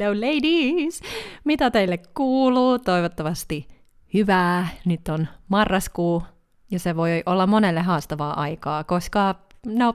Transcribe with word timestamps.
Hello 0.00 0.20
ladies! 0.20 1.00
Mitä 1.44 1.70
teille 1.70 1.98
kuuluu? 1.98 2.78
Toivottavasti 2.78 3.68
hyvää. 4.14 4.68
Nyt 4.84 5.08
on 5.08 5.28
marraskuu 5.48 6.22
ja 6.70 6.78
se 6.78 6.96
voi 6.96 7.22
olla 7.26 7.46
monelle 7.46 7.80
haastavaa 7.80 8.40
aikaa, 8.40 8.84
koska 8.84 9.34
no, 9.66 9.94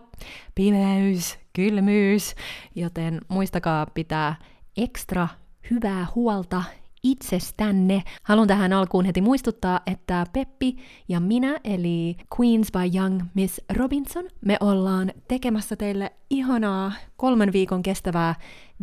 pimeys, 0.55 1.39
kylmyys, 1.53 2.35
joten 2.75 3.21
muistakaa 3.27 3.85
pitää 3.85 4.35
ekstra 4.77 5.27
hyvää 5.71 6.07
huolta 6.15 6.63
itsestänne. 7.05 8.03
Haluan 8.23 8.47
tähän 8.47 8.73
alkuun 8.73 9.05
heti 9.05 9.21
muistuttaa, 9.21 9.79
että 9.85 10.25
Peppi 10.33 10.77
ja 11.07 11.19
minä, 11.19 11.59
eli 11.63 12.17
Queens 12.39 12.71
by 12.71 12.97
Young 12.97 13.21
Miss 13.33 13.61
Robinson, 13.73 14.25
me 14.45 14.57
ollaan 14.59 15.11
tekemässä 15.27 15.75
teille 15.75 16.11
ihanaa 16.29 16.91
kolmen 17.17 17.53
viikon 17.53 17.83
kestävää 17.83 18.35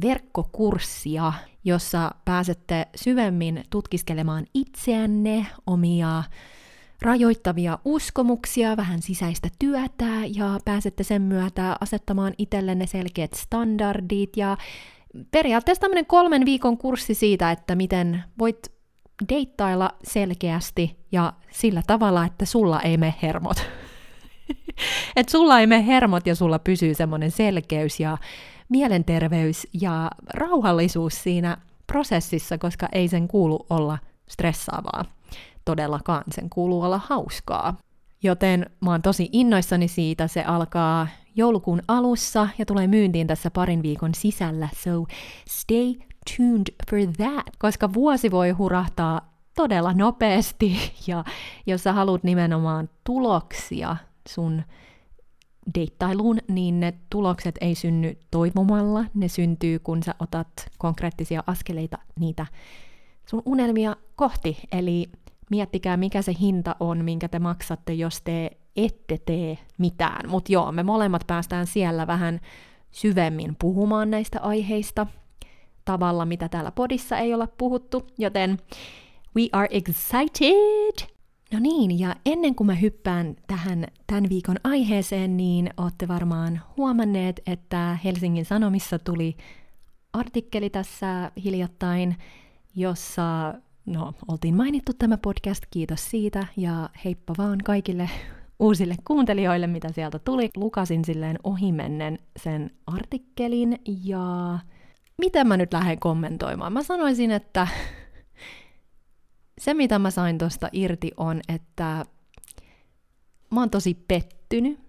verkkokurssia, 0.03 1.33
jossa 1.65 2.11
pääsette 2.25 2.87
syvemmin 2.95 3.65
tutkiskelemaan 3.70 4.47
itseänne, 4.55 5.47
omia 5.67 6.23
rajoittavia 7.03 7.78
uskomuksia, 7.84 8.77
vähän 8.77 9.03
sisäistä 9.03 9.48
työtä 9.59 10.06
ja 10.37 10.59
pääsette 10.65 11.03
sen 11.03 11.23
myötä 11.23 11.77
asettamaan 11.81 12.34
itsellenne 12.39 12.87
selkeät 12.87 13.34
standardit 13.34 14.37
ja 14.37 14.56
periaatteessa 15.31 15.81
tämmöinen 15.81 16.07
kolmen 16.07 16.45
viikon 16.45 16.79
kurssi 16.79 17.15
siitä, 17.15 17.51
että 17.51 17.75
miten 17.75 18.25
voit 18.39 18.73
deittailla 19.29 19.91
selkeästi 20.05 20.97
ja 21.13 21.33
sillä 21.51 21.83
tavalla, 21.87 22.25
että 22.25 22.45
sulla 22.45 22.81
ei 22.81 22.97
mene 22.97 23.15
hermot. 23.23 23.57
että 25.17 25.31
sulla 25.31 25.61
ei 25.61 25.67
mene 25.67 25.87
hermot 25.87 26.27
ja 26.27 26.35
sulla 26.35 26.59
pysyy 26.59 26.95
semmoinen 26.95 27.31
selkeys 27.31 28.01
ja 28.01 28.19
mielenterveys 28.69 29.67
ja 29.81 30.11
rauhallisuus 30.35 31.23
siinä 31.23 31.57
prosessissa, 31.87 32.59
koska 32.59 32.89
ei 32.93 33.09
sen 33.09 33.29
kuulu 33.29 33.67
olla 33.71 33.99
stressaavaa. 34.29 35.05
Todellakaan 35.65 36.25
sen 36.31 36.51
kuuluu 36.51 36.83
olla 36.83 37.01
hauskaa. 37.07 37.77
Joten 38.23 38.71
mä 38.81 38.91
oon 38.91 39.03
tosi 39.03 39.29
innoissani 39.33 39.89
siitä, 39.89 40.29
se 40.29 40.43
alkaa 40.43 41.09
joulukuun 41.34 41.83
alussa 41.88 42.48
ja 42.58 42.66
tulee 42.66 42.86
myyntiin 42.86 43.27
tässä 43.27 43.50
parin 43.50 43.83
viikon 43.83 44.14
sisällä, 44.14 44.69
so 44.77 45.05
stay 45.48 45.94
tuned 46.36 46.66
for 46.91 46.98
that, 47.16 47.56
koska 47.58 47.92
vuosi 47.92 48.30
voi 48.30 48.50
hurahtaa 48.50 49.33
todella 49.55 49.92
nopeasti. 49.92 50.77
Ja 51.06 51.25
jos 51.66 51.83
sä 51.83 51.92
haluat 51.92 52.25
nimenomaan 52.25 52.88
tuloksia 53.05 53.97
sun 54.28 54.62
deittailuun, 55.75 56.38
niin 56.48 56.80
ne 56.80 56.94
tulokset 57.10 57.55
ei 57.60 57.75
synny 57.75 58.16
toivomalla, 58.30 59.05
ne 59.14 59.28
syntyy 59.28 59.78
kun 59.78 60.03
sä 60.03 60.14
otat 60.19 60.48
konkreettisia 60.78 61.42
askeleita 61.47 61.98
niitä 62.20 62.47
sun 63.27 63.42
unelmia 63.47 63.97
kohti, 64.16 64.59
eli 64.72 65.10
miettikää 65.50 65.97
mikä 65.97 66.22
se 66.22 66.34
hinta 66.41 66.76
on, 66.81 67.04
minkä 67.04 67.28
te 67.28 67.38
maksatte, 67.38 67.94
jos 67.94 68.21
te 68.21 68.50
ette 68.77 69.19
tee 69.27 69.59
mitään. 69.78 70.31
Mutta 70.31 70.53
joo, 70.53 70.72
me 70.72 70.83
molemmat 70.83 71.27
päästään 71.27 71.66
siellä 71.66 72.06
vähän 72.06 72.41
syvemmin 72.91 73.56
puhumaan 73.59 74.10
näistä 74.10 74.41
aiheista 74.41 75.06
tavalla, 75.84 76.27
mitä 76.27 76.49
täällä 76.49 76.71
podissa 76.71 77.19
ei 77.19 77.34
olla 77.34 77.47
puhuttu, 77.47 78.06
joten 78.19 78.59
we 79.37 79.49
are 79.53 79.69
excited! 79.71 81.12
No 81.53 81.59
niin, 81.59 81.99
ja 81.99 82.16
ennen 82.27 82.55
kuin 82.55 82.66
mä 82.66 82.75
hyppään 82.75 83.37
tähän 83.47 83.87
tämän 84.06 84.28
viikon 84.28 84.56
aiheeseen, 84.65 85.37
niin 85.37 85.71
olette 85.77 86.09
varmaan 86.09 86.60
huomanneet, 86.77 87.41
että 87.47 87.99
Helsingin 88.04 88.44
Sanomissa 88.44 88.99
tuli 88.99 89.37
artikkeli 90.12 90.71
tässä 90.71 91.33
hiljattain, 91.44 92.16
jossa 92.77 93.54
no, 93.87 94.15
oltiin 94.28 94.56
mainittu 94.56 94.93
tämä 94.99 95.16
podcast, 95.16 95.65
kiitos 95.71 96.10
siitä, 96.10 96.47
ja 96.56 96.91
heippa 97.04 97.34
vaan 97.39 97.59
kaikille 97.65 98.10
uusille 98.62 98.95
kuuntelijoille, 99.05 99.67
mitä 99.67 99.93
sieltä 99.93 100.19
tuli. 100.19 100.50
Lukasin 100.56 101.05
silleen 101.05 101.39
ohimennen 101.45 102.19
sen 102.37 102.71
artikkelin, 102.87 103.78
ja 104.05 104.59
miten 105.19 105.47
mä 105.47 105.56
nyt 105.56 105.73
lähden 105.73 105.99
kommentoimaan? 105.99 106.72
Mä 106.72 106.83
sanoisin, 106.83 107.31
että 107.31 107.69
se 109.59 109.75
mitä 109.75 109.99
mä 109.99 110.11
sain 110.11 110.39
tosta 110.39 110.69
irti 110.72 111.11
on, 111.17 111.41
että 111.49 112.05
mä 113.51 113.61
oon 113.61 113.71
tosi 113.71 113.95
pettynyt 114.09 114.81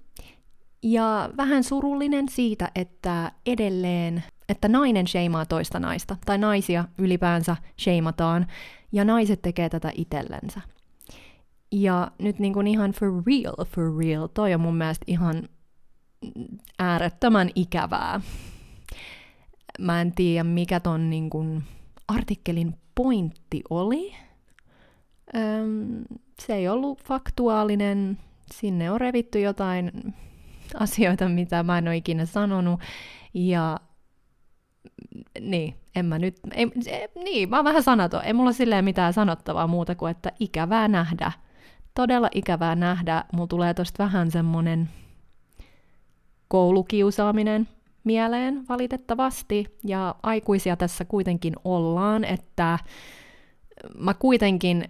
ja 0.84 1.30
vähän 1.38 1.64
surullinen 1.64 2.30
siitä, 2.30 2.72
että 2.76 3.32
edelleen, 3.46 4.24
että 4.50 4.68
nainen 4.68 5.08
sheimaa 5.08 5.46
toista 5.46 5.80
naista, 5.80 6.18
tai 6.26 6.38
naisia 6.38 6.86
ylipäänsä 6.98 7.56
sheimataan, 7.80 8.48
ja 8.92 9.06
naiset 9.06 9.42
tekee 9.42 9.70
tätä 9.70 9.92
itsellensä. 9.96 10.62
Ja 11.74 12.12
nyt 12.20 12.40
niin 12.40 12.54
kuin 12.54 12.68
ihan 12.68 12.92
for 12.92 13.24
real, 13.28 13.66
for 13.66 13.98
real, 13.98 14.28
toi 14.28 14.54
on 14.54 14.62
mun 14.62 14.76
mielestä 14.76 15.06
ihan 15.08 15.50
äärettömän 16.80 17.50
ikävää. 17.56 18.22
Mä 19.80 20.02
en 20.02 20.12
tiedä, 20.16 20.44
mikä 20.44 20.80
ton 20.80 21.10
niin 21.10 21.30
kuin 21.30 21.64
artikkelin 22.08 22.76
pointti 22.96 23.62
oli. 23.70 24.16
Öm, 25.36 26.04
se 26.42 26.56
ei 26.56 26.68
ollut 26.68 27.04
faktuaalinen, 27.04 28.18
sinne 28.54 28.92
on 28.92 29.02
revitty 29.02 29.40
jotain 29.40 30.14
asioita, 30.80 31.30
mitä 31.30 31.64
mä 31.64 31.78
en 31.78 31.88
ole 31.88 31.98
ikinä 31.98 32.26
sanonut, 32.26 32.80
ja 33.34 33.80
niin, 35.40 35.76
en 35.96 36.06
mä 36.06 36.20
nyt, 36.20 36.40
ei, 36.54 36.68
niin, 37.24 37.50
mä 37.50 37.56
oon 37.56 37.66
vähän 37.66 37.84
sanaton, 37.84 38.24
ei 38.24 38.34
mulla 38.34 38.52
silleen 38.52 38.86
mitään 38.86 39.14
sanottavaa 39.14 39.68
muuta 39.68 39.96
kuin, 39.96 40.12
että 40.12 40.32
ikävää 40.40 40.88
nähdä. 40.88 41.32
Todella 41.94 42.30
ikävää 42.34 42.76
nähdä, 42.76 43.26
mulla 43.34 43.48
tulee 43.48 43.74
tosta 43.74 44.04
vähän 44.04 44.32
semmonen 44.32 44.90
koulukiusaaminen 46.48 47.68
mieleen 48.04 48.66
valitettavasti, 48.70 49.78
ja 49.84 50.16
aikuisia 50.24 50.76
tässä 50.76 51.06
kuitenkin 51.06 51.54
ollaan, 51.64 52.24
että 52.24 52.80
mä 53.98 54.14
kuitenkin 54.14 54.90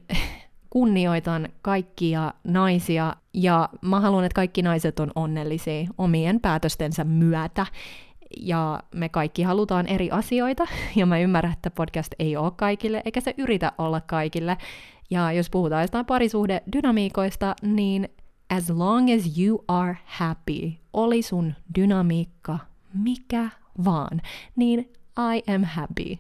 kunnioitan 0.69 1.49
kaikkia 1.61 2.33
naisia 2.43 3.15
ja 3.33 3.69
mä 3.81 3.99
haluan, 3.99 4.23
että 4.23 4.35
kaikki 4.35 4.61
naiset 4.61 4.99
on 4.99 5.11
onnellisia 5.15 5.87
omien 5.97 6.39
päätöstensä 6.39 7.03
myötä. 7.03 7.65
Ja 8.39 8.79
me 8.95 9.09
kaikki 9.09 9.43
halutaan 9.43 9.87
eri 9.87 10.11
asioita, 10.11 10.67
ja 10.95 11.05
mä 11.05 11.19
ymmärrän, 11.19 11.53
että 11.53 11.71
podcast 11.71 12.13
ei 12.19 12.37
ole 12.37 12.51
kaikille, 12.51 13.01
eikä 13.05 13.21
se 13.21 13.33
yritä 13.37 13.71
olla 13.77 14.01
kaikille. 14.01 14.57
Ja 15.09 15.31
jos 15.31 15.49
puhutaan 15.49 15.83
jostain 15.83 16.05
parisuhde-dynamiikoista, 16.05 17.55
niin 17.61 18.09
as 18.49 18.69
long 18.69 19.09
as 19.13 19.37
you 19.37 19.63
are 19.67 19.97
happy, 20.05 20.71
oli 20.93 21.21
sun 21.21 21.53
dynamiikka 21.75 22.59
mikä 22.93 23.49
vaan, 23.85 24.21
niin 24.55 24.79
I 25.35 25.51
am 25.53 25.63
happy. 25.63 26.17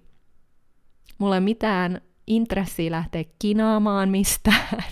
Mulla 1.17 1.35
ei 1.35 1.41
mitään 1.41 2.01
intressiä 2.27 2.91
lähteä 2.91 3.23
kinaamaan 3.39 4.09
mistään 4.09 4.83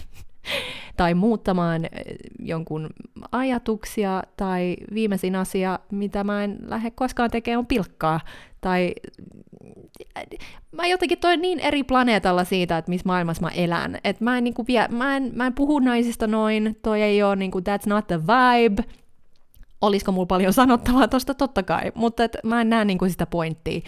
tai 0.97 1.13
muuttamaan 1.13 1.85
eh, 1.85 1.91
jonkun 2.39 2.89
ajatuksia 3.31 4.23
tai 4.37 4.77
viimeisin 4.93 5.35
asia, 5.35 5.79
mitä 5.91 6.23
mä 6.23 6.43
en 6.43 6.57
lähde 6.61 6.91
koskaan 6.91 7.31
tekemään, 7.31 7.59
on 7.59 7.65
pilkkaa. 7.67 8.19
Tai 8.61 8.93
mä 10.71 10.87
jotenkin 10.87 11.19
toi 11.19 11.37
niin 11.37 11.59
eri 11.59 11.83
planeetalla 11.83 12.43
siitä, 12.43 12.77
että 12.77 12.89
missä 12.89 13.07
maailmassa 13.07 13.41
mä 13.41 13.49
elän. 13.49 13.99
Et 14.03 14.21
mä, 14.21 14.37
en, 14.37 14.43
niinku 14.43 14.67
vie, 14.67 14.87
mä, 14.87 15.17
en, 15.17 15.31
mä 15.35 15.47
en 15.47 15.53
puhu 15.53 15.79
naisista 15.79 16.27
noin, 16.27 16.77
toi 16.81 17.01
ei 17.01 17.23
ole 17.23 17.35
niinku, 17.35 17.59
that's 17.59 17.87
not 17.87 18.07
the 18.07 18.19
vibe. 18.21 18.83
Olisiko 19.81 20.11
mulla 20.11 20.25
paljon 20.25 20.53
sanottavaa 20.53 21.07
tosta? 21.07 21.33
Totta 21.33 21.63
kai, 21.63 21.91
mutta 21.95 22.23
et 22.23 22.37
mä 22.43 22.61
en 22.61 22.69
näe 22.69 22.85
niinku 22.85 23.09
sitä 23.09 23.25
pointtia 23.25 23.81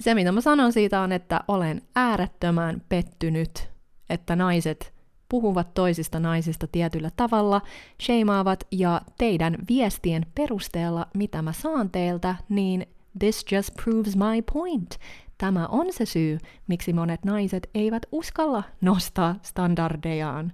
se, 0.00 0.14
mitä 0.14 0.32
mä 0.32 0.40
sanon 0.40 0.72
siitä 0.72 1.00
on, 1.00 1.12
että 1.12 1.40
olen 1.48 1.82
äärettömän 1.94 2.82
pettynyt, 2.88 3.70
että 4.10 4.36
naiset 4.36 4.92
puhuvat 5.28 5.74
toisista 5.74 6.20
naisista 6.20 6.66
tietyllä 6.66 7.10
tavalla, 7.16 7.60
sheimaavat 8.02 8.66
ja 8.70 9.00
teidän 9.18 9.56
viestien 9.68 10.26
perusteella, 10.34 11.06
mitä 11.14 11.42
mä 11.42 11.52
saan 11.52 11.90
teiltä, 11.90 12.34
niin 12.48 12.86
this 13.18 13.44
just 13.52 13.70
proves 13.84 14.16
my 14.16 14.42
point. 14.52 14.98
Tämä 15.38 15.66
on 15.66 15.92
se 15.92 16.06
syy, 16.06 16.38
miksi 16.66 16.92
monet 16.92 17.24
naiset 17.24 17.70
eivät 17.74 18.06
uskalla 18.12 18.62
nostaa 18.80 19.36
standardejaan. 19.42 20.52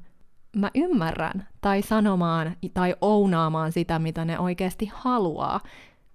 Mä 0.57 0.71
ymmärrän, 0.75 1.49
tai 1.61 1.83
sanomaan 1.83 2.57
tai 2.75 2.95
ounaamaan 3.01 3.73
sitä, 3.73 3.99
mitä 3.99 4.25
ne 4.25 4.39
oikeasti 4.39 4.91
haluaa, 4.95 5.61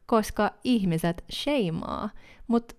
koska 0.05 0.51
ihmiset 0.63 1.23
sheimaa, 1.31 2.09
mutta 2.47 2.75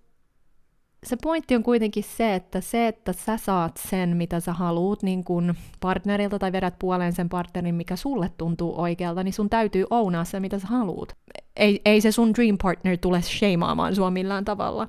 se 1.05 1.17
pointti 1.23 1.57
on 1.57 1.63
kuitenkin 1.63 2.05
se, 2.05 2.35
että 2.35 2.61
se, 2.61 2.89
että 2.89 3.13
sä 3.13 3.37
saat 3.37 3.77
sen, 3.89 4.17
mitä 4.17 4.41
sä 4.41 4.53
haluut 4.53 5.03
niin 5.03 5.25
kun 5.25 5.55
partnerilta 5.81 6.39
tai 6.39 6.53
vedät 6.53 6.75
puoleen 6.79 7.13
sen 7.13 7.29
partnerin, 7.29 7.75
mikä 7.75 7.97
sulle 7.97 8.31
tuntuu 8.39 8.81
oikealta, 8.81 9.23
niin 9.23 9.33
sun 9.33 9.51
täytyy 9.51 9.85
ounaa 9.91 10.25
se, 10.25 10.41
mitä 10.41 10.59
sä 10.59 10.67
haluut. 10.67 11.13
ei, 11.57 11.81
ei 11.85 12.01
se 12.01 12.13
sun 12.13 12.35
dream 12.35 12.59
partner 12.63 12.99
tule 12.99 13.23
sheimaamaan 13.23 13.95
sua 13.95 14.11
millään 14.11 14.45
tavalla. 14.45 14.89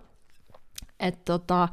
Et 1.00 1.26
tota, 1.26 1.70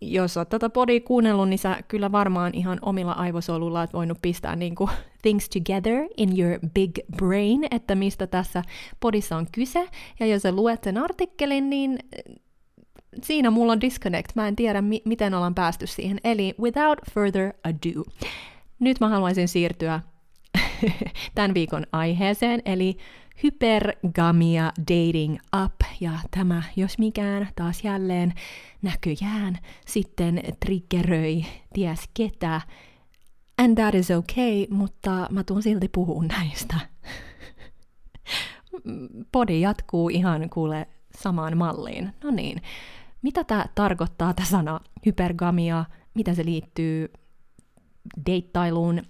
jos 0.00 0.36
oot 0.36 0.48
tätä 0.48 0.70
podia 0.70 1.00
kuunnellut, 1.00 1.48
niin 1.48 1.58
sä 1.58 1.82
kyllä 1.88 2.12
varmaan 2.12 2.54
ihan 2.54 2.78
omilla 2.82 3.12
aivosoluilla 3.12 3.80
oot 3.80 3.92
voinut 3.92 4.18
pistää 4.22 4.56
niinku 4.56 4.90
things 5.22 5.48
together 5.48 6.08
in 6.16 6.40
your 6.40 6.58
big 6.74 6.98
brain, 7.16 7.66
että 7.70 7.94
mistä 7.94 8.26
tässä 8.26 8.62
podissa 9.00 9.36
on 9.36 9.46
kyse. 9.52 9.88
Ja 10.20 10.26
jos 10.26 10.42
sä 10.42 10.52
luet 10.52 10.84
sen 10.84 10.98
artikkelin, 10.98 11.70
niin 11.70 11.98
siinä 13.22 13.50
mulla 13.50 13.72
on 13.72 13.80
disconnect. 13.80 14.34
Mä 14.34 14.48
en 14.48 14.56
tiedä, 14.56 14.82
mi- 14.82 15.02
miten 15.04 15.34
ollaan 15.34 15.54
päästy 15.54 15.86
siihen. 15.86 16.18
Eli 16.24 16.54
without 16.60 16.98
further 17.14 17.52
ado. 17.64 18.04
Nyt 18.78 19.00
mä 19.00 19.08
haluaisin 19.08 19.48
siirtyä 19.48 20.00
tämän 21.34 21.54
viikon 21.54 21.86
aiheeseen, 21.92 22.62
eli 22.64 22.96
hypergamia 23.42 24.72
dating 24.78 25.38
up, 25.64 25.74
ja 26.00 26.12
tämä, 26.30 26.62
jos 26.76 26.98
mikään, 26.98 27.48
taas 27.56 27.84
jälleen 27.84 28.32
näköjään 28.82 29.58
sitten 29.86 30.42
triggeröi 30.64 31.44
ties 31.74 32.08
ketä. 32.14 32.60
And 33.58 33.76
that 33.76 33.94
is 33.94 34.10
okay, 34.10 34.66
mutta 34.70 35.26
mä 35.30 35.44
tuun 35.44 35.62
silti 35.62 35.88
puhua 35.88 36.24
näistä. 36.24 36.74
Podi 39.32 39.60
jatkuu 39.60 40.08
ihan 40.08 40.50
kuule 40.50 40.86
samaan 41.18 41.56
malliin. 41.56 42.12
No 42.24 42.30
niin, 42.30 42.62
mitä 43.22 43.44
tämä 43.44 43.66
tarkoittaa, 43.74 44.34
tämä 44.34 44.46
sana 44.46 44.80
hypergamia, 45.06 45.84
mitä 46.14 46.34
se 46.34 46.44
liittyy 46.44 47.12
deittailuun, 48.26 49.02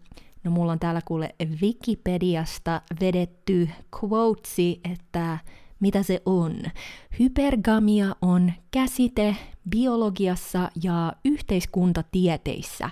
No 0.44 0.50
mulla 0.50 0.72
on 0.72 0.78
täällä 0.78 1.00
kuule 1.04 1.34
Wikipediasta 1.62 2.82
vedetty 3.00 3.68
quotesi, 4.02 4.80
että 4.92 5.38
mitä 5.80 6.02
se 6.02 6.22
on. 6.26 6.54
Hypergamia 7.18 8.16
on 8.22 8.52
käsite 8.70 9.36
biologiassa 9.70 10.70
ja 10.82 11.12
yhteiskuntatieteissä. 11.24 12.90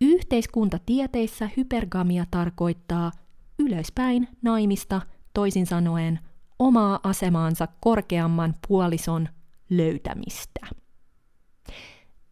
Yhteiskuntatieteissä 0.00 1.50
hypergamia 1.56 2.24
tarkoittaa 2.30 3.12
ylöspäin 3.58 4.28
naimista, 4.42 5.00
toisin 5.34 5.66
sanoen 5.66 6.18
omaa 6.58 7.00
asemaansa 7.02 7.68
korkeamman 7.80 8.54
puolison 8.68 9.28
löytämistä. 9.70 10.66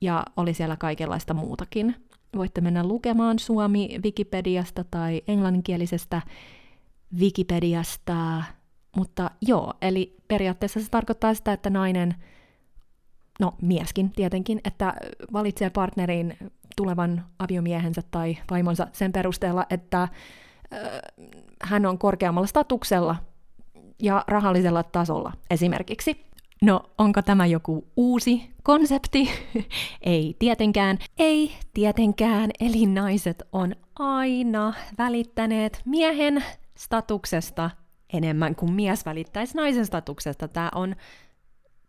Ja 0.01 0.25
oli 0.37 0.55
siellä 0.55 0.77
kaikenlaista 0.77 1.35
muutakin 1.35 1.97
voitte 2.37 2.61
mennä 2.61 2.87
lukemaan 2.87 3.39
Suomi 3.39 3.99
Wikipediasta 4.05 4.85
tai 4.91 5.23
englanninkielisestä 5.29 6.23
Wikipediasta. 7.19 8.43
Mutta 8.97 9.31
joo, 9.43 9.75
eli 9.83 10.17
periaatteessa 10.29 10.81
se 10.81 10.91
tarkoittaa 10.91 11.35
sitä, 11.35 11.53
että 11.53 11.71
nainen, 11.71 12.15
no 13.41 13.55
mieskin 13.63 14.11
tietenkin, 14.11 14.61
että 14.65 14.95
valitsee 15.33 15.71
partnerin 15.71 16.37
tulevan 16.77 17.25
aviomiehensä 17.39 18.03
tai 18.11 18.37
vaimonsa 18.51 18.87
sen 18.93 19.13
perusteella, 19.13 19.67
että 19.71 20.09
hän 21.63 21.87
on 21.87 21.99
korkeammalla 21.99 22.47
statuksella 22.47 23.17
ja 24.03 24.25
rahallisella 24.27 24.83
tasolla 24.83 25.33
esimerkiksi. 25.51 26.25
No, 26.63 26.83
onko 26.99 27.23
tämä 27.23 27.47
joku 27.47 27.87
uusi 27.97 28.51
konsepti? 28.63 29.31
ei 30.03 30.37
tietenkään. 30.39 30.99
Ei 31.19 31.53
tietenkään, 31.75 32.51
eli 32.61 32.87
naiset 32.87 33.43
on 33.53 33.77
aina 33.99 34.75
välittäneet 34.99 35.83
miehen 35.85 36.45
statuksesta 36.77 37.71
enemmän 38.13 38.55
kuin 38.55 38.73
mies 38.73 39.07
välittäisi 39.07 39.57
naisen 39.57 39.87
statuksesta. 39.87 40.49
Tämä 40.49 40.71
on, 40.75 40.97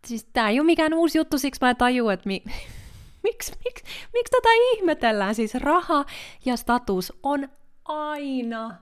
siis 0.07 0.27
tämä 0.33 0.49
ei 0.49 0.59
ole 0.59 0.65
mikään 0.65 0.93
uusi 0.93 1.17
juttu, 1.17 1.37
siksi 1.37 1.61
mä 1.61 1.75
tajun, 1.75 2.13
että 2.13 2.27
mi, 2.27 2.43
miksi, 3.23 3.53
miksi, 3.65 3.83
miksi 4.13 4.31
tätä 4.31 4.49
ihmetellään? 4.73 5.35
Siis 5.35 5.55
raha 5.55 6.05
ja 6.45 6.57
status 6.57 7.13
on 7.23 7.49
aina, 7.85 8.75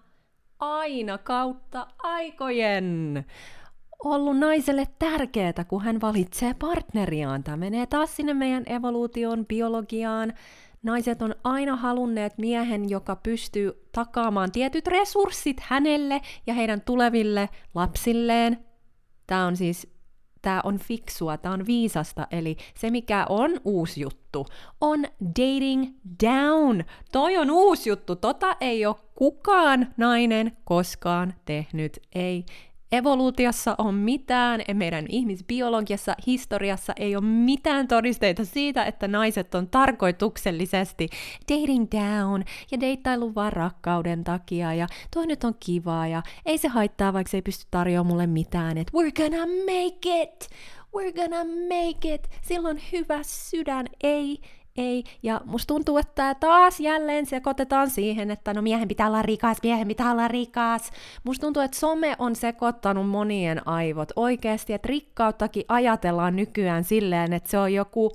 aina 0.60 1.18
kautta 1.18 1.88
aikojen 2.04 3.26
ollut 4.12 4.38
naiselle 4.38 4.88
tärkeää, 5.00 5.64
kun 5.68 5.84
hän 5.84 6.02
valitsee 6.02 6.54
partneriaan. 6.54 7.44
Tämä 7.44 7.58
menee 7.58 7.86
taas 7.86 8.16
sinne 8.16 8.34
meidän 8.34 8.64
evoluution, 8.66 9.46
biologiaan. 9.46 10.34
Naiset 10.84 11.22
on 11.22 11.36
aina 11.44 11.76
halunneet 11.76 12.38
miehen, 12.38 12.90
joka 12.90 13.16
pystyy 13.16 13.72
takaamaan 13.92 14.52
tietyt 14.52 14.88
resurssit 14.88 15.60
hänelle 15.60 16.22
ja 16.48 16.54
heidän 16.54 16.82
tuleville 16.82 17.50
lapsilleen. 17.76 18.58
Tämä 19.28 19.46
on 19.46 19.58
siis 19.58 19.94
tämä 20.44 20.62
on 20.64 20.78
fiksua, 20.78 21.38
tämä 21.38 21.54
on 21.54 21.66
viisasta, 21.66 22.28
eli 22.32 22.58
se 22.76 22.90
mikä 22.90 23.26
on 23.30 23.52
uusi 23.66 24.02
juttu, 24.02 24.46
on 24.82 25.06
dating 25.40 25.96
down. 26.24 26.84
Toi 27.12 27.38
on 27.38 27.52
uusi 27.52 27.90
juttu, 27.90 28.16
tota 28.16 28.58
ei 28.62 28.86
ole 28.86 28.96
kukaan 29.16 29.94
nainen 29.98 30.58
koskaan 30.64 31.34
tehnyt, 31.46 32.00
ei 32.16 32.46
evoluutiossa 32.94 33.76
on 33.78 33.96
mitään, 33.96 34.62
meidän 34.74 35.06
ihmisbiologiassa, 35.10 36.16
historiassa 36.28 36.94
ei 36.98 37.16
ole 37.16 37.26
mitään 37.26 37.88
todisteita 37.88 38.46
siitä, 38.46 38.86
että 38.86 39.08
naiset 39.08 39.56
on 39.56 39.68
tarkoituksellisesti 39.68 41.10
dating 41.52 41.88
down 41.92 42.44
ja 42.72 42.80
deittailu 42.80 43.36
vaan 43.36 43.54
rakkauden 43.54 44.24
takia. 44.24 44.74
Ja 44.74 44.88
toi 45.14 45.28
nyt 45.28 45.44
on 45.44 45.56
kivaa 45.60 46.08
ja 46.08 46.24
ei 46.46 46.58
se 46.58 46.68
haittaa, 46.68 47.14
vaikka 47.14 47.32
se 47.32 47.38
ei 47.38 47.42
pysty 47.42 47.66
tarjoamaan 47.72 48.14
mulle 48.14 48.28
mitään, 48.28 48.78
että 48.78 48.94
we're 48.98 49.22
gonna 49.22 49.46
make 49.46 50.22
it, 50.22 50.50
we're 50.98 51.14
gonna 51.16 51.44
make 51.44 52.14
it, 52.14 52.30
silloin 52.42 52.82
hyvä 52.92 53.20
sydän, 53.24 53.86
ei, 54.04 54.40
ei. 54.78 55.04
Ja 55.24 55.42
musta 55.46 55.74
tuntuu, 55.74 55.98
että 55.98 56.36
taas 56.36 56.80
jälleen 56.80 57.26
sekoitetaan 57.26 57.90
siihen, 57.90 58.32
että 58.32 58.54
no 58.54 58.62
miehen 58.62 58.88
pitää 58.88 59.08
olla 59.08 59.22
rikas, 59.22 59.58
miehen 59.64 59.88
pitää 59.88 60.12
olla 60.12 60.28
rikas. 60.28 60.92
Musta 61.24 61.42
tuntuu, 61.42 61.62
että 61.62 61.78
some 61.78 62.16
on 62.20 62.36
sekoittanut 62.36 63.10
monien 63.10 63.68
aivot 63.68 64.12
oikeasti, 64.16 64.74
että 64.74 64.88
rikkauttakin 64.88 65.66
ajatellaan 65.68 66.36
nykyään 66.36 66.84
silleen, 66.84 67.34
että 67.34 67.50
se 67.50 67.58
on 67.58 67.74
joku 67.74 68.12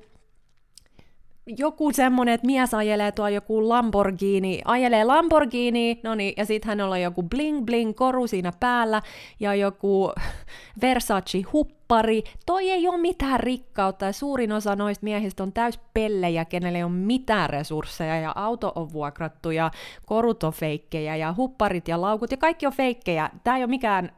joku 1.57 1.93
semmonen, 1.93 2.35
että 2.35 2.47
mies 2.47 2.75
ajelee 2.75 3.13
tuo 3.13 3.29
joku 3.29 3.69
Lamborghini, 3.69 4.61
ajelee 4.65 5.05
Lamborghini, 5.05 6.01
no 6.03 6.15
niin, 6.15 6.35
ja 6.37 6.45
sitten 6.45 6.69
hänellä 6.69 6.93
on 6.93 7.01
joku 7.01 7.23
bling 7.23 7.65
bling 7.65 7.95
koru 7.97 8.27
siinä 8.27 8.53
päällä, 8.61 9.03
ja 9.41 9.55
joku 9.55 10.13
Versace 10.83 11.41
huppari. 11.53 12.25
Toi 12.47 12.71
ei 12.71 12.89
ole 12.89 12.99
mitään 12.99 13.41
rikkautta, 13.41 14.05
ja 14.05 14.13
suurin 14.13 14.53
osa 14.53 14.77
noista 14.77 15.05
miehistä 15.05 15.43
on 15.43 15.53
täys 15.53 15.81
pellejä, 15.95 16.45
kenelle 16.45 16.79
ei 16.79 16.85
ole 16.85 16.93
mitään 16.93 17.51
resursseja, 17.51 18.21
ja 18.21 18.33
auto 18.35 18.73
on 18.75 18.93
vuokrattu, 18.93 19.51
ja 19.51 19.71
korut 20.07 20.43
on 20.43 20.53
feikkejä, 20.53 21.17
ja 21.17 21.35
hupparit 21.37 21.89
ja 21.89 22.01
laukut, 22.01 22.31
ja 22.31 22.37
kaikki 22.37 22.67
on 22.67 22.73
feikkejä. 22.73 23.31
Tämä 23.45 23.57
ei 23.57 23.63
ole 23.63 23.71
mikään 23.71 24.13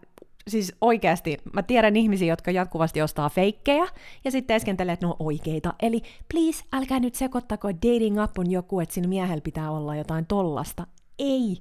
siis 0.49 0.73
oikeasti, 0.81 1.37
mä 1.53 1.63
tiedän 1.63 1.97
ihmisiä, 1.97 2.29
jotka 2.29 2.51
jatkuvasti 2.51 3.03
ostaa 3.03 3.29
feikkejä 3.29 3.87
ja 4.25 4.31
sitten 4.31 4.57
eskentelee, 4.57 4.93
että 4.93 5.07
ne 5.07 5.11
on 5.11 5.17
oikeita. 5.19 5.75
Eli 5.83 6.03
please, 6.33 6.65
älkää 6.73 7.01
nyt 7.01 7.15
sekoittako, 7.15 7.69
että 7.69 7.89
dating 7.89 8.23
up 8.23 8.39
on 8.39 8.51
joku, 8.51 8.81
että 8.81 8.95
siinä 8.95 9.09
miehellä 9.09 9.41
pitää 9.41 9.71
olla 9.71 9.97
jotain 9.97 10.27
tollasta. 10.27 10.87
Ei, 11.19 11.57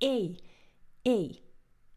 ei, 0.00 0.36
ei, 1.04 1.42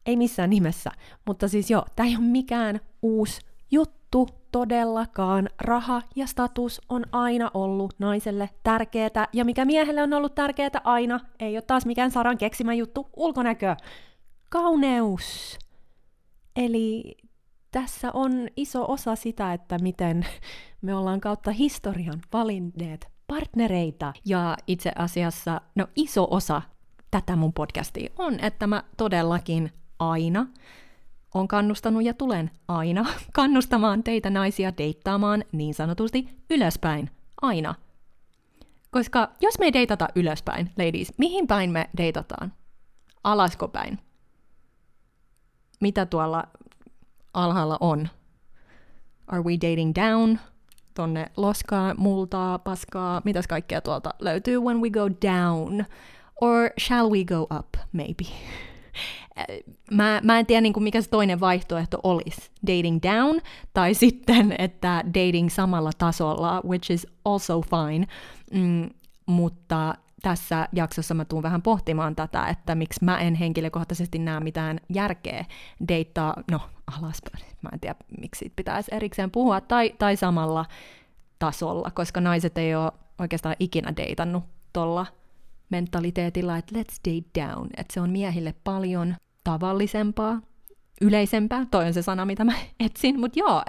ei 0.05 0.15
missään 0.15 0.49
nimessä. 0.49 0.91
Mutta 1.25 1.47
siis 1.47 1.69
joo, 1.69 1.85
tämä 1.95 2.09
ei 2.09 2.15
ole 2.15 2.25
mikään 2.25 2.79
uusi 3.01 3.41
juttu 3.71 4.27
todellakaan. 4.51 5.49
Raha 5.61 6.01
ja 6.15 6.27
status 6.27 6.81
on 6.89 7.05
aina 7.11 7.51
ollut 7.53 7.93
naiselle 7.99 8.49
tärkeää, 8.63 9.27
ja 9.33 9.45
mikä 9.45 9.65
miehelle 9.65 10.03
on 10.03 10.13
ollut 10.13 10.35
tärkeää 10.35 10.69
aina, 10.83 11.19
ei 11.39 11.55
ole 11.55 11.61
taas 11.61 11.85
mikään 11.85 12.11
Saran 12.11 12.37
keksimä 12.37 12.73
juttu, 12.73 13.09
ulkonäkö. 13.15 13.75
Kauneus 14.49 15.59
Eli 16.55 17.17
tässä 17.71 18.11
on 18.13 18.47
iso 18.55 18.85
osa 18.91 19.15
sitä, 19.15 19.53
että 19.53 19.77
miten 19.79 20.25
me 20.81 20.95
ollaan 20.95 21.21
kautta 21.21 21.51
historian 21.51 22.21
valinneet 22.33 23.07
partnereita. 23.27 24.13
Ja 24.25 24.57
itse 24.67 24.91
asiassa, 24.95 25.61
no 25.75 25.87
iso 25.95 26.27
osa 26.31 26.61
tätä 27.11 27.35
mun 27.35 27.53
podcastia 27.53 28.09
on, 28.17 28.39
että 28.39 28.67
mä 28.67 28.83
todellakin 28.97 29.71
aina 29.99 30.47
on 31.33 31.47
kannustanut 31.47 32.03
ja 32.03 32.13
tulen 32.13 32.51
aina 32.67 33.05
kannustamaan 33.33 34.03
teitä 34.03 34.29
naisia 34.29 34.77
deittaamaan 34.77 35.43
niin 35.51 35.73
sanotusti 35.73 36.29
ylöspäin. 36.49 37.09
Aina. 37.41 37.75
Koska 38.91 39.31
jos 39.41 39.59
me 39.59 39.65
ei 39.65 39.73
deitata 39.73 40.07
ylöspäin, 40.15 40.71
ladies, 40.77 41.13
mihin 41.17 41.47
päin 41.47 41.71
me 41.71 41.89
deitataan? 41.97 42.53
Alasko 43.23 43.67
päin? 43.67 43.99
Mitä 45.79 46.05
tuolla 46.05 46.43
alhaalla 47.33 47.77
on. 47.79 48.09
Are 49.27 49.43
we 49.43 49.53
dating 49.53 49.93
down? 49.95 50.39
Tonne 50.93 51.31
loskaa, 51.37 51.93
multaa, 51.97 52.59
paskaa, 52.59 53.21
mitäs 53.25 53.47
kaikkea 53.47 53.81
tuolta 53.81 54.13
löytyy 54.19 54.59
when 54.59 54.81
we 54.81 54.89
go 54.89 55.09
down? 55.09 55.85
Or 56.41 56.69
shall 56.79 57.11
we 57.11 57.23
go 57.23 57.41
up, 57.41 57.67
maybe? 57.91 58.23
mä, 59.91 60.21
mä 60.23 60.39
en 60.39 60.45
tiedä, 60.45 60.61
niin 60.61 60.73
kuin 60.73 60.83
mikä 60.83 61.01
se 61.01 61.09
toinen 61.09 61.39
vaihtoehto 61.39 61.99
olisi. 62.03 62.51
Dating 62.67 62.99
down 63.03 63.41
tai 63.73 63.93
sitten, 64.03 64.55
että 64.57 65.03
dating 65.07 65.49
samalla 65.49 65.91
tasolla, 65.97 66.61
which 66.65 66.91
is 66.91 67.07
also 67.25 67.61
fine. 67.61 68.07
Mm, 68.53 68.89
mutta 69.25 69.95
tässä 70.21 70.67
jaksossa 70.73 71.13
mä 71.13 71.25
tuun 71.25 71.43
vähän 71.43 71.61
pohtimaan 71.61 72.15
tätä, 72.15 72.47
että 72.47 72.75
miksi 72.75 73.05
mä 73.05 73.19
en 73.19 73.35
henkilökohtaisesti 73.35 74.19
näe 74.19 74.39
mitään 74.39 74.79
järkeä 74.93 75.45
deittaa, 75.87 76.35
no 76.51 76.61
alaspäin, 76.97 77.45
mä 77.61 77.69
en 77.73 77.79
tiedä 77.79 77.95
miksi 78.21 78.39
siitä 78.39 78.53
pitäisi 78.55 78.95
erikseen 78.95 79.31
puhua, 79.31 79.61
tai, 79.61 79.93
tai 79.99 80.15
samalla 80.15 80.65
tasolla, 81.39 81.91
koska 81.91 82.21
naiset 82.21 82.57
ei 82.57 82.75
ole 82.75 82.91
oikeastaan 83.19 83.55
ikinä 83.59 83.93
deitannut 83.97 84.43
tuolla 84.73 85.05
mentaliteetilla, 85.69 86.57
että 86.57 86.75
let's 86.75 86.97
date 87.07 87.41
down, 87.41 87.67
että 87.77 87.93
se 87.93 88.01
on 88.01 88.09
miehille 88.09 88.55
paljon 88.63 89.15
tavallisempaa, 89.43 90.41
yleisempää, 91.01 91.65
toi 91.71 91.85
on 91.85 91.93
se 91.93 92.01
sana, 92.01 92.25
mitä 92.25 92.43
mä 92.43 92.53
etsin, 92.85 93.19
mutta 93.19 93.39
joo, 93.39 93.63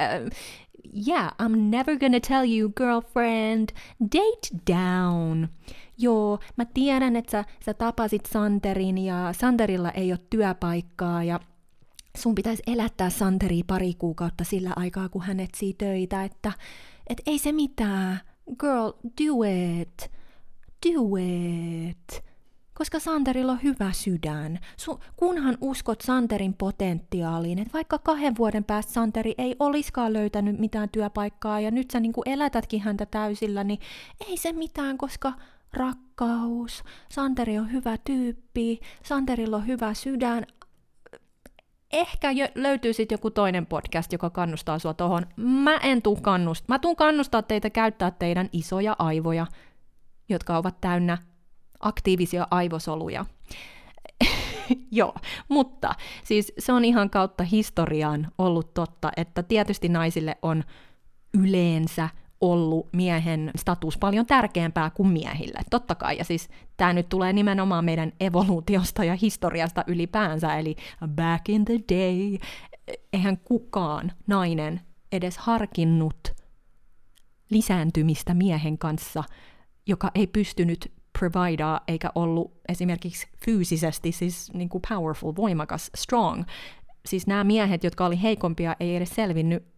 yeah, 1.09 1.35
I'm 1.43 1.57
never 1.57 1.99
gonna 1.99 2.21
tell 2.21 2.59
you, 2.59 2.73
girlfriend, 2.77 3.69
date 4.01 4.73
down. 4.73 5.49
Joo, 6.01 6.39
mä 6.57 6.65
tiedän, 6.65 7.17
että 7.17 7.31
sä, 7.31 7.45
sä 7.65 7.75
tapasit 7.75 8.27
Santerin 8.27 8.99
ja 8.99 9.33
Santerilla 9.41 9.91
ei 9.91 10.13
ole 10.13 10.21
työpaikkaa 10.31 11.25
ja 11.25 11.41
sun 12.17 12.35
pitäisi 12.35 12.63
elättää 12.67 13.11
Santeri 13.11 13.63
pari 13.67 13.95
kuukautta 13.95 14.45
sillä 14.45 14.73
aikaa, 14.77 15.09
kun 15.09 15.23
hän 15.23 15.41
etsii 15.41 15.75
töitä, 15.75 16.25
että 16.25 16.53
et 17.09 17.23
ei 17.27 17.39
se 17.39 17.53
mitään. 17.53 18.21
Girl, 18.61 18.91
do 19.05 19.43
it. 19.81 20.11
Do 20.87 21.17
it. 21.17 22.25
Koska 22.75 22.99
Santerilla 22.99 23.53
on 23.53 23.63
hyvä 23.63 23.93
sydän. 23.93 24.59
Su- 24.83 25.01
kunhan 25.17 25.59
uskot 25.61 26.01
Santerin 26.01 26.55
potentiaaliin, 26.55 27.59
että 27.59 27.73
vaikka 27.73 27.99
kahden 27.99 28.37
vuoden 28.39 28.65
päästä 28.65 28.93
Santeri 28.93 29.35
ei 29.39 29.57
oliskaan 29.59 30.13
löytänyt 30.13 30.59
mitään 30.59 30.89
työpaikkaa 30.89 31.61
ja 31.61 31.71
nyt 31.71 31.91
sä 31.91 32.01
niinku 32.01 32.23
elätätkin 32.27 32.81
häntä 32.81 33.07
täysillä, 33.07 33.65
niin 33.65 33.81
ei 34.29 34.37
se 34.37 34.53
mitään, 34.53 34.99
koska 34.99 35.33
rakkaus, 35.73 36.85
Santeri 37.11 37.59
on 37.59 37.73
hyvä 37.73 37.97
tyyppi, 38.05 38.81
Santerilla 39.03 39.57
on 39.57 39.67
hyvä 39.67 39.95
sydän, 39.95 40.47
ehkä 41.93 42.31
jo, 42.31 42.47
löytyy 42.55 42.93
sitten 42.93 43.15
joku 43.15 43.31
toinen 43.31 43.67
podcast, 43.67 44.13
joka 44.13 44.31
kannustaa 44.31 44.79
sua 44.79 44.95
tohon. 44.95 45.27
Mä 45.37 45.77
en 45.77 46.03
tuu 46.03 46.17
kannustaa. 46.17 46.75
Mä 46.75 46.79
tuun 46.79 46.97
kannustaa 46.97 47.43
teitä 47.43 47.71
käyttää 47.71 48.11
teidän 48.11 48.49
isoja 48.53 48.97
aivoja, 48.99 49.47
jotka 50.29 50.57
ovat 50.57 50.81
täynnä 50.81 51.19
aktiivisia 51.81 52.47
aivosoluja. 52.51 53.25
Joo, 54.91 55.15
mutta 55.49 55.95
siis 56.25 56.53
se 56.59 56.73
on 56.73 56.85
ihan 56.85 57.11
kautta 57.11 57.45
historiaan 57.45 58.29
ollut 58.39 58.75
totta, 58.75 59.13
että 59.17 59.43
tietysti 59.43 59.89
naisille 59.89 60.37
on 60.43 60.65
yleensä 61.35 62.09
ollut 62.41 62.89
miehen 62.93 63.51
status 63.57 63.99
paljon 63.99 64.27
tärkeämpää 64.27 64.91
kuin 64.91 65.09
miehille. 65.09 65.61
Totta 65.71 65.95
kai, 65.95 66.19
ja 66.19 66.25
siis 66.25 66.49
tämä 66.77 66.93
nyt 66.93 67.09
tulee 67.09 67.33
nimenomaan 67.33 67.85
meidän 67.85 68.13
evoluutiosta 68.21 69.05
ja 69.05 69.17
historiasta 69.23 69.85
ylipäänsä, 69.87 70.59
eli 70.59 70.77
back 71.09 71.49
in 71.49 71.65
the 71.65 71.75
day, 71.95 72.39
eihän 73.13 73.39
kukaan 73.39 74.13
nainen 74.27 74.81
edes 75.13 75.39
harkinnut 75.39 76.35
lisääntymistä 77.51 78.35
miehen 78.35 78.79
kanssa, 78.79 79.25
joka 79.87 80.11
ei 80.15 80.27
pystynyt 80.27 80.93
providea 81.19 81.81
eikä 81.89 82.13
ollut 82.15 82.53
esimerkiksi 82.69 83.29
fyysisesti 83.45 84.13
siis 84.13 84.53
niin 84.53 84.69
kuin 84.69 84.83
powerful, 84.89 85.33
voimakas, 85.37 85.91
strong. 85.95 86.45
Siis 87.07 87.27
nämä 87.27 87.45
miehet, 87.45 87.85
jotka 87.85 88.07
oli 88.07 88.23
heikompia, 88.23 88.77
ei 88.81 88.97
edes 88.97 89.11
selvinnyt 89.11 89.70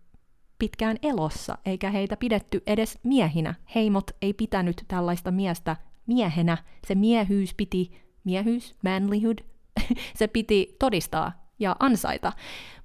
pitkään 0.62 0.97
elossa, 1.02 1.59
eikä 1.64 1.90
heitä 1.90 2.16
pidetty 2.16 2.62
edes 2.66 2.99
miehinä. 3.02 3.54
Heimot 3.75 4.11
ei 4.23 4.33
pitänyt 4.33 4.85
tällaista 4.88 5.31
miestä 5.31 5.76
miehenä. 6.07 6.59
Se 6.87 6.95
miehyys 6.95 7.54
piti, 7.54 7.92
miehyys, 8.25 8.75
manlyhood, 8.85 9.38
se 10.19 10.26
piti 10.26 10.76
todistaa 10.78 11.33
ja 11.59 11.76
ansaita. 11.78 12.33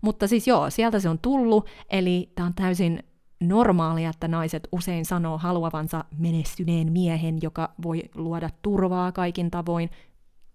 Mutta 0.01 0.27
siis 0.27 0.47
joo, 0.47 0.69
sieltä 0.69 0.99
se 0.99 1.09
on 1.09 1.19
tullut, 1.19 1.69
eli 1.89 2.31
tämä 2.35 2.45
on 2.45 2.53
täysin 2.53 3.03
normaalia, 3.39 4.09
että 4.09 4.27
naiset 4.27 4.67
usein 4.71 5.05
sanoo 5.05 5.37
haluavansa 5.37 6.05
menestyneen 6.17 6.91
miehen, 6.91 7.39
joka 7.41 7.73
voi 7.83 8.03
luoda 8.15 8.49
turvaa 8.61 9.11
kaikin 9.11 9.51
tavoin, 9.51 9.89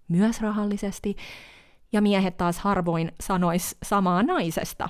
myös 0.08 0.40
rahallisesti, 0.40 1.16
ja 1.92 2.02
miehet 2.02 2.36
taas 2.36 2.58
harvoin 2.58 3.12
sanois 3.20 3.76
samaa 3.82 4.22
naisesta. 4.22 4.88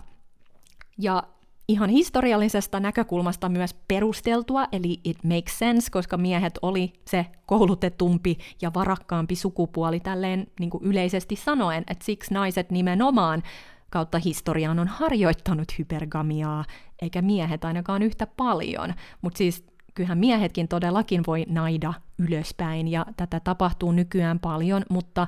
Ja 0.98 1.22
ihan 1.68 1.90
historiallisesta 1.90 2.80
näkökulmasta 2.80 3.48
myös 3.48 3.74
perusteltua, 3.88 4.66
eli 4.72 5.00
it 5.04 5.24
makes 5.24 5.58
sense, 5.58 5.90
koska 5.90 6.16
miehet 6.16 6.58
oli 6.62 6.92
se 7.04 7.26
koulutetumpi 7.46 8.38
ja 8.62 8.74
varakkaampi 8.74 9.36
sukupuoli 9.36 10.00
tälleen 10.00 10.46
niin 10.60 10.70
kuin 10.70 10.84
yleisesti 10.84 11.36
sanoen, 11.36 11.84
että 11.86 12.04
siksi 12.04 12.34
naiset 12.34 12.70
nimenomaan 12.70 13.42
kautta 13.90 14.18
historiaan 14.18 14.78
on 14.78 14.88
harjoittanut 14.88 15.78
hypergamiaa, 15.78 16.64
eikä 17.02 17.22
miehet 17.22 17.64
ainakaan 17.64 18.02
yhtä 18.02 18.26
paljon. 18.26 18.94
Mutta 19.22 19.38
siis 19.38 19.64
kyllähän 19.94 20.18
miehetkin 20.18 20.68
todellakin 20.68 21.22
voi 21.26 21.44
naida 21.48 21.94
ylöspäin, 22.18 22.88
ja 22.88 23.06
tätä 23.16 23.40
tapahtuu 23.40 23.92
nykyään 23.92 24.38
paljon, 24.38 24.82
mutta 24.90 25.26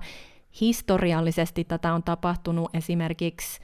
historiallisesti 0.61 1.65
tätä 1.65 1.95
on 1.95 2.03
tapahtunut 2.03 2.71
esimerkiksi 2.75 3.61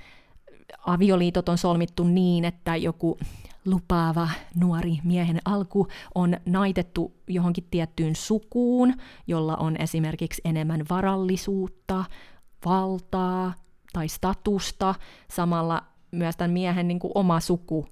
avioliitot 0.86 1.48
on 1.48 1.58
solmittu 1.58 2.04
niin, 2.04 2.44
että 2.44 2.76
joku 2.76 3.18
lupaava 3.64 4.28
nuori 4.60 4.98
miehen 5.04 5.40
alku 5.44 5.88
on 6.14 6.36
naitettu 6.46 7.14
johonkin 7.28 7.66
tiettyyn 7.70 8.16
sukuun, 8.16 8.94
jolla 9.26 9.56
on 9.56 9.76
esimerkiksi 9.76 10.42
enemmän 10.44 10.84
varallisuutta, 10.90 12.04
valtaa 12.64 13.54
tai 13.92 14.08
statusta. 14.08 14.94
Samalla 15.30 15.82
myös 16.10 16.36
tämän 16.36 16.50
miehen 16.50 16.88
niin 16.88 16.98
kuin 16.98 17.12
oma 17.14 17.40
suku, 17.40 17.86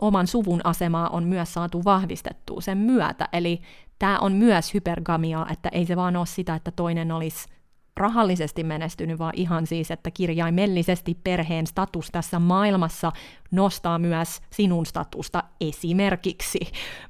oman 0.00 0.26
suvun 0.26 0.60
asemaa 0.64 1.08
on 1.08 1.24
myös 1.24 1.54
saatu 1.54 1.84
vahvistettua 1.84 2.60
sen 2.60 2.78
myötä. 2.78 3.28
Eli 3.32 3.60
tämä 3.98 4.18
on 4.18 4.32
myös 4.32 4.74
hypergamia, 4.74 5.46
että 5.52 5.68
ei 5.72 5.86
se 5.86 5.96
vaan 5.96 6.16
ole 6.16 6.26
sitä, 6.26 6.54
että 6.54 6.70
toinen 6.70 7.12
olisi 7.12 7.48
rahallisesti 7.96 8.64
menestynyt, 8.64 9.18
vaan 9.18 9.32
ihan 9.36 9.66
siis, 9.66 9.90
että 9.90 10.10
kirjaimellisesti 10.10 11.18
perheen 11.24 11.66
status 11.66 12.08
tässä 12.12 12.38
maailmassa 12.38 13.12
nostaa 13.50 13.98
myös 13.98 14.40
sinun 14.50 14.86
statusta 14.86 15.42
esimerkiksi. 15.60 16.58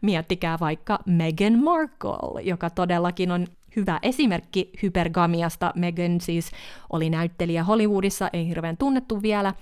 Miettikää 0.00 0.56
vaikka 0.60 0.98
Meghan 1.06 1.58
Markle, 1.58 2.42
joka 2.42 2.70
todellakin 2.70 3.30
on 3.30 3.46
hyvä 3.76 3.98
esimerkki 4.02 4.70
hypergamiasta. 4.82 5.72
Meghan 5.74 6.20
siis 6.20 6.50
oli 6.92 7.10
näyttelijä 7.10 7.64
Hollywoodissa, 7.64 8.30
ei 8.32 8.48
hirveän 8.48 8.76
tunnettu 8.76 9.22
vielä, 9.22 9.54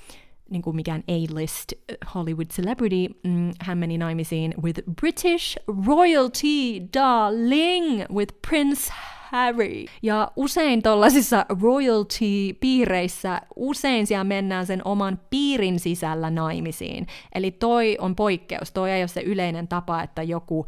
niin 0.51 0.63
kuin 0.63 0.77
mikään 0.77 1.03
A-list 1.09 1.73
Hollywood 2.15 2.47
celebrity. 2.47 3.15
Mm, 3.25 3.51
hän 3.61 3.79
meni 3.79 3.99
naimisiin 3.99 4.55
with 4.63 4.81
British 5.01 5.57
royalty, 5.87 6.89
darling, 6.95 8.03
with 8.15 8.35
Prince 8.49 8.93
Harry. 9.33 9.85
Ja 10.03 10.33
usein 10.37 10.83
tuollaisissa 10.83 11.47
royalty-piireissä, 11.61 13.41
usein 13.57 14.07
siellä 14.07 14.25
mennään 14.25 14.67
sen 14.67 14.83
oman 14.85 15.21
piirin 15.31 15.81
sisällä 15.81 16.31
naimisiin. 16.31 17.07
Eli 17.35 17.51
toi 17.51 17.97
on 18.01 18.17
poikkeus, 18.17 18.73
toi 18.73 18.91
ei 18.91 19.03
ole 19.03 19.09
se 19.09 19.21
yleinen 19.21 19.69
tapa, 19.69 20.03
että 20.03 20.23
joku 20.23 20.67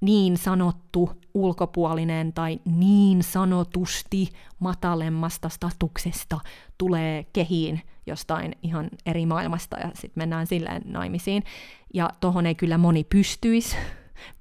niin 0.00 0.36
sanottu 0.36 1.10
ulkopuolinen 1.34 2.32
tai 2.32 2.60
niin 2.64 3.22
sanotusti 3.22 4.28
matalemmasta 4.58 5.48
statuksesta 5.48 6.40
tulee 6.78 7.26
kehiin 7.32 7.80
jostain 8.06 8.56
ihan 8.62 8.88
eri 9.06 9.26
maailmasta 9.26 9.78
ja 9.78 9.90
sitten 9.94 10.20
mennään 10.20 10.46
silleen 10.46 10.82
naimisiin. 10.84 11.44
Ja 11.94 12.10
tohon 12.20 12.46
ei 12.46 12.54
kyllä 12.54 12.78
moni 12.78 13.04
pystyisi, 13.04 13.76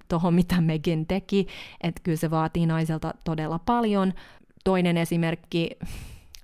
tuohon, 0.07 0.33
mitä 0.33 0.61
Megan 0.61 1.05
teki, 1.05 1.47
että 1.81 2.01
kyllä 2.03 2.17
se 2.17 2.31
vaatii 2.31 2.65
naiselta 2.65 3.13
todella 3.23 3.59
paljon. 3.59 4.13
Toinen 4.63 4.97
esimerkki, 4.97 5.69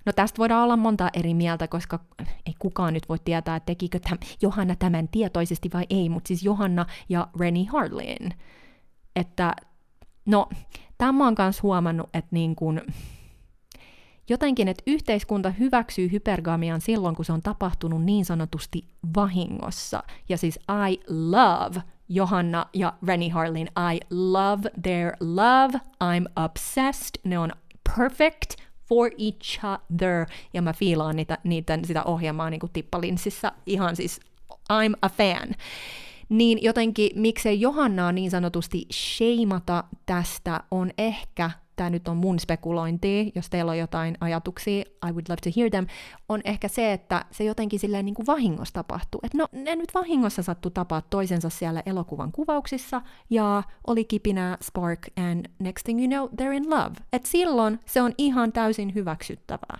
no 0.06 0.12
tästä 0.12 0.38
voidaan 0.38 0.64
olla 0.64 0.76
monta 0.76 1.10
eri 1.12 1.34
mieltä, 1.34 1.68
koska 1.68 2.00
ei 2.46 2.54
kukaan 2.58 2.94
nyt 2.94 3.08
voi 3.08 3.18
tietää, 3.24 3.56
että 3.56 3.66
tekikö 3.66 3.98
täm, 3.98 4.18
Johanna 4.42 4.76
tämän 4.76 5.08
tietoisesti 5.08 5.70
vai 5.74 5.86
ei, 5.90 6.08
mutta 6.08 6.28
siis 6.28 6.42
Johanna 6.42 6.86
ja 7.08 7.28
Rennie 7.40 7.66
Harlin. 7.66 8.30
Että 9.16 9.56
no, 10.26 10.48
tämä 10.98 11.26
on 11.26 11.34
myös 11.38 11.62
huomannut, 11.62 12.10
että 12.14 12.28
niin 12.30 12.56
kun, 12.56 12.80
jotenkin, 14.28 14.68
että 14.68 14.82
yhteiskunta 14.86 15.50
hyväksyy 15.50 16.12
hypergamian 16.12 16.80
silloin, 16.80 17.16
kun 17.16 17.24
se 17.24 17.32
on 17.32 17.42
tapahtunut 17.42 18.04
niin 18.04 18.24
sanotusti 18.24 18.88
vahingossa. 19.16 20.02
Ja 20.28 20.38
siis 20.38 20.58
I 20.90 21.00
love 21.08 21.82
Johanna 22.08 22.66
ja 22.72 22.94
Rennie 23.06 23.30
Harlin. 23.30 23.68
I 23.94 24.00
love 24.10 24.70
their 24.82 25.12
love. 25.20 25.80
I'm 26.04 26.44
obsessed. 26.44 27.20
Ne 27.24 27.38
on 27.38 27.52
perfect, 27.96 28.64
for 28.88 29.10
each 29.18 29.60
other, 29.64 30.26
ja 30.54 30.62
mä 30.62 30.72
fiilaan 30.72 31.16
niitä, 31.16 31.38
niiden, 31.44 31.84
sitä 31.84 32.02
ohjelmaa 32.02 32.50
niin 32.50 32.60
kuin 32.60 32.72
tippalinssissä 32.72 33.52
ihan 33.66 33.96
siis 33.96 34.20
I'm 34.72 34.94
a 35.02 35.08
fan. 35.08 35.54
Niin 36.28 36.62
jotenkin, 36.62 37.10
miksei 37.14 37.60
Johannaa 37.60 38.12
niin 38.12 38.30
sanotusti 38.30 38.86
sheimata 38.92 39.84
tästä, 40.06 40.60
on 40.70 40.90
ehkä 40.98 41.50
tämä 41.76 41.90
nyt 41.90 42.08
on 42.08 42.16
mun 42.16 42.38
spekulointi, 42.38 43.32
jos 43.34 43.50
teillä 43.50 43.70
on 43.70 43.78
jotain 43.78 44.16
ajatuksia, 44.20 44.80
I 44.80 45.12
would 45.12 45.26
love 45.28 45.40
to 45.44 45.50
hear 45.56 45.70
them, 45.70 45.86
on 46.28 46.40
ehkä 46.44 46.68
se, 46.68 46.92
että 46.92 47.24
se 47.30 47.44
jotenkin 47.44 47.80
silleen 47.80 48.04
niin 48.04 48.14
kuin 48.14 48.26
vahingossa 48.26 48.74
tapahtuu. 48.74 49.20
Että 49.24 49.38
no, 49.38 49.48
ne 49.52 49.76
nyt 49.76 49.94
vahingossa 49.94 50.42
sattu 50.42 50.70
tapaa 50.70 51.02
toisensa 51.02 51.50
siellä 51.50 51.82
elokuvan 51.86 52.32
kuvauksissa, 52.32 53.02
ja 53.30 53.62
oli 53.86 54.04
kipinä 54.04 54.58
spark, 54.62 55.00
and 55.16 55.46
next 55.58 55.84
thing 55.84 56.00
you 56.00 56.08
know, 56.08 56.40
they're 56.40 56.54
in 56.54 56.70
love. 56.70 56.94
Et 57.12 57.26
silloin 57.26 57.80
se 57.86 58.02
on 58.02 58.12
ihan 58.18 58.52
täysin 58.52 58.94
hyväksyttävää. 58.94 59.78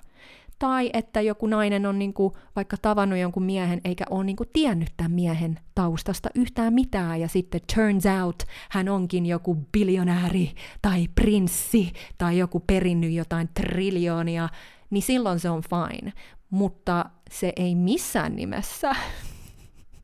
Tai 0.58 0.90
että 0.92 1.20
joku 1.20 1.46
nainen 1.46 1.86
on 1.86 1.98
niinku 1.98 2.36
vaikka 2.56 2.76
tavannut 2.76 3.18
jonkun 3.18 3.42
miehen 3.42 3.80
eikä 3.84 4.04
ole 4.10 4.24
niinku 4.24 4.44
tiennyt 4.52 4.88
tämän 4.96 5.12
miehen 5.12 5.58
taustasta 5.74 6.28
yhtään 6.34 6.74
mitään 6.74 7.20
ja 7.20 7.28
sitten 7.28 7.60
turns 7.74 8.04
out 8.22 8.42
hän 8.70 8.88
onkin 8.88 9.26
joku 9.26 9.54
biljonääri 9.72 10.54
tai 10.82 11.08
prinssi 11.14 11.92
tai 12.18 12.38
joku 12.38 12.60
perinnyt 12.60 13.12
jotain 13.12 13.48
triljoonia, 13.54 14.48
niin 14.90 15.02
silloin 15.02 15.40
se 15.40 15.50
on 15.50 15.62
fine. 15.62 16.12
Mutta 16.50 17.04
se 17.30 17.52
ei 17.56 17.74
missään 17.74 18.36
nimessä, 18.36 18.96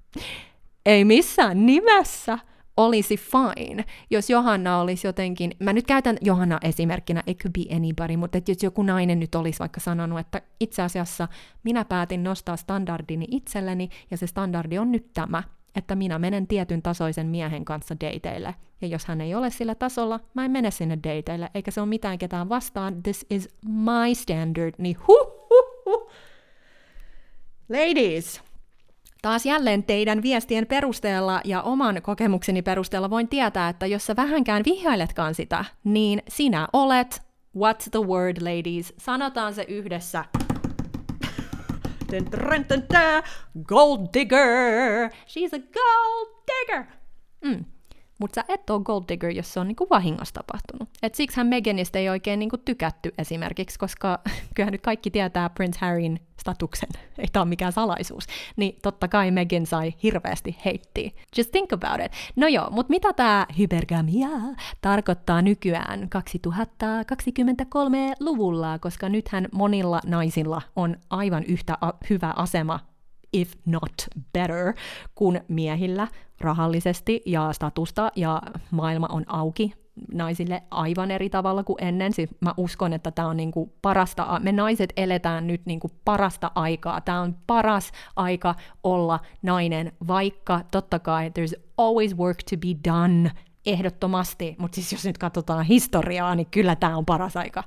ei 0.87 1.05
missään 1.05 1.67
nimessä 1.67 2.39
olisi 2.85 3.17
fine, 3.17 3.85
jos 4.11 4.31
Johanna 4.31 4.81
olisi 4.81 5.07
jotenkin, 5.07 5.51
mä 5.59 5.73
nyt 5.73 5.87
käytän 5.87 6.19
Johanna 6.21 6.59
esimerkkinä, 6.63 7.23
it 7.27 7.39
could 7.39 7.53
be 7.53 7.77
anybody, 7.77 8.17
mutta 8.17 8.39
että 8.39 8.51
jos 8.51 8.63
joku 8.63 8.83
nainen 8.83 9.21
nyt 9.21 9.35
olisi 9.35 9.59
vaikka 9.59 9.81
sanonut, 9.81 10.19
että 10.19 10.43
itse 10.61 10.83
asiassa 10.83 11.29
minä 11.65 11.85
päätin 11.85 12.23
nostaa 12.23 12.57
standardini 12.57 13.27
itselleni, 13.31 13.89
ja 14.11 14.17
se 14.17 14.27
standardi 14.27 14.79
on 14.79 14.93
nyt 14.93 15.13
tämä, 15.13 15.43
että 15.75 15.95
minä 15.95 16.19
menen 16.19 16.47
tietyn 16.47 16.83
tasoisen 16.83 17.27
miehen 17.27 17.65
kanssa 17.65 17.97
dateille. 18.01 18.55
Ja 18.81 18.89
jos 18.89 19.05
hän 19.07 19.21
ei 19.21 19.35
ole 19.35 19.51
sillä 19.51 19.75
tasolla, 19.75 20.21
mä 20.35 20.45
en 20.45 20.51
mene 20.51 20.71
sinne 20.71 20.99
dateille, 21.09 21.51
eikä 21.55 21.71
se 21.71 21.81
ole 21.81 21.89
mitään 21.89 22.19
ketään 22.19 22.49
vastaan, 22.49 23.03
this 23.03 23.27
is 23.31 23.49
my 23.67 24.15
standard, 24.15 24.75
niin 24.79 24.97
huh, 24.99 25.49
huh, 25.51 25.85
huh. 25.87 26.11
Ladies, 27.69 28.43
Taas 29.23 29.47
jälleen 29.47 29.85
teidän 29.85 30.23
viestien 30.23 30.67
perusteella 30.67 31.41
ja 31.45 31.63
oman 31.63 32.03
kokemukseni 32.03 32.63
perusteella 32.63 33.11
voin 33.11 33.29
tietää, 33.29 33.69
että 33.69 33.87
jos 33.87 34.07
sä 34.07 34.17
vähänkään 34.17 34.63
vihjailetkaan 34.65 35.35
sitä, 35.35 35.65
niin 35.85 36.23
sinä 36.29 36.69
olet, 36.73 37.23
what's 37.57 37.91
the 37.91 38.01
word 38.01 38.37
ladies, 38.41 38.95
sanotaan 38.99 39.55
se 39.55 39.65
yhdessä. 39.69 40.25
Gold 43.63 44.07
digger! 44.15 45.09
She's 45.09 45.55
a 45.55 45.59
gold 45.59 46.43
digger! 46.47 46.85
Mm 47.45 47.65
mutta 48.21 48.35
sä 48.35 48.45
et 48.49 48.71
ole 48.71 48.83
gold 48.83 49.05
digger, 49.09 49.31
jos 49.31 49.53
se 49.53 49.61
on 49.61 49.69
niinku 49.69 49.87
vahingossa 49.91 50.35
tapahtunut. 50.35 50.89
Et 51.03 51.15
siksihän 51.15 51.47
Meganista 51.47 51.99
ei 51.99 52.09
oikein 52.09 52.39
niinku 52.39 52.57
tykätty 52.57 53.15
esimerkiksi, 53.19 53.79
koska 53.79 54.19
kyllähän 54.55 54.73
nyt 54.73 54.81
kaikki 54.81 55.11
tietää 55.11 55.51
Prince 55.51 55.79
Harryn 55.81 56.21
statuksen, 56.41 56.89
ei 57.19 57.27
tämä 57.33 57.43
ole 57.43 57.49
mikään 57.49 57.73
salaisuus, 57.73 58.25
niin 58.57 58.79
totta 58.83 59.09
kai 59.09 59.31
Megan 59.31 59.67
sai 59.67 59.95
hirveästi 60.03 60.57
heittiä. 60.65 61.11
Just 61.37 61.51
think 61.51 61.73
about 61.73 62.01
it. 62.05 62.13
No 62.37 62.49
joo, 62.49 62.71
mutta 62.71 62.91
mitä 62.91 63.13
tämä 63.13 63.47
hypergamia 63.59 64.29
tarkoittaa 64.81 65.43
nykyään 65.43 66.03
2023-luvulla, 66.03 68.79
koska 68.79 69.09
nythän 69.09 69.49
monilla 69.53 70.01
naisilla 70.07 70.63
on 70.77 70.97
aivan 71.11 71.45
yhtä 71.45 71.79
a- 71.81 71.93
hyvä 72.11 72.33
asema 72.37 72.90
if 73.33 73.53
not 73.67 73.93
better, 74.33 74.75
kuin 75.15 75.41
miehillä 75.49 76.09
rahallisesti 76.41 77.23
ja 77.27 77.53
statusta 77.53 78.13
ja 78.17 78.43
maailma 78.71 79.07
on 79.11 79.25
auki 79.27 79.73
naisille 80.13 80.63
aivan 80.71 81.11
eri 81.11 81.31
tavalla 81.31 81.65
kuin 81.65 81.85
ennen. 81.85 82.13
Siis 82.13 82.31
mä 82.41 82.55
uskon, 82.57 82.93
että 82.93 83.11
tämä 83.11 83.29
on 83.29 83.37
niinku 83.37 83.73
parasta, 83.83 84.41
me 84.43 84.53
naiset 84.53 84.93
eletään 84.97 85.47
nyt 85.47 85.67
niinku 85.67 85.91
parasta 86.05 86.51
aikaa. 86.55 87.01
Tämä 87.01 87.21
on 87.21 87.37
paras 87.47 87.93
aika 88.17 88.55
olla 88.85 89.21
nainen, 89.43 89.93
vaikka 90.09 90.61
totta 90.71 90.99
kai 90.99 91.29
there's 91.29 91.61
always 91.79 92.17
work 92.17 92.39
to 92.51 92.57
be 92.57 92.91
done 92.93 93.31
ehdottomasti, 93.67 94.57
mutta 94.59 94.75
siis 94.75 94.93
jos 94.93 95.05
nyt 95.05 95.19
katsotaan 95.19 95.65
historiaa, 95.65 96.35
niin 96.35 96.47
kyllä 96.51 96.77
tämä 96.77 96.97
on 96.97 97.07
paras 97.07 97.37
aika 97.37 97.65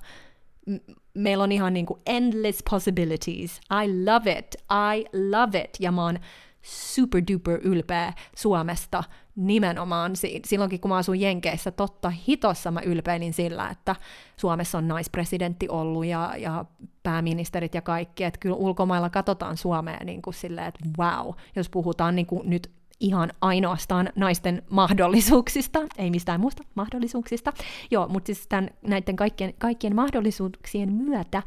meillä 1.14 1.44
on 1.44 1.52
ihan 1.52 1.74
niin 1.74 1.86
kuin 1.86 2.00
endless 2.06 2.64
possibilities. 2.70 3.62
I 3.84 4.06
love 4.06 4.32
it, 4.32 4.56
I 4.96 5.06
love 5.32 5.60
it. 5.60 5.78
Ja 5.80 5.92
mä 5.92 6.04
oon 6.04 6.20
super 6.62 7.24
duper 7.34 7.60
ylpeä 7.64 8.14
Suomesta 8.36 9.04
nimenomaan. 9.36 10.12
Silloinkin 10.46 10.80
kun 10.80 10.90
mä 10.90 10.98
asun 10.98 11.20
Jenkeissä, 11.20 11.72
totta 11.72 12.10
hitossa 12.10 12.72
mä 12.72 12.82
ylpeilin 12.82 13.34
sillä, 13.34 13.70
että 13.70 13.96
Suomessa 14.38 14.78
on 14.78 14.88
naispresidentti 14.88 15.70
ollut 15.70 16.06
ja, 16.06 16.34
ja 16.38 16.66
pääministerit 17.04 17.76
ja 17.76 17.82
kaikki. 17.82 18.24
Että 18.24 18.40
kyllä 18.40 18.56
ulkomailla 18.56 19.10
katsotaan 19.10 19.58
Suomea 19.58 20.04
niin 20.04 20.22
kuin 20.22 20.34
silleen, 20.34 20.68
että 20.68 20.86
wow, 21.00 21.34
jos 21.56 21.70
puhutaan 21.70 22.16
niin 22.16 22.26
kuin 22.26 22.50
nyt 22.50 22.72
ihan 23.00 23.34
ainoastaan 23.42 24.10
naisten 24.16 24.62
mahdollisuuksista, 24.70 25.80
ei 25.98 26.12
mistään 26.12 26.40
muusta 26.40 26.64
mahdollisuuksista. 26.76 27.54
Joo, 27.92 28.08
mutta 28.08 28.26
siis 28.26 28.48
tämän, 28.48 28.70
näiden 28.88 29.16
kaikkien, 29.16 29.54
kaikkien 29.60 29.96
mahdollisuuksien 29.96 30.94
myötä, 30.94 31.44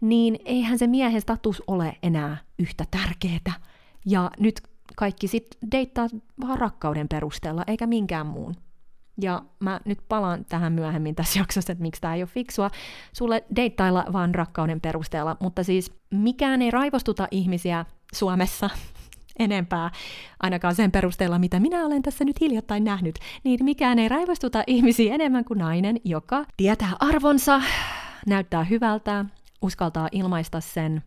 niin 0.00 0.38
eihän 0.44 0.78
se 0.78 0.86
miehen 0.86 1.20
status 1.20 1.62
ole 1.66 1.96
enää 2.02 2.36
yhtä 2.58 2.84
tärkeää. 2.90 3.60
Ja 4.06 4.30
nyt 4.40 4.60
kaikki 4.96 5.28
sitten 5.28 5.70
deittaa 5.72 6.08
vaan 6.40 6.58
rakkauden 6.58 7.08
perusteella, 7.08 7.64
eikä 7.66 7.86
minkään 7.86 8.26
muun. 8.26 8.54
Ja 9.20 9.42
mä 9.60 9.80
nyt 9.84 9.98
palaan 10.08 10.44
tähän 10.44 10.72
myöhemmin 10.72 11.14
tässä 11.14 11.38
jaksossa, 11.38 11.72
että 11.72 11.82
miksi 11.82 12.00
tämä 12.00 12.14
ei 12.14 12.22
ole 12.22 12.28
fiksua 12.28 12.70
sulle 13.12 13.44
deittailla 13.56 14.04
vaan 14.12 14.34
rakkauden 14.34 14.80
perusteella, 14.80 15.36
mutta 15.40 15.64
siis 15.64 15.92
mikään 16.10 16.62
ei 16.62 16.70
raivostuta 16.70 17.28
ihmisiä 17.30 17.84
Suomessa 18.14 18.70
enempää, 19.38 19.90
ainakaan 20.40 20.74
sen 20.74 20.92
perusteella, 20.92 21.38
mitä 21.38 21.60
minä 21.60 21.86
olen 21.86 22.02
tässä 22.02 22.24
nyt 22.24 22.40
hiljattain 22.40 22.84
nähnyt, 22.84 23.18
niin 23.44 23.64
mikään 23.64 23.98
ei 23.98 24.08
raivostuta 24.08 24.64
ihmisiä 24.66 25.14
enemmän 25.14 25.44
kuin 25.44 25.58
nainen, 25.58 25.96
joka 26.04 26.44
tietää 26.56 26.92
arvonsa, 27.00 27.62
näyttää 28.26 28.64
hyvältä, 28.64 29.24
uskaltaa 29.62 30.08
ilmaista 30.12 30.60
sen 30.60 31.02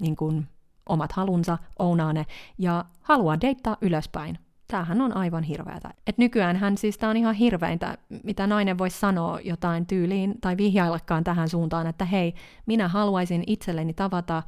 niin 0.00 0.16
kuin, 0.16 0.46
omat 0.88 1.12
halunsa, 1.12 1.58
ounaa 1.78 2.12
ne, 2.12 2.26
ja 2.58 2.84
haluaa 3.00 3.40
deittaa 3.40 3.76
ylöspäin. 3.80 4.38
Tämähän 4.68 5.00
on 5.00 5.16
aivan 5.16 5.42
hirveätä. 5.42 5.90
Et 6.06 6.18
nykyään 6.18 6.56
hän 6.56 6.78
siis 6.78 6.98
tämä 6.98 7.10
on 7.10 7.16
ihan 7.16 7.34
hirveintä, 7.34 7.98
mitä 8.24 8.46
nainen 8.46 8.78
voisi 8.78 8.98
sanoa 8.98 9.40
jotain 9.40 9.86
tyyliin 9.86 10.34
tai 10.40 10.56
vihjaillakaan 10.56 11.24
tähän 11.24 11.48
suuntaan, 11.48 11.86
että 11.86 12.04
hei, 12.04 12.34
minä 12.66 12.88
haluaisin 12.88 13.44
itselleni 13.46 13.92
tavata 13.92 14.42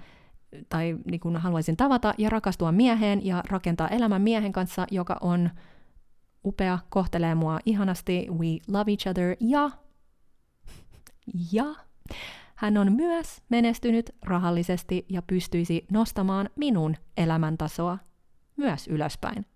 tai 0.68 0.96
niin 1.10 1.20
kuin 1.20 1.36
haluaisin 1.36 1.76
tavata 1.76 2.14
ja 2.18 2.30
rakastua 2.30 2.72
mieheen 2.72 3.26
ja 3.26 3.42
rakentaa 3.48 3.88
elämän 3.88 4.22
miehen 4.22 4.52
kanssa, 4.52 4.86
joka 4.90 5.16
on 5.20 5.50
upea, 6.44 6.78
kohtelee 6.88 7.34
mua 7.34 7.58
ihanasti, 7.66 8.26
we 8.30 8.58
love 8.68 8.90
each 8.90 9.08
other 9.08 9.36
ja, 9.40 9.70
ja 11.52 11.74
hän 12.54 12.76
on 12.76 12.92
myös 12.92 13.42
menestynyt 13.48 14.10
rahallisesti 14.22 15.06
ja 15.08 15.22
pystyisi 15.22 15.86
nostamaan 15.92 16.50
minun 16.56 16.96
elämäntasoa 17.16 17.98
myös 18.56 18.88
ylöspäin. 18.88 19.46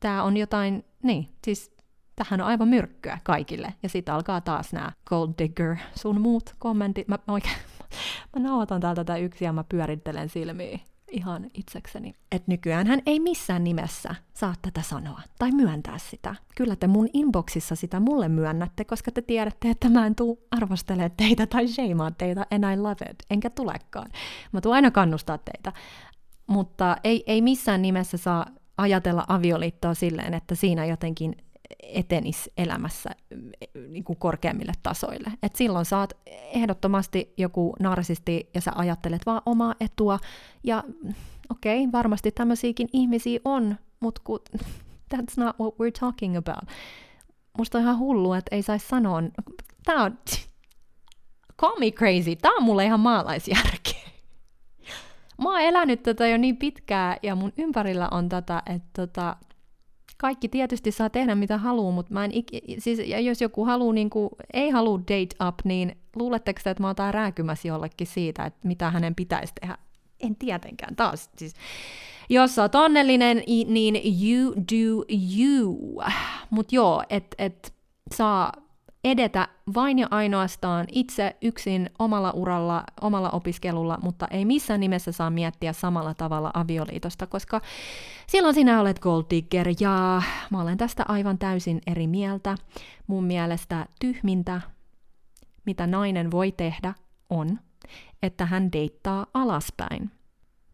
Tämä 0.00 0.22
on 0.22 0.36
jotain, 0.36 0.84
niin, 1.02 1.28
siis 1.44 1.74
tähän 2.16 2.40
on 2.40 2.46
aivan 2.46 2.68
myrkkyä 2.68 3.18
kaikille. 3.22 3.74
Ja 3.82 3.88
sitten 3.88 4.14
alkaa 4.14 4.40
taas 4.40 4.72
nämä 4.72 4.92
gold 5.06 5.32
digger, 5.38 5.76
sun 5.94 6.20
muut 6.20 6.54
kommentit. 6.58 7.08
Mä, 7.08 7.18
mä 7.26 7.32
oikein, 7.32 7.56
Mä 8.36 8.42
nauhoitan 8.42 8.80
täältä 8.80 9.04
tätä 9.04 9.18
yksi 9.18 9.44
ja 9.44 9.52
mä 9.52 9.64
pyörittelen 9.64 10.28
silmiä 10.28 10.78
ihan 11.14 11.50
itsekseni. 11.54 12.14
Että 12.32 12.52
nykyään 12.52 12.86
hän 12.86 13.02
ei 13.06 13.20
missään 13.20 13.64
nimessä 13.64 14.14
saa 14.34 14.54
tätä 14.62 14.82
sanoa 14.82 15.20
tai 15.38 15.50
myöntää 15.52 15.98
sitä. 15.98 16.34
Kyllä 16.56 16.76
te 16.76 16.86
mun 16.86 17.08
inboxissa 17.12 17.74
sitä 17.74 18.00
mulle 18.00 18.28
myönnätte, 18.28 18.84
koska 18.84 19.10
te 19.10 19.22
tiedätte, 19.22 19.70
että 19.70 19.88
mä 19.88 20.06
en 20.06 20.14
tuu 20.14 20.46
arvostele 20.50 21.10
teitä 21.16 21.46
tai 21.46 21.68
shameaa 21.68 22.10
teitä, 22.10 22.46
and 22.50 22.64
I 22.72 22.76
love 22.76 23.10
it, 23.10 23.22
enkä 23.30 23.50
tulekaan. 23.50 24.10
Mä 24.52 24.60
tuun 24.60 24.74
aina 24.74 24.90
kannustaa 24.90 25.38
teitä. 25.38 25.72
Mutta 26.46 26.96
ei, 27.04 27.24
ei 27.26 27.42
missään 27.42 27.82
nimessä 27.82 28.16
saa 28.16 28.46
ajatella 28.78 29.24
avioliittoa 29.28 29.94
silleen, 29.94 30.34
että 30.34 30.54
siinä 30.54 30.86
jotenkin 30.86 31.36
etenisi 31.82 32.52
elämässä 32.56 33.10
niin 33.88 34.04
kuin 34.04 34.18
korkeammille 34.18 34.72
tasoille. 34.82 35.32
Et 35.42 35.56
silloin 35.56 35.84
saat 35.84 36.12
ehdottomasti 36.26 37.34
joku 37.36 37.76
narsisti 37.80 38.50
ja 38.54 38.60
sä 38.60 38.72
ajattelet 38.74 39.26
vaan 39.26 39.42
omaa 39.46 39.74
etua. 39.80 40.18
Ja 40.64 40.84
okei, 41.50 41.80
okay, 41.80 41.92
varmasti 41.92 42.30
tämmöisiäkin 42.30 42.88
ihmisiä 42.92 43.40
on, 43.44 43.76
mutta 44.00 44.20
that's 45.14 45.34
not 45.36 45.56
what 45.60 45.74
we're 45.74 46.00
talking 46.00 46.36
about. 46.36 46.68
Musta 47.58 47.78
on 47.78 47.84
ihan 47.84 47.98
hullu, 47.98 48.32
että 48.32 48.56
ei 48.56 48.62
saisi 48.62 48.88
sanoa. 48.88 49.22
Tämä 49.84 50.04
on 50.04 50.18
call 51.60 51.78
me 51.78 51.90
crazy, 51.90 52.36
tää 52.36 52.52
on 52.52 52.62
mulle 52.62 52.84
ihan 52.84 53.00
maalaisjärkeä. 53.00 54.04
Mä 55.42 55.50
oon 55.50 55.60
elänyt 55.60 56.02
tätä 56.02 56.26
jo 56.26 56.36
niin 56.36 56.56
pitkään 56.56 57.16
ja 57.22 57.34
mun 57.34 57.52
ympärillä 57.58 58.08
on 58.10 58.28
tätä, 58.28 58.62
että 58.66 58.88
tota, 59.06 59.36
kaikki 60.24 60.48
tietysti 60.48 60.90
saa 60.92 61.10
tehdä 61.10 61.34
mitä 61.34 61.58
haluaa, 61.58 61.92
mutta 61.92 62.14
mä 62.14 62.24
en 62.24 62.30
ik- 62.30 62.74
siis, 62.78 62.98
ja 62.98 63.20
jos 63.20 63.40
joku 63.40 63.64
haluu, 63.64 63.92
niin 63.92 64.10
kuin, 64.10 64.30
ei 64.52 64.70
halua 64.70 64.98
date 64.98 65.48
up, 65.48 65.54
niin 65.64 65.96
luuletteko 66.16 66.60
te, 66.64 66.70
että 66.70 66.82
mä 66.82 66.86
oon 66.86 67.14
rääkymässä 67.14 67.68
jollekin 67.68 68.06
siitä, 68.06 68.44
että 68.44 68.68
mitä 68.68 68.90
hänen 68.90 69.14
pitäisi 69.14 69.52
tehdä? 69.60 69.78
En 70.20 70.36
tietenkään. 70.36 70.96
Taas 70.96 71.30
siis, 71.36 71.54
jos 72.28 72.54
sä 72.54 72.62
oot 72.62 72.74
onnellinen, 72.74 73.42
niin 73.66 73.94
you 73.94 74.54
do 74.54 75.04
you. 75.38 76.02
Mutta 76.50 76.74
joo, 76.74 77.02
että 77.08 77.34
et 77.38 77.74
saa 78.14 78.52
edetä 79.04 79.48
vain 79.74 79.98
ja 79.98 80.08
ainoastaan 80.10 80.86
itse 80.92 81.36
yksin 81.42 81.90
omalla 81.98 82.30
uralla, 82.30 82.84
omalla 83.00 83.30
opiskelulla, 83.30 83.98
mutta 84.02 84.28
ei 84.30 84.44
missään 84.44 84.80
nimessä 84.80 85.12
saa 85.12 85.30
miettiä 85.30 85.72
samalla 85.72 86.14
tavalla 86.14 86.50
avioliitosta, 86.54 87.26
koska 87.26 87.60
silloin 88.26 88.54
sinä 88.54 88.80
olet 88.80 88.98
gold 88.98 89.24
digger 89.30 89.68
ja 89.80 90.22
mä 90.50 90.62
olen 90.62 90.78
tästä 90.78 91.04
aivan 91.08 91.38
täysin 91.38 91.80
eri 91.86 92.06
mieltä. 92.06 92.56
Mun 93.06 93.24
mielestä 93.24 93.86
tyhmintä, 94.00 94.60
mitä 95.66 95.86
nainen 95.86 96.30
voi 96.30 96.52
tehdä, 96.52 96.94
on, 97.30 97.58
että 98.22 98.46
hän 98.46 98.72
deittaa 98.72 99.26
alaspäin 99.34 100.10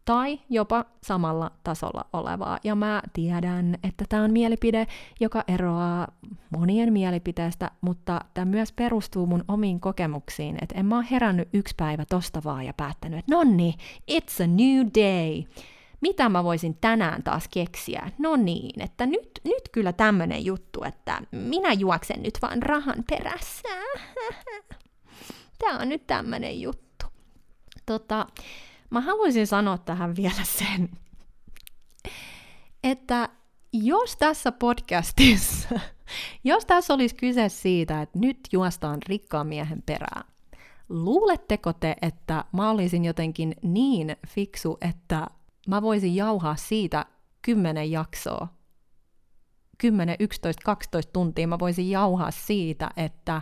tai 0.05 0.39
jopa 0.49 0.85
samalla 1.03 1.51
tasolla 1.63 2.05
olevaa. 2.13 2.59
Ja 2.63 2.75
mä 2.75 3.01
tiedän, 3.13 3.77
että 3.83 4.05
tämä 4.09 4.23
on 4.23 4.31
mielipide, 4.31 4.87
joka 5.19 5.43
eroaa 5.47 6.07
monien 6.49 6.93
mielipiteestä, 6.93 7.71
mutta 7.81 8.21
tämä 8.33 8.45
myös 8.45 8.71
perustuu 8.71 9.25
mun 9.25 9.45
omiin 9.47 9.79
kokemuksiin, 9.79 10.57
että 10.61 10.79
en 10.79 10.85
mä 10.85 10.97
ole 10.97 11.05
herännyt 11.11 11.49
yksi 11.53 11.75
päivä 11.77 12.05
tosta 12.05 12.41
vaan 12.43 12.65
ja 12.65 12.73
päättänyt, 12.73 13.19
että 13.19 13.35
nonni, 13.35 13.75
it's 14.11 14.43
a 14.43 14.47
new 14.47 14.87
day. 14.99 15.43
Mitä 16.01 16.29
mä 16.29 16.43
voisin 16.43 16.77
tänään 16.81 17.23
taas 17.23 17.47
keksiä? 17.47 18.11
No 18.17 18.35
niin, 18.35 18.81
että 18.81 19.05
nyt, 19.05 19.31
nyt 19.43 19.69
kyllä 19.71 19.93
tämmönen 19.93 20.45
juttu, 20.45 20.83
että 20.83 21.21
minä 21.31 21.73
juoksen 21.73 22.23
nyt 22.23 22.37
vaan 22.41 22.63
rahan 22.63 23.03
perässä. 23.09 23.69
Tämä 25.59 25.79
on 25.79 25.89
nyt 25.89 26.07
tämmönen 26.07 26.61
juttu. 26.61 27.05
Tota, 27.85 28.27
Mä 28.91 29.01
haluaisin 29.01 29.47
sanoa 29.47 29.77
tähän 29.77 30.15
vielä 30.15 30.43
sen, 30.59 30.89
että 32.83 33.29
jos 33.73 34.17
tässä 34.17 34.51
podcastissa, 34.51 35.69
jos 36.43 36.65
tässä 36.65 36.93
olisi 36.93 37.15
kyse 37.15 37.49
siitä, 37.49 38.01
että 38.01 38.19
nyt 38.19 38.39
juostaan 38.51 38.99
rikkaan 39.07 39.47
miehen 39.47 39.81
perään, 39.85 40.23
luuletteko 40.89 41.73
te, 41.73 41.95
että 42.01 42.45
mä 42.51 42.69
olisin 42.69 43.05
jotenkin 43.05 43.55
niin 43.61 44.15
fiksu, 44.27 44.77
että 44.81 45.27
mä 45.67 45.81
voisin 45.81 46.15
jauhaa 46.15 46.55
siitä 46.55 47.05
kymmenen 47.41 47.91
jaksoa, 47.91 48.47
10, 49.77 50.15
11, 50.19 50.61
12 50.65 51.11
tuntia 51.13 51.47
mä 51.47 51.59
voisin 51.59 51.89
jauhaa 51.89 52.31
siitä, 52.31 52.89
että 52.97 53.41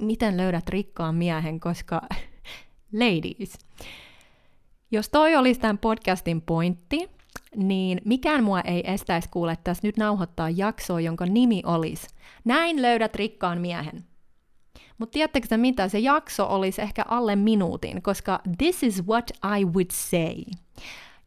miten 0.00 0.36
löydät 0.36 0.68
rikkaan 0.68 1.14
miehen, 1.14 1.60
koska 1.60 2.00
ladies, 3.00 3.58
jos 4.90 5.08
toi 5.08 5.36
olisi 5.36 5.60
tämän 5.60 5.78
podcastin 5.78 6.42
pointti, 6.42 7.10
niin 7.56 8.00
mikään 8.04 8.44
mua 8.44 8.60
ei 8.60 8.92
estäisi 8.92 9.28
kuule 9.28 9.58
tässä 9.64 9.86
nyt 9.86 9.96
nauhoittaa 9.96 10.50
jaksoa, 10.50 11.00
jonka 11.00 11.26
nimi 11.26 11.62
olisi 11.66 12.08
Näin 12.44 12.82
löydät 12.82 13.14
rikkaan 13.14 13.60
miehen. 13.60 14.04
Mutta 14.98 15.12
tiedättekö 15.12 15.56
mitä, 15.56 15.88
se 15.88 15.98
jakso 15.98 16.46
olisi 16.46 16.82
ehkä 16.82 17.04
alle 17.08 17.36
minuutin, 17.36 18.02
koska 18.02 18.40
this 18.58 18.82
is 18.82 19.06
what 19.06 19.30
I 19.58 19.64
would 19.64 19.90
say. 19.92 20.34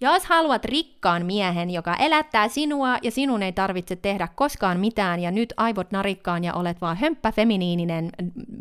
Jos 0.02 0.26
haluat 0.26 0.66
rikkaan 0.66 1.26
miehen, 1.26 1.70
joka 1.70 1.96
elättää 1.96 2.48
sinua 2.48 2.98
ja 3.02 3.12
sinun 3.12 3.44
ei 3.44 3.52
tarvitse 3.52 3.96
tehdä 3.96 4.28
koskaan 4.36 4.80
mitään 4.80 5.20
ja 5.20 5.32
nyt 5.32 5.54
aivot 5.58 5.92
narikkaan 5.92 6.44
ja 6.44 6.54
olet 6.54 6.82
vaan 6.82 6.98
hömppä 6.98 7.32
feminiininen 7.32 8.10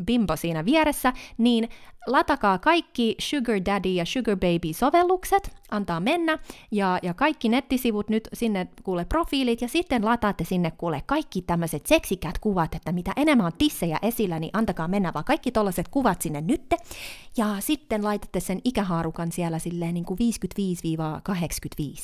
bimbo 0.05 0.37
siinä 0.37 0.65
vieressä, 0.65 1.13
niin 1.39 1.69
latakaa 2.07 2.59
kaikki 2.59 3.17
Sugar 3.19 3.61
Daddy 3.67 3.89
ja 3.89 4.05
Sugar 4.05 4.37
Baby 4.37 4.73
sovellukset, 4.73 5.57
antaa 5.71 6.01
mennä, 6.01 6.39
ja, 6.71 6.99
ja 7.03 7.15
kaikki 7.15 7.49
nettisivut 7.49 8.09
nyt 8.09 8.29
sinne 8.33 8.69
kuule 8.83 9.05
profiilit, 9.05 9.61
ja 9.61 9.69
sitten 9.69 10.05
lataatte 10.05 10.45
sinne 10.45 10.71
kuule 10.71 11.03
kaikki 11.07 11.43
tämmöiset 11.43 11.87
seksikät 11.87 12.39
kuvat, 12.39 12.75
että 12.75 12.93
mitä 12.93 13.13
enemmän 13.17 13.47
on 13.47 13.53
tissejä 13.59 13.99
esillä, 14.03 14.41
niin 14.41 14.51
antakaa 14.53 14.89
mennä 14.89 15.15
vaan 15.15 15.25
kaikki 15.25 15.53
tollaset 15.53 15.89
kuvat 15.89 16.23
sinne 16.23 16.41
nytte, 16.41 16.77
ja 17.37 17.57
sitten 17.61 18.05
laitatte 18.05 18.41
sen 18.41 18.61
ikähaarukan 18.65 19.33
siellä 19.33 19.59
silleen 19.59 19.95
niin 19.95 20.05
kuin 20.05 20.19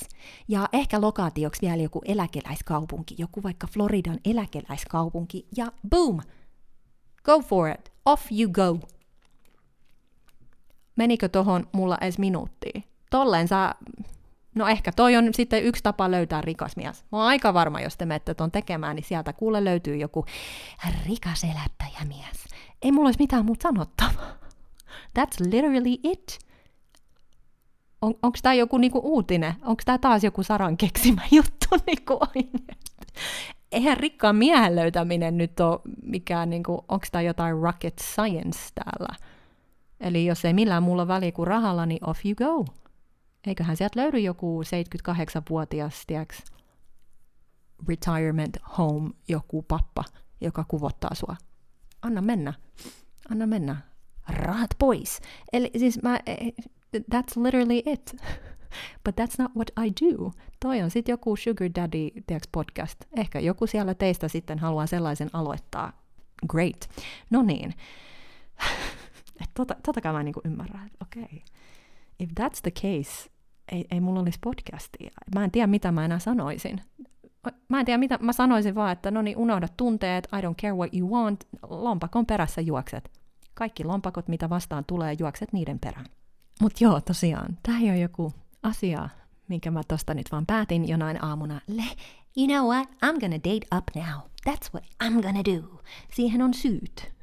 55-85. 0.04 0.08
Ja 0.48 0.68
ehkä 0.72 1.00
lokaatioksi 1.00 1.62
vielä 1.62 1.82
joku 1.82 2.02
eläkeläiskaupunki, 2.04 3.14
joku 3.18 3.42
vaikka 3.42 3.66
Floridan 3.66 4.18
eläkeläiskaupunki, 4.24 5.46
ja 5.56 5.72
boom! 5.88 6.20
Go 7.24 7.40
for 7.40 7.68
it! 7.68 7.92
Off 8.04 8.32
you 8.32 8.50
go! 8.52 8.95
Menikö 10.96 11.28
tohon 11.28 11.68
mulla 11.72 11.98
edes 12.00 12.18
minuuttia? 12.18 12.80
Tolleen 13.10 13.48
sä, 13.48 13.74
no 14.54 14.68
ehkä 14.68 14.92
toi 14.92 15.16
on 15.16 15.34
sitten 15.34 15.64
yksi 15.64 15.82
tapa 15.82 16.10
löytää 16.10 16.40
rikas 16.40 16.76
mies. 16.76 17.04
Mä 17.12 17.18
oon 17.18 17.26
aika 17.26 17.54
varma, 17.54 17.80
jos 17.80 17.96
te 17.96 18.06
menette 18.06 18.34
ton 18.34 18.50
tekemään, 18.50 18.96
niin 18.96 19.04
sieltä 19.04 19.32
kuule 19.32 19.64
löytyy 19.64 19.96
joku 19.96 20.24
rikas 21.06 21.44
elättäjämies. 21.44 22.44
Ei 22.82 22.92
mulla 22.92 23.08
olisi 23.08 23.18
mitään 23.18 23.44
muuta 23.44 23.62
sanottavaa. 23.62 24.34
That's 25.18 25.50
literally 25.50 25.96
it. 26.02 26.38
On, 28.02 28.14
onko 28.22 28.38
tämä 28.42 28.54
joku 28.54 28.78
niinku 28.78 29.00
uutinen? 29.04 29.54
Onko 29.62 29.82
tämä 29.84 29.98
taas 29.98 30.24
joku 30.24 30.42
Saran 30.42 30.76
keksimä 30.76 31.22
juttu 31.36 31.66
niinku 31.86 32.20
Eihän 33.72 33.96
rikkaan 33.96 34.36
miehen 34.36 34.76
löytäminen 34.76 35.38
nyt 35.38 35.60
ole 35.60 35.80
mikään, 36.02 36.50
niinku, 36.50 36.84
onko 36.88 37.06
tämä 37.12 37.22
jotain 37.22 37.58
rocket 37.58 37.98
science 37.98 38.58
täällä? 38.74 39.14
Eli 40.00 40.26
jos 40.26 40.44
ei 40.44 40.54
millään 40.54 40.82
muulla 40.82 41.08
väliä 41.08 41.32
kuin 41.32 41.46
rahalla, 41.46 41.86
niin 41.86 42.08
off 42.08 42.20
you 42.24 42.34
go. 42.34 42.72
Eiköhän 43.46 43.76
sieltä 43.76 44.00
löydy 44.00 44.18
joku 44.18 44.62
78-vuotias, 44.62 46.02
tiiäks, 46.06 46.42
retirement 47.88 48.56
home, 48.78 49.10
joku 49.28 49.62
pappa, 49.62 50.04
joka 50.40 50.64
kuvottaa 50.68 51.14
sua. 51.14 51.36
Anna 52.02 52.22
mennä. 52.22 52.54
Anna 53.30 53.46
mennä. 53.46 53.76
Rahat 54.28 54.70
pois. 54.78 55.20
Eli 55.52 55.70
siis 55.78 56.02
mä, 56.02 56.20
eh, 56.26 56.52
that's 56.94 57.42
literally 57.42 57.82
it. 57.84 58.16
But 59.04 59.20
that's 59.20 59.34
not 59.38 59.52
what 59.56 59.70
I 59.86 59.92
do. 60.06 60.32
Toi 60.60 60.82
on 60.82 60.90
sitten 60.90 61.12
joku 61.12 61.36
Sugar 61.36 61.68
Daddy 61.74 62.08
tiiäks, 62.26 62.48
podcast. 62.52 63.04
Ehkä 63.16 63.40
joku 63.40 63.66
siellä 63.66 63.94
teistä 63.94 64.28
sitten 64.28 64.58
haluaa 64.58 64.86
sellaisen 64.86 65.30
aloittaa. 65.32 65.92
Great. 66.48 66.90
No 67.30 67.42
niin. 67.42 67.74
Että 69.40 69.50
tota, 69.54 69.76
totakaan 69.82 70.14
mä 70.14 70.20
en 70.20 70.24
niin 70.24 70.60
että 70.60 70.96
okei, 71.02 71.22
okay. 71.22 71.38
if 72.18 72.30
that's 72.40 72.60
the 72.62 72.70
case, 72.70 73.30
ei, 73.72 73.84
ei 73.90 74.00
mulla 74.00 74.20
olisi 74.20 74.38
podcastia. 74.44 75.10
Mä 75.34 75.44
en 75.44 75.50
tiedä, 75.50 75.66
mitä 75.66 75.92
mä 75.92 76.04
enää 76.04 76.18
sanoisin. 76.18 76.80
Mä 77.68 77.80
en 77.80 77.86
tiedä, 77.86 77.98
mitä 77.98 78.18
mä 78.22 78.32
sanoisin 78.32 78.74
vaan, 78.74 78.92
että 78.92 79.10
no 79.10 79.22
niin, 79.22 79.36
unohda 79.36 79.68
tunteet, 79.76 80.28
I 80.38 80.40
don't 80.40 80.54
care 80.62 80.74
what 80.74 80.94
you 80.94 81.10
want, 81.10 81.44
lompakon 81.62 82.26
perässä 82.26 82.60
juokset. 82.60 83.10
Kaikki 83.54 83.84
lompakot, 83.84 84.28
mitä 84.28 84.50
vastaan 84.50 84.84
tulee, 84.84 85.16
juokset 85.18 85.52
niiden 85.52 85.78
perään. 85.78 86.06
Mutta 86.60 86.84
joo, 86.84 87.00
tosiaan, 87.00 87.58
tämä 87.62 87.78
ei 87.78 87.90
ole 87.90 87.98
joku 87.98 88.32
asia, 88.62 89.08
minkä 89.48 89.70
mä 89.70 89.80
tosta 89.88 90.14
nyt 90.14 90.32
vaan 90.32 90.46
päätin 90.46 90.88
jonain 90.88 91.24
aamuna. 91.24 91.60
Le, 91.66 91.84
you 92.36 92.46
know 92.46 92.66
what, 92.74 92.88
I'm 92.88 93.20
gonna 93.20 93.36
date 93.36 93.76
up 93.76 93.84
now. 93.94 94.20
That's 94.48 94.70
what 94.74 94.84
I'm 95.04 95.22
gonna 95.22 95.44
do. 95.44 95.82
Siihen 96.14 96.42
on 96.42 96.54
syyt. 96.54 97.15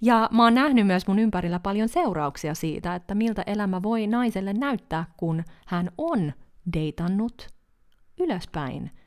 Ja 0.00 0.28
mä 0.32 0.42
oon 0.42 0.54
nähnyt 0.54 0.86
myös 0.86 1.06
mun 1.06 1.18
ympärillä 1.18 1.58
paljon 1.58 1.88
seurauksia 1.88 2.54
siitä, 2.54 2.94
että 2.94 3.14
miltä 3.14 3.42
elämä 3.46 3.82
voi 3.82 4.06
naiselle 4.06 4.52
näyttää, 4.52 5.04
kun 5.16 5.44
hän 5.66 5.90
on 5.98 6.32
deitannut 6.74 7.48
ylöspäin– 8.20 8.90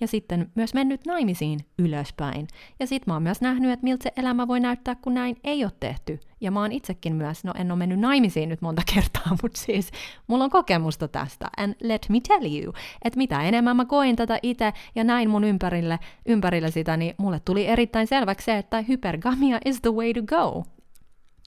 ja 0.00 0.06
sitten 0.06 0.50
myös 0.54 0.74
mennyt 0.74 1.06
naimisiin 1.06 1.60
ylöspäin. 1.78 2.48
Ja 2.80 2.86
sit 2.86 3.06
mä 3.06 3.12
oon 3.12 3.22
myös 3.22 3.40
nähnyt, 3.40 3.70
että 3.70 3.84
miltä 3.84 4.02
se 4.02 4.12
elämä 4.16 4.48
voi 4.48 4.60
näyttää, 4.60 4.94
kun 4.94 5.14
näin 5.14 5.36
ei 5.44 5.64
ole 5.64 5.72
tehty. 5.80 6.20
Ja 6.40 6.50
mä 6.50 6.60
oon 6.60 6.72
itsekin 6.72 7.14
myös, 7.14 7.44
no 7.44 7.52
en 7.56 7.70
ole 7.70 7.78
mennyt 7.78 8.00
naimisiin 8.00 8.48
nyt 8.48 8.62
monta 8.62 8.82
kertaa, 8.94 9.36
mutta 9.42 9.60
siis 9.60 9.90
mulla 10.26 10.44
on 10.44 10.50
kokemusta 10.50 11.08
tästä. 11.08 11.50
And 11.56 11.74
let 11.82 12.06
me 12.08 12.20
tell 12.28 12.62
you, 12.62 12.72
että 13.04 13.16
mitä 13.16 13.42
enemmän 13.42 13.76
mä 13.76 13.84
koin 13.84 14.16
tätä 14.16 14.38
itse 14.42 14.72
ja 14.94 15.04
näin 15.04 15.30
mun 15.30 15.44
ympärille, 15.44 15.98
ympärille 16.26 16.70
sitä, 16.70 16.96
niin 16.96 17.14
mulle 17.18 17.40
tuli 17.40 17.66
erittäin 17.66 18.06
selväksi 18.06 18.44
se, 18.44 18.58
että 18.58 18.80
hypergamia 18.80 19.58
is 19.64 19.80
the 19.80 19.90
way 19.90 20.12
to 20.14 20.22
go. 20.22 20.64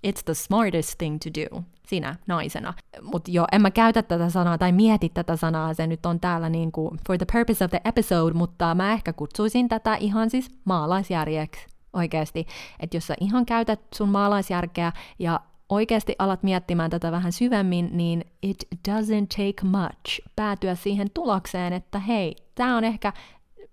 It's 0.07 0.23
the 0.25 0.33
smartest 0.33 0.97
thing 0.97 1.17
to 1.23 1.29
do 1.41 1.63
sinä 1.87 2.15
naisena. 2.27 2.73
Mutta 3.01 3.31
joo, 3.31 3.47
en 3.51 3.61
mä 3.61 3.71
käytä 3.71 4.03
tätä 4.03 4.29
sanaa 4.29 4.57
tai 4.57 4.71
mieti 4.71 5.09
tätä 5.09 5.35
sanaa, 5.35 5.73
se 5.73 5.87
nyt 5.87 6.05
on 6.05 6.19
täällä 6.19 6.49
niin 6.49 6.71
kuin 6.71 6.99
for 7.07 7.17
the 7.17 7.25
purpose 7.33 7.65
of 7.65 7.71
the 7.71 7.81
episode, 7.85 8.33
mutta 8.33 8.75
mä 8.75 8.93
ehkä 8.93 9.13
kutsuisin 9.13 9.69
tätä 9.69 9.95
ihan 9.95 10.29
siis 10.29 10.51
maalaisjärjeksi 10.65 11.73
Oikeasti, 11.93 12.47
että 12.79 12.97
jos 12.97 13.07
sä 13.07 13.15
ihan 13.21 13.45
käytät 13.45 13.79
sun 13.95 14.09
maalaisjärkeä 14.09 14.91
ja 15.19 15.39
oikeasti 15.69 16.15
alat 16.19 16.43
miettimään 16.43 16.89
tätä 16.89 17.11
vähän 17.11 17.31
syvemmin, 17.31 17.89
niin 17.91 18.25
it 18.41 18.67
doesn't 18.89 19.27
take 19.27 19.67
much 19.67 20.27
päätyä 20.35 20.75
siihen 20.75 21.11
tulokseen, 21.13 21.73
että 21.73 21.99
hei, 21.99 22.35
tämä 22.55 22.77
on 22.77 22.83
ehkä, 22.83 23.13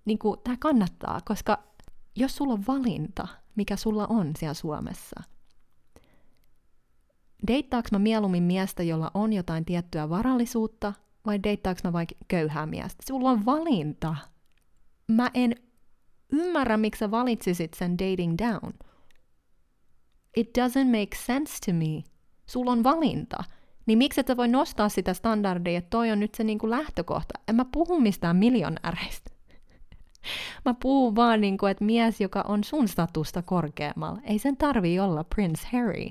niin 0.05 0.19
tämä 0.45 0.57
kannattaa, 0.61 1.21
koska 1.25 1.59
jos 2.17 2.37
sulla 2.37 2.53
on 2.53 2.65
valinta, 2.69 3.29
mikä 3.55 3.77
sulla 3.77 4.07
on 4.07 4.33
siellä 4.39 4.55
Suomessa, 4.55 5.23
deittaaks 7.47 7.93
mä 7.93 7.99
mieluummin 7.99 8.43
miestä, 8.43 8.83
jolla 8.83 9.11
on 9.15 9.33
jotain 9.33 9.65
tiettyä 9.65 10.09
varallisuutta, 10.09 10.93
vai 11.27 11.43
deittaaks 11.43 11.85
mä 11.85 11.93
vaikka 11.93 12.15
köyhää 12.29 12.67
miestä? 12.67 13.03
Sulla 13.07 13.31
on 13.31 13.47
valinta. 13.47 14.17
Mä 15.09 15.31
en 15.35 15.55
ymmärrä, 16.33 16.77
miksi 16.77 16.99
sä 16.99 17.11
valitsisit 17.11 17.75
sen 17.75 17.99
dating 17.99 18.35
down. 18.39 18.73
It 20.37 20.49
doesn't 20.59 20.99
make 20.99 21.17
sense 21.17 21.55
to 21.67 21.73
me. 21.73 22.03
Sulla 22.47 22.73
on 22.73 22.85
valinta. 22.85 23.45
Niin 23.87 23.99
miksi 23.99 24.21
et 24.21 24.37
voi 24.37 24.49
nostaa 24.49 24.89
sitä 24.89 25.15
standardia, 25.15 25.79
että 25.79 25.91
toi 25.91 26.11
on 26.11 26.21
nyt 26.21 26.35
se 26.35 26.45
niinku 26.45 26.71
lähtökohta? 26.71 27.39
En 27.49 27.55
mä 27.55 27.65
puhu 27.73 28.01
mistään 28.01 28.37
miljonääreistä. 28.37 29.31
Mä 30.65 30.75
puhun 30.83 31.17
vaan, 31.17 31.41
niinku, 31.41 31.67
että 31.67 31.85
mies, 31.85 32.21
joka 32.21 32.45
on 32.49 32.65
sun 32.65 32.89
statusta 32.89 33.43
korkeammalla, 33.43 34.21
ei 34.25 34.39
sen 34.39 34.57
tarvii 34.57 35.01
olla 35.01 35.25
Prince 35.25 35.69
Harry. 35.73 36.07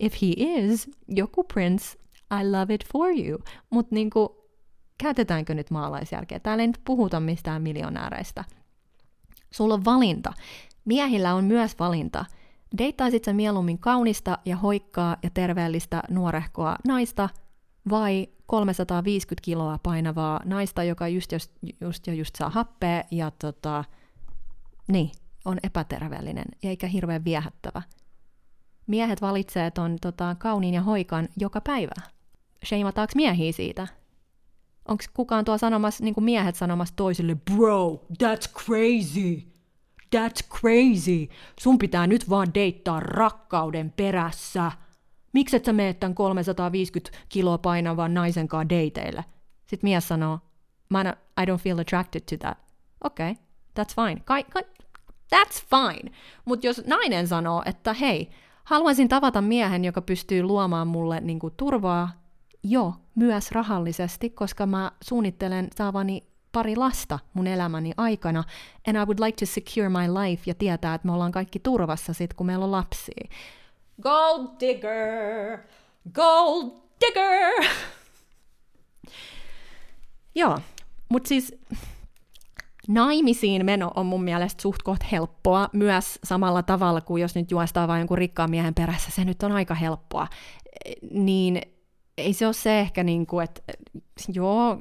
If 0.00 0.12
he 0.22 0.26
is, 0.36 0.90
joku 1.08 1.44
prince, 1.44 1.98
I 2.40 2.50
love 2.50 2.74
it 2.74 2.84
for 2.92 3.10
you. 3.18 3.38
Mutta 3.70 3.94
niinku, 3.94 4.50
käytetäänkö 4.98 5.54
nyt 5.54 5.70
maalaisjärkeä? 5.70 6.40
Täällä 6.40 6.62
ei 6.62 6.66
nyt 6.66 6.80
puhuta 6.84 7.20
mistään 7.20 7.62
miljonääreistä. 7.62 8.44
Sulla 9.50 9.74
on 9.74 9.84
valinta. 9.84 10.32
Miehillä 10.84 11.34
on 11.34 11.44
myös 11.44 11.78
valinta. 11.78 12.24
Deittaisit 12.78 13.24
sä 13.24 13.32
mieluummin 13.32 13.78
kaunista 13.78 14.38
ja 14.44 14.56
hoikkaa 14.56 15.16
ja 15.22 15.30
terveellistä 15.30 16.02
nuorehkoa 16.10 16.76
naista 16.86 17.28
vai 17.90 18.28
350 18.46 19.44
kiloa 19.44 19.78
painavaa 19.82 20.40
naista, 20.44 20.84
joka 20.84 21.08
just, 21.08 21.32
just, 21.32 21.52
just, 21.80 22.06
just 22.06 22.36
saa 22.36 22.50
happea 22.50 23.04
ja 23.10 23.30
tota, 23.30 23.84
niin, 24.88 25.10
on 25.44 25.58
epäterveellinen 25.62 26.44
eikä 26.62 26.86
hirveän 26.86 27.24
viehättävä. 27.24 27.82
Miehet 28.86 29.22
valitsee 29.22 29.70
ton 29.70 29.96
tota, 30.00 30.36
kauniin 30.38 30.74
ja 30.74 30.82
hoikan 30.82 31.28
joka 31.36 31.60
päivä. 31.60 31.94
Sheimataanko 32.66 33.12
miehiä 33.14 33.52
siitä? 33.52 33.88
Onko 34.88 35.04
kukaan 35.14 35.44
tuo 35.44 35.58
sanomassa, 35.58 36.04
niin 36.04 36.14
kuin 36.14 36.24
miehet 36.24 36.56
sanomassa 36.56 36.96
toisille, 36.96 37.36
bro, 37.54 38.04
that's 38.22 38.52
crazy, 38.52 39.42
that's 40.16 40.48
crazy, 40.60 41.28
sun 41.60 41.78
pitää 41.78 42.06
nyt 42.06 42.30
vaan 42.30 42.54
deittaa 42.54 43.00
rakkauden 43.00 43.92
perässä. 43.96 44.72
Miksi 45.32 45.56
et 45.56 45.64
sä 45.64 45.72
meet 45.72 46.00
tämän 46.00 46.14
350 46.14 47.18
kiloa 47.28 47.58
painavan 47.58 48.14
naisen 48.14 48.48
kanssa 48.48 48.68
deiteille? 48.68 49.24
Sitten 49.66 49.90
mies 49.90 50.08
sanoo, 50.08 50.38
I 51.40 51.44
don't 51.44 51.58
feel 51.58 51.78
attracted 51.78 52.20
to 52.20 52.36
that. 52.36 52.58
Okei, 53.04 53.30
okay, 53.30 53.44
that's 53.80 53.94
fine. 54.06 54.20
Ka- 54.24 54.42
ka- 54.42 54.84
that's 55.34 55.64
fine. 55.70 56.10
Mutta 56.44 56.66
jos 56.66 56.82
nainen 56.86 57.28
sanoo, 57.28 57.62
että 57.66 57.92
hei, 57.92 58.30
haluaisin 58.64 59.08
tavata 59.08 59.42
miehen, 59.42 59.84
joka 59.84 60.02
pystyy 60.02 60.42
luomaan 60.42 60.86
mulle 60.86 61.20
niin 61.20 61.38
kuin, 61.38 61.54
turvaa, 61.56 62.10
jo 62.62 62.94
myös 63.14 63.52
rahallisesti, 63.52 64.30
koska 64.30 64.66
mä 64.66 64.92
suunnittelen 65.04 65.68
saavani 65.76 66.22
pari 66.52 66.76
lasta 66.76 67.18
mun 67.34 67.46
elämäni 67.46 67.92
aikana, 67.96 68.44
and 68.88 68.96
I 68.96 69.00
would 69.00 69.18
like 69.20 69.36
to 69.36 69.46
secure 69.46 69.88
my 69.88 70.14
life 70.24 70.42
ja 70.46 70.54
tietää, 70.54 70.94
että 70.94 71.06
me 71.06 71.12
ollaan 71.12 71.32
kaikki 71.32 71.58
turvassa 71.58 72.12
sit, 72.12 72.34
kun 72.34 72.46
meillä 72.46 72.64
on 72.64 72.72
lapsia. 72.72 73.28
Gold 74.02 74.48
digger! 74.60 75.58
Gold 76.12 76.70
digger! 77.00 77.64
Joo, 80.34 80.58
mutta 81.08 81.28
siis 81.28 81.54
naimisiin 82.88 83.66
meno 83.66 83.90
on 83.94 84.06
mun 84.06 84.24
mielestä 84.24 84.62
suht 84.62 84.82
koht 84.82 85.00
helppoa 85.12 85.68
myös 85.72 86.18
samalla 86.24 86.62
tavalla 86.62 87.00
kuin 87.00 87.22
jos 87.22 87.34
nyt 87.34 87.50
juostaa 87.50 87.88
vain 87.88 88.00
jonkun 88.00 88.18
rikkaan 88.18 88.50
miehen 88.50 88.74
perässä, 88.74 89.10
se 89.10 89.24
nyt 89.24 89.42
on 89.42 89.52
aika 89.52 89.74
helppoa. 89.74 90.26
Niin 91.10 91.60
ei 92.18 92.32
se 92.32 92.46
ole 92.46 92.52
se 92.52 92.80
ehkä, 92.80 93.04
niin 93.04 93.26
kuin, 93.26 93.44
että 93.44 93.62
joo, 94.34 94.78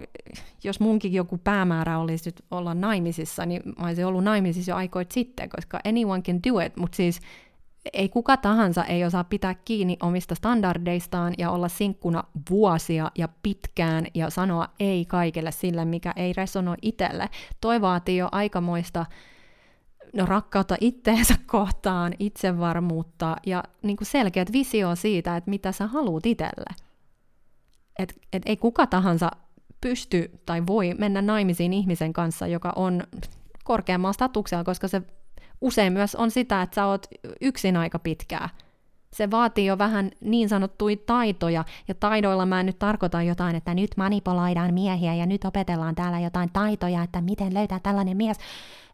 jos 0.64 0.80
munkin 0.80 1.14
joku 1.14 1.38
päämäärä 1.38 2.00
olisi 2.00 2.30
nyt 2.30 2.42
olla 2.52 2.74
naimisissa, 2.74 3.46
niin 3.46 3.62
mä 3.80 3.88
olisin 3.88 4.06
ollut 4.06 4.24
naimisissa 4.24 4.72
jo 4.72 4.76
aikoit 4.76 5.12
sitten, 5.12 5.50
koska 5.50 5.80
anyone 5.86 6.22
can 6.22 6.40
do 6.48 6.60
it, 6.60 6.78
mutta 6.78 6.96
siis 6.96 7.20
ei 7.94 8.10
kuka 8.10 8.38
tahansa 8.38 8.86
ei 8.86 9.06
osaa 9.06 9.24
pitää 9.24 9.54
kiinni 9.54 9.98
omista 10.04 10.36
standardeistaan 10.36 11.34
ja 11.38 11.52
olla 11.52 11.68
sinkkuna 11.68 12.24
vuosia 12.50 13.12
ja 13.18 13.28
pitkään 13.44 14.06
ja 14.14 14.30
sanoa 14.30 14.68
ei 14.80 15.06
kaikille 15.06 15.52
sille, 15.52 15.86
mikä 15.86 16.14
ei 16.16 16.34
resonoi 16.34 16.76
itselle. 16.82 17.30
Toi 17.62 17.82
vaatii 17.82 18.18
jo 18.18 18.30
aikamoista 18.32 19.06
no, 20.14 20.26
rakkautta 20.26 20.76
itteensä 20.82 21.36
kohtaan, 21.46 22.14
itsevarmuutta 22.20 23.36
ja 23.46 23.64
niin 23.82 23.98
kuin 23.98 24.08
selkeät 24.08 24.52
visio 24.52 24.96
siitä, 24.96 25.38
että 25.38 25.50
mitä 25.50 25.72
sä 25.72 25.88
haluat 25.88 26.26
itselle 26.26 26.76
että 28.00 28.16
et 28.34 28.44
ei 28.46 28.58
kuka 28.58 28.88
tahansa 28.88 29.32
pysty 29.82 30.40
tai 30.46 30.68
voi 30.68 30.94
mennä 30.98 31.22
naimisiin 31.22 31.74
ihmisen 31.74 32.14
kanssa, 32.14 32.48
joka 32.48 32.74
on 32.76 33.04
korkeammalla 33.64 34.14
statuksella, 34.14 34.64
koska 34.64 34.88
se 34.88 35.02
usein 35.64 35.94
myös 35.94 36.16
on 36.16 36.32
sitä, 36.32 36.62
että 36.62 36.76
sä 36.76 36.86
oot 36.86 37.08
yksin 37.42 37.78
aika 37.78 38.00
pitkää. 38.00 38.50
Se 39.14 39.32
vaatii 39.32 39.66
jo 39.66 39.78
vähän 39.78 40.12
niin 40.22 40.50
sanottuja 40.50 40.98
taitoja, 41.06 41.66
ja 41.88 41.96
taidoilla 41.96 42.46
mä 42.46 42.60
en 42.60 42.66
nyt 42.66 42.80
tarkoita 42.80 43.22
jotain, 43.22 43.56
että 43.56 43.74
nyt 43.74 43.92
manipuloidaan 43.98 44.74
miehiä 44.74 45.16
ja 45.16 45.26
nyt 45.26 45.46
opetellaan 45.46 45.96
täällä 45.96 46.20
jotain 46.20 46.50
taitoja, 46.54 47.04
että 47.04 47.22
miten 47.22 47.54
löytää 47.54 47.80
tällainen 47.80 48.18
mies, 48.18 48.38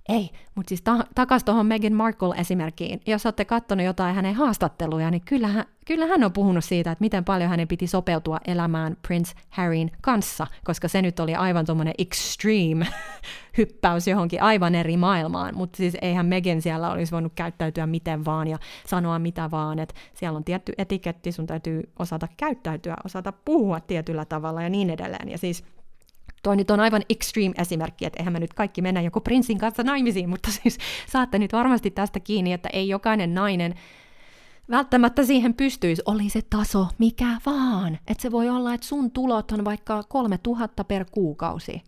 ei, 0.09 0.29
mutta 0.55 0.69
siis 0.69 0.81
ta- 0.81 1.05
takas 1.15 1.43
tuohon 1.43 1.65
Meghan 1.65 1.93
Markle-esimerkkiin. 1.93 3.01
Jos 3.07 3.25
olette 3.25 3.45
katsonut 3.45 3.85
jotain 3.85 4.15
hänen 4.15 4.35
haastatteluja, 4.35 5.11
niin 5.11 5.21
kyllähän, 5.21 5.65
kyllä 5.85 6.05
hän 6.05 6.23
on 6.23 6.33
puhunut 6.33 6.65
siitä, 6.65 6.91
että 6.91 7.03
miten 7.03 7.25
paljon 7.25 7.49
hänen 7.49 7.67
piti 7.67 7.87
sopeutua 7.87 8.39
elämään 8.47 8.97
Prince 9.07 9.33
Harryn 9.49 9.91
kanssa, 10.01 10.47
koska 10.63 10.87
se 10.87 11.01
nyt 11.01 11.19
oli 11.19 11.35
aivan 11.35 11.65
tuommoinen 11.65 11.93
extreme 11.97 12.87
hyppäys 13.57 14.07
johonkin 14.07 14.41
aivan 14.41 14.75
eri 14.75 14.97
maailmaan. 14.97 15.55
Mutta 15.57 15.77
siis 15.77 15.97
eihän 16.01 16.25
Meghan 16.25 16.61
siellä 16.61 16.91
olisi 16.91 17.11
voinut 17.11 17.33
käyttäytyä 17.35 17.87
miten 17.87 18.25
vaan 18.25 18.47
ja 18.47 18.57
sanoa 18.87 19.19
mitä 19.19 19.51
vaan, 19.51 19.79
että 19.79 19.95
siellä 20.13 20.37
on 20.37 20.43
tietty 20.43 20.73
etiketti, 20.77 21.31
sun 21.31 21.47
täytyy 21.47 21.83
osata 21.99 22.27
käyttäytyä, 22.37 22.95
osata 23.05 23.31
puhua 23.31 23.79
tietyllä 23.79 24.25
tavalla 24.25 24.61
ja 24.61 24.69
niin 24.69 24.89
edelleen. 24.89 25.29
Ja 25.29 25.37
siis 25.37 25.63
Toi 26.43 26.55
nyt 26.55 26.71
on 26.71 26.79
aivan 26.79 27.01
extreme 27.09 27.53
esimerkki, 27.57 28.05
että 28.05 28.19
eihän 28.19 28.33
me 28.33 28.39
nyt 28.39 28.53
kaikki 28.53 28.81
mennä 28.81 29.01
joku 29.01 29.21
prinssin 29.21 29.57
kanssa 29.57 29.83
naimisiin, 29.83 30.29
mutta 30.29 30.51
siis 30.51 30.77
saatte 31.07 31.39
nyt 31.39 31.53
varmasti 31.53 31.91
tästä 31.91 32.19
kiinni, 32.19 32.53
että 32.53 32.69
ei 32.73 32.89
jokainen 32.89 33.33
nainen 33.33 33.75
välttämättä 34.69 35.23
siihen 35.23 35.53
pystyisi, 35.53 36.01
oli 36.05 36.29
se 36.29 36.41
taso 36.49 36.87
mikä 36.97 37.37
vaan. 37.45 37.99
Että 38.07 38.21
se 38.21 38.31
voi 38.31 38.49
olla, 38.49 38.73
että 38.73 38.87
sun 38.87 39.11
tulot 39.11 39.51
on 39.51 39.65
vaikka 39.65 40.03
3000 40.03 40.83
per 40.83 41.05
kuukausi. 41.11 41.81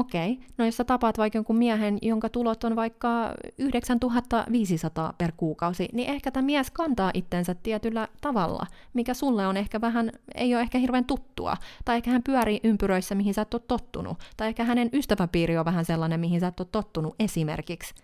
Okei, 0.00 0.32
okay. 0.32 0.46
no 0.58 0.64
jos 0.64 0.76
sä 0.76 0.84
tapaat 0.84 1.18
vaikka 1.18 1.36
jonkun 1.36 1.56
miehen, 1.56 1.98
jonka 2.02 2.28
tulot 2.28 2.64
on 2.64 2.76
vaikka 2.76 3.34
9500 3.58 5.14
per 5.18 5.32
kuukausi, 5.36 5.88
niin 5.92 6.10
ehkä 6.10 6.30
tämä 6.30 6.46
mies 6.46 6.70
kantaa 6.70 7.10
itsensä 7.14 7.54
tietyllä 7.54 8.08
tavalla, 8.20 8.66
mikä 8.94 9.14
sulle 9.14 9.46
on 9.46 9.56
ehkä 9.56 9.80
vähän, 9.80 10.12
ei 10.34 10.54
ole 10.54 10.62
ehkä 10.62 10.78
hirveän 10.78 11.04
tuttua. 11.04 11.56
Tai 11.84 11.96
ehkä 11.96 12.10
hän 12.10 12.22
pyörii 12.22 12.60
ympyröissä, 12.64 13.14
mihin 13.14 13.34
sä 13.34 13.42
et 13.42 13.54
ole 13.54 13.62
tottunut. 13.68 14.18
Tai 14.36 14.48
ehkä 14.48 14.64
hänen 14.64 14.90
ystäväpiiri 14.92 15.58
on 15.58 15.64
vähän 15.64 15.84
sellainen, 15.84 16.20
mihin 16.20 16.40
sä 16.40 16.46
et 16.46 16.60
ole 16.60 16.68
tottunut 16.72 17.14
esimerkiksi. 17.18 17.94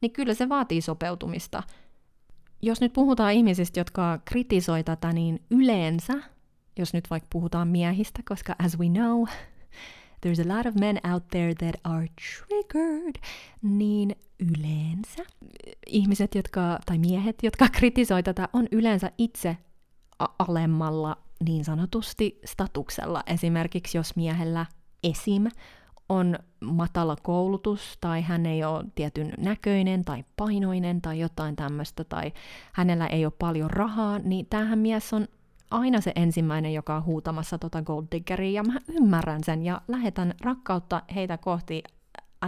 Niin 0.00 0.12
kyllä 0.12 0.34
se 0.34 0.48
vaatii 0.48 0.80
sopeutumista. 0.80 1.62
Jos 2.62 2.80
nyt 2.80 2.92
puhutaan 2.92 3.32
ihmisistä, 3.32 3.80
jotka 3.80 4.18
kritisoi 4.24 4.84
tätä, 4.84 5.12
niin 5.12 5.42
yleensä, 5.50 6.14
jos 6.78 6.94
nyt 6.94 7.10
vaikka 7.10 7.26
puhutaan 7.32 7.68
miehistä, 7.68 8.20
koska 8.28 8.56
as 8.64 8.78
we 8.78 8.88
know, 8.88 9.24
there's 10.26 10.50
a 10.50 10.56
lot 10.56 10.66
of 10.66 10.74
men 10.74 10.98
out 11.12 11.28
there 11.28 11.54
that 11.54 11.74
are 11.84 12.06
triggered, 12.08 13.20
niin 13.62 14.16
yleensä 14.38 15.22
ihmiset, 15.86 16.34
jotka, 16.34 16.78
tai 16.86 16.98
miehet, 16.98 17.36
jotka 17.42 17.68
kritisoi 17.78 18.22
tätä, 18.22 18.48
on 18.52 18.68
yleensä 18.72 19.10
itse 19.18 19.56
alemmalla 20.38 21.16
niin 21.44 21.64
sanotusti 21.64 22.40
statuksella. 22.44 23.22
Esimerkiksi 23.26 23.98
jos 23.98 24.16
miehellä 24.16 24.66
esim. 25.04 25.46
on 26.08 26.38
matala 26.60 27.16
koulutus 27.22 27.98
tai 28.00 28.22
hän 28.22 28.46
ei 28.46 28.64
ole 28.64 28.84
tietyn 28.94 29.32
näköinen 29.38 30.04
tai 30.04 30.24
painoinen 30.36 31.00
tai 31.00 31.18
jotain 31.18 31.56
tämmöistä 31.56 32.04
tai 32.04 32.32
hänellä 32.72 33.06
ei 33.06 33.24
ole 33.24 33.32
paljon 33.38 33.70
rahaa, 33.70 34.18
niin 34.18 34.46
tämähän 34.50 34.78
mies 34.78 35.12
on 35.12 35.28
aina 35.70 36.00
se 36.00 36.12
ensimmäinen, 36.16 36.74
joka 36.74 36.96
on 36.96 37.04
huutamassa 37.04 37.58
tota 37.58 37.82
gold 37.82 38.06
diggeria, 38.12 38.52
ja 38.52 38.62
mä 38.62 38.78
ymmärrän 38.88 39.44
sen 39.44 39.62
ja 39.62 39.80
lähetän 39.88 40.34
rakkautta 40.40 41.02
heitä 41.14 41.38
kohti. 41.38 41.82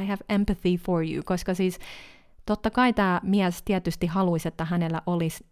I 0.02 0.06
have 0.06 0.24
empathy 0.28 0.76
for 0.76 1.04
you, 1.04 1.22
koska 1.24 1.54
siis 1.54 1.78
Totta 2.46 2.70
kai 2.70 2.92
tämä 2.92 3.20
mies 3.22 3.62
tietysti 3.62 4.06
haluaisi, 4.06 4.48
että 4.48 4.64
hänellä 4.64 5.02
olisi 5.06 5.44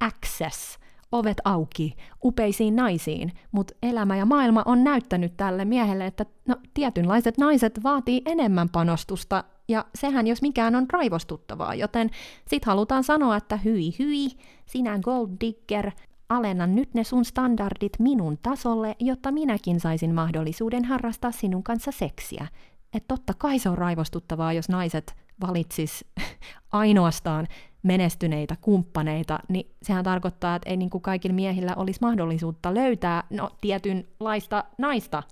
access, 0.00 0.78
ovet 1.12 1.36
auki, 1.44 1.96
upeisiin 2.24 2.76
naisiin, 2.76 3.32
mutta 3.52 3.74
elämä 3.82 4.16
ja 4.16 4.26
maailma 4.26 4.62
on 4.66 4.84
näyttänyt 4.84 5.36
tälle 5.36 5.64
miehelle, 5.64 6.06
että 6.06 6.26
no, 6.46 6.56
tietynlaiset 6.74 7.38
naiset 7.38 7.82
vaatii 7.82 8.22
enemmän 8.26 8.68
panostusta, 8.68 9.44
ja 9.68 9.84
sehän 9.94 10.26
jos 10.26 10.42
mikään 10.42 10.74
on 10.74 10.86
raivostuttavaa, 10.90 11.74
joten 11.74 12.10
sit 12.46 12.64
halutaan 12.64 13.04
sanoa, 13.04 13.36
että 13.36 13.56
hyi 13.56 13.94
hyi, 13.98 14.28
sinä 14.66 14.98
gold 14.98 15.30
digger, 15.40 15.90
alenna 16.28 16.66
nyt 16.66 16.94
ne 16.94 17.04
sun 17.04 17.24
standardit 17.24 17.92
minun 17.98 18.38
tasolle, 18.42 18.96
jotta 19.00 19.32
minäkin 19.32 19.80
saisin 19.80 20.14
mahdollisuuden 20.14 20.84
harrastaa 20.84 21.32
sinun 21.32 21.62
kanssa 21.62 21.92
seksiä. 21.92 22.46
Et 22.94 23.04
totta 23.08 23.32
kai 23.38 23.58
se 23.58 23.68
on 23.68 23.78
raivostuttavaa, 23.78 24.52
jos 24.52 24.68
naiset 24.68 25.16
valitsis 25.40 26.04
ainoastaan 26.72 27.46
menestyneitä 27.82 28.56
kumppaneita, 28.60 29.38
niin 29.48 29.70
sehän 29.82 30.04
tarkoittaa, 30.04 30.56
että 30.56 30.70
ei 30.70 30.76
niin 30.76 30.90
kuin 30.90 31.02
kaikilla 31.02 31.34
miehillä 31.34 31.74
olisi 31.76 32.00
mahdollisuutta 32.00 32.74
löytää 32.74 33.24
no, 33.30 33.50
tietynlaista 33.60 34.64
naista, 34.78 35.22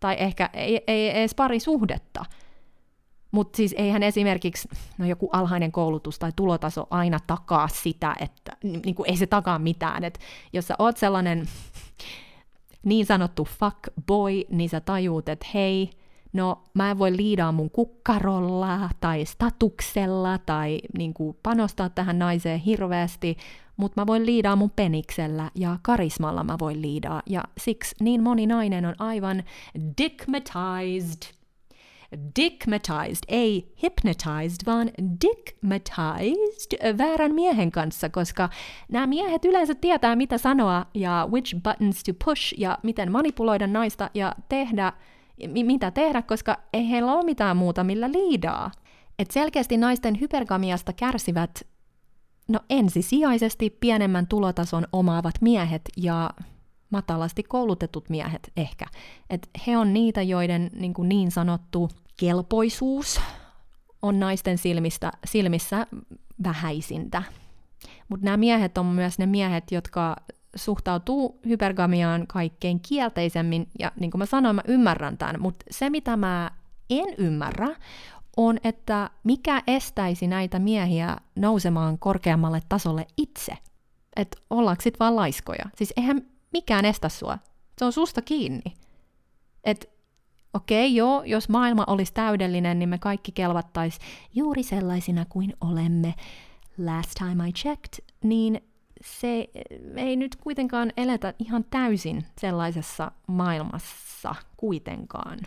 tai 0.00 0.16
ehkä 0.18 0.50
ei, 0.52 0.84
ei 0.86 1.18
edes 1.18 1.34
parisuhdetta. 1.34 2.24
Mutta 3.34 3.56
siis 3.56 3.74
eihän 3.78 4.02
esimerkiksi 4.02 4.68
no 4.98 5.06
joku 5.06 5.28
alhainen 5.32 5.72
koulutus 5.72 6.18
tai 6.18 6.32
tulotaso 6.36 6.86
aina 6.90 7.18
takaa 7.26 7.68
sitä, 7.68 8.14
että 8.20 8.52
niin 8.62 8.94
kuin 8.94 9.10
ei 9.10 9.16
se 9.16 9.26
takaa 9.26 9.58
mitään. 9.58 10.04
Et 10.04 10.18
jos 10.52 10.66
sä 10.66 10.74
oot 10.78 10.96
sellainen 10.96 11.48
niin 12.84 13.06
sanottu 13.06 13.44
fuck 13.44 13.78
boy, 14.06 14.32
niin 14.50 14.70
sä 14.70 14.80
tajuut, 14.80 15.28
että 15.28 15.46
hei, 15.54 15.90
no 16.32 16.62
mä 16.74 16.90
en 16.90 16.98
voi 16.98 17.16
liidaa 17.16 17.52
mun 17.52 17.70
kukkarolla 17.70 18.90
tai 19.00 19.24
statuksella 19.24 20.38
tai 20.38 20.80
niin 20.98 21.14
kuin, 21.14 21.36
panostaa 21.42 21.88
tähän 21.88 22.18
naiseen 22.18 22.60
hirveästi, 22.60 23.36
mutta 23.76 24.00
mä 24.00 24.06
voin 24.06 24.26
liidaa 24.26 24.56
mun 24.56 24.70
peniksellä 24.76 25.50
ja 25.54 25.78
karismalla 25.82 26.44
mä 26.44 26.56
voin 26.60 26.82
liidaa. 26.82 27.22
Ja 27.26 27.42
siksi 27.58 27.94
niin 28.00 28.22
moni 28.22 28.46
nainen 28.46 28.86
on 28.86 28.94
aivan 28.98 29.42
dickmatized. 29.98 31.43
Dickmatized, 32.40 33.24
ei 33.28 33.74
hypnotized, 33.82 34.66
vaan 34.66 34.90
dickmatized 35.24 36.98
väärän 36.98 37.34
miehen 37.34 37.70
kanssa, 37.70 38.08
koska 38.08 38.48
nämä 38.88 39.06
miehet 39.06 39.44
yleensä 39.44 39.74
tietää, 39.74 40.16
mitä 40.16 40.38
sanoa 40.38 40.86
ja 40.94 41.28
which 41.32 41.54
buttons 41.54 42.04
to 42.04 42.12
push 42.24 42.54
ja 42.58 42.78
miten 42.82 43.12
manipuloida 43.12 43.66
naista 43.66 44.10
ja 44.14 44.34
tehdä– 44.48 44.92
mitä 45.64 45.90
tehdä, 45.90 46.22
koska 46.22 46.58
ei 46.72 46.90
heillä 46.90 47.12
ole 47.12 47.24
mitään 47.24 47.56
muuta, 47.56 47.84
millä 47.84 48.12
liidaa. 48.12 48.70
Et 49.18 49.30
selkeästi 49.30 49.76
naisten 49.76 50.20
hypergamiasta 50.20 50.92
kärsivät 50.92 51.66
no 52.48 52.60
ensisijaisesti 52.70 53.70
pienemmän 53.70 54.26
tulotason 54.26 54.86
omaavat 54.92 55.34
miehet 55.40 55.82
ja 55.96 56.30
matalasti 56.90 57.42
koulutetut 57.42 58.08
miehet 58.10 58.52
ehkä. 58.56 58.86
Et 59.30 59.50
he 59.66 59.76
on 59.76 59.92
niitä, 59.92 60.22
joiden 60.22 60.70
niin, 60.74 60.94
kuin 60.94 61.08
niin 61.08 61.30
sanottu 61.30 61.88
kelpoisuus 62.16 63.20
on 64.02 64.20
naisten 64.20 64.58
silmistä, 64.58 65.12
silmissä 65.24 65.86
vähäisintä. 66.44 67.22
Mutta 68.08 68.24
nämä 68.24 68.36
miehet 68.36 68.78
on 68.78 68.86
myös 68.86 69.18
ne 69.18 69.26
miehet, 69.26 69.72
jotka 69.72 70.16
suhtautuu 70.56 71.40
hypergamiaan 71.46 72.26
kaikkein 72.26 72.80
kielteisemmin, 72.80 73.68
ja 73.78 73.92
niin 74.00 74.10
kuin 74.10 74.18
mä 74.18 74.26
sanoin, 74.26 74.56
mä 74.56 74.62
ymmärrän 74.68 75.18
tämän, 75.18 75.40
mutta 75.40 75.64
se 75.70 75.90
mitä 75.90 76.16
mä 76.16 76.50
en 76.90 77.14
ymmärrä, 77.18 77.68
on, 78.36 78.58
että 78.64 79.10
mikä 79.24 79.62
estäisi 79.66 80.26
näitä 80.26 80.58
miehiä 80.58 81.16
nousemaan 81.36 81.98
korkeammalle 81.98 82.62
tasolle 82.68 83.06
itse. 83.16 83.52
Että 84.16 84.38
ollaanko 84.50 84.82
sit 84.82 85.00
vaan 85.00 85.16
laiskoja. 85.16 85.64
Siis 85.76 85.92
eihän 85.96 86.22
mikään 86.52 86.84
estä 86.84 87.08
sua. 87.08 87.38
Se 87.78 87.84
on 87.84 87.92
susta 87.92 88.22
kiinni. 88.22 88.74
Että 89.64 89.86
okei, 90.54 90.86
okay, 90.86 90.96
joo, 90.96 91.22
jos 91.22 91.48
maailma 91.48 91.84
olisi 91.86 92.14
täydellinen, 92.14 92.78
niin 92.78 92.88
me 92.88 92.98
kaikki 92.98 93.32
kelvattais 93.32 93.98
juuri 94.34 94.62
sellaisina 94.62 95.24
kuin 95.28 95.54
olemme. 95.60 96.14
Last 96.78 97.10
time 97.18 97.48
I 97.48 97.52
checked, 97.52 98.04
niin 98.24 98.60
se 99.00 99.48
ei 99.96 100.16
nyt 100.16 100.36
kuitenkaan 100.36 100.92
eletä 100.96 101.34
ihan 101.38 101.64
täysin 101.70 102.24
sellaisessa 102.38 103.12
maailmassa 103.26 104.34
kuitenkaan. 104.56 105.38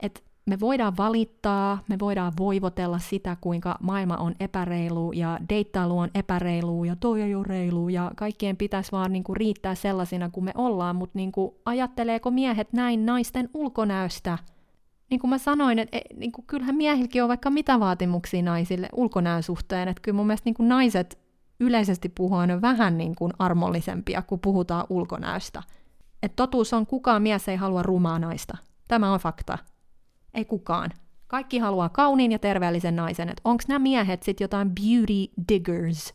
Et 0.00 0.24
me 0.46 0.60
voidaan 0.60 0.96
valittaa, 0.96 1.78
me 1.88 1.98
voidaan 1.98 2.32
voivotella 2.38 2.98
sitä, 2.98 3.36
kuinka 3.40 3.78
maailma 3.80 4.16
on 4.16 4.34
epäreilu 4.40 5.12
ja 5.12 5.38
deittailu 5.48 5.98
on 5.98 6.10
epäreilu 6.14 6.84
ja 6.84 6.96
toi 6.96 7.22
ei 7.22 7.34
ole 7.34 7.44
reilu 7.46 7.88
ja 7.88 8.10
kaikkien 8.16 8.56
pitäisi 8.56 8.92
vaan 8.92 9.12
niinku 9.12 9.34
riittää 9.34 9.74
sellaisina 9.74 10.30
kuin 10.30 10.44
me 10.44 10.52
ollaan, 10.54 10.96
mutta 10.96 11.18
niinku, 11.18 11.60
ajatteleeko 11.64 12.30
miehet 12.30 12.72
näin 12.72 13.06
naisten 13.06 13.50
ulkonäöstä? 13.54 14.38
Niin 15.10 15.20
kuin 15.20 15.30
mä 15.30 15.38
sanoin, 15.38 15.78
että 15.78 15.96
e, 15.96 16.00
niinku, 16.16 16.44
kyllähän 16.46 16.76
miehilläkin 16.76 17.22
on 17.22 17.28
vaikka 17.28 17.50
mitä 17.50 17.80
vaatimuksia 17.80 18.42
naisille 18.42 18.88
ulkonäön 18.92 19.42
suhteen, 19.42 19.88
että 19.88 20.00
kyllä 20.02 20.16
mun 20.16 20.26
mielestä 20.26 20.46
niinku 20.46 20.62
naiset 20.62 21.18
yleisesti 21.60 22.08
puhuen 22.08 22.62
vähän 22.62 22.98
niin 22.98 23.14
kuin 23.14 23.32
armollisempia, 23.38 24.22
kun 24.22 24.40
puhutaan 24.40 24.86
ulkonäöstä. 24.90 25.62
Et 26.22 26.36
totuus 26.36 26.72
on, 26.72 26.86
kukaan 26.86 27.22
mies 27.22 27.48
ei 27.48 27.56
halua 27.56 27.82
rumaa 27.82 28.18
naista. 28.18 28.56
Tämä 28.88 29.12
on 29.12 29.20
fakta. 29.20 29.58
Ei 30.34 30.44
kukaan. 30.44 30.90
Kaikki 31.26 31.58
haluaa 31.58 31.88
kauniin 31.88 32.32
ja 32.32 32.38
terveellisen 32.38 32.96
naisen. 32.96 33.28
Et 33.28 33.40
onks 33.44 33.68
nämä 33.68 33.78
miehet 33.78 34.22
sit 34.22 34.40
jotain 34.40 34.70
beauty 34.70 35.32
diggers? 35.48 36.14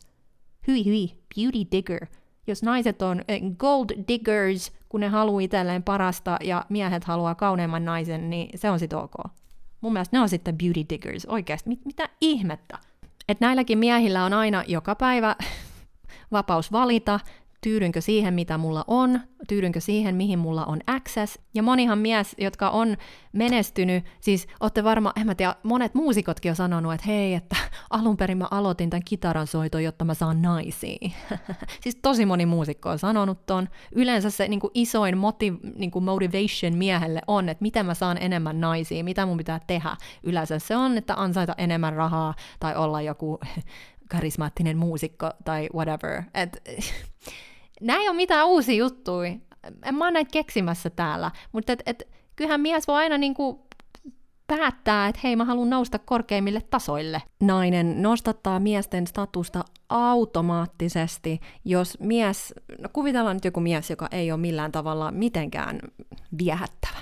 Hyi 0.66 0.84
hyi, 0.84 1.22
beauty 1.36 1.58
digger. 1.72 2.06
Jos 2.46 2.62
naiset 2.62 3.02
on 3.02 3.22
eh, 3.28 3.40
gold 3.58 3.90
diggers, 4.08 4.72
kun 4.88 5.00
ne 5.00 5.08
haluaa 5.08 5.40
itselleen 5.40 5.82
parasta 5.82 6.36
ja 6.44 6.64
miehet 6.68 7.04
haluaa 7.04 7.34
kauneimman 7.34 7.84
naisen, 7.84 8.30
niin 8.30 8.58
se 8.58 8.70
on 8.70 8.78
sit 8.78 8.92
ok. 8.92 9.14
Mun 9.80 9.92
mielestä 9.92 10.16
ne 10.16 10.20
on 10.20 10.28
sitten 10.28 10.58
beauty 10.58 10.84
diggers. 10.88 11.26
Oikeasti, 11.26 11.68
mit, 11.68 11.84
mitä 11.84 12.08
ihmettä? 12.20 12.78
Että 13.28 13.46
näilläkin 13.46 13.78
miehillä 13.78 14.24
on 14.24 14.32
aina 14.32 14.64
joka 14.66 14.94
päivä 14.94 15.36
vapaus 16.32 16.72
valita, 16.72 17.20
tyydynkö 17.60 18.00
siihen, 18.00 18.34
mitä 18.34 18.58
mulla 18.58 18.84
on, 18.86 19.20
tyydynkö 19.48 19.80
siihen, 19.80 20.14
mihin 20.14 20.38
mulla 20.38 20.64
on 20.64 20.80
access. 20.86 21.38
Ja 21.54 21.62
monihan 21.62 21.98
mies, 21.98 22.34
jotka 22.38 22.70
on 22.70 22.96
menestynyt, 23.32 24.04
siis 24.20 24.46
olette 24.60 24.84
varmaan, 24.84 25.20
en 25.20 25.26
mä 25.26 25.34
tiedä, 25.34 25.54
monet 25.62 25.94
muusikotkin 25.94 26.50
on 26.50 26.56
sanonut, 26.56 26.94
että 26.94 27.06
hei, 27.06 27.34
että 27.34 27.56
alun 27.90 28.16
perin 28.16 28.38
mä 28.38 28.48
aloitin 28.50 28.90
tämän 28.90 29.02
kitaran 29.04 29.46
soiton, 29.46 29.84
jotta 29.84 30.04
mä 30.04 30.14
saan 30.14 30.42
naisia. 30.42 31.10
siis 31.82 31.98
tosi 32.02 32.26
moni 32.26 32.46
muusikko 32.46 32.90
on 32.90 32.98
sanonut 32.98 33.46
ton. 33.46 33.68
Yleensä 33.94 34.30
se 34.30 34.48
niin 34.48 34.60
kuin 34.60 34.70
isoin 34.74 35.18
motiv, 35.18 35.54
niin 35.76 35.90
kuin 35.90 36.04
motivation 36.04 36.74
miehelle 36.74 37.22
on, 37.26 37.48
että 37.48 37.62
miten 37.62 37.86
mä 37.86 37.94
saan 37.94 38.18
enemmän 38.20 38.60
naisia, 38.60 39.04
mitä 39.04 39.26
mun 39.26 39.36
pitää 39.36 39.60
tehdä. 39.66 39.96
Yleensä 40.22 40.58
se 40.58 40.76
on, 40.76 40.98
että 40.98 41.14
ansaita 41.14 41.54
enemmän 41.58 41.92
rahaa 41.92 42.34
tai 42.60 42.76
olla 42.76 43.02
joku 43.02 43.40
karismaattinen 44.12 44.78
muusikko 44.78 45.30
tai 45.44 45.68
whatever. 45.74 46.22
Et, 46.34 46.62
nämä 47.80 47.98
ei 47.98 48.08
ole 48.08 48.16
mitään 48.16 48.46
uusia 48.46 48.76
juttuja. 48.76 49.32
En 49.84 49.94
mä 49.94 50.04
oon 50.04 50.14
näitä 50.14 50.30
keksimässä 50.32 50.90
täällä, 50.90 51.30
mutta 51.52 51.72
et, 51.72 51.82
et, 51.86 52.08
kyllähän 52.36 52.60
mies 52.60 52.88
voi 52.88 52.96
aina 52.96 53.18
niinku 53.18 53.66
päättää, 54.46 55.08
että 55.08 55.20
hei, 55.24 55.36
mä 55.36 55.44
haluan 55.44 55.70
nousta 55.70 55.98
korkeimmille 55.98 56.60
tasoille. 56.70 57.22
Nainen 57.40 58.02
nostattaa 58.02 58.60
miesten 58.60 59.06
statusta 59.06 59.64
automaattisesti, 59.88 61.40
jos 61.64 62.00
mies, 62.00 62.54
no 62.78 62.88
kuvitellaan 62.92 63.36
nyt 63.36 63.44
joku 63.44 63.60
mies, 63.60 63.90
joka 63.90 64.08
ei 64.12 64.32
ole 64.32 64.40
millään 64.40 64.72
tavalla 64.72 65.10
mitenkään 65.10 65.80
viehättävä. 66.38 66.98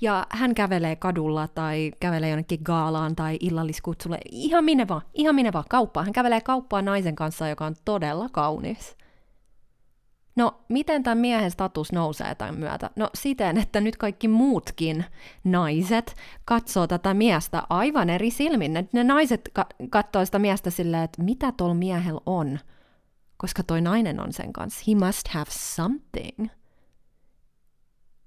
Ja 0.00 0.26
hän 0.30 0.54
kävelee 0.54 0.96
kadulla 0.96 1.48
tai 1.48 1.92
kävelee 2.00 2.30
jonnekin 2.30 2.60
gaalaan 2.64 3.16
tai 3.16 3.36
illalliskutsulle, 3.40 4.18
ihan 4.30 4.64
minne 4.64 4.88
vaan, 4.88 5.02
ihan 5.14 5.34
minne 5.34 5.52
vaan 5.52 5.64
kauppaan. 5.68 6.06
Hän 6.06 6.12
kävelee 6.12 6.40
kauppaan 6.40 6.84
naisen 6.84 7.14
kanssa, 7.14 7.48
joka 7.48 7.66
on 7.66 7.74
todella 7.84 8.28
kaunis. 8.32 8.96
No, 10.36 10.60
miten 10.68 11.02
tämän 11.02 11.18
miehen 11.18 11.50
status 11.50 11.92
nousee 11.92 12.34
tämän 12.34 12.54
myötä? 12.54 12.90
No 12.96 13.10
siten, 13.14 13.58
että 13.58 13.80
nyt 13.80 13.96
kaikki 13.96 14.28
muutkin 14.28 15.04
naiset 15.44 16.16
katsoo 16.44 16.86
tätä 16.86 17.14
miestä 17.14 17.62
aivan 17.70 18.10
eri 18.10 18.30
silmin. 18.30 18.88
Ne 18.92 19.04
naiset 19.04 19.50
ka- 19.52 19.66
katsoo 19.90 20.24
sitä 20.24 20.38
miestä 20.38 20.70
silleen, 20.70 21.02
että 21.02 21.22
mitä 21.22 21.52
tuolla 21.52 21.74
miehellä 21.74 22.20
on, 22.26 22.58
koska 23.36 23.62
toi 23.62 23.80
nainen 23.80 24.20
on 24.20 24.32
sen 24.32 24.52
kanssa. 24.52 24.84
He 24.88 25.06
must 25.06 25.28
have 25.28 25.50
something. 25.50 26.48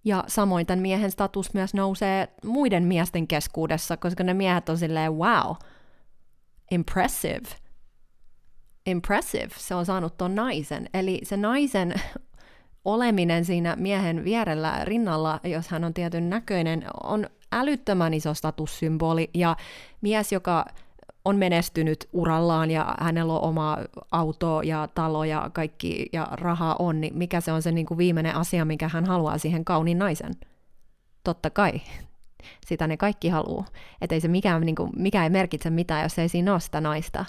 Ja 0.06 0.24
samoin 0.28 0.66
tämän 0.66 0.82
miehen 0.82 1.12
status 1.12 1.54
myös 1.54 1.74
nousee 1.74 2.28
muiden 2.46 2.84
miesten 2.84 3.28
keskuudessa, 3.28 3.98
koska 3.98 4.24
ne 4.24 4.34
miehet 4.34 4.70
on 4.70 4.78
silleen, 4.78 5.14
wow, 5.14 5.56
impressive– 6.72 7.48
impressive 8.86 9.50
se 9.58 9.76
on 9.76 9.86
saanut 9.86 10.18
ton 10.18 10.36
naisen. 10.36 10.90
Eli 10.94 11.22
se 11.24 11.38
naisen 11.38 11.94
oleminen 12.86 13.46
siinä 13.46 13.76
miehen 13.76 14.24
vierellä 14.24 14.86
rinnalla, 14.86 15.40
jos 15.44 15.68
hän 15.68 15.84
on 15.84 15.94
tietyn 15.94 16.30
näköinen, 16.30 16.84
on 17.04 17.28
älyttömän 17.52 18.14
iso 18.14 18.34
statussymboli. 18.34 19.30
Ja 19.34 19.56
mies, 20.02 20.32
joka 20.32 20.66
on 21.26 21.36
menestynyt 21.36 22.10
urallaan 22.14 22.72
ja 22.72 22.96
hänellä 23.00 23.34
on 23.34 23.44
oma 23.44 23.78
auto 24.12 24.62
ja 24.62 24.88
talo 24.96 25.24
ja 25.24 25.50
kaikki 25.54 26.10
ja 26.14 26.28
rahaa 26.32 26.76
on, 26.80 27.02
niin 27.02 27.18
mikä 27.18 27.42
se 27.42 27.52
on 27.52 27.62
se 27.62 27.72
niin 27.72 27.86
kuin 27.86 27.98
viimeinen 27.98 28.36
asia, 28.36 28.66
mikä 28.66 28.88
hän 28.88 29.06
haluaa 29.06 29.38
siihen 29.38 29.66
kauniin 29.66 30.00
naisen? 30.00 30.34
Totta 31.24 31.50
kai. 31.50 31.82
Sitä 32.66 32.88
ne 32.88 32.98
kaikki 32.98 33.30
haluaa. 33.30 33.66
Että 34.02 34.16
ei 34.16 34.22
se 34.22 34.28
mikään, 34.28 34.62
niin 34.62 34.76
kuin, 34.76 34.90
mikä 34.98 35.24
ei 35.24 35.30
merkitse 35.30 35.70
mitään, 35.70 36.04
jos 36.04 36.20
ei 36.20 36.30
siinä 36.30 36.52
ole 36.52 36.60
sitä 36.60 36.82
naista. 36.82 37.26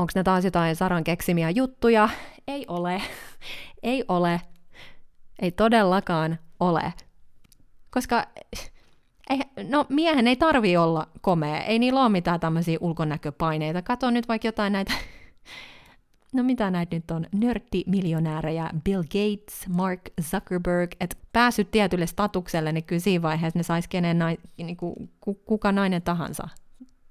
Onko 0.00 0.12
ne 0.14 0.22
taas 0.22 0.44
jotain 0.44 0.76
Saran 0.76 1.04
keksimiä 1.04 1.50
juttuja? 1.50 2.08
Ei 2.48 2.64
ole. 2.68 3.02
ei 3.82 4.04
ole. 4.08 4.40
Ei 5.42 5.50
todellakaan 5.50 6.38
ole. 6.60 6.92
Koska 7.90 8.26
ei, 9.30 9.40
no 9.68 9.86
miehen 9.88 10.26
ei 10.26 10.36
tarvi 10.36 10.76
olla 10.76 11.08
komea, 11.20 11.62
ei 11.62 11.78
niillä 11.78 12.00
ole 12.00 12.08
mitään 12.08 12.40
tämmöisiä 12.40 12.78
ulkonäköpaineita. 12.80 13.82
Kato 13.82 14.10
nyt 14.10 14.28
vaikka 14.28 14.48
jotain 14.48 14.72
näitä, 14.72 14.92
no 16.34 16.42
mitä 16.42 16.70
näitä 16.70 16.96
nyt 16.96 17.10
on, 17.10 17.26
nörttimiljonäärejä, 17.32 18.70
Bill 18.84 19.02
Gates, 19.02 19.68
Mark 19.68 20.00
Zuckerberg, 20.22 20.90
että 21.00 21.16
päässyt 21.32 21.70
tietylle 21.70 22.06
statukselle, 22.06 22.72
niin 22.72 22.84
kyllä 22.84 23.00
siinä 23.00 23.22
vaiheessa 23.22 23.58
ne 23.58 23.62
saisi 23.62 23.88
kenen 23.88 24.18
nai, 24.18 24.38
niin 24.56 24.76
kuin, 24.76 25.10
kuka 25.44 25.72
nainen 25.72 26.02
tahansa 26.02 26.48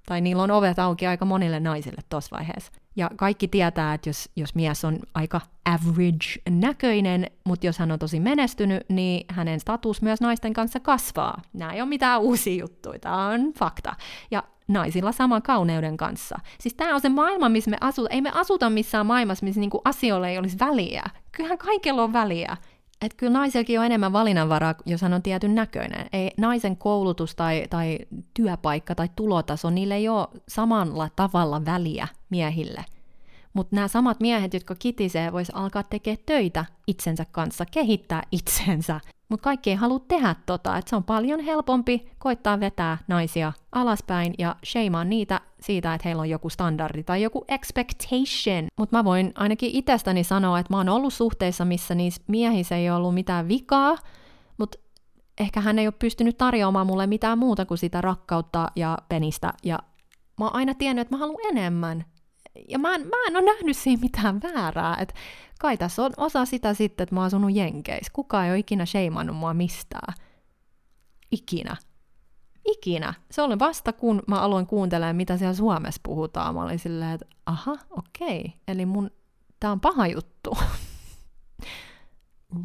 tai 0.06 0.22
niillä 0.22 0.44
on 0.44 0.52
ovet 0.52 0.80
auki 0.80 1.08
aika 1.08 1.26
monille 1.26 1.60
naisille 1.60 2.02
tuossa 2.10 2.38
vaiheessa. 2.38 2.72
Ja 2.96 3.12
kaikki 3.16 3.48
tietää, 3.48 3.94
että 3.94 4.10
jos, 4.10 4.30
jos 4.36 4.56
mies 4.56 4.86
on 4.86 5.00
aika 5.14 5.42
average 5.66 6.42
näköinen, 6.50 7.28
mutta 7.46 7.66
jos 7.66 7.80
hän 7.80 7.92
on 7.92 8.00
tosi 8.00 8.20
menestynyt, 8.20 8.90
niin 8.90 9.26
hänen 9.30 9.60
status 9.60 10.02
myös 10.02 10.22
naisten 10.22 10.54
kanssa 10.54 10.80
kasvaa. 10.80 11.42
Nämä 11.54 11.74
ei 11.74 11.82
ole 11.82 11.90
mitään 11.90 12.22
uusia 12.22 12.60
juttuja, 12.60 13.00
tämä 13.00 13.28
on 13.28 13.54
fakta. 13.54 13.96
Ja 14.32 14.44
naisilla 14.68 15.12
sama 15.12 15.42
kauneuden 15.42 15.98
kanssa. 15.98 16.40
Siis 16.60 16.74
tämä 16.74 16.96
on 16.96 17.02
se 17.02 17.10
maailma, 17.10 17.50
missä 17.50 17.72
me 17.72 17.78
asutaan. 17.82 18.14
Ei 18.14 18.22
me 18.22 18.32
asuta 18.34 18.70
missään 18.70 19.06
maailmassa, 19.06 19.46
missä 19.46 19.60
niinku 19.60 19.82
asioilla 19.86 20.28
ei 20.28 20.38
olisi 20.38 20.60
väliä. 20.60 21.04
Kyllähän 21.32 21.58
kaikilla 21.58 22.04
on 22.04 22.14
väliä 22.14 22.58
että 23.02 23.18
kyllä 23.18 23.34
naisellakin 23.34 23.80
on 23.80 23.86
enemmän 23.86 24.14
valinnanvaraa, 24.14 24.76
jos 24.86 25.02
hän 25.02 25.14
on 25.14 25.22
tietyn 25.22 25.56
näköinen. 25.56 26.06
Ei 26.14 26.32
naisen 26.38 26.78
koulutus 26.78 27.36
tai, 27.36 27.66
tai 27.70 28.00
työpaikka 28.34 28.96
tai 28.96 29.10
tulotaso, 29.16 29.70
niille 29.70 29.96
ei 29.96 30.10
ole 30.10 30.28
samalla 30.48 31.10
tavalla 31.16 31.66
väliä 31.66 32.08
miehille. 32.30 32.86
Mutta 33.60 33.76
nämä 33.76 33.88
samat 33.88 34.20
miehet, 34.20 34.54
jotka 34.54 34.76
kitisee, 34.76 35.32
vois 35.32 35.50
alkaa 35.50 35.84
tekemään 35.84 36.24
töitä 36.26 36.66
itsensä 36.88 37.26
kanssa, 37.32 37.66
kehittää 37.66 38.24
itsensä. 38.32 39.02
Mutta 39.30 39.44
kaikki 39.44 39.70
ei 39.70 39.76
halua 39.76 40.00
tehdä 40.00 40.36
tota, 40.46 40.78
että 40.78 40.90
se 40.90 40.96
on 40.96 41.04
paljon 41.04 41.40
helpompi 41.40 42.12
koittaa 42.20 42.60
vetää 42.60 42.98
naisia 43.08 43.54
alaspäin 43.72 44.34
ja 44.38 44.56
sheimaa 44.66 45.04
niitä 45.04 45.42
siitä, 45.60 45.94
että 45.94 46.08
heillä 46.08 46.22
on 46.22 46.30
joku 46.30 46.50
standardi 46.50 47.04
tai 47.04 47.22
joku 47.22 47.46
expectation. 47.48 48.68
Mutta 48.78 48.98
mä 48.98 49.04
voin 49.04 49.32
ainakin 49.36 49.72
itsestäni 49.74 50.24
sanoa, 50.24 50.60
että 50.60 50.74
mä 50.74 50.78
oon 50.78 50.90
ollut 50.90 51.14
suhteissa, 51.14 51.66
missä 51.66 51.96
niissä 51.96 52.22
miehissä 52.28 52.76
ei 52.76 52.90
ollut 52.90 53.14
mitään 53.14 53.48
vikaa, 53.48 53.98
mutta 54.58 54.80
ehkä 55.40 55.62
hän 55.62 55.80
ei 55.80 55.88
ole 55.88 55.94
pystynyt 56.00 56.38
tarjoamaan 56.38 56.88
mulle 56.88 57.08
mitään 57.08 57.38
muuta 57.38 57.66
kuin 57.66 57.78
sitä 57.78 58.02
rakkautta 58.02 58.68
ja 58.76 58.98
penistä. 59.10 59.54
Ja 59.64 59.80
mä 60.40 60.46
oon 60.46 60.56
aina 60.56 60.74
tiennyt, 60.74 61.02
että 61.02 61.16
mä 61.16 61.20
haluan 61.20 61.50
enemmän. 61.50 62.06
Ja 62.68 62.80
mä 62.80 62.96
en, 62.96 63.02
mä 63.02 63.16
en 63.28 63.38
ole 63.38 63.46
nähnyt 63.46 63.78
siinä 63.78 64.02
mitään 64.02 64.42
väärää. 64.42 64.98
Et 65.02 65.14
kai 65.60 65.78
tässä 65.78 66.04
on 66.04 66.12
osa 66.18 66.46
sitä 66.46 66.74
sitten, 66.74 67.04
että 67.04 67.16
mä 67.16 67.22
oon 67.22 67.28
asunut 67.28 67.56
Jenkeissä. 67.56 68.12
Kukaan 68.14 68.46
ei 68.46 68.52
ole 68.52 68.60
ikinä 68.60 68.86
sheimannut 68.86 69.36
mua 69.36 69.54
mistään. 69.54 70.14
Ikinä. 71.32 71.76
Ikinä. 72.66 73.14
Se 73.32 73.42
oli 73.42 73.60
vasta, 73.60 73.94
kun 73.94 74.24
mä 74.28 74.42
aloin 74.42 74.68
kuuntelemaan, 74.68 75.16
mitä 75.16 75.38
siellä 75.38 75.54
Suomessa 75.54 76.02
puhutaan. 76.04 76.56
Mä 76.56 76.64
olin 76.64 76.80
silleen, 76.80 77.12
että 77.12 77.26
aha, 77.46 77.78
okei. 77.92 78.40
Okay. 78.40 78.52
Eli 78.68 78.86
mun, 78.86 79.12
tää 79.60 79.72
on 79.72 79.80
paha 79.80 80.08
juttu. 80.08 80.58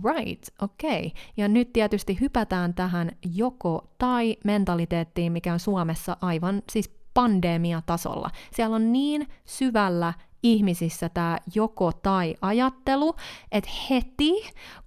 Right, 0.05 0.45
okei. 0.63 1.07
Okay. 1.07 1.11
Ja 1.37 1.49
nyt 1.49 1.73
tietysti 1.73 2.21
hypätään 2.21 2.75
tähän 2.75 3.11
joko 3.35 3.95
tai 3.99 4.37
mentaliteettiin, 4.45 5.33
mikä 5.33 5.53
on 5.53 5.61
Suomessa 5.61 6.17
aivan 6.21 6.63
siis 6.73 6.91
pandemiatasolla. 7.15 8.31
Siellä 8.53 8.77
on 8.77 8.93
niin 8.93 9.29
syvällä 9.45 10.13
ihmisissä 10.43 11.09
tämä 11.09 11.39
joko 11.55 11.93
tai 11.93 12.35
ajattelu, 12.41 13.17
että 13.53 13.71
heti 13.91 14.33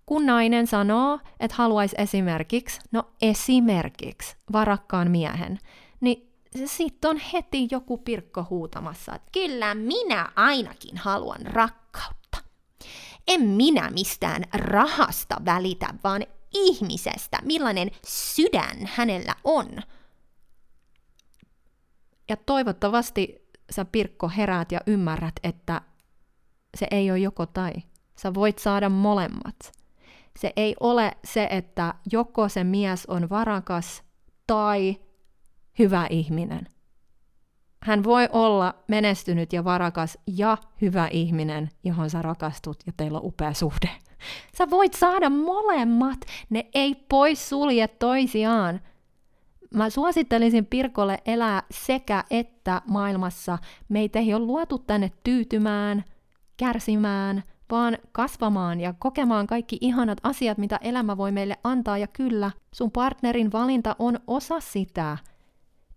kun 0.06 0.26
nainen 0.26 0.68
sanoo, 0.68 1.20
että 1.40 1.56
haluaisi 1.58 1.96
esimerkiksi, 1.98 2.80
no 2.92 3.04
esimerkiksi 3.22 4.36
varakkaan 4.52 5.12
miehen, 5.12 5.60
niin 6.02 6.32
sitten 6.66 7.10
on 7.10 7.18
heti 7.34 7.68
joku 7.72 7.98
pirkko 7.98 8.46
huutamassa, 8.50 9.16
että 9.16 9.30
kyllä 9.32 9.76
minä 9.76 10.30
ainakin 10.36 10.98
haluan 10.98 11.42
rakkautta. 11.46 12.38
En 13.28 13.42
minä 13.42 13.90
mistään 13.90 14.44
rahasta 14.54 15.36
välitä, 15.46 15.88
vaan 16.04 16.24
ihmisestä, 16.54 17.40
millainen 17.44 17.92
sydän 18.06 18.78
hänellä 18.96 19.36
on. 19.44 19.68
Ja 22.30 22.38
toivottavasti 22.38 23.48
sä 23.72 23.86
Pirkko 23.86 24.30
heräät 24.38 24.72
ja 24.72 24.80
ymmärrät, 24.88 25.36
että 25.44 25.82
se 26.78 26.88
ei 26.92 27.12
ole 27.12 27.20
joko 27.20 27.46
tai. 27.46 27.74
Sä 28.20 28.34
voit 28.34 28.60
saada 28.60 28.90
molemmat. 28.90 29.56
Se 30.40 30.54
ei 30.56 30.76
ole 30.80 31.12
se, 31.24 31.48
että 31.52 31.94
joko 32.12 32.50
se 32.50 32.64
mies 32.64 33.06
on 33.06 33.30
varakas 33.30 34.04
tai 34.48 34.96
hyvä 35.80 36.08
ihminen. 36.10 36.68
Hän 37.84 38.04
voi 38.04 38.30
olla 38.32 38.76
menestynyt 38.88 39.54
ja 39.54 39.64
varakas 39.64 40.18
ja 40.28 40.58
hyvä 40.82 41.08
ihminen, 41.08 41.70
johon 41.84 42.10
sä 42.10 42.22
rakastut 42.22 42.78
ja 42.86 42.94
teillä 42.98 43.18
on 43.20 43.26
upea 43.26 43.54
suhde. 43.54 43.90
Sä 44.58 44.70
voit 44.70 44.94
saada 44.94 45.30
molemmat, 45.30 46.18
ne 46.50 46.66
ei 46.74 46.96
pois 46.96 47.50
sulje 47.50 47.88
toisiaan 47.88 48.82
mä 49.74 49.90
suosittelisin 49.90 50.66
Pirkolle 50.66 51.18
elää 51.26 51.64
sekä 51.72 52.24
että 52.30 52.82
maailmassa. 52.88 53.58
Meitä 53.90 54.20
ei 54.20 54.34
ole 54.34 54.46
luotu 54.46 54.80
tänne 54.80 55.12
tyytymään, 55.24 56.04
kärsimään, 56.58 57.44
vaan 57.72 57.98
kasvamaan 58.12 58.80
ja 58.80 58.94
kokemaan 59.00 59.48
kaikki 59.48 59.78
ihanat 59.82 60.18
asiat, 60.24 60.58
mitä 60.58 60.80
elämä 60.82 61.18
voi 61.18 61.32
meille 61.32 61.58
antaa. 61.64 61.98
Ja 61.98 62.08
kyllä, 62.08 62.52
sun 62.74 62.92
partnerin 62.92 63.52
valinta 63.52 63.96
on 64.00 64.20
osa 64.28 64.60
sitä. 64.60 65.18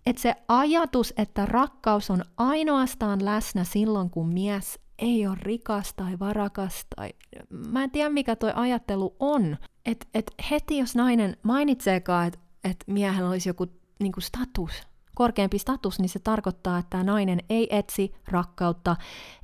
Että 0.07 0.23
se 0.23 0.35
ajatus, 0.49 1.15
että 1.17 1.47
rakkaus 1.47 2.11
on 2.11 2.25
ainoastaan 2.37 3.25
läsnä 3.25 3.65
silloin, 3.65 4.11
kun 4.11 4.29
mies 4.29 4.79
ei 4.99 5.27
ole 5.27 5.37
rikas 5.41 5.95
tai 5.95 6.19
varakas 6.19 6.87
tai... 6.97 7.11
Mä 7.51 7.85
en 7.85 7.91
tiedä, 7.91 8.11
mikä 8.11 8.37
toi 8.37 8.53
ajattelu 8.55 9.17
on. 9.19 9.57
Että 9.87 10.07
et 10.15 10.31
heti 10.51 10.79
jos 10.79 10.95
nainen 10.97 11.37
mainitseekaan, 11.43 12.27
että 12.27 12.39
että 12.65 12.85
miehellä 12.87 13.31
olisi 13.31 13.49
joku 13.49 13.67
niin 14.01 14.13
kuin 14.13 14.23
status, 14.23 14.73
korkeampi 15.15 15.59
status, 15.59 15.99
niin 15.99 16.09
se 16.09 16.19
tarkoittaa, 16.19 16.79
että 16.79 16.91
tämä 16.91 17.05
nainen 17.05 17.41
ei 17.51 17.77
etsi 17.77 18.15
rakkautta, 18.29 18.97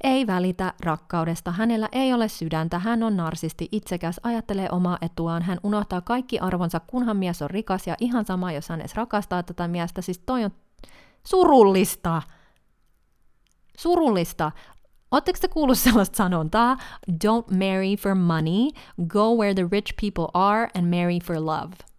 ei 0.03 0.27
välitä 0.27 0.75
rakkaudesta, 0.81 1.53
hänellä 1.53 1.89
ei 1.93 2.13
ole 2.13 2.29
sydäntä, 2.29 2.79
hän 2.79 3.03
on 3.03 3.17
narsisti, 3.17 3.69
itsekäs, 3.73 4.21
ajattelee 4.23 4.69
omaa 4.71 4.99
etuaan, 5.01 5.43
hän 5.43 5.59
unohtaa 5.63 6.01
kaikki 6.01 6.39
arvonsa, 6.39 6.81
kunhan 6.81 7.17
mies 7.17 7.43
on 7.43 7.51
rikas 7.51 7.87
ja 7.87 7.97
ihan 8.01 8.25
sama, 8.25 8.53
jos 8.53 8.69
hän 8.69 8.81
edes 8.81 8.95
rakastaa 8.95 9.43
tätä 9.43 9.69
miestä, 9.69 10.03
siis 10.03 10.19
toi 10.19 10.45
on 10.45 10.51
surullista. 11.27 12.23
Surullista. 13.79 14.53
Oletteko 15.11 15.39
te 15.41 15.49
kuullut 15.49 15.79
sellaista 15.79 16.17
sanontaa? 16.17 16.77
Don't 17.11 17.57
marry 17.57 17.97
for 17.99 18.15
money, 18.15 18.71
go 19.07 19.35
where 19.35 19.55
the 19.55 19.69
rich 19.73 19.95
people 20.01 20.27
are 20.35 20.69
and 20.75 20.87
marry 20.87 21.19
for 21.25 21.37
love. 21.37 21.96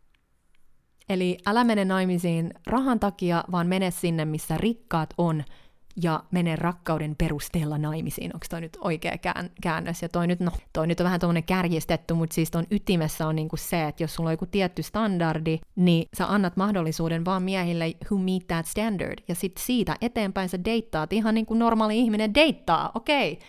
Eli 1.10 1.38
älä 1.46 1.64
mene 1.64 1.86
naimisiin 1.86 2.54
rahan 2.68 3.00
takia, 3.00 3.44
vaan 3.52 3.68
mene 3.68 3.92
sinne, 3.92 4.26
missä 4.26 4.58
rikkaat 4.58 5.14
on, 5.18 5.44
ja 6.04 6.24
mene 6.32 6.56
rakkauden 6.56 7.16
perusteella 7.16 7.78
naimisiin. 7.78 8.32
Onko 8.34 8.46
toi 8.50 8.62
nyt 8.62 8.78
oikea 8.82 9.18
käännös? 9.62 10.02
Ja 10.02 10.10
toi 10.10 10.28
nyt, 10.28 10.40
no, 10.40 10.52
toi 10.74 10.88
nyt 10.88 11.00
on 11.00 11.04
vähän 11.04 11.20
tuommoinen 11.20 11.44
kärjistetty, 11.44 12.14
mutta 12.14 12.34
siis 12.34 12.52
ton 12.52 12.66
ytimessä 12.72 13.28
on 13.28 13.36
niinku 13.36 13.58
se, 13.58 13.88
että 13.88 14.04
jos 14.04 14.16
sulla 14.16 14.30
on 14.30 14.34
joku 14.34 14.46
tietty 14.46 14.84
standardi, 14.84 15.60
niin 15.76 16.08
sä 16.18 16.34
annat 16.34 16.58
mahdollisuuden 16.58 17.26
vaan 17.26 17.44
miehille 17.44 17.94
who 18.12 18.18
meet 18.18 18.48
that 18.48 18.66
standard. 18.66 19.24
Ja 19.28 19.36
sitten 19.36 19.64
siitä 19.66 19.96
eteenpäin 20.02 20.50
sä 20.50 20.66
deittaat 20.66 21.14
ihan 21.14 21.34
niin 21.34 21.46
kuin 21.46 21.60
normaali 21.60 22.00
ihminen 22.00 22.34
deittaa. 22.34 22.92
Okei, 22.96 23.32
okay 23.32 23.48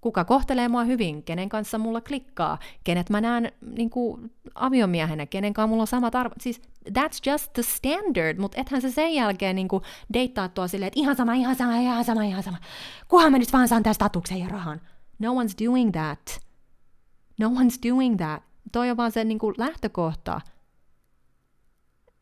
kuka 0.00 0.24
kohtelee 0.24 0.68
mua 0.68 0.84
hyvin, 0.84 1.22
kenen 1.22 1.48
kanssa 1.48 1.78
mulla 1.78 2.00
klikkaa, 2.00 2.58
kenet 2.84 3.10
mä 3.10 3.20
näen 3.20 3.52
niin 3.76 3.90
kuin, 3.90 4.32
aviomiehenä, 4.54 5.26
kenen 5.26 5.54
kanssa 5.54 5.66
mulla 5.66 5.82
on 5.82 5.86
samat 5.86 6.14
arvot. 6.14 6.40
Siis 6.40 6.62
that's 6.88 7.30
just 7.30 7.52
the 7.52 7.62
standard, 7.62 8.38
mutta 8.38 8.60
ethän 8.60 8.82
se 8.82 8.90
sen 8.90 9.14
jälkeen 9.14 9.56
niin 9.56 9.68
kuin, 9.68 9.82
deittaa 10.12 10.48
tuo 10.48 10.68
silleen, 10.68 10.86
että 10.88 11.00
ihan 11.00 11.16
sama, 11.16 11.34
ihan 11.34 11.56
sama, 11.56 11.76
ihan 11.76 12.04
sama, 12.04 12.22
ihan 12.22 12.42
sama. 12.42 12.58
Kuhan 13.08 13.32
mä 13.32 13.38
nyt 13.38 13.52
vaan 13.52 13.68
saan 13.68 13.82
tästä 13.82 13.94
statuksen 13.94 14.38
ja 14.38 14.48
rahan. 14.48 14.80
No 15.18 15.34
one's 15.34 15.66
doing 15.66 15.92
that. 15.92 16.40
No 17.40 17.48
one's 17.48 17.90
doing 17.90 18.16
that. 18.16 18.42
Toi 18.72 18.90
on 18.90 18.96
vaan 18.96 19.12
se 19.12 19.24
niin 19.24 19.38
kuin, 19.38 19.54
lähtökohta. 19.58 20.40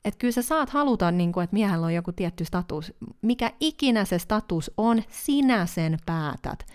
Että 0.05 0.18
kyllä 0.18 0.33
sä 0.33 0.43
saat 0.43 0.70
haluta, 0.70 1.11
niin 1.11 1.33
kuin, 1.33 1.45
että 1.45 1.55
miehellä 1.55 1.87
on 1.87 1.95
joku 1.95 2.12
tietty 2.12 2.45
status. 2.45 2.93
Mikä 3.22 3.53
ikinä 3.61 4.05
se 4.05 4.18
status 4.18 4.70
on, 4.77 5.03
sinä 5.09 5.66
sen 5.66 5.99
päätät. 6.07 6.66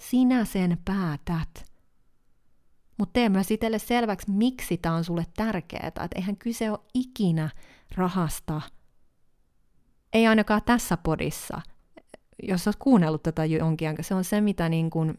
Sinä 0.00 0.44
sen 0.44 0.78
päätät. 0.84 1.74
Mutta 2.98 3.12
tee 3.12 3.28
myös 3.28 3.50
itselle 3.50 3.78
selväksi, 3.78 4.30
miksi 4.30 4.76
tämä 4.76 4.94
on 4.94 5.04
sulle 5.04 5.26
tärkeää. 5.36 5.86
Että 5.86 6.08
eihän 6.14 6.36
kyse 6.36 6.70
ole 6.70 6.78
ikinä 6.94 7.50
rahasta. 7.94 8.60
Ei 10.12 10.26
ainakaan 10.26 10.62
tässä 10.66 10.96
podissa. 10.96 11.60
Jos 12.42 12.68
olet 12.68 12.76
kuunnellut 12.76 13.22
tätä 13.22 13.44
jonkin 13.44 13.88
aikaa, 13.88 14.02
se 14.02 14.14
on 14.14 14.24
se, 14.24 14.40
mitä 14.40 14.68
niin 14.68 14.90
kuin, 14.90 15.18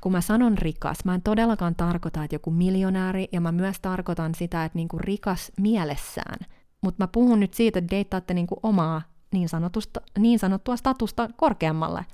kun 0.00 0.12
mä 0.12 0.20
sanon 0.20 0.58
rikas, 0.58 1.04
mä 1.04 1.14
en 1.14 1.22
todellakaan 1.22 1.74
tarkoita, 1.74 2.24
että 2.24 2.34
joku 2.34 2.50
miljonääri, 2.50 3.28
ja 3.32 3.40
mä 3.40 3.52
myös 3.52 3.80
tarkoitan 3.80 4.34
sitä, 4.34 4.64
että 4.64 4.76
niinku 4.76 4.98
rikas 4.98 5.52
mielessään. 5.60 6.38
Mutta 6.80 7.02
mä 7.02 7.08
puhun 7.08 7.40
nyt 7.40 7.54
siitä, 7.54 7.78
että 7.78 7.90
deittaatte 7.90 8.34
niinku 8.34 8.56
omaa 8.62 9.02
niin, 9.32 9.48
sanotusta, 9.48 10.00
niin 10.18 10.38
sanottua 10.38 10.76
statusta 10.76 11.30
korkeammalle. 11.36 12.06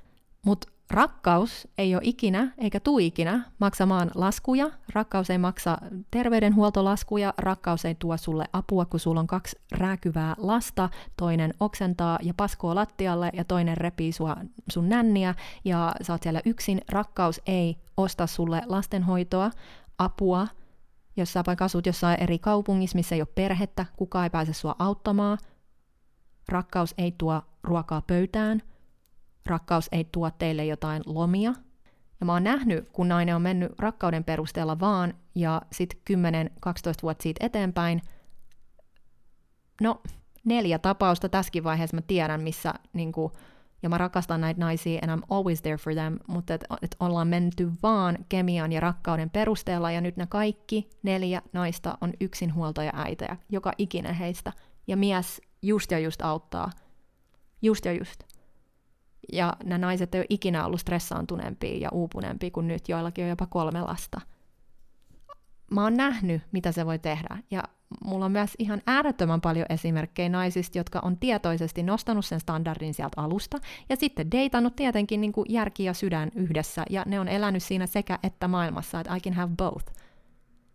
Mutta 0.47 0.69
Rakkaus 0.91 1.69
ei 1.79 1.95
ole 1.95 2.03
ikinä, 2.05 2.53
eikä 2.59 2.81
tuu 2.81 2.99
ikinä, 2.99 3.51
maksamaan 3.59 4.11
laskuja. 4.15 4.71
Rakkaus 4.93 5.31
ei 5.31 5.39
maksa 5.39 5.79
terveydenhuoltolaskuja. 6.11 7.35
Rakkaus 7.39 7.85
ei 7.85 7.95
tuo 7.95 8.17
sulle 8.17 8.45
apua, 8.53 8.85
kun 8.85 9.01
sulla 9.01 9.21
on 9.21 9.27
kaksi 9.27 9.59
rääkyvää 9.73 10.35
lasta. 10.39 10.89
Toinen 11.17 11.55
oksentaa 11.61 12.19
ja 12.23 12.35
paskoo 12.35 12.75
lattialle 12.75 13.31
ja 13.33 13.45
toinen 13.45 13.77
repii 13.77 14.13
sua, 14.13 14.37
sun 14.71 14.89
nänniä 14.89 15.35
ja 15.65 15.93
sä 16.03 16.13
oot 16.13 16.23
siellä 16.23 16.41
yksin. 16.45 16.81
Rakkaus 16.89 17.41
ei 17.47 17.77
osta 17.97 18.27
sulle 18.27 18.63
lastenhoitoa, 18.67 19.51
apua, 19.99 20.47
jos 21.17 21.33
sä 21.33 21.43
vaikka 21.47 21.65
asut 21.65 21.87
jossain 21.87 22.23
eri 22.23 22.39
kaupungissa, 22.39 22.97
missä 22.97 23.15
ei 23.15 23.21
ole 23.21 23.29
perhettä, 23.35 23.87
kukaan 23.97 24.25
ei 24.25 24.31
pääse 24.31 24.53
sua 24.53 24.77
auttamaan. 24.79 25.39
Rakkaus 26.49 26.95
ei 26.99 27.15
tuo 27.19 27.43
ruokaa 27.63 28.03
pöytään– 28.03 28.63
rakkaus 29.47 29.89
ei 29.93 30.05
tuo 30.13 30.31
teille 30.31 30.65
jotain 30.65 31.03
lomia. 31.07 31.55
Ja 32.21 32.27
mä 32.27 32.33
oon 32.33 32.45
nähnyt, 32.45 32.89
kun 32.93 33.09
nainen 33.09 33.37
on 33.37 33.43
mennyt 33.43 33.73
rakkauden 33.79 34.25
perusteella 34.25 34.81
vaan, 34.81 35.15
ja 35.35 35.63
sitten 35.73 36.01
10-12 36.67 36.73
vuotta 37.03 37.23
siitä 37.23 37.47
eteenpäin, 37.47 38.03
no 39.81 40.03
neljä 40.45 40.79
tapausta 40.79 41.29
tässäkin 41.29 41.65
vaiheessa 41.65 41.97
mä 41.97 42.03
tiedän, 42.03 42.41
missä 42.41 42.75
niin 42.93 43.13
kuin, 43.13 43.33
ja 43.83 43.89
mä 43.89 43.99
rakastan 43.99 44.41
näitä 44.41 44.61
naisia 44.61 45.01
and 45.03 45.19
I'm 45.19 45.23
always 45.31 45.63
there 45.63 45.77
for 45.77 45.95
them, 45.95 46.19
mutta 46.27 46.55
et, 46.55 46.65
et 46.83 46.97
ollaan 47.01 47.29
menty 47.29 47.71
vaan 47.83 48.19
kemian 48.29 48.73
ja 48.73 48.81
rakkauden 48.81 49.31
perusteella 49.31 49.91
ja 49.91 50.01
nyt 50.01 50.17
ne 50.17 50.27
kaikki 50.27 50.91
neljä 51.03 51.43
naista 51.53 51.99
on 52.01 52.13
yksinhuoltaja 52.21 52.93
äitejä, 52.95 53.37
joka 53.49 53.73
ikinen 53.79 54.15
heistä. 54.15 54.53
Ja 54.87 54.97
mies 54.97 55.41
just 55.63 55.91
ja 55.91 55.99
just 55.99 56.23
auttaa. 56.23 56.71
Just 57.63 57.85
ja 57.85 57.93
just. 57.93 58.36
Ja 59.33 59.53
nämä 59.65 59.79
naiset 59.79 60.15
ei 60.15 60.21
ole 60.21 60.27
ikinä 60.31 60.67
ollut 60.67 60.81
stressaantuneempia 60.81 61.79
ja 61.79 61.89
uupuneempia 61.93 62.51
kuin 62.51 62.69
nyt, 62.69 62.89
joillakin 62.89 63.25
on 63.25 63.31
jopa 63.31 63.47
kolme 63.47 63.81
lasta. 63.81 64.21
Mä 65.71 65.83
oon 65.83 65.95
nähnyt, 65.95 66.43
mitä 66.53 66.73
se 66.73 66.87
voi 66.87 66.99
tehdä, 66.99 67.39
ja 67.51 67.63
mulla 68.05 68.25
on 68.25 68.33
myös 68.33 68.55
ihan 68.59 68.83
äärettömän 68.87 69.41
paljon 69.41 69.67
esimerkkejä 69.69 70.29
naisista, 70.29 70.79
jotka 70.79 71.01
on 71.03 71.19
tietoisesti 71.19 71.83
nostanut 71.83 72.25
sen 72.25 72.41
standardin 72.41 72.95
sieltä 72.95 73.21
alusta, 73.21 73.59
ja 73.89 73.97
sitten 73.97 74.31
deitannut 74.31 74.77
tietenkin 74.77 75.21
niin 75.21 75.33
kuin 75.33 75.47
järki 75.49 75.85
ja 75.85 75.95
sydän 75.95 76.31
yhdessä, 76.35 76.85
ja 76.91 77.03
ne 77.07 77.21
on 77.21 77.29
elänyt 77.29 77.63
siinä 77.63 77.87
sekä 77.87 78.19
että 78.23 78.49
maailmassa, 78.49 79.01
että 79.01 79.17
I 79.17 79.21
can 79.21 79.33
have 79.33 79.53
both. 79.57 79.93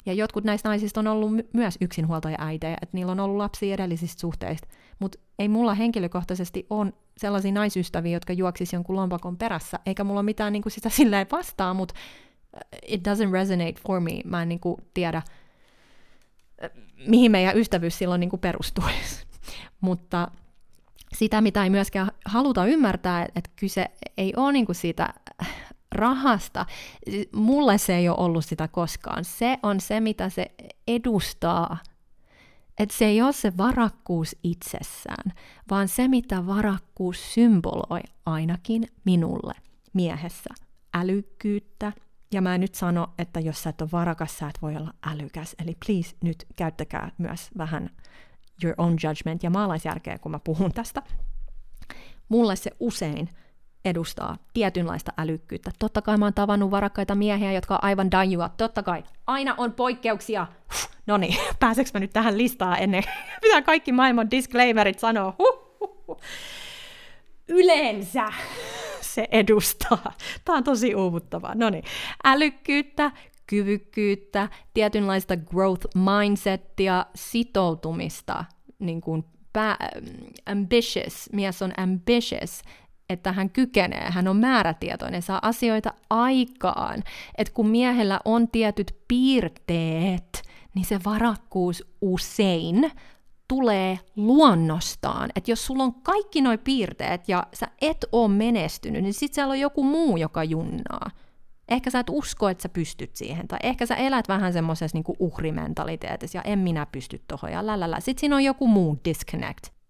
Ja 0.05 0.13
jotkut 0.13 0.43
näistä 0.43 0.69
naisista 0.69 0.99
on 0.99 1.07
ollut 1.07 1.35
my- 1.35 1.49
myös 1.53 1.77
yksinhuoltaja-äitejä, 1.81 2.77
että 2.81 2.97
niillä 2.97 3.11
on 3.11 3.19
ollut 3.19 3.37
lapsia 3.37 3.73
edellisistä 3.73 4.21
suhteista, 4.21 4.67
mutta 5.01 5.19
ei 5.39 5.47
mulla 5.47 5.73
henkilökohtaisesti 5.73 6.65
ole 6.69 6.93
sellaisia 7.17 7.51
naisystäviä, 7.51 8.11
jotka 8.11 8.33
juoksisi 8.33 8.75
jonkun 8.75 8.95
lompakon 8.95 9.37
perässä, 9.37 9.79
eikä 9.85 10.03
mulla 10.03 10.23
mitään 10.23 10.53
niin 10.53 10.63
kuin 10.63 10.73
sitä 10.73 10.89
silleen 10.99 11.27
vastaa, 11.31 11.73
mutta 11.73 11.93
it 12.87 13.01
doesn't 13.07 13.31
resonate 13.31 13.81
for 13.87 13.99
me. 13.99 14.21
Mä 14.25 14.41
en 14.41 14.49
niin 14.49 14.59
kuin 14.59 14.81
tiedä, 14.93 15.21
mihin 17.07 17.31
meidän 17.31 17.57
ystävyys 17.57 17.97
silloin 17.97 18.19
niin 18.19 18.29
kuin 18.29 18.39
perustuisi. 18.39 19.25
mutta 19.81 20.31
sitä, 21.13 21.41
mitä 21.41 21.63
ei 21.63 21.69
myöskään 21.69 22.11
haluta 22.25 22.65
ymmärtää, 22.65 23.27
että 23.35 23.49
kyse 23.55 23.85
ei 24.17 24.33
ole 24.35 24.51
niin 24.51 24.65
kuin 24.65 24.75
siitä 24.75 25.13
rahasta. 25.91 26.65
Mulle 27.31 27.77
se 27.77 27.95
ei 27.95 28.09
ole 28.09 28.17
ollut 28.17 28.45
sitä 28.45 28.67
koskaan. 28.67 29.25
Se 29.25 29.57
on 29.63 29.79
se, 29.79 29.99
mitä 29.99 30.29
se 30.29 30.51
edustaa– 30.87 31.77
että 32.81 32.97
se 32.97 33.05
ei 33.05 33.21
ole 33.21 33.33
se 33.33 33.57
varakkuus 33.57 34.35
itsessään, 34.43 35.33
vaan 35.69 35.87
se, 35.87 36.07
mitä 36.07 36.45
varakkuus 36.45 37.33
symboloi 37.33 38.01
ainakin 38.25 38.87
minulle 39.05 39.53
miehessä. 39.93 40.49
Älykkyyttä, 40.93 41.93
ja 42.31 42.41
mä 42.41 42.55
en 42.55 42.61
nyt 42.61 42.75
sano, 42.75 43.07
että 43.17 43.39
jos 43.39 43.63
sä 43.63 43.69
et 43.69 43.81
ole 43.81 43.89
varakas, 43.91 44.37
sä 44.37 44.47
et 44.47 44.61
voi 44.61 44.75
olla 44.75 44.93
älykäs. 45.05 45.55
Eli 45.63 45.77
please 45.85 46.15
nyt 46.23 46.45
käyttäkää 46.55 47.11
myös 47.17 47.49
vähän 47.57 47.89
your 48.63 48.75
own 48.77 48.97
judgment 49.03 49.43
ja 49.43 49.49
maalaisjärkeä, 49.49 50.17
kun 50.17 50.31
mä 50.31 50.39
puhun 50.39 50.71
tästä. 50.71 51.03
Mulle 52.29 52.55
se 52.55 52.71
usein 52.79 53.29
edustaa 53.85 54.37
tietynlaista 54.53 55.11
älykkyyttä. 55.17 55.71
Totta 55.79 56.01
kai 56.01 56.17
mä 56.17 56.25
oon 56.25 56.33
tavannut 56.33 56.71
varakkaita 56.71 57.15
miehiä, 57.15 57.51
jotka 57.51 57.73
on 57.73 57.83
aivan 57.83 58.11
dajua. 58.11 58.49
Totta 58.57 58.83
kai. 58.83 59.03
Aina 59.27 59.55
on 59.57 59.73
poikkeuksia. 59.73 60.47
No 61.07 61.17
niin, 61.17 61.35
pääseekö 61.59 61.89
mä 61.93 61.99
nyt 61.99 62.13
tähän 62.13 62.37
listaan 62.37 62.77
ennen, 62.79 63.03
mitä 63.43 63.61
kaikki 63.61 63.91
maailman 63.91 64.31
disclaimerit 64.31 64.99
sanoo? 64.99 65.33
Huh, 65.39 65.79
huh, 65.79 66.03
huh. 66.07 66.17
Yleensä 67.47 68.25
se 69.13 69.27
edustaa. 69.31 70.13
Tämä 70.45 70.57
on 70.57 70.63
tosi 70.63 70.95
uuvuttavaa. 70.95 71.55
No 71.55 71.69
niin, 71.69 71.83
älykkyyttä, 72.23 73.11
kyvykkyyttä, 73.47 74.49
tietynlaista 74.73 75.37
growth 75.37 75.87
mindsettia, 75.95 77.05
sitoutumista, 77.15 78.45
niin 78.79 79.01
kuin 79.01 79.25
pää, 79.53 79.77
ambitious, 80.45 81.29
mies 81.33 81.61
on 81.61 81.73
ambitious, 81.77 82.61
että 83.11 83.31
hän 83.31 83.49
kykenee, 83.49 84.11
hän 84.11 84.27
on 84.27 84.37
määrätietoinen, 84.37 85.21
saa 85.21 85.39
asioita 85.41 85.93
aikaan. 86.09 87.03
Että 87.37 87.53
kun 87.53 87.67
miehellä 87.67 88.19
on 88.25 88.47
tietyt 88.47 88.95
piirteet, 89.07 90.43
niin 90.75 90.85
se 90.85 90.99
varakkuus 91.05 91.83
usein 92.01 92.91
tulee 93.47 93.99
luonnostaan. 94.15 95.29
Että 95.35 95.51
jos 95.51 95.65
sulla 95.65 95.83
on 95.83 95.93
kaikki 95.93 96.41
nuo 96.41 96.57
piirteet 96.63 97.29
ja 97.29 97.47
sä 97.53 97.67
et 97.81 98.05
ole 98.11 98.27
menestynyt, 98.27 99.03
niin 99.03 99.13
sit 99.13 99.33
siellä 99.33 99.51
on 99.51 99.59
joku 99.59 99.83
muu, 99.83 100.17
joka 100.17 100.43
junnaa. 100.43 101.11
Ehkä 101.69 101.89
sä 101.89 101.99
et 101.99 102.09
usko, 102.09 102.49
että 102.49 102.61
sä 102.61 102.69
pystyt 102.69 103.15
siihen, 103.15 103.47
tai 103.47 103.59
ehkä 103.63 103.85
sä 103.85 103.95
elät 103.95 104.27
vähän 104.27 104.53
semmoisessa 104.53 104.97
niinku 104.97 105.15
uhrimentaliteetissa, 105.19 106.37
ja 106.37 106.41
en 106.41 106.59
minä 106.59 106.85
pysty 106.91 107.21
tohon, 107.27 107.51
ja 107.51 107.67
lällällä. 107.67 107.99
Sitten 107.99 108.19
siinä 108.19 108.35
on 108.35 108.43
joku 108.43 108.67
muu 108.67 108.97
disconnect. 109.05 109.80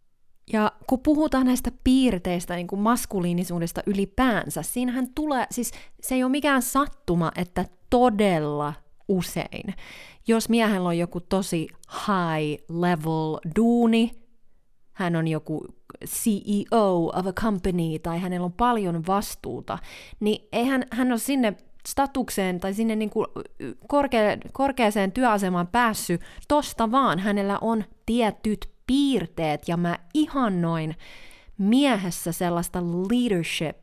Ja 0.53 0.71
kun 0.87 0.99
puhutaan 0.99 1.45
näistä 1.45 1.71
piirteistä, 1.83 2.55
niin 2.55 2.67
kuin 2.67 2.81
maskuliinisuudesta 2.81 3.81
ylipäänsä, 3.85 4.61
siinähän 4.61 5.07
tulee, 5.15 5.47
siis 5.51 5.71
se 6.01 6.15
ei 6.15 6.23
ole 6.23 6.31
mikään 6.31 6.61
sattuma, 6.61 7.31
että 7.35 7.65
todella 7.89 8.73
usein, 9.07 9.73
jos 10.27 10.49
miehellä 10.49 10.89
on 10.89 10.97
joku 10.97 11.19
tosi 11.19 11.67
high 11.91 12.63
level 12.69 13.51
duuni, 13.55 14.11
hän 14.93 15.15
on 15.15 15.27
joku 15.27 15.65
CEO 16.05 17.11
of 17.15 17.27
a 17.27 17.33
company 17.33 17.99
tai 17.99 18.19
hänellä 18.19 18.45
on 18.45 18.53
paljon 18.53 19.03
vastuuta, 19.07 19.77
niin 20.19 20.47
eihän 20.51 20.83
hän 20.91 21.11
ole 21.11 21.19
sinne 21.19 21.53
statukseen 21.87 22.59
tai 22.59 22.73
sinne 22.73 22.95
niin 22.95 23.09
kuin 23.09 23.27
korkea, 23.87 24.37
korkeaseen 24.51 25.11
työasemaan 25.11 25.67
päässyt 25.67 26.21
tosta 26.47 26.91
vaan. 26.91 27.19
Hänellä 27.19 27.57
on 27.61 27.83
tietyt 28.05 28.69
piirteet 28.91 29.67
ja 29.67 29.77
mä 29.77 29.99
ihannoin 30.13 30.95
miehessä 31.57 32.31
sellaista 32.31 32.79
leadership, 32.83 33.77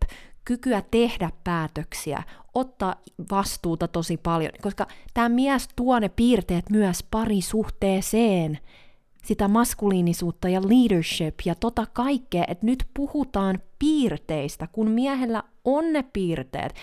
kykyä 0.44 0.82
tehdä 0.90 1.30
päätöksiä, 1.44 2.22
ottaa 2.54 2.94
vastuuta 3.30 3.88
tosi 3.88 4.16
paljon, 4.16 4.52
koska 4.62 4.86
tämä 5.14 5.28
mies 5.28 5.68
tuo 5.76 5.98
ne 5.98 6.08
piirteet 6.08 6.70
myös 6.70 7.02
parisuhteeseen, 7.10 8.58
sitä 9.24 9.48
maskuliinisuutta 9.48 10.48
ja 10.48 10.60
leadership 10.60 11.34
ja 11.44 11.54
tota 11.54 11.86
kaikkea, 11.92 12.44
että 12.48 12.66
nyt 12.66 12.86
puhutaan 12.94 13.58
piirteistä, 13.78 14.66
kun 14.72 14.90
miehellä 14.90 15.42
on 15.64 15.92
ne 15.92 16.04
piirteet, 16.12 16.74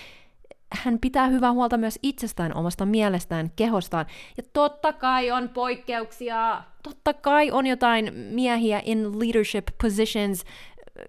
hän 0.72 1.00
pitää 1.00 1.28
hyvää 1.28 1.52
huolta 1.52 1.78
myös 1.78 2.00
itsestään, 2.04 2.58
omasta 2.58 2.86
mielestään, 2.86 3.52
kehostaan. 3.56 4.06
Ja 4.38 4.44
totta 4.54 4.94
kai 4.94 5.32
on 5.32 5.50
poikkeuksia. 5.50 6.64
Totta 6.86 7.14
kai 7.14 7.52
on 7.52 7.66
jotain 7.66 8.14
miehiä 8.14 8.82
in 8.86 9.20
leadership 9.20 9.68
positions, 9.82 10.44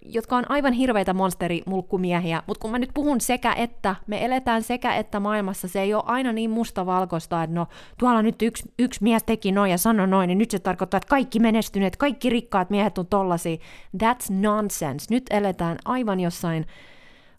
jotka 0.02 0.36
on 0.36 0.50
aivan 0.50 0.72
hirveitä 0.72 1.14
monsterimulkkumiehiä, 1.14 2.42
mutta 2.46 2.60
kun 2.60 2.70
mä 2.70 2.78
nyt 2.78 2.90
puhun 2.94 3.20
sekä 3.20 3.52
että, 3.52 3.96
me 4.06 4.24
eletään 4.24 4.62
sekä 4.62 4.94
että 4.94 5.20
maailmassa, 5.20 5.68
se 5.68 5.80
ei 5.80 5.94
ole 5.94 6.02
aina 6.06 6.32
niin 6.32 6.50
mustavalkoista, 6.50 7.42
että 7.42 7.54
no 7.54 7.66
tuolla 7.98 8.22
nyt 8.22 8.42
yksi, 8.42 8.72
yksi 8.78 9.02
mies 9.02 9.22
teki 9.22 9.52
noin 9.52 9.70
ja 9.70 9.78
sanoi 9.78 10.08
noin, 10.08 10.28
niin 10.28 10.38
nyt 10.38 10.50
se 10.50 10.58
tarkoittaa, 10.58 10.98
että 10.98 11.08
kaikki 11.08 11.40
menestyneet, 11.40 11.96
kaikki 11.96 12.30
rikkaat 12.30 12.70
miehet 12.70 12.98
on 12.98 13.06
tollasi. 13.06 13.60
That's 13.96 14.32
nonsense. 14.32 15.06
Nyt 15.10 15.24
eletään 15.30 15.78
aivan 15.84 16.20
jossain 16.20 16.66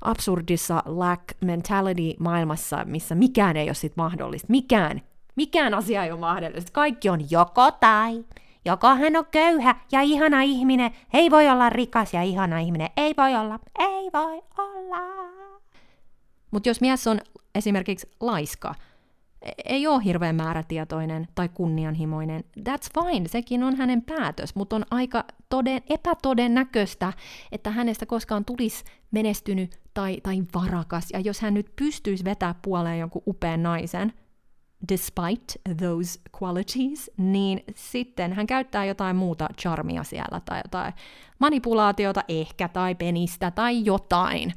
absurdissa 0.01 0.83
lack 0.85 1.23
mentality 1.41 2.13
maailmassa, 2.19 2.85
missä 2.85 3.15
mikään 3.15 3.57
ei 3.57 3.67
ole 3.69 3.73
sit 3.73 3.93
mahdollista. 3.95 4.47
Mikään. 4.49 5.01
Mikään 5.37 5.73
asia 5.73 6.03
ei 6.03 6.11
ole 6.11 6.19
mahdollista. 6.19 6.71
Kaikki 6.71 7.09
on 7.09 7.31
joko 7.31 7.71
tai. 7.71 8.25
Joko 8.65 8.87
hän 8.87 9.15
on 9.15 9.25
köyhä 9.31 9.75
ja 9.91 10.01
ihana 10.01 10.41
ihminen, 10.41 10.91
ei 11.13 11.31
voi 11.31 11.49
olla 11.49 11.69
rikas 11.69 12.13
ja 12.13 12.23
ihana 12.23 12.59
ihminen, 12.59 12.89
ei 12.97 13.13
voi 13.17 13.35
olla, 13.35 13.59
ei 13.79 14.09
voi 14.13 14.41
olla. 14.57 15.27
Mutta 16.51 16.69
jos 16.69 16.81
mies 16.81 17.07
on 17.07 17.19
esimerkiksi 17.55 18.09
laiska, 18.19 18.75
e- 19.41 19.51
ei 19.65 19.87
ole 19.87 20.03
hirveän 20.03 20.35
määrätietoinen 20.35 21.27
tai 21.35 21.49
kunnianhimoinen, 21.49 22.43
that's 22.59 23.03
fine, 23.03 23.27
sekin 23.27 23.63
on 23.63 23.75
hänen 23.75 24.01
päätös, 24.01 24.55
mutta 24.55 24.75
on 24.75 24.85
aika 24.91 25.23
toden, 25.49 25.81
epätodennäköistä, 25.89 27.13
että 27.51 27.69
hänestä 27.69 28.05
koskaan 28.05 28.45
tulisi 28.45 28.83
menestynyt 29.11 29.79
tai, 29.93 30.21
tai 30.23 30.43
varakas, 30.53 31.09
ja 31.13 31.19
jos 31.19 31.41
hän 31.41 31.53
nyt 31.53 31.71
pystyisi 31.75 32.23
vetää 32.23 32.55
puoleen 32.61 32.99
jonkun 32.99 33.23
upean 33.27 33.63
naisen, 33.63 34.13
despite 34.89 35.75
those 35.77 36.19
qualities, 36.41 37.11
niin 37.17 37.63
sitten 37.75 38.33
hän 38.33 38.47
käyttää 38.47 38.85
jotain 38.85 39.15
muuta 39.15 39.49
charmia 39.61 40.03
siellä 40.03 40.41
tai 40.45 40.61
jotain 40.65 40.93
manipulaatiota 41.39 42.23
ehkä 42.27 42.67
tai 42.67 42.95
penistä 42.95 43.51
tai 43.51 43.85
jotain. 43.85 44.53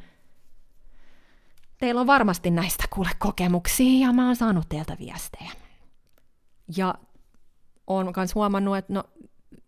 Teillä 1.79 2.01
on 2.01 2.07
varmasti 2.07 2.51
näistä 2.51 2.85
kuule 2.91 3.11
kokemuksia 3.19 4.07
ja 4.07 4.13
mä 4.13 4.27
oon 4.27 4.37
saanut 4.37 4.69
teiltä 4.69 4.97
viestejä. 4.99 5.51
Ja 6.77 6.95
on 7.87 8.13
myös 8.17 8.35
huomannut, 8.35 8.77
että 8.77 8.93
no, 8.93 9.05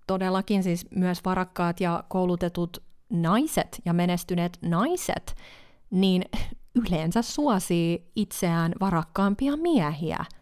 todellakin 0.07 0.63
siis 0.63 0.87
myös 0.91 1.25
varakkaat 1.25 1.81
ja 1.81 2.05
koulutetut 2.09 2.83
naiset 3.11 3.83
ja 3.85 3.93
menestyneet 3.93 4.59
naiset, 4.63 5.37
niin 5.91 6.25
yleensä 6.75 7.23
suosii 7.23 8.11
itseään 8.17 8.73
varakkaampia 8.81 9.57
miehiä– 9.57 10.25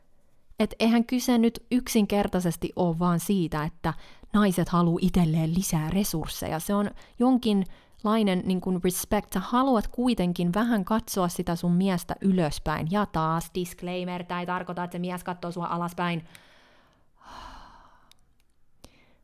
että 0.60 0.76
eihän 0.78 1.04
kyse 1.04 1.38
nyt 1.38 1.66
yksinkertaisesti 1.70 2.72
ole 2.76 2.98
vaan 2.98 3.20
siitä, 3.20 3.64
että 3.64 3.94
naiset 4.32 4.68
haluaa 4.68 4.98
itselleen 5.00 5.54
lisää 5.54 5.90
resursseja. 5.90 6.58
Se 6.58 6.74
on 6.74 6.90
jonkinlainen 7.18 8.42
niin 8.44 8.60
kuin 8.60 8.80
respect. 8.84 9.32
Sä 9.32 9.40
haluat 9.40 9.88
kuitenkin 9.88 10.54
vähän 10.54 10.84
katsoa 10.84 11.28
sitä 11.28 11.56
sun 11.56 11.72
miestä 11.72 12.16
ylöspäin. 12.20 12.88
Ja 12.90 13.06
taas 13.06 13.50
disclaimer, 13.54 14.24
tämä 14.24 14.40
ei 14.40 14.46
tarkoita, 14.46 14.84
että 14.84 14.94
se 14.94 14.98
mies 14.98 15.24
katsoo 15.24 15.52
sua 15.52 15.66
alaspäin. 15.66 16.24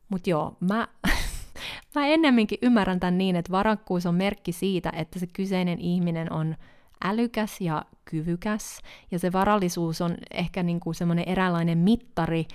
Mutta 0.09 0.29
joo, 0.29 0.57
mä, 0.59 0.87
mä 1.95 2.07
ennemminkin 2.07 2.59
ymmärrän 2.61 2.99
tämän 2.99 3.17
niin, 3.17 3.35
että 3.35 3.51
varakkuus 3.51 4.05
on 4.05 4.15
merkki 4.15 4.51
siitä, 4.51 4.91
että 4.95 5.19
se 5.19 5.27
kyseinen 5.27 5.79
ihminen 5.79 6.33
on 6.33 6.55
älykäs 7.03 7.61
ja 7.61 7.85
kyvykäs, 8.05 8.81
ja 9.11 9.19
se 9.19 9.31
varallisuus 9.31 10.01
on 10.01 10.17
ehkä 10.31 10.63
niin 10.63 10.79
kuin 10.79 10.95
semmoinen 10.95 11.29
eräänlainen 11.29 11.77
mittari, 11.77 12.47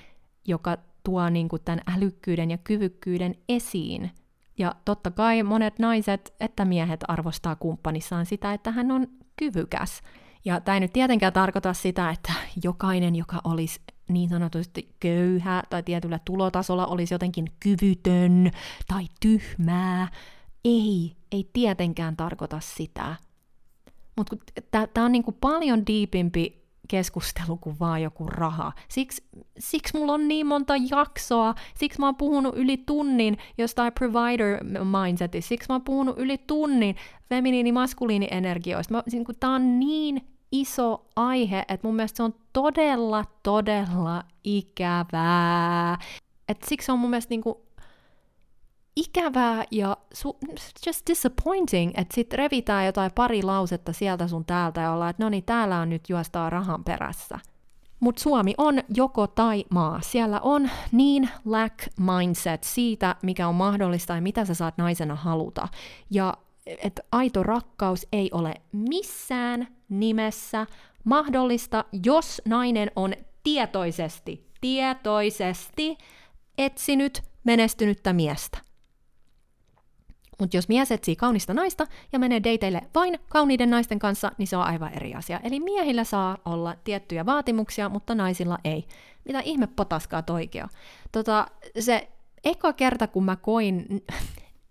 joka 0.47 0.77
tuo 1.05 1.29
niin 1.29 1.49
kuin 1.49 1.63
tämän 1.65 1.81
älykkyyden 1.97 2.51
ja 2.51 2.59
kyvykkyyden 2.59 3.35
esiin. 3.49 4.11
Ja 4.59 4.75
totta 4.85 5.11
kai 5.11 5.43
monet 5.43 5.79
naiset 5.79 6.35
että 6.41 6.65
miehet 6.65 7.01
arvostaa 7.09 7.57
kumppanissaan 7.57 8.27
sitä, 8.27 8.53
että 8.53 8.71
hän 8.71 8.91
on 8.91 9.07
kyvykäs. 9.37 10.03
Ja 10.45 10.61
tämä 10.61 10.77
ei 10.77 10.81
nyt 10.81 10.93
tietenkään 10.93 11.33
tarkoita 11.33 11.73
sitä, 11.73 12.11
että 12.11 12.33
jokainen, 12.63 13.17
joka 13.17 13.41
olisi 13.45 13.81
niin 14.09 14.29
sanotusti 14.29 14.95
köyhä 15.01 15.63
tai 15.71 15.83
tietyllä 15.83 16.19
tulotasolla 16.25 16.87
olisi 16.87 17.15
jotenkin 17.15 17.47
kyvytön 17.61 18.51
tai 18.89 19.07
tyhmää. 19.21 20.09
Ei, 20.65 21.17
ei 21.33 21.51
tietenkään 21.53 22.17
tarkoita 22.17 22.61
sitä, 22.61 23.17
mutta 24.17 24.37
tämä 24.71 25.07
on 25.07 25.13
niinku 25.13 25.33
paljon 25.33 25.87
diipimpi 25.87 26.63
keskustelu 26.89 27.57
kuin 27.57 27.77
vaan 27.81 28.03
joku 28.03 28.27
raha. 28.27 28.73
Siksi, 28.89 29.25
siksi 29.59 29.99
mulla 29.99 30.13
on 30.13 30.29
niin 30.29 30.47
monta 30.47 30.75
jaksoa, 30.91 31.55
siksi 31.75 32.01
mä 32.01 32.07
oon 32.07 32.17
puhunut 32.17 32.57
yli 32.57 32.77
tunnin 32.77 33.39
jostain 33.59 33.93
provider 33.93 34.65
mindsetista, 34.85 35.49
siksi 35.49 35.67
mä 35.69 35.75
oon 35.75 35.83
puhunut 35.83 36.19
yli 36.19 36.39
tunnin 36.39 36.97
feminiini-maskuliini-energioista. 37.29 38.95
Mä, 38.95 39.03
niin 39.13 39.25
tää 39.41 39.51
on 39.51 39.79
niin 39.81 40.29
iso 40.53 41.07
aihe, 41.17 41.59
että 41.69 41.87
mun 41.89 41.97
mielestä 41.97 42.17
se 42.17 42.23
on 42.23 42.35
todella, 42.53 43.25
todella 43.43 44.25
ikävää. 44.45 45.99
Et 46.49 46.63
siksi 46.67 46.93
on 46.93 46.99
mun 46.99 47.11
mielestä 47.11 47.31
niinku 47.31 47.67
ikävää 48.97 49.65
ja 49.71 49.97
su- 50.15 50.57
just 50.87 51.07
disappointing, 51.07 51.91
että 51.95 52.15
sit 52.15 52.33
revitään 52.33 52.87
jotain 52.87 53.11
pari 53.15 53.43
lausetta 53.43 53.93
sieltä 53.93 54.29
sun 54.29 54.45
täältä 54.45 54.81
ja 54.81 54.93
ollaan, 54.93 55.11
että 55.11 55.23
no 55.23 55.29
niin, 55.29 55.45
täällä 55.45 55.79
on 55.79 55.91
nyt 55.91 56.09
juostaa 56.09 56.51
rahan 56.51 56.85
perässä. 56.85 57.39
Mutta 58.01 58.23
Suomi 58.23 58.55
on 58.59 58.83
joko 58.95 59.27
tai 59.27 59.65
maa. 59.71 60.01
Siellä 60.01 60.41
on 60.41 60.71
niin 60.93 61.29
lack 61.45 61.79
mindset 62.01 62.65
siitä, 62.65 63.17
mikä 63.23 63.49
on 63.49 63.55
mahdollista 63.55 64.15
ja 64.15 64.23
mitä 64.23 64.45
sä 64.45 64.55
saat 64.55 64.79
naisena 64.79 65.15
haluta. 65.15 65.69
Ja 66.11 66.35
että 66.67 67.03
aito 67.13 67.43
rakkaus 67.43 68.07
ei 68.13 68.31
ole 68.33 68.55
missään 68.73 69.69
nimessä 69.89 70.67
mahdollista, 71.05 71.85
jos 72.05 72.43
nainen 72.45 72.91
on 72.97 73.15
tietoisesti, 73.43 74.47
tietoisesti 74.61 75.99
etsinyt 76.59 77.23
menestynyttä 77.45 78.13
miestä. 78.13 78.59
Mutta 80.43 80.57
jos 80.57 80.69
mies 80.69 80.93
etsii 80.93 81.17
kaunista 81.17 81.55
naista 81.55 81.87
ja 82.13 82.19
menee 82.19 82.43
dateille 82.45 82.81
vain 82.95 83.19
kauniiden 83.29 83.71
naisten 83.71 83.99
kanssa, 83.99 84.33
niin 84.39 84.47
se 84.47 84.57
on 84.57 84.63
aivan 84.63 84.93
eri 84.93 85.15
asia. 85.15 85.41
Eli 85.43 85.61
miehillä 85.61 86.05
saa 86.05 86.39
olla 86.45 86.75
tiettyjä 86.85 87.27
vaatimuksia, 87.27 87.89
mutta 87.89 88.15
naisilla 88.15 88.59
ei. 88.65 88.87
Mitä 89.25 89.41
ihme 89.41 89.67
potaskaa 89.67 90.23
toikea. 90.23 90.69
Tota, 91.13 91.47
se 91.81 92.09
eka 92.45 92.73
kerta, 92.73 93.07
kun 93.07 93.25
mä 93.25 93.37
koin 93.37 94.05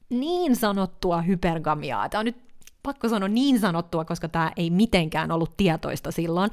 niin 0.09 0.55
sanottua 0.55 1.21
hypergamiaa, 1.21 2.09
tämä 2.09 2.19
on 2.19 2.25
nyt 2.25 2.37
pakko 2.83 3.09
sanoa 3.09 3.29
niin 3.29 3.59
sanottua, 3.59 4.05
koska 4.05 4.29
tämä 4.29 4.51
ei 4.57 4.69
mitenkään 4.69 5.31
ollut 5.31 5.57
tietoista 5.57 6.11
silloin, 6.11 6.51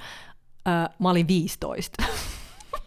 öö, 0.68 0.94
mä 0.98 1.10
olin 1.10 1.28
15. 1.28 2.04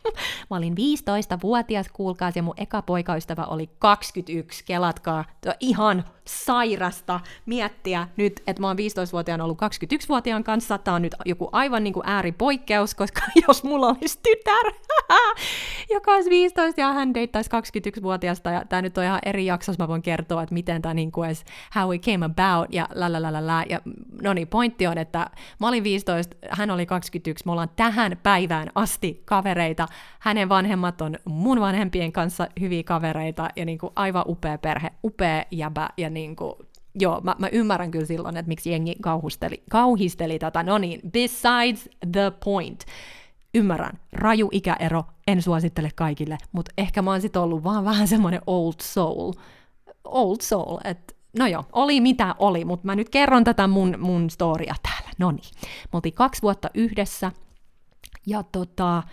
Mä 0.49 0.57
olin 0.57 0.73
15-vuotias, 0.73 1.89
kuulkaas, 1.93 2.35
ja 2.35 2.43
mun 2.43 2.53
eka 2.57 2.81
poikaystävä 2.81 3.43
oli 3.43 3.69
21, 3.79 4.65
kelatkaa. 4.65 5.25
Ihan 5.59 6.03
sairasta 6.25 7.19
miettiä 7.45 8.07
nyt, 8.17 8.41
että 8.47 8.61
mä 8.61 8.67
oon 8.67 8.77
15-vuotiaana 8.77 9.43
ollut 9.43 9.61
21-vuotiaan 9.61 10.43
kanssa. 10.43 10.77
Tää 10.77 10.93
on 10.93 11.01
nyt 11.01 11.15
joku 11.25 11.49
aivan 11.51 11.83
niin 11.83 11.93
kuin 11.93 12.07
ääripoikkeus, 12.07 12.95
koska 12.95 13.21
jos 13.47 13.63
mulla 13.63 13.87
olisi 13.87 14.19
tytär, 14.23 14.73
joka 15.95 16.11
olisi 16.11 16.29
15 16.29 16.81
ja 16.81 16.93
hän 16.93 17.13
deittaisi 17.13 17.49
21-vuotiaasta, 17.49 18.51
ja 18.51 18.65
tää 18.65 18.81
nyt 18.81 18.97
on 18.97 19.03
ihan 19.03 19.19
eri 19.25 19.45
jaksos, 19.45 19.77
mä 19.77 19.87
voin 19.87 20.01
kertoa, 20.01 20.43
että 20.43 20.53
miten 20.53 20.81
tämä 20.81 20.93
niin 20.93 21.11
kuin 21.11 21.21
how 21.75 21.93
it 21.93 22.03
came 22.03 22.25
about, 22.25 22.73
ja 22.73 22.87
la 22.95 23.11
la 23.11 23.21
la 23.21 23.33
la 23.33 23.47
la, 23.47 23.63
ja 23.69 23.81
no 24.21 24.33
niin, 24.33 24.47
pointti 24.47 24.87
on, 24.87 24.97
että 24.97 25.29
mä 25.59 25.67
olin 25.67 25.83
15, 25.83 26.35
hän 26.49 26.71
oli 26.71 26.85
21, 26.85 27.45
me 27.45 27.51
ollaan 27.51 27.69
tähän 27.75 28.19
päivään 28.23 28.67
asti 28.75 29.21
kavereita, 29.25 29.87
hänen 30.19 30.49
vanhemmat 30.49 31.01
on 31.01 31.15
mun 31.25 31.59
vanhempien 31.59 32.11
kanssa 32.11 32.47
hyviä 32.59 32.83
kavereita, 32.83 33.49
ja 33.55 33.65
niin 33.65 33.77
kuin 33.77 33.93
aivan 33.95 34.23
upea 34.27 34.57
perhe, 34.57 34.89
upea 35.03 35.45
jäbä, 35.51 35.89
ja 35.97 36.09
niin 36.09 36.35
kuin, 36.35 36.53
joo, 36.99 37.21
mä, 37.21 37.35
mä 37.39 37.47
ymmärrän 37.51 37.91
kyllä 37.91 38.05
silloin, 38.05 38.37
että 38.37 38.47
miksi 38.47 38.71
jengi 38.71 38.95
kauhisteli, 39.01 39.63
kauhisteli 39.69 40.39
tätä. 40.39 40.63
No 40.63 40.77
niin, 40.77 41.01
besides 41.11 41.89
the 42.11 42.31
point. 42.43 42.85
Ymmärrän, 43.53 43.99
raju 44.13 44.49
ikäero, 44.51 45.03
en 45.27 45.41
suosittele 45.41 45.89
kaikille, 45.95 46.37
mutta 46.51 46.71
ehkä 46.77 47.01
mä 47.01 47.11
oon 47.11 47.21
sit 47.21 47.35
ollut 47.35 47.63
vaan 47.63 47.85
vähän 47.85 48.07
semmoinen 48.07 48.41
old 48.47 48.73
soul. 48.81 49.33
Old 50.03 50.37
soul, 50.41 50.77
että 50.83 51.13
no 51.39 51.47
joo, 51.47 51.65
oli 51.71 52.01
mitä 52.01 52.35
oli, 52.39 52.65
mutta 52.65 52.85
mä 52.85 52.95
nyt 52.95 53.09
kerron 53.09 53.43
tätä 53.43 53.67
mun, 53.67 53.95
mun 53.99 54.29
storia 54.29 54.75
täällä. 54.83 55.09
No 55.17 55.31
niin, 55.31 55.51
me 55.83 55.97
oltiin 55.97 56.13
kaksi 56.13 56.41
vuotta 56.41 56.69
yhdessä, 56.73 57.31
ja 58.25 58.43
tota, 58.43 59.03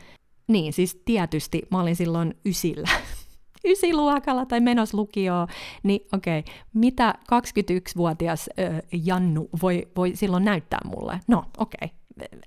niin 0.48 0.72
siis 0.72 1.02
tietysti 1.04 1.62
mä 1.70 1.80
olin 1.80 1.96
silloin 1.96 2.34
ysillä 2.46 2.88
ysiluokalla 3.64 4.46
tai 4.46 4.60
menos 4.60 4.94
lukioon, 4.94 5.48
niin 5.82 6.00
okei, 6.12 6.38
okay, 6.38 6.54
mitä 6.74 7.14
21-vuotias 7.32 8.50
äh, 8.58 8.82
Jannu 9.04 9.48
voi, 9.62 9.88
voi 9.96 10.16
silloin 10.16 10.44
näyttää 10.44 10.80
mulle? 10.84 11.20
No 11.28 11.44
okei, 11.58 11.78
okay. 11.82 11.88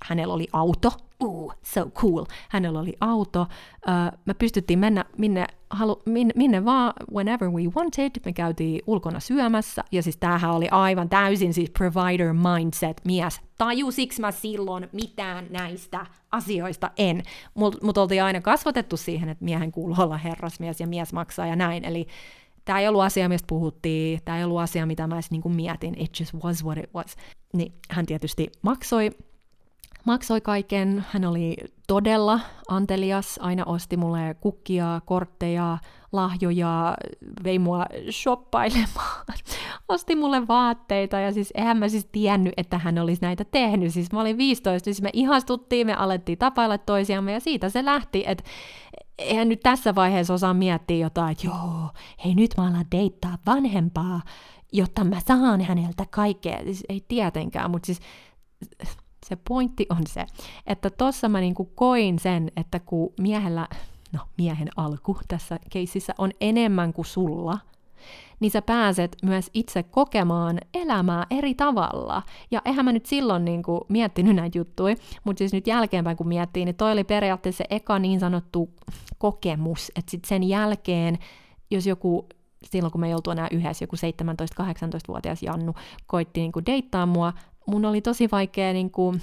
Hänellä 0.02 0.34
oli 0.34 0.48
auto, 0.54 0.92
uh, 1.20 1.54
so 1.64 1.90
cool, 1.90 2.26
hänellä 2.50 2.80
oli 2.80 2.94
auto, 3.02 3.42
uh, 3.42 4.20
me 4.26 4.34
pystyttiin 4.34 4.80
mennä 4.80 5.06
minne, 5.18 5.48
halu, 5.70 6.02
minne, 6.06 6.34
minne 6.38 6.66
vaan, 6.66 6.94
whenever 7.14 7.50
we 7.50 7.62
wanted, 7.76 8.12
me 8.26 8.34
käytiin 8.34 8.82
ulkona 8.88 9.20
syömässä, 9.20 9.84
ja 9.92 10.04
siis 10.04 10.18
tämähän 10.18 10.52
oli 10.52 10.68
aivan 10.72 11.10
täysin 11.10 11.54
siis 11.54 11.70
provider 11.70 12.34
mindset 12.34 13.02
mies, 13.06 13.42
tajusiks 13.58 14.20
mä 14.20 14.32
silloin 14.32 14.90
mitään 14.94 15.48
näistä 15.50 16.06
asioista? 16.32 16.92
En, 16.98 17.24
mutta 17.54 17.86
mut 17.86 17.98
oltiin 17.98 18.24
aina 18.24 18.42
kasvatettu 18.42 18.98
siihen, 18.98 19.30
että 19.30 19.46
miehen 19.46 19.72
kuuluu 19.72 19.96
olla 20.00 20.18
herrasmies 20.18 20.80
ja 20.80 20.88
mies 20.88 21.14
maksaa 21.14 21.48
ja 21.48 21.56
näin, 21.56 21.86
eli 21.86 22.08
tämä 22.66 22.80
ei 22.80 22.88
ollut 22.88 23.02
asia, 23.02 23.30
mistä 23.30 23.48
puhuttiin, 23.48 24.20
tämä 24.26 24.38
ei 24.38 24.44
ollut 24.44 24.60
asia, 24.60 24.86
mitä 24.86 25.08
mä 25.08 25.16
edes 25.16 25.32
niin 25.32 25.56
mietin, 25.56 25.96
it 25.98 26.20
just 26.20 26.34
was 26.34 26.66
what 26.66 26.78
it 26.78 26.94
was. 26.94 27.16
Niin 27.54 27.74
hän 27.90 28.06
tietysti 28.06 28.52
maksoi, 28.62 29.12
maksoi 30.06 30.42
kaiken, 30.42 31.06
hän 31.10 31.26
oli 31.26 31.58
todella 31.88 32.40
antelias, 32.68 33.40
aina 33.42 33.66
osti 33.66 33.98
mulle 33.98 34.36
kukkia, 34.40 35.02
kortteja, 35.06 35.78
lahjoja, 36.12 36.98
vei 37.44 37.60
mua 37.60 37.86
shoppailemaan, 38.12 39.26
osti 39.90 40.16
mulle 40.16 40.48
vaatteita 40.48 41.20
ja 41.20 41.32
siis 41.32 41.52
eihän 41.56 41.78
mä 41.78 41.90
siis 41.90 42.08
tiennyt, 42.12 42.54
että 42.58 42.78
hän 42.78 43.00
olisi 43.00 43.22
näitä 43.22 43.46
tehnyt. 43.46 43.94
Siis 43.94 44.12
mä 44.12 44.22
olin 44.22 44.38
15, 44.38 44.86
siis 44.86 45.02
me 45.02 45.10
ihastuttiin, 45.14 45.88
me 45.88 45.94
alettiin 45.94 46.38
tapailla 46.38 46.78
toisiamme 46.78 47.32
ja 47.32 47.40
siitä 47.40 47.70
se 47.70 47.86
lähti, 47.86 48.24
että 48.28 48.44
eihän 49.18 49.50
nyt 49.50 49.60
tässä 49.60 49.96
vaiheessa 49.96 50.34
osaa 50.34 50.54
miettiä 50.54 50.98
jotain, 50.98 51.32
että 51.32 51.48
joo, 51.48 51.90
hei 52.26 52.36
nyt 52.36 52.52
mä 52.58 52.68
alan 52.68 52.86
deittaa 52.92 53.38
vanhempaa, 53.46 54.22
jotta 54.74 55.04
mä 55.04 55.20
saan 55.28 55.62
häneltä 55.62 56.06
kaikkea. 56.10 56.60
Siis 56.64 56.84
ei 56.90 57.06
tietenkään, 57.08 57.72
mutta 57.72 57.86
siis 57.86 58.00
se 59.32 59.38
pointti 59.48 59.86
on 59.90 60.08
se, 60.08 60.26
että 60.68 60.90
tossa 60.90 61.30
mä 61.30 61.40
niinku 61.40 61.66
koin 61.66 62.20
sen, 62.20 62.52
että 62.58 62.80
kun 62.80 63.14
miehellä, 63.20 63.68
no 64.14 64.20
miehen 64.38 64.70
alku 64.78 65.18
tässä 65.28 65.60
keississä 65.70 66.14
on 66.18 66.32
enemmän 66.42 66.94
kuin 66.94 67.06
sulla– 67.06 67.58
niin 68.40 68.52
sä 68.52 68.62
pääset 68.62 69.18
myös 69.24 69.50
itse 69.54 69.84
kokemaan 69.84 70.58
elämää 70.74 71.26
eri 71.30 71.54
tavalla. 71.54 72.24
Ja 72.52 72.62
eihän 72.66 72.86
mä 72.86 72.92
nyt 72.92 73.06
silloin 73.06 73.46
niin 73.46 73.64
kuin 73.64 73.82
miettinyt 73.90 74.36
näitä 74.36 74.58
juttuja, 74.58 74.96
mutta 75.24 75.38
siis 75.38 75.54
nyt 75.54 75.68
jälkeenpäin 75.68 76.18
kun 76.18 76.28
miettii, 76.28 76.66
niin 76.66 76.76
toi 76.76 76.92
oli 76.92 77.04
periaatteessa 77.04 77.58
se 77.58 77.76
eka 77.76 78.00
niin 78.00 78.20
sanottu 78.20 78.70
kokemus, 79.18 79.92
että 79.96 80.12
sitten 80.12 80.30
sen 80.30 80.44
jälkeen, 80.44 81.18
jos 81.72 81.88
joku 81.88 82.28
silloin 82.64 82.92
kun 82.92 83.02
me 83.02 83.08
ei 83.08 83.14
oltu 83.14 83.32
enää 83.32 83.48
yhdessä, 83.52 83.84
joku 83.84 83.96
17-18-vuotias 83.96 85.44
Jannu 85.44 85.74
koitti 86.08 86.40
niin 86.40 86.52
kuin 86.52 86.66
deittaa 86.66 87.06
mua, 87.06 87.34
mun 87.68 87.86
oli 87.86 88.02
tosi 88.02 88.28
vaikea 88.32 88.74
niin 88.74 88.92
kuin 88.92 89.22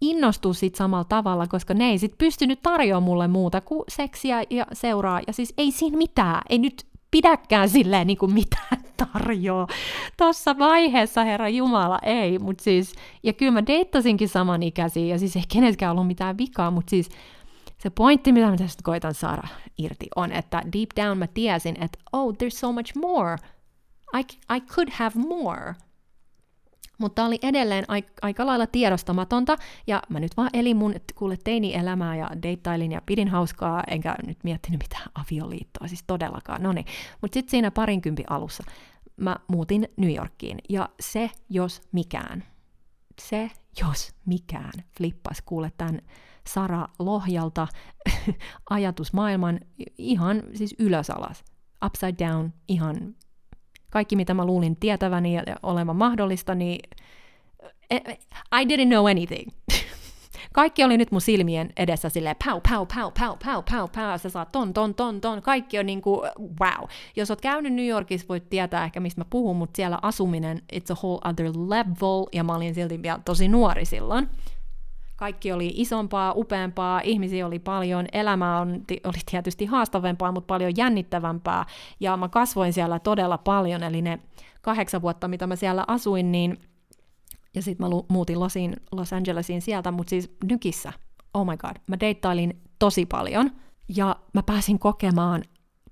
innostua 0.00 0.54
siitä 0.54 0.78
samalla 0.78 1.04
tavalla, 1.04 1.46
koska 1.46 1.74
ne 1.74 1.90
ei 1.90 1.98
sit 1.98 2.18
pystynyt 2.18 2.62
tarjoamaan 2.62 3.02
mulle 3.02 3.28
muuta 3.28 3.60
kuin 3.60 3.84
seksiä 3.88 4.42
ja 4.50 4.66
seuraa, 4.72 5.20
ja 5.26 5.32
siis 5.32 5.54
ei 5.58 5.70
siinä 5.70 5.96
mitään, 5.96 6.42
ei 6.48 6.58
nyt 6.58 6.86
pidäkään 7.10 7.68
silleen 7.68 8.06
niin 8.06 8.18
kuin 8.18 8.34
mitään 8.34 8.82
tarjoa. 9.12 9.66
Tuossa 10.16 10.58
vaiheessa, 10.58 11.24
herra 11.24 11.48
Jumala, 11.48 11.98
ei, 12.02 12.38
mutta 12.38 12.64
siis, 12.64 12.94
ja 13.22 13.32
kyllä 13.32 13.52
mä 13.52 13.66
deittasinkin 13.66 14.28
samanikäisiä, 14.28 15.06
ja 15.06 15.18
siis 15.18 15.36
ei 15.36 15.42
kenenkään 15.52 15.92
ollut 15.92 16.06
mitään 16.06 16.38
vikaa, 16.38 16.70
mutta 16.70 16.90
siis 16.90 17.08
se 17.78 17.90
pointti, 17.90 18.32
mitä 18.32 18.50
mä 18.50 18.56
tästä 18.56 18.82
koitan 18.84 19.14
saada 19.14 19.48
irti, 19.78 20.06
on, 20.16 20.32
että 20.32 20.62
deep 20.72 20.90
down 20.96 21.18
mä 21.18 21.26
tiesin, 21.26 21.82
että 21.82 21.98
oh, 22.12 22.34
there's 22.34 22.50
so 22.50 22.72
much 22.72 22.96
more. 22.96 23.36
I, 24.18 24.20
I 24.56 24.60
could 24.60 24.88
have 24.92 25.20
more 25.28 25.74
mutta 27.00 27.24
oli 27.24 27.38
edelleen 27.42 27.84
aika 28.22 28.46
lailla 28.46 28.66
tiedostamatonta, 28.66 29.56
ja 29.86 30.02
mä 30.08 30.20
nyt 30.20 30.36
vaan 30.36 30.50
elin 30.52 30.76
mun 30.76 30.94
kuule 31.14 31.36
teini-elämää 31.44 32.16
ja 32.16 32.30
deittailin 32.42 32.92
ja 32.92 33.02
pidin 33.06 33.28
hauskaa, 33.28 33.84
enkä 33.86 34.14
nyt 34.26 34.38
miettinyt 34.44 34.80
mitään 34.84 35.06
avioliittoa, 35.14 35.88
siis 35.88 36.04
todellakaan, 36.06 36.62
no 36.62 36.72
niin. 36.72 36.86
Mutta 37.20 37.34
sitten 37.34 37.50
siinä 37.50 37.70
parinkympi 37.70 38.24
alussa 38.30 38.64
mä 39.16 39.36
muutin 39.48 39.88
New 39.96 40.14
Yorkiin, 40.14 40.58
ja 40.68 40.88
se 41.00 41.30
jos 41.48 41.82
mikään, 41.92 42.44
se 43.20 43.50
jos 43.80 44.14
mikään 44.26 44.72
flippas 44.96 45.42
kuule 45.44 45.72
tämän 45.76 46.00
Sara 46.46 46.88
Lohjalta 46.98 47.68
ajatusmaailman 48.70 49.60
ihan 49.98 50.42
siis 50.54 50.74
ylös 50.78 51.10
alas, 51.10 51.44
upside 51.84 52.26
down, 52.26 52.52
ihan 52.68 53.14
kaikki, 53.90 54.16
mitä 54.16 54.34
mä 54.34 54.44
luulin 54.44 54.76
tietäväni 54.76 55.34
ja 55.34 55.42
olevan 55.62 55.96
mahdollista, 55.96 56.54
niin 56.54 56.80
e, 57.90 57.96
e, 57.96 58.18
I 58.60 58.64
didn't 58.64 58.88
know 58.88 59.06
anything. 59.06 59.50
Kaikki 60.52 60.84
oli 60.84 60.98
nyt 60.98 61.12
mun 61.12 61.20
silmien 61.20 61.72
edessä 61.76 62.08
silleen 62.08 62.36
pau, 62.44 62.60
pau, 62.68 62.86
pau, 62.86 63.10
pau, 63.18 63.36
pau, 63.44 63.62
pau, 63.70 63.88
pau, 63.88 64.18
sä 64.18 64.28
saat 64.28 64.52
ton, 64.52 64.72
ton, 64.72 64.94
ton, 64.94 65.20
ton, 65.20 65.42
kaikki 65.42 65.78
on 65.78 65.86
niinku 65.86 66.22
wow. 66.60 66.88
Jos 67.16 67.30
oot 67.30 67.40
käynyt 67.40 67.72
New 67.72 67.86
Yorkissa, 67.86 68.28
voit 68.28 68.50
tietää 68.50 68.84
ehkä 68.84 69.00
mistä 69.00 69.20
mä 69.20 69.24
puhun, 69.30 69.56
mutta 69.56 69.76
siellä 69.76 69.98
asuminen, 70.02 70.62
it's 70.72 70.92
a 70.92 70.96
whole 71.02 71.20
other 71.30 71.46
level, 71.46 72.26
ja 72.32 72.44
mä 72.44 72.54
olin 72.54 72.74
silti 72.74 73.02
vielä 73.02 73.20
tosi 73.24 73.48
nuori 73.48 73.84
silloin 73.84 74.28
kaikki 75.20 75.52
oli 75.52 75.72
isompaa, 75.74 76.32
upeampaa, 76.36 77.00
ihmisiä 77.00 77.46
oli 77.46 77.58
paljon, 77.58 78.06
elämä 78.12 78.60
on, 78.60 78.82
oli 79.04 79.18
tietysti 79.30 79.66
haastavempaa, 79.66 80.32
mutta 80.32 80.46
paljon 80.46 80.72
jännittävämpää, 80.76 81.66
ja 82.00 82.16
mä 82.16 82.28
kasvoin 82.28 82.72
siellä 82.72 82.98
todella 82.98 83.38
paljon, 83.38 83.82
eli 83.82 84.02
ne 84.02 84.18
kahdeksan 84.62 85.02
vuotta, 85.02 85.28
mitä 85.28 85.46
mä 85.46 85.56
siellä 85.56 85.84
asuin, 85.86 86.32
niin 86.32 86.58
ja 87.54 87.62
sitten 87.62 87.86
mä 87.86 87.96
muutin 88.08 88.40
Losiin, 88.40 88.76
Los 88.92 89.12
Angelesiin 89.12 89.62
sieltä, 89.62 89.90
mutta 89.90 90.10
siis 90.10 90.36
Nykissä, 90.44 90.92
oh 91.34 91.46
my 91.46 91.56
god, 91.56 91.76
mä 91.86 92.00
deittailin 92.00 92.60
tosi 92.78 93.06
paljon, 93.06 93.50
ja 93.96 94.16
mä 94.34 94.42
pääsin 94.42 94.78
kokemaan 94.78 95.42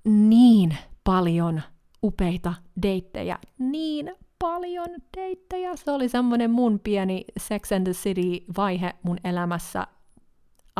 niin 0.05 0.77
paljon 1.03 1.61
upeita 2.03 2.53
deittejä, 2.81 3.39
niin 3.59 4.11
paljon 4.39 4.87
deittejä. 5.17 5.75
Se 5.75 5.91
oli 5.91 6.09
semmoinen 6.09 6.51
mun 6.51 6.79
pieni 6.79 7.25
Sex 7.39 7.71
and 7.71 7.83
the 7.83 7.93
City-vaihe 7.93 8.93
mun 9.03 9.17
elämässä. 9.23 9.87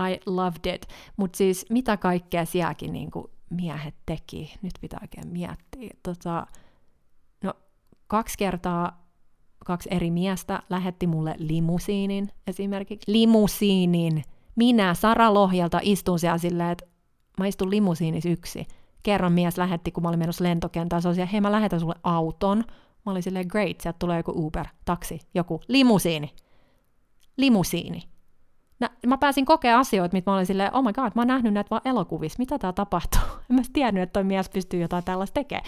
I 0.10 0.20
loved 0.26 0.76
it. 0.76 0.88
Mutta 1.18 1.38
siis 1.38 1.66
mitä 1.70 1.98
kaikkea 1.98 2.46
sielläkin 2.46 2.94
niin 2.94 3.12
miehet 3.50 3.96
teki? 4.06 4.54
Nyt 4.62 4.74
pitää 4.82 5.00
oikein 5.02 5.28
miettiä. 5.28 5.90
Tota, 6.04 6.48
no, 7.44 7.54
kaksi 8.08 8.38
kertaa 8.38 9.10
kaksi 9.66 9.90
eri 9.92 10.12
miestä 10.12 10.64
lähetti 10.70 11.08
mulle 11.08 11.36
limusiinin 11.38 12.30
esimerkiksi. 12.48 13.12
Limusiinin! 13.12 14.24
Minä 14.56 14.94
Sara 14.94 15.34
Lohjalta 15.34 15.80
istun 15.84 16.20
siellä 16.20 16.38
silleen, 16.38 16.70
että 16.70 16.86
mä 17.40 17.48
istun 17.48 17.70
limusiinis 17.70 18.26
yksi. 18.26 18.68
Kerran 19.04 19.34
mies 19.34 19.58
lähetti, 19.58 19.92
kun 19.92 20.04
mä 20.04 20.10
olin 20.10 20.20
menossa 20.20 20.44
lentokentään, 20.44 21.02
se 21.02 21.08
oli 21.08 21.16
siellä, 21.16 21.32
hei 21.32 21.42
mä 21.42 21.52
lähetän 21.52 21.80
sulle 21.80 21.96
auton, 22.04 22.64
Mä 23.06 23.12
olin 23.12 23.24
silleen, 23.24 23.48
great, 23.50 23.82
sieltä 23.82 24.00
tulee 24.00 24.18
joku 24.18 24.34
Uber, 24.36 24.66
taksi, 24.86 25.20
joku 25.34 25.62
limusiini. 25.68 26.34
Limusiini. 27.38 28.02
Nä, 28.80 28.90
mä 29.08 29.18
pääsin 29.18 29.46
kokea 29.46 29.80
asioita, 29.80 30.14
mitä 30.14 30.32
mä 30.32 30.36
olin 30.36 30.46
silleen, 30.46 30.76
oh 30.76 30.84
my 30.84 30.94
god, 30.94 31.12
mä 31.16 31.22
oon 31.22 31.28
nähnyt 31.28 31.54
näitä 31.54 31.70
vaan 31.70 31.82
elokuvissa, 31.86 32.40
mitä 32.40 32.60
tää 32.60 32.74
tapahtuu? 32.74 33.22
En 33.50 33.56
mä 33.56 33.62
tiennyt, 33.74 34.04
että 34.04 34.14
toi 34.14 34.24
mies 34.24 34.50
pystyy 34.50 34.82
jotain 34.82 35.04
tällaista 35.04 35.34
tekemään. 35.34 35.66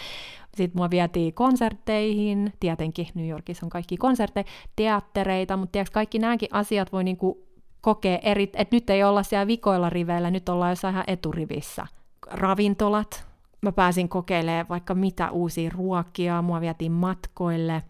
Sitten 0.58 0.80
mua 0.80 0.90
vietiin 0.90 1.34
konsertteihin, 1.34 2.54
tietenkin 2.60 3.08
New 3.14 3.28
Yorkissa 3.28 3.66
on 3.66 3.70
kaikki 3.70 3.98
konsertteja, 3.98 4.46
teattereita, 4.76 5.58
mutta 5.58 5.72
tiedätkö, 5.72 5.94
kaikki 5.94 6.20
nämäkin 6.20 6.50
asiat 6.52 6.92
voi 6.92 7.04
niinku 7.04 7.48
kokea 7.82 8.20
eri, 8.22 8.44
että 8.44 8.76
nyt 8.76 8.90
ei 8.90 9.04
olla 9.04 9.24
siellä 9.24 9.48
vikoilla 9.48 9.90
riveillä, 9.90 10.32
nyt 10.32 10.50
ollaan 10.50 10.72
jossain 10.72 10.94
ihan 10.94 11.04
eturivissä. 11.08 11.88
Ravintolat, 12.28 13.28
mä 13.62 13.72
pääsin 13.72 14.10
kokeilemaan 14.10 14.70
vaikka 14.70 14.96
mitä 14.96 15.32
uusia 15.32 15.72
ruokia, 15.74 16.42
mua 16.42 16.62
vietiin 16.62 16.92
matkoille. 16.92 17.84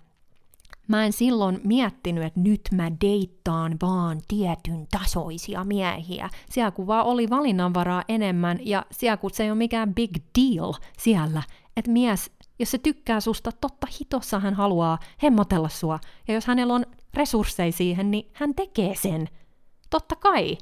Mä 0.87 1.05
en 1.05 1.13
silloin 1.13 1.61
miettinyt, 1.63 2.23
että 2.23 2.39
nyt 2.39 2.61
mä 2.71 2.91
deittaan 3.01 3.77
vaan 3.81 4.21
tietyn 4.27 4.87
tasoisia 4.91 5.63
miehiä. 5.63 6.29
Siellä 6.49 6.71
kun 6.71 6.87
vaan 6.87 7.05
oli 7.05 7.29
valinnanvaraa 7.29 8.03
enemmän 8.07 8.59
ja 8.61 8.85
siellä 8.91 9.17
kun 9.17 9.31
se 9.33 9.43
ei 9.43 9.51
ole 9.51 9.57
mikään 9.57 9.95
big 9.95 10.11
deal 10.39 10.73
siellä, 10.97 11.43
että 11.77 11.91
mies, 11.91 12.31
jos 12.59 12.71
se 12.71 12.77
tykkää 12.77 13.19
susta, 13.19 13.51
totta 13.51 13.87
hitossa 13.99 14.39
hän 14.39 14.53
haluaa 14.53 14.99
hemmotella 15.23 15.69
sua. 15.69 15.99
Ja 16.27 16.33
jos 16.33 16.47
hänellä 16.47 16.73
on 16.73 16.85
resursseja 17.13 17.71
siihen, 17.71 18.11
niin 18.11 18.29
hän 18.33 18.55
tekee 18.55 18.95
sen. 18.95 19.27
Totta 19.89 20.15
kai 20.15 20.57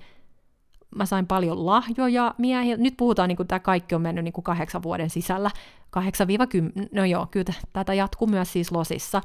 mä 0.96 1.06
sain 1.06 1.28
paljon 1.28 1.66
lahjoja 1.66 2.36
miehiä. 2.38 2.78
Nyt 2.78 2.98
puhutaan, 2.98 3.28
niin 3.28 3.38
kuin 3.38 3.48
tämä 3.48 3.60
kaikki 3.60 3.96
on 3.96 4.02
mennyt 4.02 4.24
niin 4.24 4.34
kuin 4.34 4.44
kahdeksan 4.44 4.84
vuoden 4.84 5.10
sisällä. 5.10 5.52
8-10, 5.98 6.88
no 6.94 7.06
joo, 7.06 7.28
kyllä 7.32 7.54
tätä 7.74 7.94
jatkuu 7.94 8.28
myös 8.28 8.54
siis 8.54 8.72
losissa. 8.72 9.22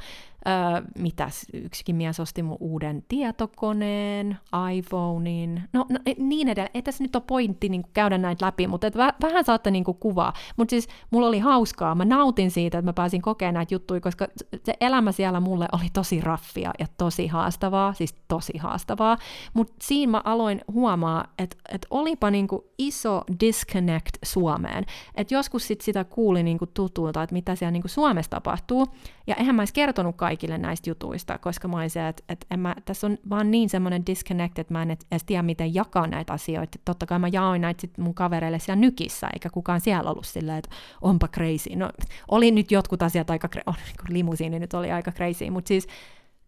Öö, 0.48 0.82
mitäs, 0.98 1.46
yksikin 1.52 1.96
mies 1.96 2.20
osti 2.20 2.42
mun 2.42 2.56
uuden 2.60 3.04
tietokoneen, 3.08 4.38
iPhonein, 4.74 5.62
no, 5.72 5.86
no 5.88 5.98
niin 6.18 6.48
edelleen. 6.48 6.70
Ei 6.74 6.82
tässä 6.82 7.04
nyt 7.04 7.16
ole 7.16 7.22
pointti 7.26 7.68
niin 7.68 7.84
käydä 7.92 8.18
näitä 8.18 8.46
läpi, 8.46 8.66
mutta 8.66 8.86
et 8.86 8.96
väh, 8.96 9.14
vähän 9.22 9.44
saatte 9.44 9.70
niin 9.70 9.84
kuvaa. 9.84 10.32
Mutta 10.56 10.70
siis 10.70 10.88
mulla 11.10 11.28
oli 11.28 11.38
hauskaa, 11.38 11.94
mä 11.94 12.04
nautin 12.04 12.50
siitä, 12.50 12.78
että 12.78 12.88
mä 12.88 12.92
pääsin 12.92 13.22
kokemaan 13.22 13.54
näitä 13.54 13.74
juttuja, 13.74 14.00
koska 14.00 14.26
se 14.64 14.74
elämä 14.80 15.12
siellä 15.12 15.40
mulle 15.40 15.68
oli 15.72 15.86
tosi 15.92 16.20
raffia 16.20 16.72
ja 16.78 16.86
tosi 16.98 17.26
haastavaa, 17.26 17.92
siis 17.94 18.14
tosi 18.28 18.58
haastavaa. 18.58 19.18
Mutta 19.54 19.74
siinä 19.82 20.10
mä 20.10 20.22
aloin 20.24 20.60
huomaa, 20.72 21.24
että 21.38 21.56
et 21.68 21.86
olipa 21.90 22.30
niin 22.30 22.48
iso 22.78 23.22
disconnect 23.40 24.16
Suomeen. 24.24 24.84
Että 25.14 25.34
joskus 25.34 25.66
sit 25.66 25.80
sitä 25.80 26.04
kuuli 26.04 26.42
niin 26.42 26.53
tutulta, 26.74 27.22
että 27.22 27.32
mitä 27.34 27.54
siellä 27.54 27.70
niin 27.70 27.82
Suomessa 27.86 28.30
tapahtuu, 28.30 28.86
ja 29.26 29.34
eihän 29.34 29.54
mä 29.54 29.60
olisi 29.62 29.74
kertonut 29.74 30.16
kaikille 30.16 30.58
näistä 30.58 30.90
jutuista, 30.90 31.38
koska 31.38 31.68
mä 31.68 31.76
olisin, 31.76 32.02
että, 32.02 32.22
että 32.28 32.46
en 32.50 32.60
mä, 32.60 32.74
tässä 32.84 33.06
on 33.06 33.18
vaan 33.30 33.50
niin 33.50 33.68
semmoinen 33.68 34.06
disconnect, 34.06 34.58
että 34.58 34.74
mä 34.74 34.82
en 34.82 34.90
edes 34.90 35.24
tiedä, 35.24 35.42
miten 35.42 35.74
jakaa 35.74 36.06
näitä 36.06 36.32
asioita. 36.32 36.78
Totta 36.84 37.06
kai 37.06 37.18
mä 37.18 37.28
jaoin 37.28 37.60
näitä 37.60 37.80
sit 37.80 37.98
mun 37.98 38.14
kavereille 38.14 38.58
siellä 38.58 38.80
nykissä, 38.80 39.28
eikä 39.32 39.50
kukaan 39.50 39.80
siellä 39.80 40.10
ollut 40.10 40.26
silleen, 40.26 40.58
että 40.58 40.70
onpa 41.00 41.28
crazy. 41.28 41.76
No, 41.76 41.90
oli 42.30 42.50
nyt 42.50 42.70
jotkut 42.70 43.02
asiat 43.02 43.30
aika, 43.30 43.48
oh, 43.66 43.76
niin 43.76 44.14
limusiini 44.14 44.58
nyt 44.58 44.74
oli 44.74 44.92
aika 44.92 45.12
crazy, 45.12 45.50
mutta 45.50 45.68
siis 45.68 45.86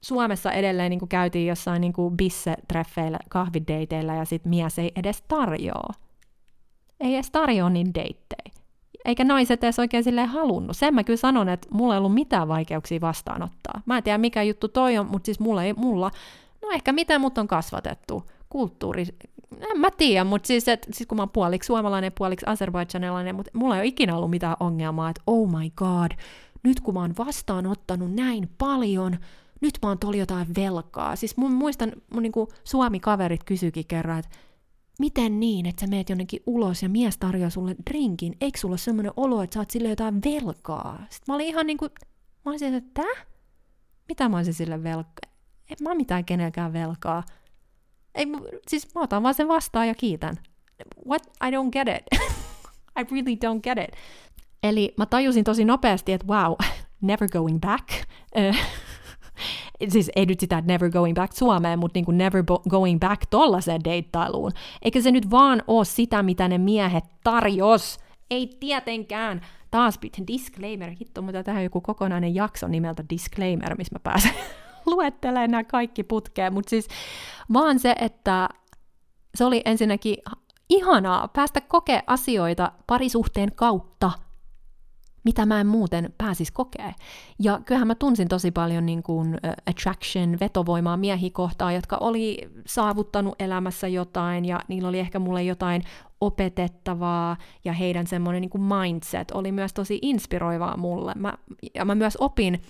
Suomessa 0.00 0.52
edelleen 0.52 0.90
niin 0.90 1.08
käytiin 1.08 1.46
jossain 1.46 1.80
niin 1.80 1.94
bisse-treffeillä, 2.16 3.18
kahvideiteillä, 3.28 4.14
ja 4.14 4.24
sitten 4.24 4.50
mies 4.50 4.78
ei 4.78 4.92
edes 4.96 5.22
tarjoa. 5.28 5.90
Ei 7.00 7.14
edes 7.14 7.30
tarjoa 7.30 7.70
niin 7.70 7.94
deittejä 7.94 8.65
eikä 9.06 9.24
naiset 9.24 9.64
edes 9.64 9.78
oikein 9.78 10.04
silleen 10.04 10.28
halunnut. 10.28 10.76
Sen 10.76 10.94
mä 10.94 11.04
kyllä 11.04 11.16
sanon, 11.16 11.48
että 11.48 11.68
mulla 11.70 11.94
ei 11.94 11.98
ollut 11.98 12.14
mitään 12.14 12.48
vaikeuksia 12.48 13.00
vastaanottaa. 13.00 13.82
Mä 13.86 13.96
en 13.96 14.02
tiedä 14.02 14.18
mikä 14.18 14.42
juttu 14.42 14.68
toi 14.68 14.98
on, 14.98 15.06
mutta 15.06 15.26
siis 15.26 15.40
mulla 15.40 15.64
ei, 15.64 15.72
mulla, 15.72 16.10
no 16.62 16.70
ehkä 16.70 16.92
miten 16.92 17.20
mut 17.20 17.38
on 17.38 17.48
kasvatettu. 17.48 18.22
Kulttuuri, 18.48 19.06
en 19.70 19.80
mä 19.80 19.90
tiedä, 19.90 20.24
mutta 20.24 20.46
siis, 20.46 20.68
et, 20.68 20.86
siis 20.92 21.06
kun 21.06 21.16
mä 21.16 21.22
oon 21.22 21.30
puoliksi 21.30 21.66
suomalainen, 21.66 22.12
puoliksi 22.12 22.46
azerbaidsanilainen, 22.48 23.34
mutta 23.34 23.50
mulla 23.54 23.74
ei 23.76 23.80
ole 23.80 23.86
ikinä 23.86 24.16
ollut 24.16 24.30
mitään 24.30 24.56
ongelmaa, 24.60 25.10
että 25.10 25.22
oh 25.26 25.50
my 25.50 25.70
god, 25.70 26.10
nyt 26.62 26.80
kun 26.80 26.94
mä 26.94 27.00
oon 27.00 27.14
vastaanottanut 27.18 28.14
näin 28.14 28.48
paljon, 28.58 29.16
nyt 29.60 29.78
mä 29.82 29.88
oon 29.88 29.98
tuli 29.98 30.18
jotain 30.18 30.46
velkaa. 30.56 31.16
Siis 31.16 31.36
mun 31.36 31.52
muistan, 31.52 31.92
mun 32.12 32.22
niinku 32.22 32.48
Suomi-kaverit 32.64 33.44
kysyikin 33.44 33.86
kerran, 33.88 34.18
että 34.18 34.30
miten 34.98 35.40
niin, 35.40 35.66
että 35.66 35.80
sä 35.80 35.86
meet 35.86 36.08
jonnekin 36.08 36.40
ulos 36.46 36.82
ja 36.82 36.88
mies 36.88 37.18
tarjoaa 37.18 37.50
sulle 37.50 37.76
drinkin, 37.90 38.36
eikö 38.40 38.58
sulla 38.58 38.72
ole 38.72 38.78
semmoinen 38.78 39.12
olo, 39.16 39.42
että 39.42 39.54
sä 39.54 39.60
oot 39.60 39.70
sille 39.70 39.88
jotain 39.88 40.20
velkaa? 40.24 40.98
Sitten 41.10 41.32
mä 41.32 41.34
olin 41.34 41.46
ihan 41.46 41.66
niinku, 41.66 41.84
mä 42.44 42.50
olisin, 42.50 42.74
että 42.74 43.02
tää? 43.02 43.24
Mitä 44.08 44.28
mä 44.28 44.36
olisin 44.36 44.54
sille 44.54 44.82
velkaa? 44.82 45.32
En 45.70 45.76
mä 45.80 45.94
mitään 45.94 46.24
kenelläkään 46.24 46.72
velkaa. 46.72 47.22
Ei, 48.14 48.26
siis 48.68 48.94
mä 48.94 49.00
otan 49.00 49.22
vaan 49.22 49.34
sen 49.34 49.48
vastaan 49.48 49.88
ja 49.88 49.94
kiitän. 49.94 50.36
What? 51.08 51.22
I 51.26 51.50
don't 51.50 51.70
get 51.70 51.88
it. 51.88 52.20
I 53.00 53.04
really 53.10 53.34
don't 53.34 53.60
get 53.60 53.78
it. 53.78 53.96
Eli 54.62 54.94
mä 54.96 55.06
tajusin 55.06 55.44
tosi 55.44 55.64
nopeasti, 55.64 56.12
että 56.12 56.26
wow, 56.26 56.54
never 57.00 57.28
going 57.32 57.60
back 57.60 57.88
siis 59.88 60.10
ei 60.16 60.26
nyt 60.26 60.40
sitä 60.40 60.62
never 60.66 60.90
going 60.90 61.14
back 61.14 61.32
Suomeen, 61.32 61.78
mutta 61.78 61.96
niin 61.96 62.04
kuin 62.04 62.18
never 62.18 62.44
going 62.68 63.00
back 63.00 63.22
tollaiseen 63.30 63.84
deittailuun. 63.84 64.52
Eikä 64.82 65.00
se 65.00 65.10
nyt 65.10 65.30
vaan 65.30 65.62
ole 65.66 65.84
sitä, 65.84 66.22
mitä 66.22 66.48
ne 66.48 66.58
miehet 66.58 67.04
tarjos. 67.24 67.98
Ei 68.30 68.56
tietenkään. 68.60 69.40
Taas 69.70 69.98
disclaimer, 70.26 70.90
hitto, 71.00 71.22
mutta 71.22 71.42
tähän 71.42 71.64
joku 71.64 71.80
kokonainen 71.80 72.34
jakso 72.34 72.68
nimeltä 72.68 73.04
disclaimer, 73.10 73.76
missä 73.78 73.94
mä 73.94 73.98
pääsen 73.98 74.34
luettelemaan 74.86 75.50
nämä 75.50 75.64
kaikki 75.64 76.02
putkeen, 76.02 76.54
mutta 76.54 76.70
siis 76.70 76.88
vaan 77.52 77.78
se, 77.78 77.94
että 78.00 78.48
se 79.34 79.44
oli 79.44 79.62
ensinnäkin 79.64 80.16
ihanaa 80.68 81.28
päästä 81.28 81.60
kokea 81.60 82.02
asioita 82.06 82.72
parisuhteen 82.86 83.52
kautta– 83.54 84.12
mitä 85.26 85.46
mä 85.46 85.60
en 85.60 85.66
muuten 85.66 86.14
pääsis 86.18 86.50
kokea. 86.50 86.92
Ja 87.38 87.60
kyllähän 87.64 87.88
mä 87.88 87.94
tunsin 87.94 88.28
tosi 88.28 88.50
paljon 88.50 88.86
niin 88.86 89.02
kuin, 89.02 89.38
attraction, 89.66 90.36
vetovoimaa 90.40 90.96
miehiä 90.96 91.30
kohtaan, 91.32 91.74
jotka 91.74 91.96
oli 91.96 92.50
saavuttanut 92.66 93.34
elämässä 93.38 93.88
jotain, 93.88 94.44
ja 94.44 94.60
niillä 94.68 94.88
oli 94.88 94.98
ehkä 94.98 95.18
mulle 95.18 95.42
jotain 95.42 95.82
opetettavaa, 96.20 97.36
ja 97.64 97.72
heidän 97.72 98.06
semmoinen 98.06 98.40
niin 98.40 98.50
kuin 98.50 98.62
mindset 98.62 99.30
oli 99.30 99.52
myös 99.52 99.72
tosi 99.72 99.98
inspiroivaa 100.02 100.76
mulle. 100.76 101.12
Mä, 101.16 101.34
ja 101.74 101.84
mä 101.84 101.94
myös 101.94 102.16
opin, 102.20 102.62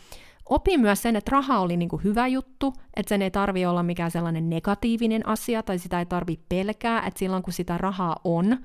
opin 0.48 0.80
myös 0.80 1.02
sen, 1.02 1.16
että 1.16 1.30
raha 1.30 1.60
oli 1.60 1.76
niin 1.76 1.88
kuin 1.88 2.04
hyvä 2.04 2.26
juttu, 2.26 2.72
että 2.96 3.08
sen 3.08 3.22
ei 3.22 3.30
tarvi 3.30 3.66
olla 3.66 3.82
mikään 3.82 4.10
sellainen 4.10 4.50
negatiivinen 4.50 5.28
asia, 5.28 5.62
tai 5.62 5.78
sitä 5.78 5.98
ei 5.98 6.06
tarvi 6.06 6.40
pelkää, 6.48 7.06
että 7.06 7.18
silloin 7.18 7.42
kun 7.42 7.52
sitä 7.52 7.78
rahaa 7.78 8.16
on, 8.24 8.56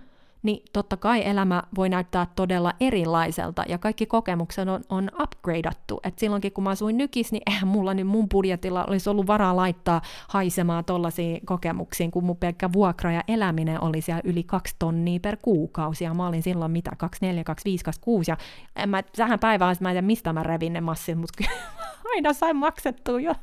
niin 0.43 0.63
totta 0.73 0.97
kai 0.97 1.25
elämä 1.25 1.63
voi 1.75 1.89
näyttää 1.89 2.27
todella 2.35 2.73
erilaiselta, 2.79 3.63
ja 3.67 3.77
kaikki 3.77 4.05
kokemukset 4.05 4.69
on, 4.69 4.81
on 4.89 5.11
upgradeattu. 5.23 5.99
Et 6.03 6.19
silloinkin 6.19 6.51
kun 6.51 6.63
mä 6.63 6.69
asuin 6.69 6.97
nykis, 6.97 7.31
niin 7.31 7.41
eihän 7.47 7.67
mulla 7.67 7.93
niin 7.93 8.07
mun 8.07 8.29
budjetilla 8.29 8.85
olisi 8.85 9.09
ollut 9.09 9.27
varaa 9.27 9.55
laittaa 9.55 10.01
haisemaan 10.27 10.85
tollaisiin 10.85 11.45
kokemuksiin, 11.45 12.11
kun 12.11 12.23
mun 12.23 12.37
pelkkä 12.37 12.73
vuokra 12.73 13.11
ja 13.11 13.23
eläminen 13.27 13.83
oli 13.83 14.01
siellä 14.01 14.21
yli 14.23 14.43
kaksi 14.43 14.75
tonnia 14.79 15.19
per 15.19 15.37
kuukausi, 15.41 16.03
ja 16.03 16.13
mä 16.13 16.27
olin 16.27 16.43
silloin 16.43 16.71
mitä, 16.71 16.91
24, 16.97 17.43
25, 17.43 17.85
26, 17.85 18.31
ja 18.31 18.37
en 18.75 18.89
mä, 18.89 19.03
tähän 19.03 19.39
päivään 19.39 19.75
mä 19.79 19.89
en 19.89 19.93
tiedä 19.93 20.07
mistä 20.07 20.33
mä 20.33 20.43
revin 20.43 20.73
ne 20.73 20.81
massit, 20.81 21.17
mutta 21.17 21.43
aina 22.15 22.33
sain 22.33 22.55
maksettua 22.55 23.19
jo 23.19 23.33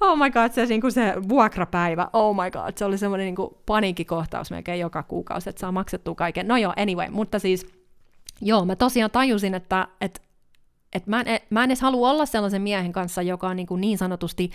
oh 0.00 0.18
my 0.18 0.30
god, 0.30 0.52
se, 0.52 0.66
niin 0.66 0.80
kuin 0.80 0.92
se 0.92 1.14
vuokrapäivä, 1.28 2.10
oh 2.12 2.36
my 2.36 2.50
god, 2.50 2.72
se 2.76 2.84
oli 2.84 2.98
semmoinen 2.98 3.24
niin 3.24 3.36
kuin 3.36 3.54
paniikkikohtaus 3.66 4.50
melkein 4.50 4.80
joka 4.80 5.02
kuukausi, 5.02 5.50
että 5.50 5.60
saa 5.60 5.72
maksettua 5.72 6.14
kaiken. 6.14 6.48
No 6.48 6.56
joo, 6.56 6.72
anyway, 6.76 7.10
mutta 7.10 7.38
siis, 7.38 7.66
joo, 8.40 8.64
mä 8.64 8.76
tosiaan 8.76 9.10
tajusin, 9.10 9.54
että, 9.54 9.88
että 10.00 10.20
että 10.92 11.10
mä, 11.10 11.20
en, 11.20 11.40
mä 11.50 11.64
en 11.64 11.70
edes 11.70 11.80
halua 11.80 12.10
olla 12.10 12.26
sellaisen 12.26 12.62
miehen 12.62 12.92
kanssa, 12.92 13.22
joka 13.22 13.48
on 13.48 13.56
niin, 13.56 13.66
kuin 13.66 13.80
niin 13.80 13.98
sanotusti 13.98 14.50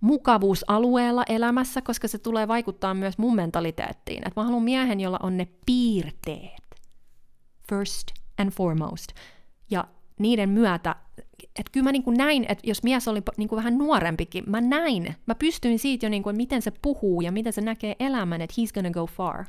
mukavuusalueella 0.00 1.24
elämässä, 1.28 1.82
koska 1.82 2.08
se 2.08 2.18
tulee 2.18 2.48
vaikuttaa 2.48 2.94
myös 2.94 3.18
mun 3.18 3.34
mentaliteettiin. 3.34 4.18
Että 4.28 4.40
mä 4.40 4.44
haluan 4.44 4.62
miehen, 4.62 5.00
jolla 5.00 5.18
on 5.22 5.36
ne 5.36 5.48
piirteet. 5.66 6.62
First 7.68 8.08
and 8.38 8.50
foremost. 8.50 9.06
Ja 9.70 9.84
niiden 10.18 10.48
myötä 10.48 10.96
että 11.58 11.72
kyllä 11.72 11.84
mä 11.84 11.92
niin 11.92 12.02
kuin 12.02 12.16
näin, 12.16 12.46
että 12.48 12.66
jos 12.66 12.82
mies 12.82 13.08
oli 13.08 13.22
niin 13.36 13.48
kuin 13.48 13.56
vähän 13.56 13.78
nuorempikin, 13.78 14.44
mä 14.46 14.60
näin, 14.60 15.14
mä 15.26 15.34
pystyin 15.34 15.78
siitä 15.78 16.06
jo, 16.06 16.10
niin 16.10 16.22
kuin, 16.22 16.36
miten 16.36 16.62
se 16.62 16.72
puhuu 16.82 17.20
ja 17.20 17.32
miten 17.32 17.52
se 17.52 17.60
näkee 17.60 17.96
elämän, 18.00 18.40
että 18.40 18.54
he's 18.60 18.74
gonna 18.74 18.90
go 18.90 19.06
far. 19.06 19.44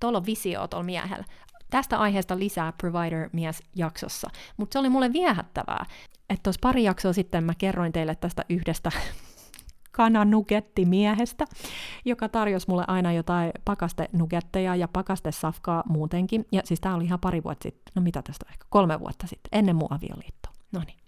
Tuolla 0.00 0.18
on 0.18 0.26
visio 0.26 0.68
tuolla 0.68 0.84
miehellä. 0.84 1.24
Tästä 1.70 1.98
aiheesta 1.98 2.38
lisää 2.38 2.72
Provider-mies-jaksossa. 2.72 4.30
Mutta 4.56 4.72
se 4.72 4.78
oli 4.78 4.88
mulle 4.88 5.12
viehättävää, 5.12 5.86
että 6.30 6.42
tuossa 6.42 6.60
pari 6.62 6.84
jaksoa 6.84 7.12
sitten 7.12 7.44
mä 7.44 7.52
kerroin 7.58 7.92
teille 7.92 8.14
tästä 8.14 8.44
yhdestä 8.48 8.90
kananugettimiehestä, 9.92 11.44
joka 12.04 12.28
tarjosi 12.28 12.66
mulle 12.68 12.84
aina 12.86 13.12
jotain 13.12 13.50
pakastenugetteja 13.64 14.76
ja 14.76 14.88
pakastesafkaa 14.88 15.82
muutenkin. 15.88 16.46
Ja 16.52 16.62
siis 16.64 16.80
tää 16.80 16.94
oli 16.94 17.04
ihan 17.04 17.20
pari 17.20 17.44
vuotta 17.44 17.62
sitten, 17.62 17.92
no 17.94 18.02
mitä 18.02 18.22
tästä 18.22 18.46
ehkä 18.50 18.66
kolme 18.70 19.00
vuotta 19.00 19.26
sitten, 19.26 19.58
ennen 19.58 19.76
mun 19.76 19.92
avioliittoa. 19.92 20.52
No 20.72 20.80
niin. 20.86 20.99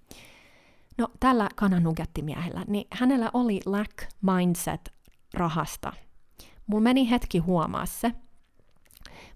No 1.03 1.09
tällä 1.21 1.49
kananugettimiehellä, 1.57 2.65
niin 2.69 2.87
hänellä 2.93 3.31
oli 3.35 3.61
lack 3.67 3.93
mindset 4.21 4.93
rahasta. 5.35 5.93
Mulla 6.67 6.83
meni 6.83 7.11
hetki 7.11 7.39
huomaa 7.39 7.87
se, 7.87 8.13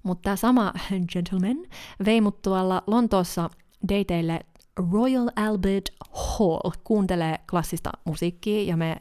mutta 0.02 0.22
tämä 0.22 0.36
sama 0.36 0.72
gentleman 1.12 1.56
vei 2.04 2.20
mut 2.20 2.42
tuolla 2.42 2.82
Lontoossa 2.86 3.50
dateille 3.88 4.40
Royal 4.92 5.30
Albert 5.36 5.84
Hall, 6.10 6.70
kuuntelee 6.84 7.38
klassista 7.50 7.90
musiikkia 8.04 8.62
ja 8.62 8.76
me 8.76 8.96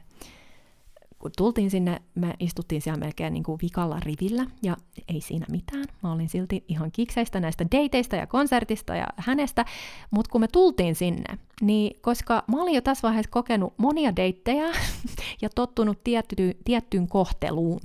kun 1.26 1.32
tultiin 1.38 1.72
sinne, 1.72 2.02
me 2.16 2.34
istuttiin 2.40 2.82
siellä 2.82 3.00
melkein 3.00 3.34
niin 3.34 3.44
kuin 3.44 3.60
vikalla 3.62 4.00
rivillä, 4.00 4.46
ja 4.64 4.78
ei 5.08 5.22
siinä 5.22 5.46
mitään. 5.52 5.86
Mä 6.04 6.12
olin 6.12 6.30
silti 6.30 6.64
ihan 6.68 6.92
kikseistä 6.92 7.40
näistä 7.40 7.66
dateista 7.72 8.16
ja 8.16 8.28
konsertista 8.28 8.96
ja 8.96 9.08
hänestä, 9.18 9.66
mutta 10.12 10.32
kun 10.32 10.42
me 10.42 10.48
tultiin 10.48 10.96
sinne, 10.96 11.38
niin 11.62 12.02
koska 12.02 12.44
mä 12.48 12.62
olin 12.62 12.74
jo 12.74 12.82
tässä 12.82 13.08
vaiheessa 13.08 13.32
kokenut 13.32 13.74
monia 13.78 14.16
deittejä 14.16 14.66
ja 15.42 15.50
tottunut 15.56 16.04
tietty, 16.04 16.58
tiettyyn 16.66 17.08
kohteluun, 17.08 17.82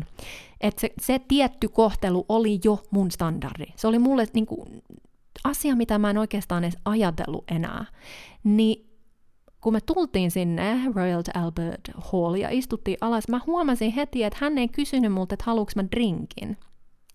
että 0.61 0.81
se, 0.81 0.93
se 1.01 1.21
tietty 1.29 1.69
kohtelu 1.69 2.27
oli 2.29 2.61
jo 2.65 2.83
mun 2.91 3.11
standardi. 3.11 3.67
Se 3.77 3.87
oli 3.87 3.99
mulle 3.99 4.27
niin 4.35 4.47
kuin, 4.47 4.83
asia, 5.45 5.77
mitä 5.77 5.99
mä 5.99 6.11
en 6.11 6.19
oikeastaan 6.19 6.65
edes 6.65 6.79
ajatellut 6.85 7.51
enää. 7.51 7.85
Niin 8.45 8.90
kun 9.61 9.73
me 9.73 9.81
tultiin 9.81 10.31
sinne 10.31 10.81
Royal 10.95 11.23
Albert 11.35 11.91
Hall 12.13 12.35
ja 12.35 12.49
istuttiin 12.51 12.97
alas, 13.01 13.29
mä 13.29 13.41
huomasin 13.47 13.93
heti, 13.93 14.25
että 14.25 14.39
hän 14.41 14.59
ei 14.59 14.69
kysynyt 14.69 15.13
multa, 15.13 15.35
että 15.35 15.45
haluuks 15.47 15.77
mä 15.77 15.85
drinkin. 15.97 16.57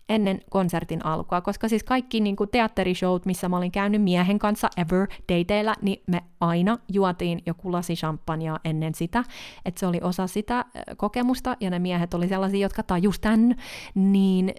ennen 0.08 0.40
konsertin 0.50 1.06
alkua, 1.06 1.40
koska 1.40 1.68
siis 1.68 1.84
kaikki 1.84 2.20
niin 2.20 2.36
kuin 2.36 2.50
teatterishowt, 2.50 3.26
missä 3.26 3.48
mä 3.48 3.56
olin 3.56 3.72
käynyt 3.72 4.02
miehen 4.02 4.38
kanssa 4.38 4.68
ever 4.76 5.08
dateilla, 5.32 5.74
niin 5.82 6.02
me 6.06 6.24
aina 6.40 6.78
juotiin 6.92 7.42
joku 7.46 7.72
lasi 7.72 7.94
champagnea 7.94 8.56
ennen 8.64 8.94
sitä, 8.94 9.24
että 9.64 9.80
se 9.80 9.86
oli 9.86 10.00
osa 10.02 10.26
sitä 10.26 10.64
kokemusta, 10.96 11.56
ja 11.60 11.70
ne 11.70 11.78
miehet 11.78 12.14
oli 12.14 12.28
sellaisia, 12.28 12.60
jotka 12.60 12.82
tajus 12.82 13.20
tämän, 13.20 13.54
niin 13.94 14.54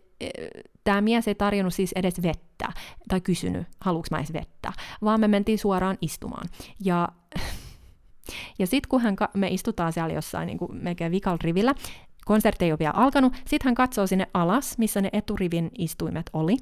tämä 0.84 1.02
mies 1.02 1.28
ei 1.28 1.36
tarjonnut 1.36 1.74
siis 1.74 1.92
edes 1.96 2.22
vettä, 2.22 2.68
tai 3.10 3.22
kysynyt, 3.22 3.68
haluuks 3.82 4.12
mä 4.12 4.18
edes 4.18 4.34
vettä, 4.34 4.74
vaan 5.04 5.20
me 5.20 5.28
mentiin 5.28 5.60
suoraan 5.60 5.98
istumaan. 6.02 6.50
Ja 6.84 7.08
ja 8.60 8.68
sitten 8.68 8.90
kun 8.90 9.02
hän, 9.02 9.16
me 9.34 9.48
istutaan 9.48 9.94
siellä 9.94 10.14
jossain 10.14 10.48
niin 10.48 10.58
kuin 10.58 10.76
melkein 10.76 11.12
vikal 11.12 11.38
rivillä, 11.42 11.76
konsertti 12.26 12.66
ei 12.66 12.72
ole 12.72 12.80
vielä 12.80 12.94
alkanut, 12.96 13.34
sitten 13.34 13.66
hän 13.66 13.76
katsoo 13.76 14.08
sinne 14.08 14.28
alas, 14.34 14.78
missä 14.78 15.02
ne 15.02 15.10
eturivin 15.14 15.72
istuimet 15.78 16.30
oli. 16.34 16.58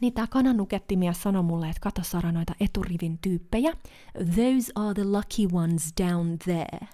Niin 0.00 0.12
tämä 0.12 0.26
kananukettimies 0.26 1.22
sanoi 1.22 1.42
mulle, 1.42 1.68
että 1.68 1.80
katso 1.80 2.02
Sara 2.02 2.32
noita 2.32 2.54
eturivin 2.60 3.18
tyyppejä. 3.18 3.72
Those 4.12 4.72
are 4.74 4.94
the 4.94 5.04
lucky 5.04 5.48
ones 5.52 5.92
down 6.02 6.38
there. 6.38 6.88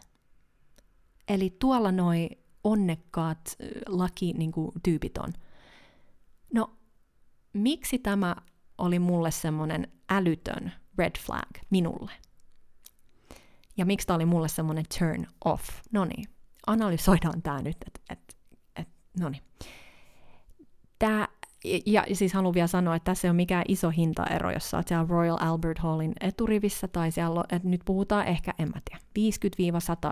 Eli 1.29 1.57
tuolla 1.59 1.93
noi 1.93 2.29
onnekkaat 2.65 3.57
laki 3.87 4.33
niin 4.33 4.53
tyypit 4.83 5.19
on. 5.19 5.33
No, 6.55 6.71
miksi 7.53 7.99
tämä 7.99 8.37
oli 8.79 8.99
mulle 8.99 9.31
semmoinen 9.31 9.93
älytön 10.11 10.73
red 10.99 11.19
flag 11.19 11.51
minulle? 11.71 12.13
Ja 13.77 13.87
miksi 13.87 14.07
tämä 14.07 14.15
oli 14.15 14.27
mulle 14.27 14.49
semmoinen 14.49 14.85
turn 14.99 15.27
off? 15.45 15.69
No 15.93 16.05
niin, 16.05 16.25
analysoidaan 16.67 17.43
tämä 17.43 17.63
nyt, 17.63 17.77
että 17.87 18.01
et, 18.11 18.37
et, 18.77 18.89
no 19.21 19.29
niin. 19.29 19.43
Tämä, 20.99 21.29
ja 21.87 22.05
siis 22.13 22.33
haluan 22.33 22.55
vielä 22.55 22.67
sanoa, 22.67 22.97
että 22.97 23.05
tässä 23.05 23.29
ei 23.29 23.31
ole 23.31 23.37
mikään 23.37 23.65
iso 23.69 23.91
hintaero, 23.91 24.51
jos 24.51 24.71
sä 24.71 24.77
oot 24.77 24.89
siellä 24.89 25.07
Royal 25.09 25.39
Albert 25.41 25.79
Hallin 25.79 26.13
eturivissä, 26.21 26.89
tai 26.89 27.13
siellä, 27.13 27.45
että 27.53 27.69
nyt 27.69 27.81
puhutaan 27.85 28.27
ehkä, 28.27 28.55
en 28.59 28.69
mä 28.69 28.81
tiedä, 28.85 29.31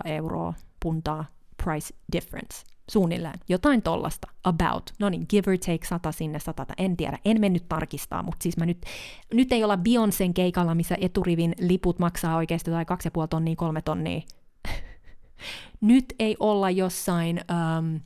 50-100 0.05 0.11
euroa 0.11 0.53
puntaa 0.79 1.25
price 1.63 1.95
difference. 2.11 2.70
Suunnilleen. 2.91 3.39
Jotain 3.49 3.81
tollasta. 3.81 4.27
About. 4.43 4.93
No 4.99 5.09
niin, 5.09 5.25
give 5.29 5.51
or 5.51 5.57
take 5.57 5.87
sata 5.87 6.11
sinne, 6.11 6.39
sata. 6.39 6.65
En 6.77 6.97
tiedä. 6.97 7.17
En 7.25 7.39
mennyt 7.39 7.69
tarkistaa, 7.69 8.23
mutta 8.23 8.43
siis 8.43 8.57
mä 8.57 8.65
nyt, 8.65 8.85
nyt 9.33 9.51
ei 9.51 9.63
olla 9.63 9.75
Beyoncén 9.75 10.33
keikalla, 10.33 10.75
missä 10.75 10.97
eturivin 11.01 11.55
liput 11.59 11.99
maksaa 11.99 12.35
oikeasti 12.35 12.71
tai 12.71 12.83
2,5 12.83 13.27
tonnia, 13.29 13.55
kolme 13.55 13.81
tonnia. 13.81 14.21
nyt 15.81 16.05
ei 16.19 16.35
olla 16.39 16.69
jossain 16.69 17.41
um, 17.51 17.99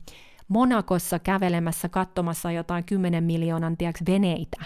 Monakossa 0.48 1.18
kävelemässä 1.18 1.88
katsomassa 1.88 2.52
jotain 2.52 2.84
10 2.84 3.24
miljoonan 3.24 3.76
tiiäks, 3.76 4.00
veneitä. 4.06 4.64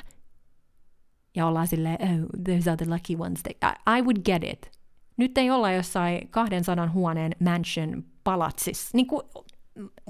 Ja 1.36 1.46
ollaan 1.46 1.66
silleen, 1.66 1.98
oh, 2.02 2.42
those 2.44 2.70
are 2.70 2.84
the 2.84 2.94
lucky 2.94 3.16
ones. 3.18 3.40
I, 3.48 3.98
I 3.98 4.02
would 4.02 4.18
get 4.24 4.44
it. 4.44 4.70
Nyt 5.16 5.38
ei 5.38 5.50
olla 5.50 5.72
jossain 5.72 6.28
200 6.30 6.88
huoneen 6.88 7.32
mansion 7.40 8.04
palatsissa. 8.24 8.90
Niin 8.92 9.06
kuin, 9.06 9.22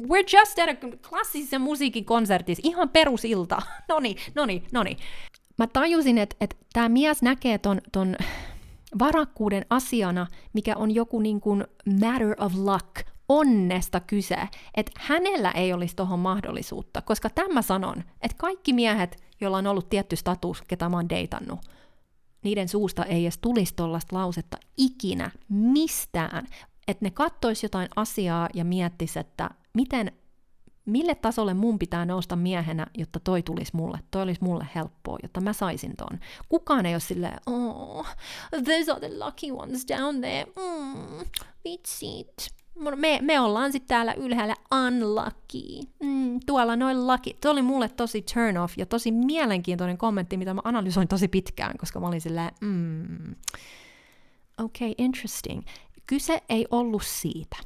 we're 0.01 0.39
just 0.39 0.59
at 0.59 0.69
a 0.69 1.09
klassisen 1.09 1.61
musiikin 1.61 2.05
konsertissa, 2.05 2.63
ihan 2.65 2.89
perusilta. 2.89 3.63
noni, 3.89 4.17
noni, 4.35 4.63
noni. 4.73 4.97
Mä 5.59 5.67
tajusin, 5.67 6.19
että, 6.19 6.37
että 6.41 6.57
tämä 6.73 6.89
mies 6.89 7.23
näkee 7.23 7.59
ton, 7.59 7.81
ton 7.93 8.17
varakkuuden 8.99 9.67
asiana, 9.71 10.27
mikä 10.53 10.77
on 10.77 10.95
joku 10.95 11.21
niin 11.21 11.41
kuin 11.41 11.65
matter 12.01 12.35
of 12.39 12.55
luck, 12.55 13.07
onnesta 13.29 14.01
kyse, 14.01 14.39
että 14.75 14.93
hänellä 14.99 15.51
ei 15.51 15.73
olisi 15.73 15.97
tuohon 15.97 16.19
mahdollisuutta, 16.19 17.03
koska 17.03 17.31
tämä 17.31 17.63
sanon, 17.63 18.05
että 18.23 18.37
kaikki 18.39 18.73
miehet, 18.73 19.17
joilla 19.41 19.59
on 19.59 19.67
ollut 19.67 19.89
tietty 19.89 20.17
status, 20.17 20.63
ketä 20.63 20.89
mä 20.89 20.97
oon 20.97 21.09
deitannut, 21.09 21.61
niiden 22.43 22.69
suusta 22.69 23.05
ei 23.05 23.25
edes 23.25 23.39
tulisi 23.39 23.75
tuollaista 23.77 24.17
lausetta 24.17 24.57
ikinä 24.77 25.31
mistään, 25.49 26.47
että 26.89 27.05
ne 27.05 27.11
kattois 27.11 27.63
jotain 27.63 27.89
asiaa 27.97 28.49
ja 28.55 28.65
miettis, 28.65 29.17
että 29.17 29.51
miten, 29.75 30.13
mille 30.87 31.15
tasolle 31.15 31.55
mun 31.55 31.79
pitää 31.79 32.05
nousta 32.05 32.37
miehenä, 32.37 32.87
jotta 32.99 33.21
toi 33.21 33.43
tulisi 33.43 33.77
mulle, 33.77 33.99
toi 34.11 34.23
olisi 34.23 34.45
mulle 34.45 34.67
helppoa, 34.75 35.19
jotta 35.23 35.41
mä 35.41 35.53
saisin 35.53 35.97
ton. 35.97 36.21
Kukaan 36.49 36.87
ei 36.87 36.95
ole 36.95 37.01
silleen, 37.01 37.39
oh, 37.47 38.07
those 38.51 38.93
are 38.93 39.01
the 39.01 39.19
lucky 39.25 39.51
ones 39.53 39.87
down 39.89 40.21
there, 40.21 40.45
mm, 40.45 41.25
vitsit. 41.65 42.61
Me, 42.97 43.19
me 43.23 43.41
ollaan 43.41 43.73
sitten 43.73 43.89
täällä 43.89 44.15
ylhäällä 44.15 44.55
unlucky. 44.87 45.89
Mm, 46.03 46.41
tuolla 46.47 46.77
noin 46.77 47.07
lucky. 47.07 47.31
Se 47.43 47.49
oli 47.49 47.63
mulle 47.63 47.89
tosi 47.89 48.23
turn 48.35 48.57
off 48.57 48.79
ja 48.79 48.87
tosi 48.87 49.13
mielenkiintoinen 49.13 49.99
kommentti, 49.99 50.37
mitä 50.37 50.55
mä 50.55 50.61
analysoin 50.65 51.09
tosi 51.09 51.29
pitkään, 51.29 51.79
koska 51.79 52.01
mä 52.01 52.07
olin 52.07 52.21
silleen, 52.21 52.51
mm, 52.61 53.35
okay, 54.59 54.95
interesting. 54.99 55.63
Kyse 56.07 56.43
ei 56.49 56.67
ollut 56.71 57.03
siitä, 57.05 57.57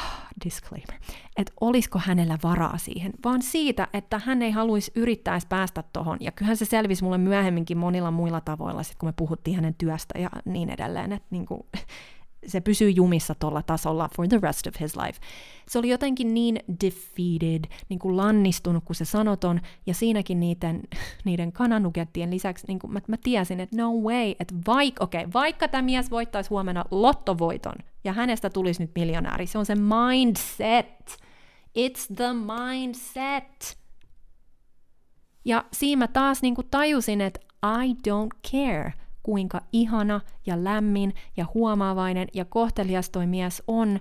disclaimer, 0.44 1.00
että 1.36 1.52
olisiko 1.60 1.98
hänellä 1.98 2.38
varaa 2.42 2.78
siihen, 2.78 3.12
vaan 3.24 3.42
siitä, 3.42 3.88
että 3.92 4.20
hän 4.24 4.42
ei 4.42 4.50
haluaisi 4.50 4.92
yrittää 4.94 5.38
päästä 5.48 5.84
tohon. 5.92 6.18
Ja 6.20 6.32
kyllähän 6.32 6.56
se 6.56 6.64
selvisi 6.64 7.04
mulle 7.04 7.18
myöhemminkin 7.18 7.78
monilla 7.78 8.10
muilla 8.10 8.40
tavoilla, 8.40 8.82
sit 8.82 8.96
kun 8.98 9.08
me 9.08 9.12
puhuttiin 9.16 9.56
hänen 9.56 9.74
työstä 9.74 10.18
ja 10.18 10.30
niin 10.44 10.70
edelleen, 10.70 11.12
että 11.12 11.28
niinku, 11.30 11.66
se 12.46 12.60
pysyy 12.60 12.90
jumissa 12.90 13.34
tuolla 13.34 13.62
tasolla 13.62 14.08
for 14.16 14.28
the 14.28 14.38
rest 14.42 14.66
of 14.66 14.80
his 14.80 14.96
life. 14.96 15.20
Se 15.68 15.78
oli 15.78 15.88
jotenkin 15.88 16.34
niin 16.34 16.60
defeated, 16.80 17.64
niin 17.88 17.98
kuin 17.98 18.16
lannistunut 18.16 18.84
kuin 18.84 18.96
se 18.96 19.04
sanoton, 19.04 19.60
ja 19.86 19.94
siinäkin 19.94 20.40
niiden, 20.40 20.82
niiden 21.24 21.52
kananukettien 21.52 22.30
lisäksi 22.30 22.66
niin 22.66 22.78
kuin 22.78 22.92
mä, 22.92 23.00
mä 23.08 23.16
tiesin, 23.22 23.60
että 23.60 23.76
no 23.76 23.92
way, 23.92 24.34
että 24.40 24.54
vaik, 24.66 24.94
okay, 25.00 25.26
vaikka 25.34 25.68
tämä 25.68 25.82
mies 25.82 26.10
voittaisi 26.10 26.50
huomenna 26.50 26.84
lottovoiton, 26.90 27.76
ja 28.04 28.12
hänestä 28.12 28.50
tulisi 28.50 28.82
nyt 28.82 28.90
miljonääri, 28.94 29.46
se 29.46 29.58
on 29.58 29.66
se 29.66 29.74
mindset. 29.74 31.18
It's 31.78 32.14
the 32.16 32.32
mindset. 32.32 33.78
Ja 35.44 35.64
siinä 35.72 35.98
mä 35.98 36.08
taas 36.08 36.42
niin 36.42 36.54
kuin 36.54 36.66
tajusin, 36.70 37.20
että 37.20 37.40
I 37.64 37.92
don't 38.08 38.50
care– 38.50 38.92
kuinka 39.26 39.60
ihana 39.72 40.20
ja 40.46 40.64
lämmin 40.64 41.14
ja 41.36 41.46
huomaavainen 41.54 42.28
ja 42.34 42.44
kohtelias 42.44 43.10
toi 43.10 43.26
mies 43.26 43.62
on, 43.66 43.98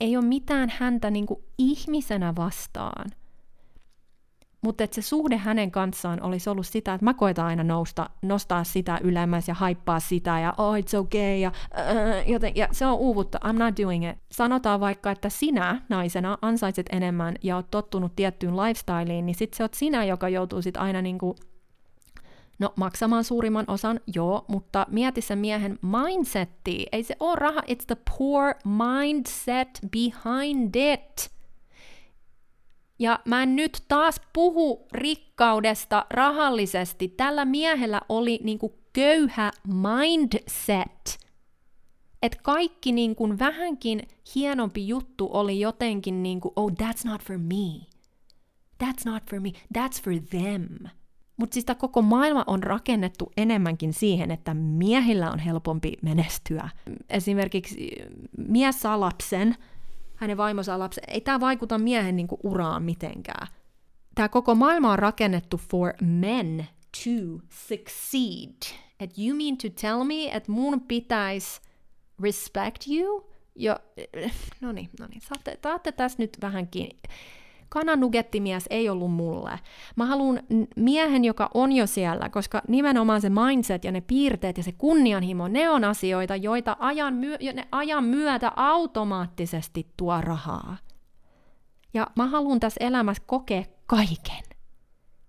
ei 0.00 0.16
ole 0.16 0.24
mitään 0.24 0.72
häntä 0.78 1.10
niin 1.10 1.26
kuin 1.26 1.40
ihmisenä 1.58 2.36
vastaan. 2.36 3.10
Mutta 4.62 4.84
se 4.90 5.02
suhde 5.02 5.36
hänen 5.36 5.70
kanssaan 5.70 6.22
olisi 6.22 6.50
ollut 6.50 6.66
sitä, 6.66 6.94
että 6.94 7.04
mä 7.04 7.14
koitan 7.14 7.46
aina 7.46 7.64
nousta, 7.64 8.10
nostaa 8.22 8.64
sitä 8.64 9.00
ylemmäs 9.02 9.48
ja 9.48 9.54
haippaa 9.54 10.00
sitä 10.00 10.38
ja 10.38 10.54
oh 10.58 10.74
it's 10.74 10.98
okay 10.98 11.36
ja, 11.36 11.52
uh, 11.70 12.30
joten, 12.30 12.52
ja 12.56 12.68
se 12.72 12.86
on 12.86 12.98
uuvutta, 12.98 13.38
I'm 13.44 13.58
not 13.58 13.74
doing 13.82 14.10
it. 14.10 14.18
Sanotaan 14.32 14.80
vaikka, 14.80 15.10
että 15.10 15.28
sinä 15.28 15.82
naisena 15.88 16.38
ansaitset 16.42 16.86
enemmän 16.92 17.34
ja 17.42 17.56
oot 17.56 17.70
tottunut 17.70 18.16
tiettyyn 18.16 18.56
lifestyleen, 18.56 19.26
niin 19.26 19.34
sit 19.34 19.54
se 19.54 19.62
oot 19.62 19.74
sinä, 19.74 20.04
joka 20.04 20.28
joutuu 20.28 20.62
sit 20.62 20.76
aina 20.76 21.02
niinku 21.02 21.36
maksamaan 22.76 23.24
suurimman 23.24 23.64
osan, 23.68 24.00
joo, 24.14 24.44
mutta 24.48 24.86
mieti 24.90 25.20
sen 25.20 25.38
miehen 25.38 25.78
mindsetti. 25.82 26.86
Ei 26.92 27.04
se 27.04 27.16
ole 27.20 27.36
raha, 27.36 27.60
it's 27.60 27.86
the 27.86 27.96
poor 28.18 28.54
mindset 28.64 29.68
behind 29.90 30.74
it. 30.74 31.30
Ja 32.98 33.20
mä 33.24 33.42
en 33.42 33.56
nyt 33.56 33.82
taas 33.88 34.20
puhu 34.32 34.86
rikkaudesta 34.92 36.06
rahallisesti. 36.10 37.08
Tällä 37.08 37.44
miehellä 37.44 38.00
oli 38.08 38.40
niinku 38.42 38.74
köyhä 38.92 39.52
mindset. 39.66 41.18
Että 42.22 42.38
kaikki 42.42 42.92
niinku 42.92 43.38
vähänkin 43.38 44.02
hienompi 44.34 44.88
juttu 44.88 45.28
oli 45.32 45.60
jotenkin 45.60 46.22
niinku, 46.22 46.52
oh 46.56 46.72
that's 46.72 47.10
not 47.10 47.22
for 47.22 47.38
me. 47.38 47.86
That's 48.84 49.04
not 49.04 49.22
for 49.30 49.40
me, 49.40 49.52
that's 49.78 50.02
for 50.02 50.14
them. 50.30 50.88
Mutta 51.42 51.54
siis 51.54 51.66
koko 51.78 52.02
maailma 52.02 52.44
on 52.46 52.62
rakennettu 52.62 53.32
enemmänkin 53.36 53.92
siihen, 53.92 54.30
että 54.30 54.54
miehillä 54.54 55.30
on 55.30 55.38
helpompi 55.38 55.92
menestyä. 56.02 56.68
Esimerkiksi 57.08 57.90
mies 58.38 58.80
saa 58.82 59.00
lapsen, 59.00 59.56
hänen 60.16 60.36
vaimo 60.36 60.62
saa 60.62 60.78
lapsen. 60.78 61.04
Ei 61.08 61.20
tämä 61.20 61.40
vaikuta 61.40 61.78
miehen 61.78 62.16
niinku 62.16 62.38
uraan 62.42 62.82
mitenkään. 62.82 63.46
Tämä 64.14 64.28
koko 64.28 64.54
maailma 64.54 64.92
on 64.92 64.98
rakennettu 64.98 65.56
for 65.56 65.92
men 66.00 66.66
to 67.04 67.44
succeed. 67.48 68.76
Et 69.00 69.18
you 69.18 69.36
mean 69.36 69.56
to 69.56 69.68
tell 69.80 70.04
me, 70.04 70.36
että 70.36 70.52
mun 70.52 70.80
pitäisi 70.80 71.60
respect 72.22 72.82
you? 72.88 73.30
Jo, 73.54 73.76
no 74.60 74.72
niin, 74.72 74.90
no 75.00 75.06
niin, 75.06 75.20
saatte, 75.20 75.58
saatte 75.62 75.92
tässä 75.92 76.18
nyt 76.18 76.38
vähänkin 76.40 76.88
kananugettimies 77.72 78.64
ei 78.70 78.88
ollut 78.88 79.12
mulle. 79.12 79.58
Mä 79.96 80.06
haluan 80.06 80.40
miehen, 80.76 81.24
joka 81.24 81.50
on 81.54 81.72
jo 81.72 81.86
siellä, 81.86 82.28
koska 82.28 82.62
nimenomaan 82.68 83.20
se 83.20 83.30
mindset 83.30 83.84
ja 83.84 83.92
ne 83.92 84.00
piirteet 84.00 84.56
ja 84.56 84.62
se 84.62 84.72
kunnianhimo, 84.72 85.48
ne 85.48 85.70
on 85.70 85.84
asioita, 85.84 86.36
joita 86.36 86.76
ajan, 86.78 87.14
myö- 87.14 87.52
ne 87.54 87.68
ajan 87.72 88.04
myötä 88.04 88.52
automaattisesti 88.56 89.86
tuo 89.96 90.20
rahaa. 90.20 90.76
Ja 91.94 92.06
mä 92.16 92.26
haluan 92.26 92.60
tässä 92.60 92.84
elämässä 92.84 93.22
kokea 93.26 93.64
kaiken. 93.86 94.44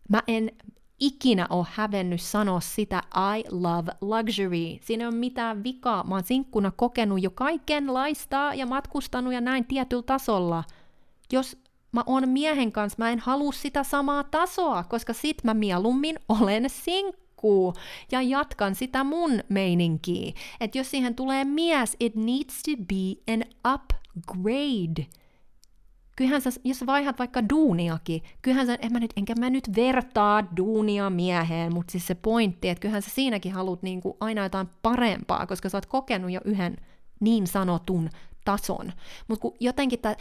Mä 0.10 0.22
en 0.28 0.52
ikinä 1.00 1.48
ole 1.50 1.66
hävennyt 1.70 2.22
sanoa 2.22 2.60
sitä 2.60 3.04
I 3.38 3.44
love 3.52 3.92
luxury. 4.02 4.78
Siinä 4.82 5.04
ei 5.04 5.08
ole 5.08 5.16
mitään 5.16 5.64
vikaa. 5.64 6.04
Mä 6.04 6.16
oon 6.16 6.24
sinkkuna 6.24 6.72
kokenut 6.72 7.24
jo 7.24 7.32
kaikenlaista 7.32 8.52
ja 8.56 8.66
matkustanut 8.66 9.34
ja 9.34 9.42
näin 9.42 9.66
tietyllä 9.66 10.04
tasolla. 10.04 10.64
Jos 11.32 11.63
mä 11.94 12.04
oon 12.06 12.30
miehen 12.30 12.72
kanssa, 12.72 12.96
mä 13.00 13.10
en 13.10 13.20
halua 13.20 13.52
sitä 13.52 13.84
samaa 13.84 14.24
tasoa, 14.24 14.84
koska 14.84 15.14
sit 15.14 15.44
mä 15.44 15.54
mieluummin 15.54 16.16
olen 16.30 16.70
sinkku 16.70 17.74
ja 18.12 18.22
jatkan 18.22 18.76
sitä 18.76 19.04
mun 19.04 19.40
meininkiä. 19.50 20.34
Että 20.60 20.78
jos 20.78 20.92
siihen 20.92 21.16
tulee 21.16 21.46
mies, 21.46 21.96
it 22.00 22.16
needs 22.16 22.64
to 22.64 22.72
be 22.78 23.34
an 23.34 23.44
upgrade– 23.74 25.06
kyllähän 26.16 26.42
sä, 26.42 26.50
jos 26.64 26.86
vaihdat 26.86 27.20
vaikka 27.20 27.50
duuniakin, 27.50 28.22
kyllähän 28.42 28.68
sä, 28.68 28.78
en 28.82 28.94
mä 28.94 29.00
nyt, 29.00 29.14
enkä 29.18 29.34
mä 29.40 29.50
nyt 29.50 29.76
vertaa 29.76 30.44
duunia 30.58 31.10
mieheen, 31.10 31.74
mutta 31.74 31.92
siis 31.92 32.08
se 32.08 32.16
pointti, 32.16 32.70
että 32.70 32.82
kyllähän 32.82 33.02
sä 33.02 33.10
siinäkin 33.10 33.54
haluat 33.54 33.84
niinku 33.84 34.18
aina 34.20 34.44
jotain 34.44 34.70
parempaa, 34.82 35.48
koska 35.48 35.70
sä 35.70 35.78
oot 35.78 35.86
kokenut 35.86 36.32
jo 36.32 36.42
yhden 36.46 36.78
niin 37.20 37.48
sanotun 37.48 38.10
tason. 38.46 38.94
Mutta 39.28 39.42
kun 39.42 39.54
jotenkin 39.60 40.00
tää, 40.00 40.16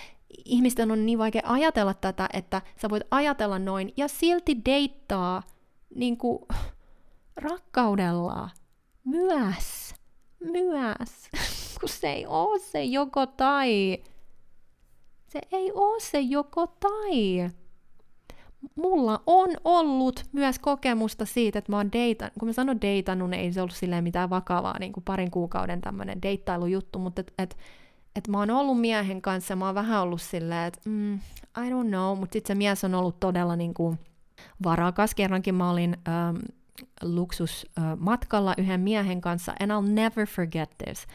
ihmisten 0.45 0.91
on 0.91 1.07
niin 1.07 1.19
vaikea 1.19 1.43
ajatella 1.45 1.95
tätä, 1.95 2.29
että 2.33 2.63
sä 2.83 2.91
voit 2.91 3.03
ajatella 3.11 3.59
noin 3.59 3.93
ja 3.97 4.09
silti 4.09 4.57
deittaa 4.65 5.43
niinku 5.95 6.49
rakkaudella 7.37 8.51
myös, 9.05 9.95
myös, 10.41 11.29
kun 11.81 11.89
se 11.89 12.13
ei 12.13 12.27
oo 12.27 12.59
se 12.59 12.85
joko 12.85 13.27
tai. 13.27 13.99
Se 15.29 15.41
ei 15.53 15.73
ole 15.73 16.01
se 16.01 16.21
joko 16.21 16.67
tai. 16.67 17.51
Mulla 18.75 19.23
on 19.27 19.51
ollut 19.65 20.25
myös 20.33 20.59
kokemusta 20.59 21.27
siitä, 21.27 21.59
että 21.59 21.73
mä 21.73 21.77
oon 21.77 21.93
deitan, 21.93 22.31
kun 22.39 22.49
mä 22.49 22.53
sanon 22.53 22.81
deitannut, 22.81 23.31
niin 23.31 23.41
ei 23.41 23.53
se 23.53 23.63
ollut 23.63 23.75
silleen 23.75 24.05
mitään 24.05 24.31
vakavaa, 24.31 24.79
niin 24.79 24.93
kuin 24.93 25.05
parin 25.05 25.31
kuukauden 25.31 25.81
tämmöinen 25.81 26.23
deittailujuttu, 26.23 26.99
mutta 26.99 27.21
et, 27.21 27.33
et, 27.39 27.57
et 28.17 28.29
mä 28.29 28.39
oon 28.39 28.51
ollut 28.51 28.81
miehen 28.81 29.23
kanssa, 29.23 29.57
mä 29.57 29.67
oon 29.67 29.75
vähän 29.75 30.03
ollut 30.03 30.23
silleen, 30.23 30.67
että 30.67 30.81
mm, 30.85 31.15
I 31.59 31.71
don't 31.71 31.89
know, 31.89 32.19
mutta 32.19 32.33
sitten 32.33 32.49
se 32.49 32.55
mies 32.55 32.85
on 32.85 32.95
ollut 32.95 33.21
todella 33.21 33.57
niin 33.57 33.75
kuin 33.75 33.99
varakas. 34.65 35.15
Kerrankin 35.15 35.55
mä 35.55 35.71
olin 35.71 35.97
ähm, 36.09 36.37
luksusmatkalla 37.03 38.51
äh, 38.51 38.65
yhden 38.65 38.81
miehen 38.81 39.21
kanssa, 39.21 39.53
and 39.61 39.71
I'll 39.71 39.89
never 39.89 40.27
forget 40.27 40.71
this. 40.85 41.07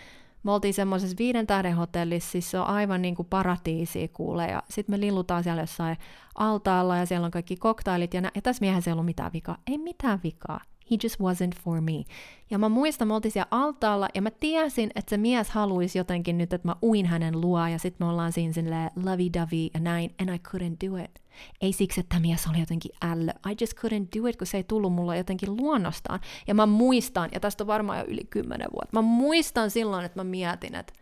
Me 0.43 0.51
oltiin 0.51 0.73
semmoisessa 0.73 1.15
viiden 1.19 1.47
tähden 1.47 1.75
hotellissa, 1.75 2.31
siis 2.31 2.51
se 2.51 2.59
on 2.59 2.67
aivan 2.67 3.01
niin 3.01 3.15
kuin 3.15 3.27
paratiisi 3.29 4.07
kuule, 4.07 4.47
ja 4.47 4.63
sitten 4.69 4.93
me 4.93 4.99
lillutaan 4.99 5.43
siellä 5.43 5.61
jossain 5.61 5.97
altaalla, 6.35 6.97
ja 6.97 7.05
siellä 7.05 7.25
on 7.25 7.31
kaikki 7.31 7.55
koktailit, 7.55 8.13
ja, 8.13 8.21
nä- 8.21 8.31
ja 8.35 8.41
tässä 8.41 8.61
miehen 8.61 8.83
ei 8.87 8.93
ollut 8.93 9.05
mitään 9.05 9.33
vikaa. 9.33 9.57
Ei 9.67 9.77
mitään 9.77 10.19
vikaa. 10.23 10.59
He 10.91 10.97
just 11.03 11.19
wasn't 11.19 11.63
for 11.63 11.81
me. 11.81 12.03
Ja 12.49 12.57
mä 12.57 12.69
muistan, 12.69 13.07
me 13.07 13.13
oltiin 13.13 13.31
siellä 13.31 13.47
altaalla, 13.51 14.09
ja 14.15 14.21
mä 14.21 14.31
tiesin, 14.31 14.91
että 14.95 15.09
se 15.09 15.17
mies 15.17 15.49
haluaisi 15.49 15.97
jotenkin 15.97 16.37
nyt, 16.37 16.53
että 16.53 16.67
mä 16.67 16.75
uin 16.83 17.05
hänen 17.05 17.41
luo, 17.41 17.67
ja 17.67 17.79
sitten 17.79 18.07
me 18.07 18.11
ollaan 18.11 18.31
siinä 18.31 18.53
silleen 18.53 18.91
lovey-dovey 18.95 19.69
ja 19.73 19.79
näin, 19.79 20.15
and 20.21 20.29
I 20.29 20.41
couldn't 20.47 20.89
do 20.89 20.97
it. 21.03 21.21
Ei 21.61 21.73
siksi, 21.73 21.99
että 21.99 22.19
mies 22.19 22.47
oli 22.47 22.59
jotenkin 22.59 22.91
ällö. 23.01 23.31
I 23.51 23.55
just 23.61 23.73
couldn't 23.73 24.21
do 24.21 24.27
it, 24.27 24.35
kun 24.35 24.47
se 24.47 24.57
ei 24.57 24.63
tullut 24.63 24.93
mulla 24.93 25.15
jotenkin 25.15 25.57
luonnostaan. 25.57 26.19
Ja 26.47 26.55
mä 26.55 26.65
muistan, 26.65 27.29
ja 27.33 27.39
tästä 27.39 27.63
on 27.63 27.67
varmaan 27.67 27.99
jo 27.99 28.05
yli 28.07 28.23
kymmenen 28.29 28.67
vuotta, 28.73 28.89
mä 28.93 29.01
muistan 29.01 29.71
silloin, 29.71 30.05
että 30.05 30.19
mä 30.19 30.23
mietin, 30.23 30.75
että 30.75 30.93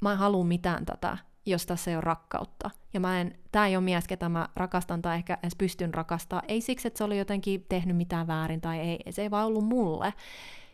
mä 0.00 0.12
en 0.12 0.18
halua 0.18 0.44
mitään 0.44 0.86
tätä, 0.86 1.18
jos 1.46 1.66
tässä 1.66 1.90
ei 1.90 1.96
ole 1.96 2.00
rakkautta. 2.00 2.70
Ja 2.94 3.00
mä 3.00 3.20
en, 3.20 3.38
tää 3.52 3.66
ei 3.66 3.76
ole 3.76 3.84
mies, 3.84 4.08
ketä 4.08 4.28
mä 4.28 4.48
rakastan 4.56 5.02
tai 5.02 5.16
ehkä 5.16 5.38
edes 5.42 5.56
pystyn 5.56 5.94
rakastaa. 5.94 6.42
Ei 6.48 6.60
siksi, 6.60 6.88
että 6.88 6.98
se 6.98 7.04
oli 7.04 7.18
jotenkin 7.18 7.66
tehnyt 7.68 7.96
mitään 7.96 8.26
väärin 8.26 8.60
tai 8.60 8.78
ei, 8.78 8.98
se 9.10 9.22
ei 9.22 9.30
vaan 9.30 9.46
ollut 9.46 9.64
mulle. 9.64 10.14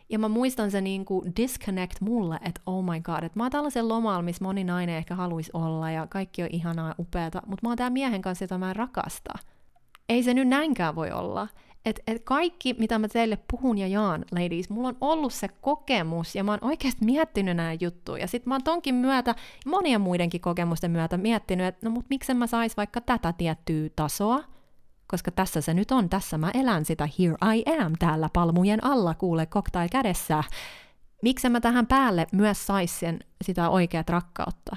Ja 0.09 0.18
mä 0.18 0.29
muistan 0.29 0.71
se 0.71 0.81
niin 0.81 1.05
kuin 1.05 1.33
disconnect 1.37 2.01
mulle, 2.01 2.39
että 2.45 2.61
oh 2.66 2.85
my 2.85 3.01
god, 3.01 3.23
että 3.23 3.39
mä 3.39 3.45
oon 3.45 3.51
tällaisen 3.51 3.89
lomalla, 3.89 4.23
missä 4.23 4.45
moni 4.45 4.64
nainen 4.64 4.97
ehkä 4.97 5.14
haluaisi 5.14 5.51
olla 5.55 5.91
ja 5.91 6.07
kaikki 6.07 6.43
on 6.43 6.49
ihanaa 6.53 6.89
ja 6.89 6.95
upeata, 6.99 7.43
mutta 7.47 7.66
mä 7.66 7.71
oon 7.71 7.77
tää 7.77 7.91
miehen 7.91 8.23
kanssa, 8.23 8.45
jota 8.45 8.59
mä 8.59 8.71
en 8.71 8.77
rakasta. 8.77 9.35
Ei 10.09 10.23
se 10.23 10.35
nyt 10.35 10.49
näinkään 10.49 10.95
voi 10.95 11.11
olla. 11.11 11.49
Et, 11.85 12.01
et 12.07 12.24
kaikki, 12.24 12.74
mitä 12.78 12.99
mä 12.99 13.09
teille 13.09 13.39
puhun 13.51 13.78
ja 13.78 13.87
jaan, 13.87 14.24
ladies, 14.33 14.70
mulla 14.70 14.89
on 14.89 14.97
ollut 15.01 15.33
se 15.33 15.49
kokemus 15.49 16.35
ja 16.35 16.45
mä 16.45 16.53
oon 16.53 16.64
oikeasti 16.64 17.05
miettinyt 17.05 17.57
näitä 17.57 17.85
juttuja. 17.85 18.22
Ja 18.22 18.28
sit 18.28 18.47
mä 18.47 18.55
oon 18.55 18.62
tonkin 18.64 18.95
myötä, 18.95 19.35
monien 19.66 20.01
muidenkin 20.01 20.41
kokemusten 20.41 20.91
myötä 20.91 21.16
miettinyt, 21.16 21.66
että 21.66 21.87
no 21.87 21.91
mut 21.91 22.07
miksen 22.11 22.37
mä 22.37 22.47
sais 22.47 22.76
vaikka 22.76 23.01
tätä 23.01 23.33
tiettyä 23.33 23.89
tasoa, 23.97 24.45
koska 25.07 25.31
tässä 25.31 25.61
se 25.61 25.74
nyt 25.74 25.91
on, 25.91 26.09
tässä 26.09 26.39
mä 26.39 26.51
elän 26.55 26.85
sitä 26.85 27.09
here 27.18 27.55
I 27.57 27.64
am 27.83 27.93
täällä 27.99 28.31
palmujen 28.33 28.85
alla, 28.85 29.14
kuule 29.14 29.47
cocktail 29.47 29.89
kädessä. 29.93 30.45
Miksi 31.22 31.49
mä 31.49 31.61
tähän 31.61 31.87
päälle 31.87 32.26
myös 32.33 32.66
sais 32.66 33.01
sen, 33.01 33.18
sitä 33.45 33.68
oikeat 33.68 34.11
rakkautta? 34.11 34.76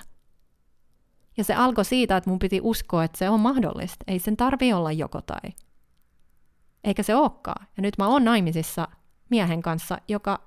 Ja 1.38 1.44
se 1.44 1.54
alkoi 1.54 1.86
siitä, 1.86 2.18
että 2.18 2.30
mun 2.30 2.40
piti 2.40 2.60
uskoa, 2.64 3.04
että 3.04 3.18
se 3.18 3.30
on 3.30 3.40
mahdollista. 3.40 4.04
Ei 4.08 4.20
sen 4.20 4.38
tarvi 4.38 4.74
olla 4.74 4.92
joko 4.92 5.22
tai. 5.22 5.52
Eikä 6.84 7.04
se 7.04 7.16
olekaan. 7.16 7.68
Ja 7.78 7.82
nyt 7.82 7.98
mä 7.98 8.08
oon 8.08 8.26
naimisissa 8.26 8.88
miehen 9.30 9.62
kanssa, 9.62 9.98
joka, 10.08 10.40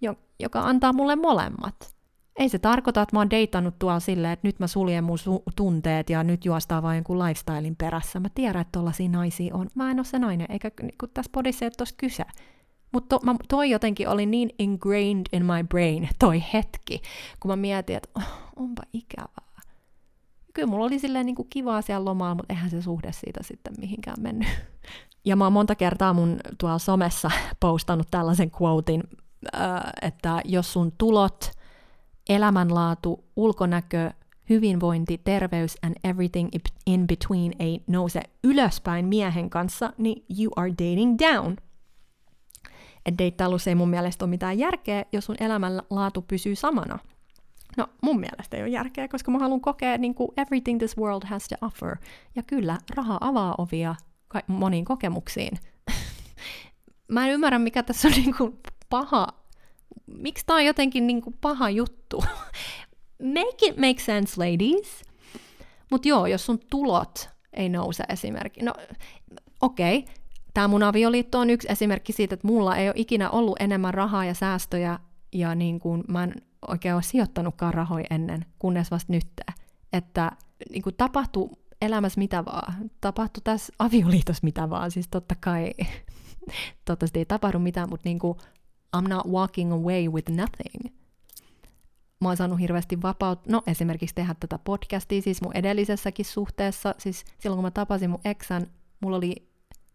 jo, 0.00 0.14
joka 0.38 0.60
antaa 0.60 0.92
mulle 0.92 1.16
molemmat. 1.16 1.94
Ei 2.36 2.48
se 2.48 2.58
tarkoita, 2.58 3.02
että 3.02 3.16
mä 3.16 3.20
oon 3.20 3.30
deitannut 3.30 3.78
tuolla 3.78 4.00
silleen, 4.00 4.32
että 4.32 4.48
nyt 4.48 4.58
mä 4.58 4.66
suljen 4.66 5.04
mun 5.04 5.18
su- 5.18 5.52
tunteet 5.56 6.10
ja 6.10 6.24
nyt 6.24 6.44
juostaa 6.44 6.82
vain 6.82 6.96
jonkun 6.96 7.18
lifestylein 7.18 7.76
perässä. 7.76 8.20
Mä 8.20 8.28
tiedän, 8.34 8.60
että 8.60 8.72
tollaisia 8.78 9.08
naisia 9.08 9.56
on. 9.56 9.68
Mä 9.74 9.90
en 9.90 9.98
ole 9.98 10.04
se 10.04 10.18
nainen, 10.18 10.46
eikä 10.50 10.70
kun 10.70 11.10
tässä 11.14 11.30
podissa 11.32 11.64
ei 11.64 11.70
ole 11.80 11.88
kyse. 11.96 12.24
Mutta 12.92 13.18
to, 13.18 13.34
toi 13.48 13.70
jotenkin 13.70 14.08
oli 14.08 14.26
niin 14.26 14.50
ingrained 14.58 15.26
in 15.32 15.44
my 15.44 15.64
brain, 15.68 16.08
toi 16.18 16.44
hetki, 16.52 17.02
kun 17.40 17.50
mä 17.50 17.56
mietin, 17.56 17.96
että 17.96 18.08
oh, 18.16 18.52
onpa 18.56 18.82
ikävää. 18.92 19.60
Kyllä 20.54 20.68
mulla 20.68 20.84
oli 20.84 20.98
silleen 20.98 21.26
niin 21.26 21.36
kuin 21.36 21.48
kivaa 21.50 21.82
siellä 21.82 22.04
lomalla, 22.04 22.34
mutta 22.34 22.54
eihän 22.54 22.70
se 22.70 22.82
suhde 22.82 23.12
siitä 23.12 23.42
sitten 23.42 23.72
mihinkään 23.78 24.22
mennyt. 24.22 24.48
Ja 25.24 25.36
mä 25.36 25.44
oon 25.44 25.52
monta 25.52 25.74
kertaa 25.74 26.12
mun 26.12 26.40
tuolla 26.58 26.78
somessa 26.78 27.30
postannut 27.60 28.08
tällaisen 28.10 28.50
quotein, 28.62 29.02
että 30.02 30.40
jos 30.44 30.72
sun 30.72 30.92
tulot– 30.98 31.50
elämänlaatu, 32.30 33.24
ulkonäkö, 33.36 34.10
hyvinvointi, 34.48 35.18
terveys 35.18 35.76
and 35.82 35.94
everything 36.04 36.48
in 36.86 37.06
between 37.06 37.52
ei 37.58 37.84
nouse 37.86 38.22
ylöspäin 38.44 39.06
miehen 39.06 39.50
kanssa, 39.50 39.92
niin 39.98 40.24
you 40.38 40.52
are 40.56 40.70
dating 40.70 41.16
down. 41.18 41.56
Et 43.06 43.18
deittailussa 43.18 43.70
ei 43.70 43.74
mun 43.74 43.88
mielestä 43.88 44.24
ole 44.24 44.30
mitään 44.30 44.58
järkeä, 44.58 45.04
jos 45.12 45.24
sun 45.24 45.36
elämänlaatu 45.40 46.22
pysyy 46.22 46.56
samana. 46.56 46.98
No, 47.76 47.86
mun 48.02 48.20
mielestä 48.20 48.56
ei 48.56 48.62
ole 48.62 48.70
järkeä, 48.70 49.08
koska 49.08 49.30
mä 49.30 49.38
haluan 49.38 49.60
kokea 49.60 49.98
niin 49.98 50.14
kuin 50.14 50.28
everything 50.36 50.78
this 50.78 50.96
world 50.96 51.22
has 51.26 51.48
to 51.48 51.66
offer. 51.66 51.96
Ja 52.34 52.42
kyllä, 52.42 52.78
raha 52.94 53.18
avaa 53.20 53.54
ovia 53.58 53.94
moniin 54.46 54.84
kokemuksiin. 54.84 55.58
mä 57.12 57.26
en 57.26 57.32
ymmärrä, 57.32 57.58
mikä 57.58 57.82
tässä 57.82 58.08
on 58.08 58.14
niin 58.14 58.36
kuin 58.36 58.58
paha 58.90 59.40
miksi 60.18 60.46
tämä 60.46 60.56
on 60.56 60.64
jotenkin 60.64 61.06
niin 61.06 61.22
kuin 61.22 61.36
paha 61.40 61.70
juttu? 61.70 62.24
make 63.34 63.66
it 63.66 63.76
make 63.76 63.98
sense, 63.98 64.34
ladies. 64.36 65.02
Mutta 65.90 66.08
joo, 66.08 66.26
jos 66.26 66.46
sun 66.46 66.60
tulot 66.70 67.30
ei 67.52 67.68
nouse 67.68 68.04
esimerkiksi. 68.08 68.64
No, 68.64 68.74
okei, 69.60 69.98
okay. 69.98 70.14
tämä 70.54 70.68
mun 70.68 70.82
avioliitto 70.82 71.38
on 71.38 71.50
yksi 71.50 71.68
esimerkki 71.70 72.12
siitä, 72.12 72.34
että 72.34 72.46
mulla 72.46 72.76
ei 72.76 72.88
ole 72.88 72.94
ikinä 72.96 73.30
ollut 73.30 73.60
enemmän 73.60 73.94
rahaa 73.94 74.24
ja 74.24 74.34
säästöjä, 74.34 74.98
ja 75.32 75.54
niin 75.54 75.80
kuin 75.80 76.04
mä 76.08 76.24
en 76.24 76.34
oikein 76.68 76.94
ole 76.94 77.02
sijoittanutkaan 77.02 77.74
rahoja 77.74 78.04
ennen, 78.10 78.46
kunnes 78.58 78.90
vasta 78.90 79.12
nyt. 79.12 79.26
Että 79.92 80.32
niin 80.70 80.82
kuin 80.82 80.94
tapahtuu 80.96 81.58
elämässä 81.80 82.18
mitä 82.18 82.44
vaan. 82.44 82.90
Tapahtuu 83.00 83.40
tässä 83.44 83.72
avioliitossa 83.78 84.40
mitä 84.44 84.70
vaan. 84.70 84.90
Siis 84.90 85.08
totta 85.08 85.34
kai, 85.40 85.70
toivottavasti 86.84 87.18
ei 87.18 87.24
tapahdu 87.24 87.58
mitään, 87.58 87.88
mutta 87.90 88.08
niin 88.08 88.18
kuin 88.18 88.38
I'm 88.96 89.08
not 89.08 89.26
walking 89.26 89.72
away 89.72 90.08
with 90.08 90.30
nothing. 90.30 90.94
Mä 92.20 92.28
oon 92.28 92.36
saanut 92.36 92.60
hirveästi 92.60 93.02
vapautta, 93.02 93.50
no 93.52 93.62
esimerkiksi 93.66 94.14
tehdä 94.14 94.34
tätä 94.40 94.58
podcastia, 94.64 95.22
siis 95.22 95.42
mun 95.42 95.56
edellisessäkin 95.56 96.24
suhteessa, 96.24 96.94
siis 96.98 97.24
silloin 97.38 97.56
kun 97.56 97.64
mä 97.64 97.70
tapasin 97.70 98.10
mun 98.10 98.20
eksän, 98.24 98.66
mulla 99.00 99.16
oli, 99.16 99.34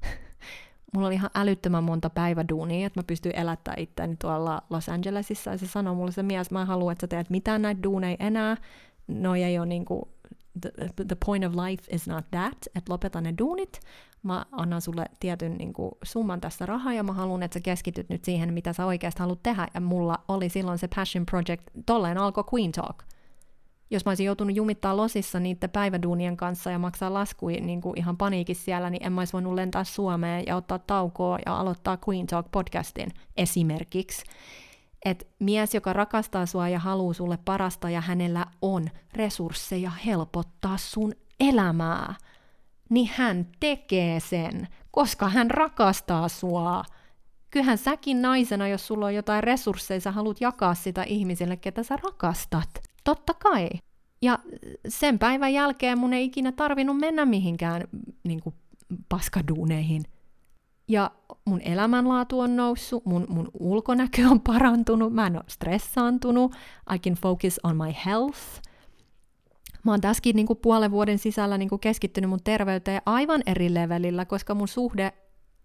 mulla 0.93 1.07
oli 1.07 1.15
ihan 1.15 1.29
älyttömän 1.35 1.83
monta 1.83 2.09
päiväduunia, 2.09 2.87
että 2.87 2.99
mä 2.99 3.03
pystyin 3.07 3.35
elättämään 3.35 3.79
itteni 3.79 4.15
tuolla 4.15 4.61
Los 4.69 4.89
Angelesissa, 4.89 5.51
ja 5.51 5.57
se 5.57 5.67
sanoi 5.67 5.95
mulle 5.95 6.11
se 6.11 6.23
mies, 6.23 6.51
mä 6.51 6.61
en 6.61 6.67
halua, 6.67 6.91
että 6.91 7.03
sä 7.03 7.07
teet 7.07 7.29
mitään 7.29 7.61
näitä 7.61 7.83
duuneja 7.83 8.17
enää, 8.19 8.57
no 9.07 9.35
ei 9.35 9.59
ole 9.59 9.65
niinku, 9.65 10.14
the, 10.61 10.71
the 11.07 11.17
point 11.25 11.45
of 11.45 11.53
life 11.55 11.83
is 11.95 12.07
not 12.07 12.25
that, 12.31 12.57
että 12.75 12.93
lopeta 12.93 13.21
ne 13.21 13.33
duunit, 13.37 13.79
mä 14.23 14.45
annan 14.51 14.81
sulle 14.81 15.05
tietyn 15.19 15.57
niin 15.57 15.73
kuin, 15.73 15.91
summan 16.03 16.41
tässä 16.41 16.65
rahaa 16.65 16.93
ja 16.93 17.03
mä 17.03 17.13
haluan, 17.13 17.43
että 17.43 17.53
sä 17.53 17.61
keskityt 17.63 18.09
nyt 18.09 18.25
siihen, 18.25 18.53
mitä 18.53 18.73
sä 18.73 18.85
oikeasti 18.85 19.19
haluat 19.19 19.43
tehdä. 19.43 19.67
Ja 19.73 19.81
mulla 19.81 20.17
oli 20.27 20.49
silloin 20.49 20.77
se 20.77 20.87
passion 20.95 21.25
project, 21.25 21.63
tolleen 21.85 22.17
alkoi 22.17 22.43
Queen 22.53 22.71
Talk. 22.71 23.03
jos 23.91 24.05
mä 24.05 24.09
olisin 24.09 24.25
joutunut 24.25 24.55
jumittaa 24.55 24.97
losissa 24.97 25.39
niiden 25.39 25.69
päiväduunien 25.69 26.37
kanssa 26.37 26.71
ja 26.71 26.79
maksaa 26.79 27.13
laskuja 27.13 27.61
niin 27.61 27.81
kuin 27.81 27.97
ihan 27.97 28.17
paniikissa 28.17 28.65
siellä, 28.65 28.89
niin 28.89 29.05
en 29.05 29.13
mä 29.13 29.21
olisi 29.21 29.33
voinut 29.33 29.53
lentää 29.53 29.83
Suomeen 29.83 30.43
ja 30.47 30.55
ottaa 30.55 30.79
taukoa 30.79 31.39
ja 31.45 31.59
aloittaa 31.59 31.97
Queen 32.09 32.27
Talk 32.27 32.51
podcastin 32.51 33.09
esimerkiksi. 33.37 34.23
Et 35.05 35.27
mies, 35.39 35.73
joka 35.73 35.93
rakastaa 35.93 36.45
sua 36.45 36.69
ja 36.69 36.79
haluaa 36.79 37.13
sulle 37.13 37.37
parasta 37.45 37.89
ja 37.89 38.01
hänellä 38.01 38.45
on 38.61 38.87
resursseja 39.13 39.89
helpottaa 39.89 40.77
sun 40.77 41.13
elämää, 41.39 42.15
niin 42.89 43.09
hän 43.15 43.47
tekee 43.59 44.19
sen, 44.19 44.67
koska 44.91 45.29
hän 45.29 45.51
rakastaa 45.51 46.27
sua. 46.27 46.83
Kyllähän 47.51 47.77
säkin 47.77 48.21
naisena, 48.21 48.67
jos 48.67 48.87
sulla 48.87 49.05
on 49.05 49.15
jotain 49.15 49.43
resursseja, 49.43 49.99
sä 49.99 50.11
haluat 50.11 50.41
jakaa 50.41 50.75
sitä 50.75 51.03
ihmisille, 51.03 51.57
ketä 51.57 51.83
sä 51.83 51.97
rakastat. 52.03 52.69
Totta 53.03 53.33
kai. 53.33 53.69
Ja 54.21 54.39
sen 54.87 55.19
päivän 55.19 55.53
jälkeen 55.53 55.99
mun 55.99 56.13
ei 56.13 56.25
ikinä 56.25 56.51
tarvinnut 56.51 56.97
mennä 56.97 57.25
mihinkään 57.25 57.83
niin 58.23 58.41
kuin, 58.41 58.55
paskaduuneihin. 59.09 60.03
Ja 60.87 61.11
mun 61.45 61.61
elämänlaatu 61.61 62.39
on 62.39 62.55
noussut, 62.55 63.05
mun, 63.05 63.25
mun 63.29 63.51
ulkonäkö 63.59 64.27
on 64.31 64.41
parantunut, 64.41 65.13
mä 65.13 65.27
en 65.27 65.35
ole 65.35 65.43
stressaantunut, 65.47 66.55
I 66.95 66.99
can 66.99 67.13
focus 67.13 67.59
on 67.63 67.77
my 67.77 67.93
health. 68.05 68.39
Mä 69.83 69.91
oon 69.91 70.01
tässäkin 70.01 70.35
niin 70.35 70.47
kuin 70.47 70.59
puolen 70.61 70.91
vuoden 70.91 71.17
sisällä 71.17 71.57
niin 71.57 71.69
kuin 71.69 71.79
keskittynyt 71.79 72.29
mun 72.29 72.43
terveyteen 72.43 73.01
aivan 73.05 73.41
eri 73.45 73.73
levelillä, 73.73 74.25
koska 74.25 74.55
mun 74.55 74.67
suhde 74.67 75.13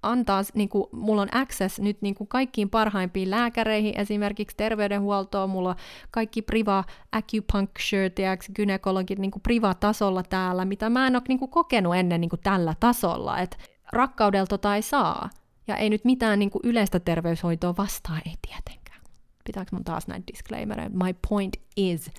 antaa, 0.02 0.42
niin 0.54 0.68
kuin, 0.68 0.84
mulla 0.92 1.22
on 1.22 1.36
access 1.36 1.80
nyt 1.80 2.02
niin 2.02 2.14
kuin 2.14 2.28
kaikkiin 2.28 2.70
parhaimpiin 2.70 3.30
lääkäreihin, 3.30 4.00
esimerkiksi 4.00 4.56
terveydenhuoltoon, 4.56 5.50
mulla 5.50 5.68
on 5.68 5.76
kaikki 6.10 6.42
priva 6.42 6.84
acupuncture, 7.12 8.10
tiiäks, 8.10 8.48
gynekologit 8.54 9.18
niin 9.18 9.30
kuin 9.30 9.42
priva-tasolla 9.42 10.22
täällä, 10.22 10.64
mitä 10.64 10.90
mä 10.90 11.06
en 11.06 11.16
ole 11.16 11.22
niin 11.28 11.38
kuin 11.38 11.50
kokenut 11.50 11.96
ennen 11.96 12.20
niin 12.20 12.30
kuin 12.30 12.40
tällä 12.42 12.74
tasolla, 12.80 13.38
että 13.38 13.56
rakkaudelta 13.92 14.58
tai 14.58 14.82
saa, 14.82 15.30
ja 15.66 15.76
ei 15.76 15.90
nyt 15.90 16.04
mitään 16.04 16.38
niin 16.38 16.50
kuin 16.50 16.62
yleistä 16.64 17.00
terveyshoitoa 17.00 17.74
vastaan, 17.78 18.22
ei 18.26 18.34
tietenkään. 18.48 19.00
Pitääkö 19.44 19.70
mun 19.72 19.84
taas 19.84 20.06
näitä 20.06 20.26
disclaimereita? 20.32 21.04
My 21.04 21.14
point 21.28 21.56
is, 21.76 22.10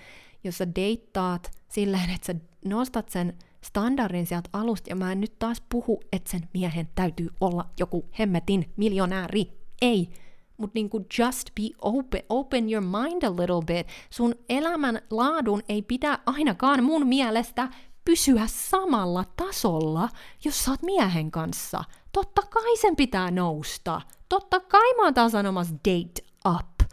jos 0.43 0.57
sä 0.57 0.76
deittaat 0.76 1.52
silleen, 1.68 2.10
että 2.10 2.26
sä 2.26 2.35
nostat 2.65 3.10
sen 3.10 3.38
standardin 3.64 4.26
sieltä 4.26 4.49
alusta, 4.53 4.89
ja 4.89 4.95
mä 4.95 5.11
en 5.11 5.22
nyt 5.22 5.39
taas 5.39 5.64
puhu, 5.69 6.02
että 6.11 6.31
sen 6.31 6.49
miehen 6.53 6.89
täytyy 6.95 7.30
olla 7.41 7.69
joku 7.80 8.10
hemmetin 8.19 8.73
miljonääri. 8.77 9.52
Ei. 9.81 10.10
Mutta 10.57 10.72
niinku 10.73 11.06
just 11.19 11.49
be 11.56 11.69
open, 11.81 12.23
open 12.30 12.72
your 12.72 12.85
mind 12.85 13.23
a 13.23 13.31
little 13.31 13.61
bit. 13.65 13.88
Sun 14.10 14.35
elämän 14.49 15.02
laadun 15.11 15.61
ei 15.69 15.81
pidä 15.81 16.19
ainakaan 16.26 16.84
mun 16.84 17.07
mielestä 17.07 17.69
pysyä 18.06 18.44
samalla 18.48 19.23
tasolla, 19.38 20.10
jos 20.45 20.64
sä 20.65 20.72
oot 20.72 20.82
miehen 20.82 21.32
kanssa. 21.32 21.84
Totta 22.11 22.41
kai 22.41 22.78
sen 22.78 22.95
pitää 22.95 23.32
nousta. 23.32 24.02
Totta 24.30 24.60
kai 24.60 24.94
mä 24.95 25.03
oon 25.03 25.14
taas 25.14 25.32
sanomassa 25.32 25.76
date 25.76 26.23
up. 26.56 26.91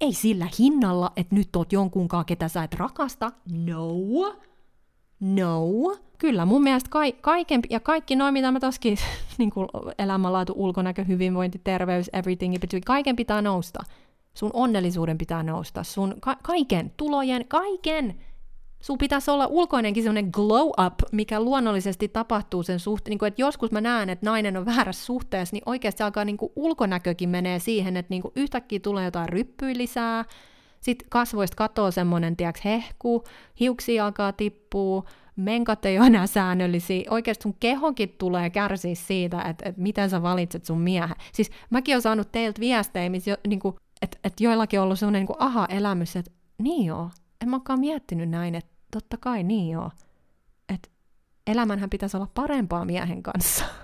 Ei 0.00 0.12
sillä 0.12 0.48
hinnalla, 0.58 1.12
että 1.16 1.34
nyt 1.34 1.56
oot 1.56 1.72
jonkunkaan, 1.72 2.24
ketä 2.24 2.48
sä 2.48 2.62
et 2.64 2.74
rakasta. 2.74 3.32
No. 3.66 3.90
No. 5.20 5.62
Kyllä, 6.18 6.44
mun 6.44 6.62
mielestä 6.62 6.90
ka- 6.90 7.00
kaiken, 7.20 7.60
ja 7.70 7.80
kaikki 7.80 8.16
noin, 8.16 8.32
mitä 8.32 8.52
mä 8.52 8.60
toskin, 8.60 8.98
niin 9.38 9.50
kuin 9.50 9.68
elämänlaatu, 9.98 10.52
ulkonäkö, 10.56 11.04
hyvinvointi, 11.04 11.60
terveys, 11.64 12.10
everything, 12.12 12.54
kaiken 12.84 13.16
pitää 13.16 13.42
nousta. 13.42 13.82
Sun 14.34 14.50
onnellisuuden 14.52 15.18
pitää 15.18 15.42
nousta, 15.42 15.84
sun 15.84 16.14
ka- 16.20 16.36
kaiken, 16.42 16.92
tulojen, 16.96 17.44
kaiken. 17.48 18.20
Sun 18.86 18.98
pitäisi 18.98 19.30
olla 19.30 19.46
ulkoinenkin 19.46 20.02
semmoinen 20.02 20.30
glow 20.32 20.68
up, 20.86 20.94
mikä 21.12 21.40
luonnollisesti 21.40 22.08
tapahtuu 22.08 22.62
sen 22.62 22.80
suhteen. 22.80 23.10
Niin 23.10 23.18
kuin, 23.18 23.26
että 23.26 23.42
joskus 23.42 23.72
mä 23.72 23.80
näen, 23.80 24.10
että 24.10 24.26
nainen 24.26 24.56
on 24.56 24.66
väärässä 24.66 25.04
suhteessa, 25.04 25.54
niin 25.54 25.62
oikeasti 25.66 26.02
alkaa 26.02 26.24
niin 26.24 26.36
kuin 26.36 26.52
ulkonäkökin 26.56 27.28
menee 27.28 27.58
siihen, 27.58 27.96
että 27.96 28.10
niin 28.10 28.22
kuin 28.22 28.32
yhtäkkiä 28.36 28.80
tulee 28.80 29.04
jotain 29.04 29.28
ryppyä 29.28 29.72
lisää, 29.76 30.24
sitten 30.80 31.08
kasvoista 31.10 31.56
katoo 31.56 31.90
semmoinen, 31.90 32.36
tiedäks, 32.36 32.64
hehku, 32.64 33.24
hiuksi 33.60 34.00
alkaa 34.00 34.32
tippua, 34.32 35.04
menkat 35.36 35.84
ei 35.84 35.98
ole 35.98 36.06
enää 36.06 36.26
säännöllisiä. 36.26 37.10
Oikeasti 37.10 37.42
sun 37.42 37.56
kehokin 37.60 38.14
tulee 38.18 38.50
kärsiä 38.50 38.94
siitä, 38.94 39.42
että, 39.42 39.68
että 39.68 39.82
miten 39.82 40.10
sä 40.10 40.22
valitset 40.22 40.64
sun 40.64 40.80
miehen. 40.80 41.16
Siis 41.32 41.50
mäkin 41.70 41.94
olen 41.94 42.02
saanut 42.02 42.32
teiltä 42.32 42.60
viestejä, 42.60 43.10
missä 43.10 43.38
niin 43.48 43.60
että, 44.02 44.18
että 44.24 44.44
joillakin 44.44 44.80
on 44.80 44.84
ollut 44.84 44.98
semmoinen 44.98 45.26
niin 45.26 45.36
aha-elämys, 45.38 46.16
että 46.16 46.30
niin 46.58 46.86
joo, 46.86 47.10
en 47.42 47.48
mä 47.48 47.60
miettinyt 47.76 48.28
näin, 48.28 48.54
että 48.54 48.75
totta 48.90 49.16
kai 49.16 49.42
niin 49.42 49.70
joo. 49.70 49.90
Että 50.74 50.88
elämänhän 51.46 51.90
pitäisi 51.90 52.16
olla 52.16 52.30
parempaa 52.34 52.84
miehen 52.84 53.22
kanssa. 53.22 53.64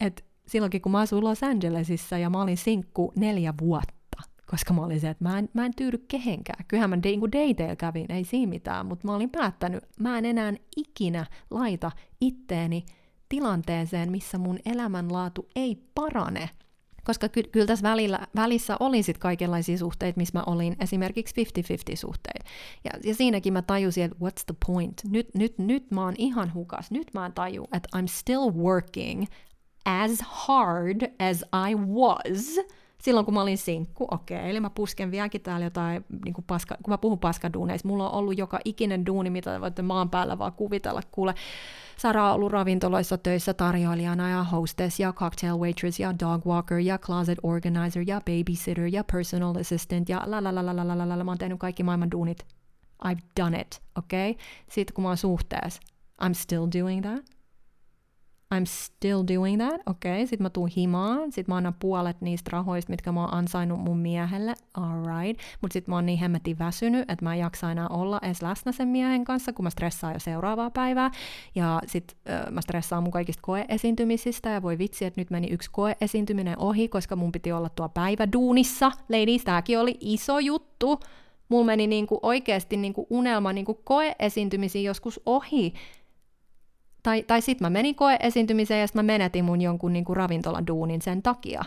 Et 0.00 0.24
silloinkin 0.46 0.82
kun 0.82 0.92
mä 0.92 0.98
asuin 0.98 1.24
Los 1.24 1.42
Angelesissa 1.42 2.18
ja 2.18 2.30
mä 2.30 2.42
olin 2.42 2.56
sinkku 2.56 3.12
neljä 3.16 3.54
vuotta, 3.60 4.22
koska 4.46 4.74
mä 4.74 4.82
olin 4.82 5.00
se, 5.00 5.10
että 5.10 5.24
mä 5.24 5.38
en, 5.38 5.48
mä 5.54 5.66
en 5.66 5.74
tyydy 5.76 5.98
kehenkään. 5.98 6.64
Kyllähän 6.68 6.90
mä 6.90 6.96
niin 6.96 7.76
kävin, 7.78 8.12
ei 8.12 8.24
siinä 8.24 8.50
mitään, 8.50 8.86
mutta 8.86 9.06
mä 9.06 9.14
olin 9.14 9.30
päättänyt, 9.30 9.84
mä 10.00 10.18
en 10.18 10.24
enää 10.24 10.52
ikinä 10.76 11.26
laita 11.50 11.90
itteeni 12.20 12.84
tilanteeseen, 13.28 14.10
missä 14.10 14.38
mun 14.38 14.58
elämänlaatu 14.64 15.48
ei 15.56 15.90
parane. 15.94 16.50
Koska 17.04 17.28
ky- 17.28 17.42
kyllä 17.42 17.66
tässä 17.66 17.88
välillä, 17.88 18.26
välissä 18.36 18.76
oli 18.80 19.02
sit 19.02 19.18
kaikenlaisia 19.18 19.78
suhteita, 19.78 20.16
missä 20.16 20.38
mä 20.38 20.44
olin 20.46 20.76
esimerkiksi 20.80 21.42
50-50 21.94 21.96
suhteita. 21.96 22.50
Ja, 22.84 22.90
ja 23.04 23.14
siinäkin 23.14 23.52
mä 23.52 23.62
tajusin, 23.62 24.04
että 24.04 24.16
what's 24.24 24.44
the 24.46 24.54
point? 24.66 25.02
Nyt, 25.10 25.34
nyt, 25.34 25.58
nyt 25.58 25.90
mä 25.90 26.04
oon 26.04 26.14
ihan 26.18 26.54
hukas. 26.54 26.90
Nyt 26.90 27.14
mä 27.14 27.30
taju, 27.34 27.64
että 27.72 27.98
I'm 27.98 28.06
still 28.06 28.50
working 28.54 29.24
as 29.84 30.18
hard 30.20 31.02
as 31.18 31.44
I 31.70 31.74
was– 31.74 32.58
silloin 33.02 33.24
kun 33.24 33.34
mä 33.34 33.42
olin 33.42 33.58
sinkku, 33.58 34.06
okei, 34.10 34.50
eli 34.50 34.60
mä 34.60 34.70
pusken 34.70 35.10
vieläkin 35.10 35.40
täällä 35.40 35.66
jotain, 35.66 36.04
niin 36.24 36.34
kuin 36.34 36.44
paska, 36.44 36.76
kun 36.82 36.92
mä 36.92 36.98
puhun 36.98 37.18
paskaduuneista, 37.18 37.88
mulla 37.88 38.10
on 38.10 38.18
ollut 38.18 38.38
joka 38.38 38.60
ikinen 38.64 39.06
duuni, 39.06 39.30
mitä 39.30 39.60
voitte 39.60 39.82
maan 39.82 40.10
päällä 40.10 40.38
vaan 40.38 40.52
kuvitella, 40.52 41.02
kuule, 41.10 41.34
Sara 41.96 42.28
on 42.28 42.34
ollut 42.34 42.52
ravintoloissa 42.52 43.18
töissä 43.18 43.54
tarjoilijana 43.54 44.30
ja 44.30 44.44
hostess 44.44 45.00
ja 45.00 45.12
cocktail 45.12 45.58
waitress 45.58 46.00
ja 46.00 46.14
dog 46.20 46.46
walker 46.46 46.78
ja 46.78 46.98
closet 46.98 47.38
organizer 47.42 48.04
ja 48.06 48.20
babysitter 48.20 48.86
ja 48.86 49.04
personal 49.12 49.56
assistant 49.56 50.08
ja 50.08 50.22
la 50.26 50.44
la 50.44 50.54
la 50.54 50.66
la 50.66 50.76
la 50.76 50.98
la 50.98 51.08
la 51.18 51.24
mä 51.24 51.30
oon 51.30 51.38
tehnyt 51.38 51.58
kaikki 51.58 51.82
maailman 51.82 52.10
duunit. 52.10 52.46
I've 53.06 53.20
done 53.40 53.60
it, 53.60 53.82
okei? 53.98 54.30
Okay? 54.30 54.44
Sitten 54.70 54.94
kun 54.94 55.02
mä 55.02 55.08
oon 55.08 55.16
suhteessa, 55.16 55.80
I'm 56.24 56.34
still 56.34 56.66
doing 56.80 57.02
that. 57.02 57.39
I'm 58.54 58.66
still 58.66 59.22
doing 59.36 59.58
that, 59.58 59.80
okei, 59.86 60.12
okay. 60.12 60.26
sit 60.26 60.40
mä 60.40 60.50
tuun 60.50 60.68
himaan, 60.76 61.32
sit 61.32 61.48
mä 61.48 61.56
annan 61.56 61.74
puolet 61.78 62.20
niistä 62.20 62.48
rahoista, 62.52 62.90
mitkä 62.90 63.12
mä 63.12 63.20
oon 63.20 63.34
ansainnut 63.34 63.80
mun 63.80 63.98
miehelle, 63.98 64.54
alright, 64.74 65.42
mut 65.60 65.72
sit 65.72 65.88
mä 65.88 65.94
oon 65.94 66.06
niin 66.06 66.18
hemmetin 66.18 66.58
väsynyt, 66.58 67.10
että 67.10 67.24
mä 67.24 67.34
en 67.34 67.40
jaksa 67.40 67.72
enää 67.72 67.88
olla 67.88 68.20
edes 68.22 68.42
läsnä 68.42 68.72
sen 68.72 68.88
miehen 68.88 69.24
kanssa, 69.24 69.52
kun 69.52 69.62
mä 69.62 69.70
stressaan 69.70 70.12
jo 70.12 70.20
seuraavaa 70.20 70.70
päivää, 70.70 71.10
ja 71.54 71.80
sit 71.86 72.16
äh, 72.30 72.50
mä 72.50 72.60
stressaan 72.60 73.02
mun 73.02 73.12
kaikista 73.12 73.42
koeesiintymisistä, 73.42 74.48
ja 74.48 74.62
voi 74.62 74.78
vitsi, 74.78 75.04
että 75.04 75.20
nyt 75.20 75.30
meni 75.30 75.48
yksi 75.50 75.70
koeesiintyminen 75.72 76.58
ohi, 76.58 76.88
koska 76.88 77.16
mun 77.16 77.32
piti 77.32 77.52
olla 77.52 77.68
tuo 77.68 77.88
päiväduunissa, 77.88 78.92
ladies, 79.08 79.44
tääkin 79.44 79.78
oli 79.78 79.96
iso 80.00 80.38
juttu, 80.38 81.00
mulla 81.48 81.64
meni 81.64 81.86
niinku 81.86 82.18
oikeasti 82.22 82.76
niinku 82.76 83.06
unelma 83.10 83.52
niinku 83.52 83.74
koeesiintymisiin 83.74 84.84
joskus 84.84 85.20
ohi, 85.26 85.74
tai, 87.02 87.22
tai 87.22 87.42
sitten 87.42 87.64
mä 87.64 87.70
menin 87.70 87.94
koeesiintymiseen 87.94 88.80
ja 88.80 88.86
sitten 88.86 89.04
mä 89.04 89.12
menetin 89.12 89.44
mun 89.44 89.60
jonkun 89.60 89.92
niinku 89.92 90.14
ravintoladuunin 90.14 91.02
sen 91.02 91.22
takia. 91.22 91.62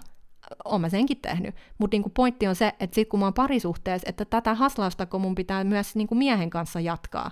Oon 0.66 0.82
mä 0.82 0.90
senkin 0.90 1.18
tehnyt. 1.18 1.56
Mutta 1.78 1.96
niinku 1.96 2.10
pointti 2.10 2.48
on 2.48 2.56
se, 2.56 2.68
että 2.68 2.96
sitten 2.96 3.08
kun 3.10 3.20
mä 3.20 3.26
oon 3.26 3.34
parisuhteessa, 3.34 4.10
että 4.10 4.26
tätä 4.26 4.54
haslausta, 4.54 5.06
kun 5.06 5.22
mun 5.22 5.36
pitää 5.36 5.64
myös 5.64 5.96
niinku 5.96 6.16
miehen 6.16 6.50
kanssa 6.50 6.80
jatkaa. 6.80 7.32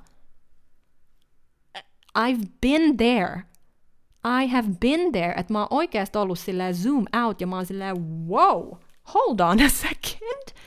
I've 2.19 2.45
been 2.61 2.97
there. 2.97 3.41
I 4.41 4.47
have 4.47 4.67
been 4.79 5.11
there. 5.11 5.33
Että 5.37 5.53
mä 5.53 5.59
oon 5.59 5.67
oikeasti 5.69 6.17
ollut 6.17 6.39
silleen 6.39 6.75
zoom 6.75 7.05
out 7.23 7.41
ja 7.41 7.47
mä 7.47 7.55
oon 7.55 7.65
silleen 7.65 8.27
wow, 8.27 8.71
hold 9.13 9.39
on 9.39 9.61
a 9.61 9.69
second. 9.69 10.57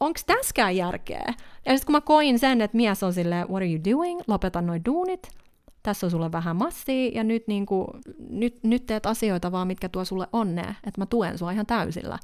Onko 0.00 0.20
täskään 0.26 0.76
järkeä? 0.76 1.34
Ja 1.66 1.72
sitten 1.72 1.86
kun 1.86 1.92
mä 1.92 2.00
koin 2.00 2.38
sen, 2.38 2.60
että 2.60 2.76
mies 2.76 3.02
on 3.02 3.12
silleen, 3.12 3.48
what 3.48 3.56
are 3.56 3.66
you 3.66 3.80
doing? 3.90 4.20
Lopeta 4.26 4.62
noin 4.62 4.84
duunit 4.84 5.41
tässä 5.82 6.06
on 6.06 6.10
sulle 6.10 6.32
vähän 6.32 6.56
massia 6.56 7.10
ja 7.14 7.24
nyt, 7.24 7.48
niin 7.48 7.66
kuin, 7.66 7.86
nyt, 8.28 8.58
nyt 8.64 8.86
teet 8.86 9.06
asioita 9.06 9.52
vaan, 9.52 9.66
mitkä 9.66 9.88
tuo 9.88 10.04
sulle 10.04 10.26
onnea, 10.32 10.74
että 10.86 11.00
mä 11.00 11.06
tuen 11.06 11.38
sua 11.38 11.50
ihan 11.50 11.66
täysillä. 11.66 12.18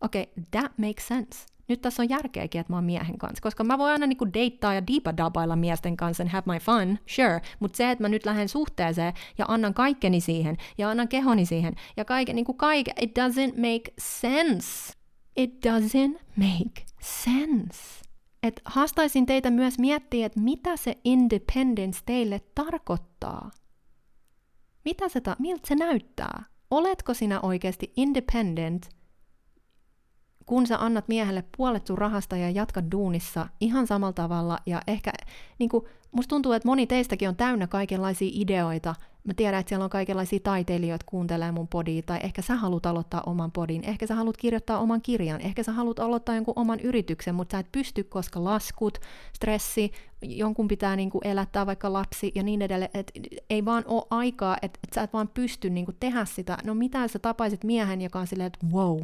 Okei, 0.00 0.22
okay, 0.22 0.44
that 0.50 0.78
makes 0.78 1.08
sense. 1.08 1.46
Nyt 1.68 1.80
tässä 1.80 2.02
on 2.02 2.08
järkeäkin, 2.08 2.60
että 2.60 2.72
mä 2.72 2.76
oon 2.76 2.84
miehen 2.84 3.18
kanssa, 3.18 3.42
koska 3.42 3.64
mä 3.64 3.78
voin 3.78 3.92
aina 3.92 4.06
niinku 4.06 4.32
deittaa 4.34 4.74
ja 4.74 4.86
diipadabailla 4.86 5.56
miesten 5.56 5.96
kanssa 5.96 6.22
and 6.22 6.30
have 6.30 6.52
my 6.52 6.58
fun, 6.58 6.98
sure, 7.06 7.40
mutta 7.60 7.76
se, 7.76 7.90
että 7.90 8.04
mä 8.04 8.08
nyt 8.08 8.26
lähden 8.26 8.48
suhteeseen 8.48 9.12
ja 9.38 9.44
annan 9.48 9.74
kaikkeni 9.74 10.20
siihen 10.20 10.56
ja 10.78 10.90
annan 10.90 11.08
kehoni 11.08 11.46
siihen 11.46 11.74
ja 11.96 12.04
kaiken, 12.04 12.36
niinku 12.36 12.54
kaiken, 12.54 12.94
it 13.00 13.18
doesn't 13.18 13.56
make 13.56 13.94
sense. 13.98 14.92
It 15.36 15.66
doesn't 15.66 16.18
make 16.36 16.84
sense. 17.00 18.07
Et 18.42 18.60
haastaisin 18.64 19.26
teitä 19.26 19.50
myös 19.50 19.78
miettiä, 19.78 20.26
että 20.26 20.40
mitä 20.40 20.76
se 20.76 20.98
independence 21.04 22.00
teille 22.06 22.40
tarkoittaa. 22.54 23.50
Mitä 24.84 25.08
se 25.08 25.20
ta- 25.20 25.36
miltä 25.38 25.68
se 25.68 25.74
näyttää? 25.74 26.44
Oletko 26.70 27.14
sinä 27.14 27.40
oikeasti 27.40 27.92
independent, 27.96 28.88
kun 30.46 30.66
sä 30.66 30.78
annat 30.78 31.08
miehelle 31.08 31.44
puolet 31.56 31.86
sun 31.86 31.98
rahasta 31.98 32.36
ja 32.36 32.50
jatkat 32.50 32.84
duunissa 32.92 33.48
ihan 33.60 33.86
samalla 33.86 34.12
tavalla 34.12 34.58
ja 34.66 34.82
ehkä, 34.86 35.12
niin 35.58 35.70
kuin, 35.70 35.84
musta 36.12 36.28
tuntuu, 36.28 36.52
että 36.52 36.68
moni 36.68 36.86
teistäkin 36.86 37.28
on 37.28 37.36
täynnä 37.36 37.66
kaikenlaisia 37.66 38.30
ideoita, 38.32 38.94
Mä 39.28 39.34
tiedän, 39.34 39.60
että 39.60 39.68
siellä 39.68 39.84
on 39.84 39.90
kaikenlaisia 39.90 40.40
taiteilijoita 40.42 41.06
kuuntelee 41.08 41.52
mun 41.52 41.68
podia, 41.68 42.02
tai 42.02 42.20
ehkä 42.22 42.42
sä 42.42 42.56
haluat 42.56 42.86
aloittaa 42.86 43.22
oman 43.26 43.52
podin, 43.52 43.84
ehkä 43.84 44.06
sä 44.06 44.14
haluat 44.14 44.36
kirjoittaa 44.36 44.78
oman 44.78 45.02
kirjan, 45.02 45.40
ehkä 45.40 45.62
sä 45.62 45.72
haluat 45.72 45.98
aloittaa 45.98 46.34
jonkun 46.34 46.54
oman 46.56 46.80
yrityksen, 46.80 47.34
mutta 47.34 47.52
sä 47.52 47.58
et 47.58 47.72
pysty, 47.72 48.04
koska 48.04 48.44
laskut, 48.44 48.98
stressi, 49.32 49.92
jonkun 50.22 50.68
pitää 50.68 50.96
niinku 50.96 51.20
elättää 51.24 51.66
vaikka 51.66 51.92
lapsi 51.92 52.32
ja 52.34 52.42
niin 52.42 52.62
edelleen, 52.62 52.90
että 52.94 53.12
ei 53.50 53.64
vaan 53.64 53.84
ole 53.86 54.06
aikaa, 54.10 54.56
että 54.62 54.78
et 54.84 54.92
sä 54.94 55.02
et 55.02 55.12
vaan 55.12 55.28
pysty 55.28 55.70
niinku 55.70 55.92
tehdä 56.00 56.24
sitä. 56.24 56.58
No 56.64 56.74
mitä 56.74 57.08
sä 57.08 57.18
tapaisit 57.18 57.64
miehen, 57.64 58.00
joka 58.00 58.18
on 58.18 58.26
silleen, 58.26 58.46
että 58.46 58.66
wow, 58.72 59.00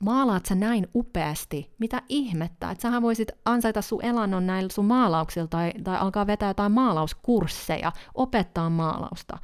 maalaat 0.00 0.46
sä 0.46 0.54
näin 0.54 0.88
upeasti? 0.94 1.74
Mitä 1.78 2.02
ihmettä? 2.08 2.70
Että 2.70 2.82
sähän 2.82 3.02
voisit 3.02 3.32
ansaita 3.44 3.82
sun 3.82 4.04
elannon 4.04 4.46
näillä 4.46 4.68
sun 4.72 4.84
maalauksilla 4.84 5.46
tai, 5.46 5.72
tai 5.84 5.98
alkaa 5.98 6.26
vetää 6.26 6.50
jotain 6.50 6.72
maalauskursseja, 6.72 7.92
opettaa 8.14 8.70
maalausta. 8.70 9.38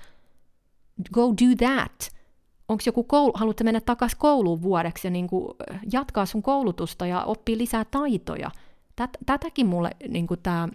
Go 1.12 1.22
do 1.22 1.66
that. 1.66 2.12
Onko 2.68 2.82
joku 2.86 3.04
koulu, 3.04 3.32
haluatko 3.34 3.64
mennä 3.64 3.80
takaisin 3.80 4.18
kouluun 4.18 4.62
vuodeksi 4.62 5.06
ja 5.06 5.10
niin 5.10 5.26
kuin 5.26 5.48
jatkaa 5.92 6.26
sun 6.26 6.42
koulutusta 6.42 7.06
ja 7.06 7.24
oppia 7.24 7.58
lisää 7.58 7.84
taitoja? 7.84 8.50
Tät, 8.96 9.10
tätäkin 9.26 9.66
mulle 9.66 9.90
niin 10.08 10.26
tämä 10.42 10.68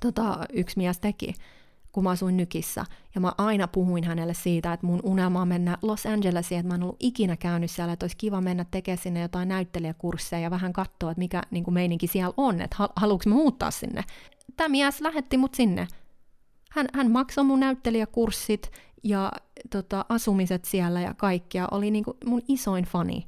tota, 0.00 0.38
yksi 0.52 0.78
mies 0.78 1.00
teki 1.00 1.34
kun 1.96 2.04
mä 2.04 2.10
asuin 2.10 2.36
Nykissä. 2.36 2.84
Ja 3.14 3.20
mä 3.20 3.32
aina 3.38 3.68
puhuin 3.68 4.04
hänelle 4.04 4.34
siitä, 4.34 4.72
että 4.72 4.86
mun 4.86 5.00
unelma 5.02 5.42
on 5.42 5.48
mennä 5.48 5.78
Los 5.82 6.06
Angelesiin, 6.06 6.58
että 6.58 6.68
mä 6.68 6.74
en 6.74 6.82
ollut 6.82 6.96
ikinä 7.00 7.36
käynyt 7.36 7.70
siellä, 7.70 7.92
että 7.92 8.04
olisi 8.04 8.16
kiva 8.16 8.40
mennä 8.40 8.64
tekemään 8.70 8.98
sinne 8.98 9.20
jotain 9.20 9.48
näyttelijäkursseja 9.48 10.42
ja 10.42 10.50
vähän 10.50 10.72
katsoa, 10.72 11.10
että 11.10 11.18
mikä 11.18 11.42
niin 11.50 11.64
kuin 11.64 11.74
meininki 11.74 12.06
siellä 12.06 12.34
on, 12.36 12.60
että 12.60 12.76
haluanko 12.96 13.22
mä 13.26 13.34
muuttaa 13.34 13.70
sinne. 13.70 14.04
Tämä 14.56 14.68
mies 14.68 15.00
lähetti 15.00 15.36
mut 15.36 15.54
sinne. 15.54 15.88
Hän, 16.70 16.86
hän 16.94 17.10
maksoi 17.10 17.44
mun 17.44 17.60
näyttelijäkurssit 17.60 18.70
ja 19.04 19.32
tota, 19.70 20.04
asumiset 20.08 20.64
siellä 20.64 21.00
ja 21.00 21.14
kaikkia. 21.14 21.68
Oli 21.70 21.90
niin 21.90 22.04
kuin 22.04 22.16
mun 22.26 22.42
isoin 22.48 22.84
fani 22.84 23.26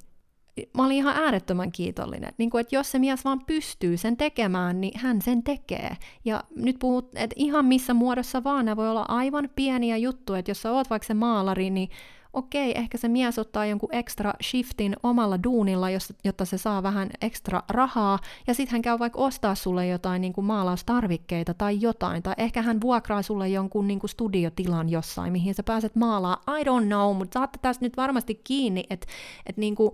mä 0.76 0.84
olin 0.86 0.96
ihan 0.96 1.16
äärettömän 1.16 1.72
kiitollinen. 1.72 2.32
Niin 2.38 2.50
kuin, 2.50 2.60
että 2.60 2.76
jos 2.76 2.90
se 2.90 2.98
mies 2.98 3.24
vaan 3.24 3.44
pystyy 3.46 3.96
sen 3.96 4.16
tekemään, 4.16 4.80
niin 4.80 4.98
hän 4.98 5.22
sen 5.22 5.42
tekee. 5.42 5.96
Ja 6.24 6.44
nyt 6.56 6.76
puhut, 6.78 7.10
että 7.14 7.34
ihan 7.38 7.64
missä 7.64 7.94
muodossa 7.94 8.44
vaan, 8.44 8.64
nämä 8.64 8.76
voi 8.76 8.88
olla 8.88 9.04
aivan 9.08 9.48
pieniä 9.54 9.96
juttuja, 9.96 10.38
että 10.38 10.50
jos 10.50 10.62
sä 10.62 10.72
oot 10.72 10.90
vaikka 10.90 11.06
se 11.06 11.14
maalari, 11.14 11.70
niin 11.70 11.88
okei, 12.32 12.78
ehkä 12.78 12.98
se 12.98 13.08
mies 13.08 13.38
ottaa 13.38 13.66
jonkun 13.66 13.94
extra 13.94 14.32
shiftin 14.42 14.96
omalla 15.02 15.42
duunilla, 15.44 15.86
jotta 16.24 16.44
se 16.44 16.58
saa 16.58 16.82
vähän 16.82 17.10
ekstra 17.20 17.62
rahaa, 17.68 18.18
ja 18.46 18.54
sitten 18.54 18.72
hän 18.72 18.82
käy 18.82 18.98
vaikka 18.98 19.18
ostaa 19.20 19.54
sulle 19.54 19.86
jotain 19.86 20.20
niin 20.20 20.32
kuin 20.32 20.44
maalaustarvikkeita 20.44 21.54
tai 21.54 21.80
jotain, 21.80 22.22
tai 22.22 22.34
ehkä 22.38 22.62
hän 22.62 22.80
vuokraa 22.80 23.22
sulle 23.22 23.48
jonkun 23.48 23.88
niin 23.88 23.98
kuin 23.98 24.10
studiotilan 24.10 24.88
jossain, 24.88 25.32
mihin 25.32 25.54
sä 25.54 25.62
pääset 25.62 25.96
maalaa. 25.96 26.42
I 26.60 26.64
don't 26.64 26.86
know, 26.86 27.16
mutta 27.16 27.38
saatte 27.38 27.58
tästä 27.62 27.84
nyt 27.84 27.96
varmasti 27.96 28.40
kiinni, 28.44 28.84
että 28.90 29.06
et 29.46 29.56
niin 29.56 29.74
kuin 29.74 29.90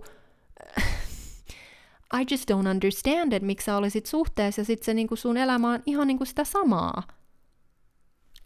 I 2.13 2.25
just 2.31 2.51
don't 2.51 2.67
understand 2.67 3.33
it, 3.33 3.43
miksi 3.43 3.65
sä 3.65 3.77
olisit 3.77 4.05
suhteessa 4.05 4.61
ja 4.61 4.65
sitten 4.65 4.85
se 4.85 4.93
niinku 4.93 5.15
sun 5.15 5.37
elämä 5.37 5.71
on 5.71 5.83
ihan 5.85 6.07
niinku 6.07 6.25
sitä 6.25 6.43
samaa. 6.43 7.03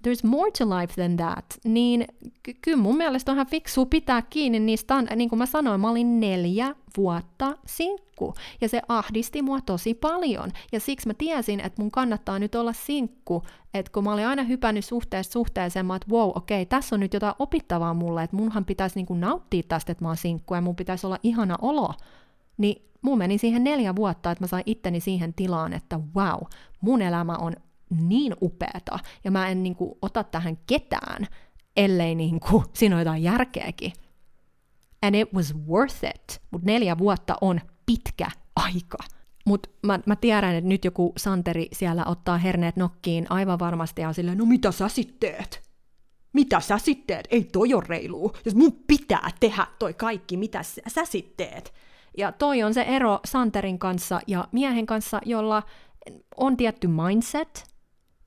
There's 0.08 0.28
more 0.28 0.52
to 0.52 0.70
life 0.70 0.94
than 1.02 1.18
that. 1.18 1.46
Niin 1.64 2.06
ky- 2.44 2.54
kyllä 2.62 2.78
mun 2.78 2.98
mielestä 2.98 3.32
on 3.32 3.38
ihan 3.38 3.48
fiksu 3.48 3.86
pitää 3.86 4.22
kiinni 4.22 4.60
niistä, 4.60 5.02
niin 5.02 5.30
kuin 5.30 5.40
mä 5.40 5.46
sanoin, 5.46 5.82
mä 5.82 5.90
olin 5.90 6.20
neljä 6.20 6.76
vuotta 6.98 7.58
sinkku. 7.66 8.34
Ja 8.62 8.70
se 8.70 8.82
ahdisti 8.88 9.42
mua 9.42 9.62
tosi 9.62 9.94
paljon. 9.94 10.52
Ja 10.72 10.80
siksi 10.80 11.08
mä 11.08 11.14
tiesin, 11.14 11.60
että 11.60 11.82
mun 11.82 11.92
kannattaa 11.92 12.40
nyt 12.40 12.56
olla 12.56 12.74
sinkku. 12.74 13.44
Että 13.74 13.92
kun 13.92 14.04
mä 14.04 14.14
olin 14.14 14.28
aina 14.28 14.44
hypännyt 14.44 14.86
suhteesta 14.86 15.34
suhteeseen, 15.34 15.86
mä 15.86 15.96
että 15.96 16.12
wow, 16.12 16.32
okei, 16.36 16.62
okay, 16.62 16.66
tässä 16.66 16.96
on 16.96 17.00
nyt 17.00 17.14
jotain 17.14 17.36
opittavaa 17.40 17.94
mulle, 17.94 18.24
että 18.24 18.36
munhan 18.36 18.66
pitäisi 18.66 18.96
niinku 18.96 19.14
nauttia 19.14 19.64
tästä, 19.68 19.92
että 19.92 20.04
mä 20.04 20.10
oon 20.10 20.18
sinkku 20.18 20.56
ja 20.56 20.62
mun 20.62 20.76
pitäisi 20.76 21.08
olla 21.08 21.20
ihana 21.24 21.58
olo. 21.62 21.94
Niin 22.58 22.90
mun 23.02 23.18
meni 23.18 23.38
siihen 23.38 23.64
neljä 23.64 23.96
vuotta, 23.96 24.32
että 24.32 24.44
mä 24.44 24.48
sain 24.48 24.64
itteni 24.66 25.00
siihen 25.00 25.34
tilaan, 25.34 25.74
että 25.74 26.00
wow, 26.16 26.42
mun 26.82 27.02
elämä 27.02 27.36
on 27.36 27.54
niin 27.90 28.36
upeata, 28.41 28.99
ja 29.24 29.32
mä 29.32 29.48
en 29.49 29.64
niinku 29.64 29.98
ota 30.02 30.24
tähän 30.24 30.57
ketään, 30.68 31.28
ellei 31.78 32.16
niinku, 32.16 32.64
siinä 32.74 32.95
ole 32.95 33.02
jotain 33.02 33.24
järkeäkin. 33.24 33.94
And 35.02 35.16
it 35.16 35.34
was 35.34 35.56
worth 35.68 36.03
it. 36.03 36.41
Mutta 36.52 36.66
neljä 36.66 36.98
vuotta 36.98 37.36
on 37.41 37.61
pitkä 37.86 38.32
aika. 38.56 38.98
Mutta 39.45 39.70
mä, 39.84 39.99
mä 40.06 40.16
tiedän, 40.16 40.56
että 40.56 40.68
nyt 40.68 40.86
joku 40.86 41.14
Santeri 41.18 41.68
siellä 41.74 42.06
ottaa 42.06 42.38
herneet 42.38 42.76
nokkiin 42.76 43.26
aivan 43.30 43.60
varmasti 43.60 44.02
ja 44.02 44.07
on 44.07 44.14
silleen, 44.14 44.38
no 44.38 44.45
mitä 44.45 44.72
sä 44.72 44.90
sitten 44.90 45.20
teet? 45.20 45.70
Mitä 46.34 46.60
sä 46.60 46.78
sitten 46.78 47.07
teet? 47.07 47.28
Ei 47.32 47.44
toi 47.44 47.74
ole 47.74 47.84
reiluu. 47.88 48.34
Jos 48.45 48.56
mun 48.56 48.84
pitää 48.88 49.30
tehdä 49.40 49.68
toi 49.80 49.94
kaikki, 49.94 50.38
mitä 50.38 50.64
sä, 50.64 50.82
sä 50.88 51.06
sitten 51.06 51.48
teet? 51.48 51.74
Ja 52.18 52.32
toi 52.32 52.64
on 52.64 52.74
se 52.74 52.82
ero 52.82 53.20
Santerin 53.26 53.80
kanssa 53.80 54.22
ja 54.28 54.48
miehen 54.52 54.86
kanssa, 54.86 55.22
jolla 55.26 55.64
on 56.38 56.57
tietty 56.57 56.88
mindset 56.88 57.64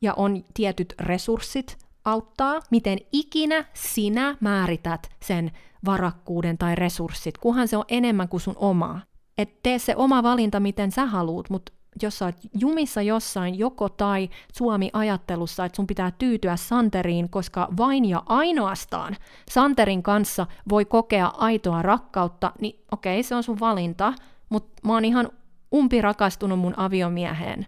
ja 0.02 0.14
on 0.14 0.44
tietyt 0.54 0.94
resurssit 1.00 1.78
auttaa, 2.04 2.60
miten 2.70 2.98
ikinä 3.12 3.64
sinä 3.74 4.36
määrität 4.40 5.10
sen 5.22 5.50
varakkuuden 5.84 6.58
tai 6.58 6.74
resurssit, 6.74 7.38
kunhan 7.38 7.68
se 7.68 7.76
on 7.76 7.84
enemmän 7.88 8.28
kuin 8.28 8.40
sun 8.40 8.56
omaa. 8.56 9.00
Et 9.38 9.62
tee 9.62 9.78
se 9.78 9.96
oma 9.96 10.22
valinta, 10.22 10.60
miten 10.60 10.92
sä 10.92 11.06
haluut, 11.06 11.50
mutta 11.50 11.72
jos 12.02 12.18
sä 12.18 12.24
oot 12.24 12.36
jumissa 12.60 13.02
jossain 13.02 13.58
joko 13.58 13.88
tai 13.88 14.30
Suomi-ajattelussa, 14.52 15.64
että 15.64 15.76
sun 15.76 15.86
pitää 15.86 16.10
tyytyä 16.10 16.56
Santeriin, 16.56 17.30
koska 17.30 17.68
vain 17.76 18.04
ja 18.04 18.22
ainoastaan 18.26 19.16
Santerin 19.50 20.02
kanssa 20.02 20.46
voi 20.68 20.84
kokea 20.84 21.26
aitoa 21.26 21.82
rakkautta, 21.82 22.52
niin 22.60 22.80
okei, 22.92 23.22
se 23.22 23.34
on 23.34 23.42
sun 23.42 23.60
valinta, 23.60 24.12
mutta 24.48 24.72
mä 24.86 24.92
oon 24.92 25.04
ihan 25.04 25.30
umpi 25.74 26.02
rakastunut 26.02 26.58
mun 26.58 26.78
aviomieheen. 26.78 27.66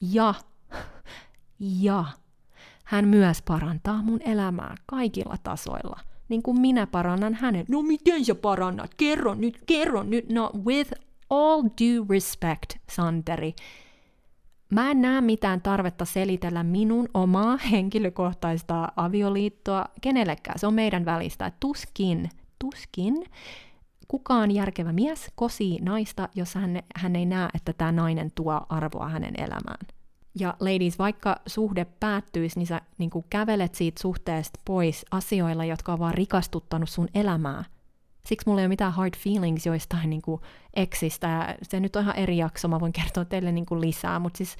Ja, 0.00 0.34
ja, 1.80 2.04
hän 2.84 3.08
myös 3.08 3.42
parantaa 3.42 4.02
mun 4.02 4.20
elämää 4.24 4.74
kaikilla 4.86 5.36
tasoilla– 5.42 6.00
niin 6.32 6.42
kuin 6.42 6.60
minä 6.60 6.86
parannan 6.86 7.34
hänen. 7.34 7.64
No 7.68 7.82
miten 7.82 8.24
sä 8.24 8.34
parannat? 8.34 8.94
Kerro 8.94 9.34
nyt, 9.34 9.62
kerro 9.66 10.02
nyt. 10.02 10.28
No 10.32 10.50
with 10.64 10.92
all 11.30 11.62
due 11.62 12.06
respect, 12.10 12.76
Santeri. 12.90 13.54
Mä 14.70 14.90
en 14.90 15.02
näe 15.02 15.20
mitään 15.20 15.62
tarvetta 15.62 16.04
selitellä 16.04 16.62
minun 16.62 17.08
omaa 17.14 17.56
henkilökohtaista 17.56 18.88
avioliittoa 18.96 19.84
kenellekään. 20.00 20.58
Se 20.58 20.66
on 20.66 20.74
meidän 20.74 21.04
välistä. 21.04 21.52
Tuskin, 21.60 22.30
tuskin 22.58 23.24
kukaan 24.08 24.50
järkevä 24.50 24.92
mies 24.92 25.30
kosii 25.34 25.78
naista, 25.82 26.28
jos 26.34 26.54
hän, 26.54 26.82
hän 26.96 27.16
ei 27.16 27.26
näe, 27.26 27.48
että 27.54 27.72
tämä 27.72 27.92
nainen 27.92 28.30
tuo 28.34 28.60
arvoa 28.68 29.08
hänen 29.08 29.34
elämään. 29.38 29.86
Ja 30.40 30.54
ladies, 30.60 30.98
vaikka 30.98 31.36
suhde 31.46 31.84
päättyisi, 31.84 32.58
niin 32.58 32.66
sä 32.66 32.80
niin 32.98 33.10
kävelet 33.30 33.74
siitä 33.74 34.02
suhteesta 34.02 34.60
pois 34.64 35.06
asioilla, 35.10 35.64
jotka 35.64 35.92
on 35.92 35.98
vaan 35.98 36.14
rikastuttanut 36.14 36.88
sun 36.88 37.08
elämää. 37.14 37.64
Siksi 38.26 38.48
mulla 38.48 38.60
ei 38.60 38.64
ole 38.64 38.68
mitään 38.68 38.92
hard 38.92 39.14
feelings 39.16 39.66
joistain 39.66 40.10
niin 40.10 40.22
kuin 40.22 40.40
eksistä. 40.74 41.56
Se 41.62 41.80
nyt 41.80 41.96
on 41.96 42.02
ihan 42.02 42.16
eri 42.16 42.36
jakso, 42.36 42.68
mä 42.68 42.80
voin 42.80 42.92
kertoa 42.92 43.24
teille 43.24 43.52
niin 43.52 43.66
kuin 43.66 43.80
lisää, 43.80 44.18
mutta 44.18 44.36
siis 44.36 44.56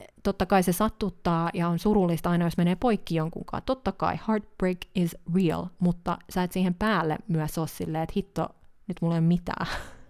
eh, 0.00 0.06
totta 0.22 0.46
kai 0.46 0.62
se 0.62 0.72
sattuttaa 0.72 1.50
ja 1.54 1.68
on 1.68 1.78
surullista 1.78 2.30
aina, 2.30 2.44
jos 2.44 2.56
menee 2.56 2.76
poikki 2.76 3.14
jonkunkaan. 3.14 3.62
Totta 3.66 3.92
kai, 3.92 4.18
heartbreak 4.28 4.78
is 4.94 5.16
real, 5.34 5.66
mutta 5.78 6.18
sä 6.30 6.42
et 6.42 6.52
siihen 6.52 6.74
päälle 6.74 7.18
myös 7.28 7.58
ole 7.58 7.68
silleen, 7.68 8.02
että 8.02 8.12
hitto, 8.16 8.48
nyt 8.86 8.96
mulla 9.02 9.14
ei 9.14 9.20
ole 9.20 9.26
mitään. 9.26 9.66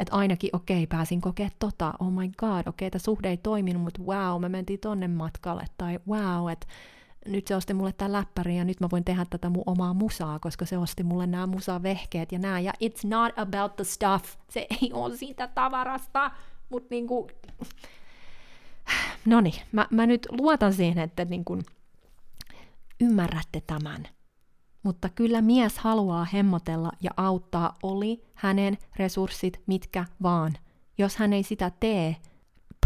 että 0.00 0.16
ainakin, 0.16 0.50
okei, 0.52 0.84
okay, 0.84 0.86
pääsin 0.86 1.20
kokea 1.20 1.48
tota, 1.58 1.92
oh 1.98 2.12
my 2.12 2.28
god, 2.28 2.60
okei, 2.60 2.68
okay, 2.68 2.90
tämä 2.90 3.00
suhde 3.04 3.28
ei 3.28 3.36
toiminut, 3.36 3.82
mutta 3.82 4.02
wow, 4.02 4.40
me 4.40 4.48
mentiin 4.48 4.80
tonne 4.80 5.08
matkalle, 5.08 5.64
tai 5.78 5.98
wow, 6.08 6.50
että 6.50 6.66
nyt 7.26 7.46
se 7.46 7.56
osti 7.56 7.74
mulle 7.74 7.92
tämän 7.92 8.12
läppärin 8.12 8.56
ja 8.56 8.64
nyt 8.64 8.80
mä 8.80 8.88
voin 8.92 9.04
tehdä 9.04 9.26
tätä 9.30 9.50
mun 9.50 9.62
omaa 9.66 9.94
musaa, 9.94 10.38
koska 10.38 10.66
se 10.66 10.78
osti 10.78 11.02
mulle 11.02 11.26
nämä 11.26 11.46
musavehkeet 11.46 12.32
ja 12.32 12.38
nämä. 12.38 12.60
Ja 12.60 12.72
it's 12.72 13.08
not 13.08 13.38
about 13.38 13.76
the 13.76 13.84
stuff. 13.84 14.36
Se 14.48 14.66
ei 14.82 14.92
ole 14.92 15.16
siitä 15.16 15.48
tavarasta, 15.48 16.30
mutta 16.68 16.88
niinku... 16.90 17.30
No 19.26 19.40
niin, 19.40 19.62
mä, 19.72 19.86
mä 19.90 20.06
nyt 20.06 20.26
luotan 20.30 20.72
siihen, 20.72 20.98
että 20.98 21.24
niinku 21.24 21.58
ymmärrätte 23.00 23.62
tämän. 23.66 24.08
Mutta 24.82 25.08
kyllä 25.08 25.42
mies 25.42 25.78
haluaa 25.78 26.24
hemmotella 26.24 26.92
ja 27.00 27.10
auttaa, 27.16 27.74
oli 27.82 28.22
hänen 28.34 28.78
resurssit 28.96 29.60
mitkä 29.66 30.04
vaan. 30.22 30.52
Jos 30.98 31.16
hän 31.16 31.32
ei 31.32 31.42
sitä 31.42 31.72
tee, 31.80 32.16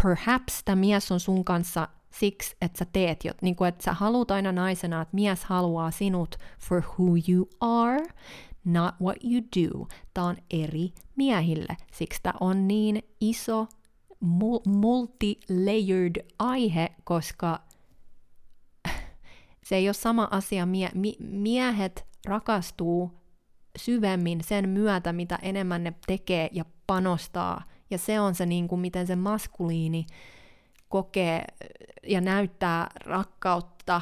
perhaps 0.03 0.61
tämä 0.65 0.75
mies 0.75 1.11
on 1.11 1.19
sun 1.19 1.45
kanssa 1.45 1.87
siksi, 2.11 2.55
että 2.61 2.79
sä 2.79 2.85
teet 2.93 3.25
jo, 3.25 3.33
niin 3.41 3.55
kuin, 3.55 3.67
että 3.67 3.83
sä 3.83 3.93
haluat 3.93 4.31
aina 4.31 4.51
naisena, 4.51 5.01
että 5.01 5.15
mies 5.15 5.45
haluaa 5.45 5.91
sinut 5.91 6.35
for 6.59 6.81
who 6.81 7.05
you 7.29 7.49
are, 7.59 8.03
not 8.65 8.95
what 9.01 9.17
you 9.23 9.41
do. 9.41 9.87
Tämä 10.13 10.27
on 10.27 10.37
eri 10.49 10.93
miehille, 11.15 11.77
siksi 11.93 12.19
tämä 12.23 12.33
on 12.39 12.67
niin 12.67 13.03
iso 13.21 13.67
multi-layered 14.65 16.25
aihe, 16.39 16.89
koska 17.03 17.64
se 19.65 19.75
ei 19.75 19.87
ole 19.87 19.93
sama 19.93 20.27
asia. 20.31 20.65
Mie- 20.65 20.91
mi- 20.93 21.17
miehet 21.19 22.05
rakastuu 22.25 23.11
syvemmin 23.77 24.43
sen 24.43 24.69
myötä, 24.69 25.13
mitä 25.13 25.39
enemmän 25.41 25.83
ne 25.83 25.93
tekee 26.07 26.49
ja 26.51 26.65
panostaa. 26.87 27.63
Ja 27.89 27.97
se 27.97 28.19
on 28.19 28.35
se, 28.35 28.45
niin 28.45 28.67
kuin, 28.67 28.81
miten 28.81 29.07
se 29.07 29.15
maskuliini 29.15 30.05
kokee 30.89 31.45
ja 32.07 32.21
näyttää 32.21 32.87
rakkautta, 33.05 34.01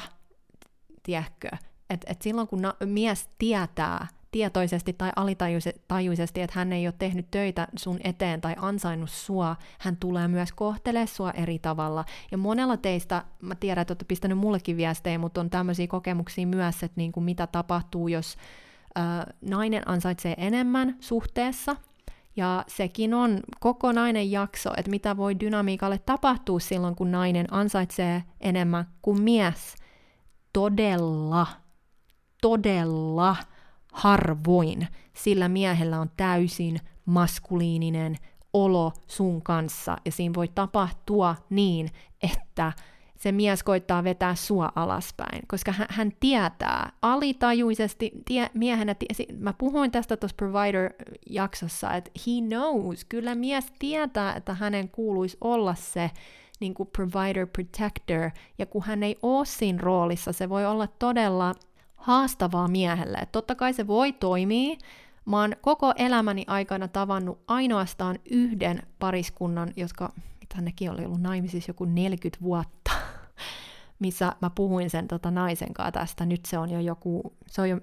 tiedätkö? 1.02 1.48
Et, 1.90 2.04
et 2.06 2.22
silloin 2.22 2.48
kun 2.48 2.62
na- 2.62 2.76
mies 2.84 3.28
tietää 3.38 4.06
tietoisesti 4.34 4.92
tai 4.92 5.12
alitajuisesti, 5.16 6.40
että 6.40 6.58
hän 6.58 6.72
ei 6.72 6.86
ole 6.86 6.94
tehnyt 6.98 7.30
töitä 7.30 7.68
sun 7.76 7.98
eteen 8.04 8.40
tai 8.40 8.54
ansainnut 8.58 9.10
sua, 9.10 9.56
hän 9.78 9.96
tulee 9.96 10.28
myös 10.28 10.52
kohtelemaan 10.52 11.08
sua 11.08 11.30
eri 11.30 11.58
tavalla. 11.58 12.04
Ja 12.30 12.38
monella 12.38 12.76
teistä, 12.76 13.24
mä 13.42 13.54
tiedän, 13.54 13.82
että 13.82 13.92
olette 13.92 14.04
pistänyt 14.04 14.38
mullekin 14.38 14.76
viestejä, 14.76 15.18
mutta 15.18 15.40
on 15.40 15.50
tämmöisiä 15.50 15.86
kokemuksia 15.86 16.46
myös, 16.46 16.82
että 16.82 16.94
niin 16.96 17.12
kuin 17.12 17.24
mitä 17.24 17.46
tapahtuu, 17.46 18.08
jos 18.08 18.36
äh, 18.98 19.26
nainen 19.40 19.88
ansaitsee 19.88 20.34
enemmän 20.38 20.96
suhteessa, 21.00 21.76
ja 22.36 22.64
sekin 22.68 23.14
on 23.14 23.40
kokonainen 23.60 24.30
jakso, 24.30 24.70
että 24.76 24.90
mitä 24.90 25.16
voi 25.16 25.40
dynamiikalle 25.40 25.98
tapahtua 25.98 26.60
silloin, 26.60 26.96
kun 26.96 27.10
nainen 27.10 27.46
ansaitsee 27.50 28.22
enemmän 28.40 28.84
kuin 29.02 29.22
mies. 29.22 29.76
Todella, 30.52 31.46
todella 32.42 33.36
harvoin. 33.94 34.88
Sillä 35.12 35.48
miehellä 35.48 36.00
on 36.00 36.10
täysin 36.16 36.80
maskuliininen 37.06 38.16
olo 38.52 38.92
sun 39.06 39.42
kanssa, 39.42 39.96
ja 40.04 40.12
siinä 40.12 40.34
voi 40.34 40.48
tapahtua 40.48 41.36
niin, 41.50 41.90
että 42.22 42.72
se 43.16 43.32
mies 43.32 43.62
koittaa 43.62 44.04
vetää 44.04 44.34
sua 44.34 44.72
alaspäin, 44.74 45.42
koska 45.48 45.72
hän, 45.72 45.86
hän 45.90 46.12
tietää 46.20 46.92
alitajuisesti, 47.02 48.10
tie, 48.24 48.50
miehenä, 48.54 48.94
tie, 48.94 49.26
mä 49.38 49.52
puhuin 49.52 49.90
tästä 49.90 50.16
tuossa 50.16 50.36
Provider-jaksossa, 50.36 51.94
että 51.94 52.10
he 52.26 52.32
knows, 52.48 53.04
kyllä 53.04 53.34
mies 53.34 53.72
tietää, 53.78 54.34
että 54.34 54.54
hänen 54.54 54.88
kuuluisi 54.88 55.36
olla 55.40 55.74
se 55.74 56.10
niin 56.60 56.74
kuin 56.74 56.88
provider 56.88 57.46
protector, 57.46 58.30
ja 58.58 58.66
kun 58.66 58.82
hän 58.82 59.02
ei 59.02 59.18
ole 59.22 59.46
siinä 59.46 59.78
roolissa, 59.82 60.32
se 60.32 60.48
voi 60.48 60.66
olla 60.66 60.86
todella 60.86 61.54
haastavaa 62.04 62.68
miehelle. 62.68 63.18
Et 63.18 63.32
totta 63.32 63.54
kai 63.54 63.72
se 63.72 63.86
voi 63.86 64.12
toimia. 64.12 64.76
Mä 65.24 65.40
oon 65.40 65.52
koko 65.60 65.92
elämäni 65.96 66.44
aikana 66.46 66.88
tavannut 66.88 67.40
ainoastaan 67.46 68.18
yhden 68.30 68.82
pariskunnan, 68.98 69.72
jotka, 69.76 70.12
mitä 70.40 70.60
nekin 70.60 70.90
oli 70.90 71.04
ollut 71.04 71.20
naimisissa 71.20 71.70
joku 71.70 71.84
40 71.84 72.42
vuotta, 72.42 72.90
missä 74.04 74.32
mä 74.42 74.50
puhuin 74.50 74.90
sen 74.90 75.08
tota 75.08 75.30
naisen 75.30 75.74
kanssa 75.74 75.92
tästä. 75.92 76.26
Nyt 76.26 76.44
se 76.44 76.58
on 76.58 76.70
jo 76.70 76.80
joku, 76.80 77.36
se 77.46 77.60
on 77.60 77.70
jo 77.70 77.80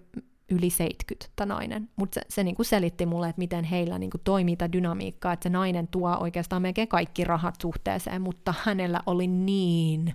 yli 0.52 0.70
70 0.70 1.46
nainen, 1.46 1.90
mutta 1.96 2.20
se, 2.20 2.26
se 2.30 2.44
niinku 2.44 2.64
selitti 2.64 3.06
mulle, 3.06 3.30
että 3.30 3.40
miten 3.40 3.64
heillä 3.64 4.00
niinku 4.00 4.18
toimii 4.24 4.56
tämä 4.56 4.72
dynamiikka, 4.72 5.34
että 5.34 5.44
se 5.44 5.50
nainen 5.50 5.88
tuo 5.88 6.18
oikeastaan 6.20 6.62
melkein 6.62 6.88
kaikki 6.88 7.24
rahat 7.24 7.56
suhteeseen, 7.62 8.22
mutta 8.22 8.54
hänellä 8.64 9.00
oli 9.06 9.28
niin 9.28 10.14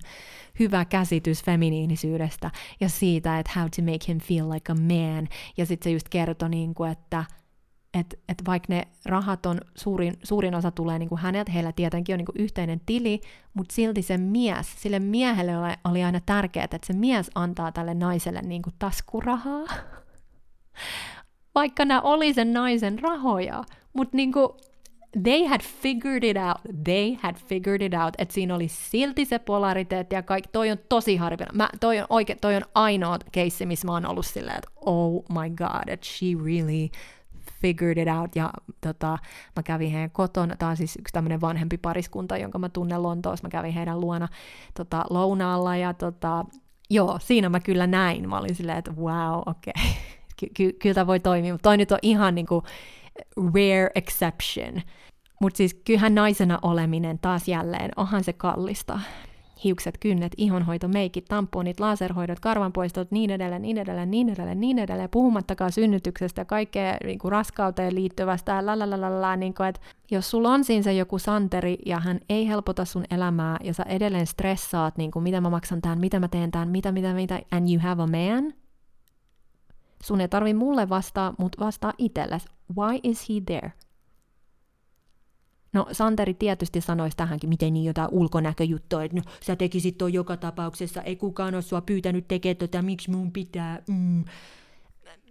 hyvä 0.59 0.85
käsitys 0.85 1.43
feminiinisyydestä 1.43 2.51
ja 2.79 2.89
siitä, 2.89 3.39
että 3.39 3.51
how 3.55 3.67
to 3.75 3.81
make 3.81 4.05
him 4.07 4.19
feel 4.19 4.49
like 4.49 4.71
a 4.71 4.75
man, 4.75 5.27
ja 5.57 5.65
sitten 5.65 5.89
se 5.89 5.93
just 5.93 6.09
kertoi, 6.09 6.49
niinku, 6.49 6.83
että 6.83 7.25
että 7.93 8.17
et 8.29 8.41
vaikka 8.47 8.73
ne 8.73 8.87
rahat 9.05 9.45
on, 9.45 9.61
suurin, 9.75 10.13
suurin 10.23 10.55
osa 10.55 10.71
tulee 10.71 10.99
niinku 10.99 11.17
häneltä, 11.17 11.51
heillä 11.51 11.71
tietenkin 11.71 12.13
on 12.13 12.17
niinku 12.17 12.31
yhteinen 12.35 12.81
tili, 12.85 13.21
mutta 13.53 13.75
silti 13.75 14.01
se 14.01 14.17
mies, 14.17 14.81
sille 14.81 14.99
miehelle 14.99 15.51
oli 15.83 16.03
aina 16.03 16.19
tärkeää, 16.25 16.63
että 16.63 16.77
se 16.83 16.93
mies 16.93 17.31
antaa 17.35 17.71
tälle 17.71 17.93
naiselle 17.93 18.41
niinku 18.41 18.69
taskurahaa, 18.79 19.65
vaikka 21.55 21.85
nämä 21.85 22.01
oli 22.01 22.33
sen 22.33 22.53
naisen 22.53 22.99
rahoja, 22.99 23.63
mutta 23.93 24.17
niinku, 24.17 24.57
they 25.23 25.45
had 25.45 25.61
figured 25.61 26.23
it 26.23 26.37
out, 26.37 26.83
they 26.83 27.17
had 27.21 27.35
figured 27.35 27.81
it 27.81 27.93
out, 27.93 28.13
että 28.17 28.33
siinä 28.33 28.55
oli 28.55 28.67
silti 28.67 29.25
se 29.25 29.39
polariteetti 29.39 30.15
ja 30.15 30.23
kaikki, 30.23 30.49
toi 30.51 30.71
on 30.71 30.77
tosi 30.89 31.15
harvinainen. 31.15 31.57
Mä, 31.57 31.69
toi, 31.79 31.99
on 31.99 32.05
oike, 32.09 32.35
toi 32.35 32.55
on 32.55 32.65
ainoa 32.75 33.17
keissi, 33.31 33.65
missä 33.65 33.87
mä 33.87 33.93
oon 33.93 34.05
ollut 34.05 34.25
silleen, 34.25 34.57
että 34.57 34.71
oh 34.85 35.25
my 35.29 35.49
god, 35.49 35.87
että 35.87 36.07
she 36.07 36.25
really 36.45 36.89
figured 37.61 37.97
it 37.97 38.07
out, 38.07 38.35
ja 38.35 38.49
tota, 38.81 39.17
mä 39.55 39.63
kävin 39.63 39.91
heidän 39.91 40.11
kotona, 40.11 40.55
tämä 40.55 40.69
on 40.69 40.77
siis 40.77 40.95
yksi 40.99 41.11
tämmöinen 41.11 41.41
vanhempi 41.41 41.77
pariskunta, 41.77 42.37
jonka 42.37 42.59
mä 42.59 42.69
tunnen 42.69 43.03
Lontoossa, 43.03 43.47
mä 43.47 43.49
kävin 43.49 43.73
heidän 43.73 44.01
luona 44.01 44.27
tota, 44.73 45.05
lounaalla, 45.09 45.75
ja 45.75 45.93
tota, 45.93 46.45
joo, 46.89 47.19
siinä 47.21 47.49
mä 47.49 47.59
kyllä 47.59 47.87
näin, 47.87 48.29
mä 48.29 48.37
olin 48.37 48.55
silleen, 48.55 48.77
että 48.77 48.91
wow, 48.91 49.41
okei, 49.45 49.73
okay. 49.75 49.91
ky- 50.37 50.49
ky- 50.53 50.73
kyllä 50.73 50.93
tämä 50.93 51.07
voi 51.07 51.19
toimia, 51.19 51.53
mutta 51.53 51.69
toi 51.69 51.77
nyt 51.77 51.91
on 51.91 51.99
ihan 52.01 52.35
niinku 52.35 52.63
rare 53.37 53.89
exception. 53.95 54.81
Mutta 55.41 55.57
siis 55.57 55.73
kyllähän 55.73 56.15
naisena 56.15 56.59
oleminen 56.61 57.19
taas 57.19 57.47
jälleen, 57.47 57.91
onhan 57.95 58.23
se 58.23 58.33
kallista. 58.33 58.99
Hiukset, 59.63 59.97
kynnet, 59.99 60.31
ihonhoito, 60.37 60.87
meikit, 60.87 61.25
tamponit, 61.25 61.79
laserhoidot, 61.79 62.39
karvanpoistot, 62.39 63.11
niin 63.11 63.29
edelleen, 63.29 63.61
niin 63.61 63.77
edelleen, 63.77 64.11
niin 64.11 64.29
edelleen, 64.29 64.59
niin 64.59 64.79
edelleen, 64.79 65.09
puhumattakaan 65.09 65.71
synnytyksestä 65.71 66.41
ja 66.41 66.45
kaikkea 66.45 66.97
niin 67.03 67.19
kuin 67.19 67.31
raskauteen 67.31 67.95
liittyvästä, 67.95 68.65
lalalala, 68.65 69.35
niin 69.35 69.53
kuin, 69.53 69.69
että 69.69 69.81
jos 70.11 70.31
sulla 70.31 70.49
on 70.49 70.63
siinä 70.63 70.83
se 70.83 70.93
joku 70.93 71.19
santeri 71.19 71.77
ja 71.85 71.99
hän 71.99 72.19
ei 72.29 72.47
helpota 72.47 72.85
sun 72.85 73.05
elämää 73.11 73.57
ja 73.63 73.73
sä 73.73 73.83
edelleen 73.83 74.27
stressaat, 74.27 74.97
niin 74.97 75.11
kuin, 75.11 75.23
mitä 75.23 75.41
mä 75.41 75.49
maksan 75.49 75.81
tämän, 75.81 75.99
mitä 75.99 76.19
mä 76.19 76.27
teen 76.27 76.51
tämän, 76.51 76.69
mitä, 76.69 76.91
mitä, 76.91 77.13
mitä, 77.13 77.41
and 77.51 77.69
you 77.69 77.79
have 77.79 78.03
a 78.03 78.07
man, 78.07 78.53
sun 80.03 80.21
ei 80.21 80.27
tarvi 80.27 80.53
mulle 80.53 80.89
vastaa, 80.89 81.33
mutta 81.37 81.65
vastaa 81.65 81.93
itsellesi. 81.97 82.47
Why 82.77 82.99
is 83.03 83.29
he 83.29 83.35
there? 83.45 83.71
No 85.73 85.87
Santeri 85.91 86.33
tietysti 86.33 86.81
sanoisi 86.81 87.17
tähänkin, 87.17 87.49
miten 87.49 87.73
niin 87.73 87.85
jotain 87.85 88.09
ulkonäköjuttua, 88.11 89.03
että 89.03 89.17
no 89.17 89.23
sä 89.43 89.55
tekisit 89.55 89.97
tuon 89.97 90.13
joka 90.13 90.37
tapauksessa, 90.37 91.01
ei 91.01 91.15
kukaan 91.15 91.53
ole 91.53 91.61
sua 91.61 91.81
pyytänyt 91.81 92.27
tekemään 92.27 92.57
tätä, 92.57 92.81
miksi 92.81 93.11
mun 93.11 93.31
pitää, 93.31 93.81
mm. 93.87 94.23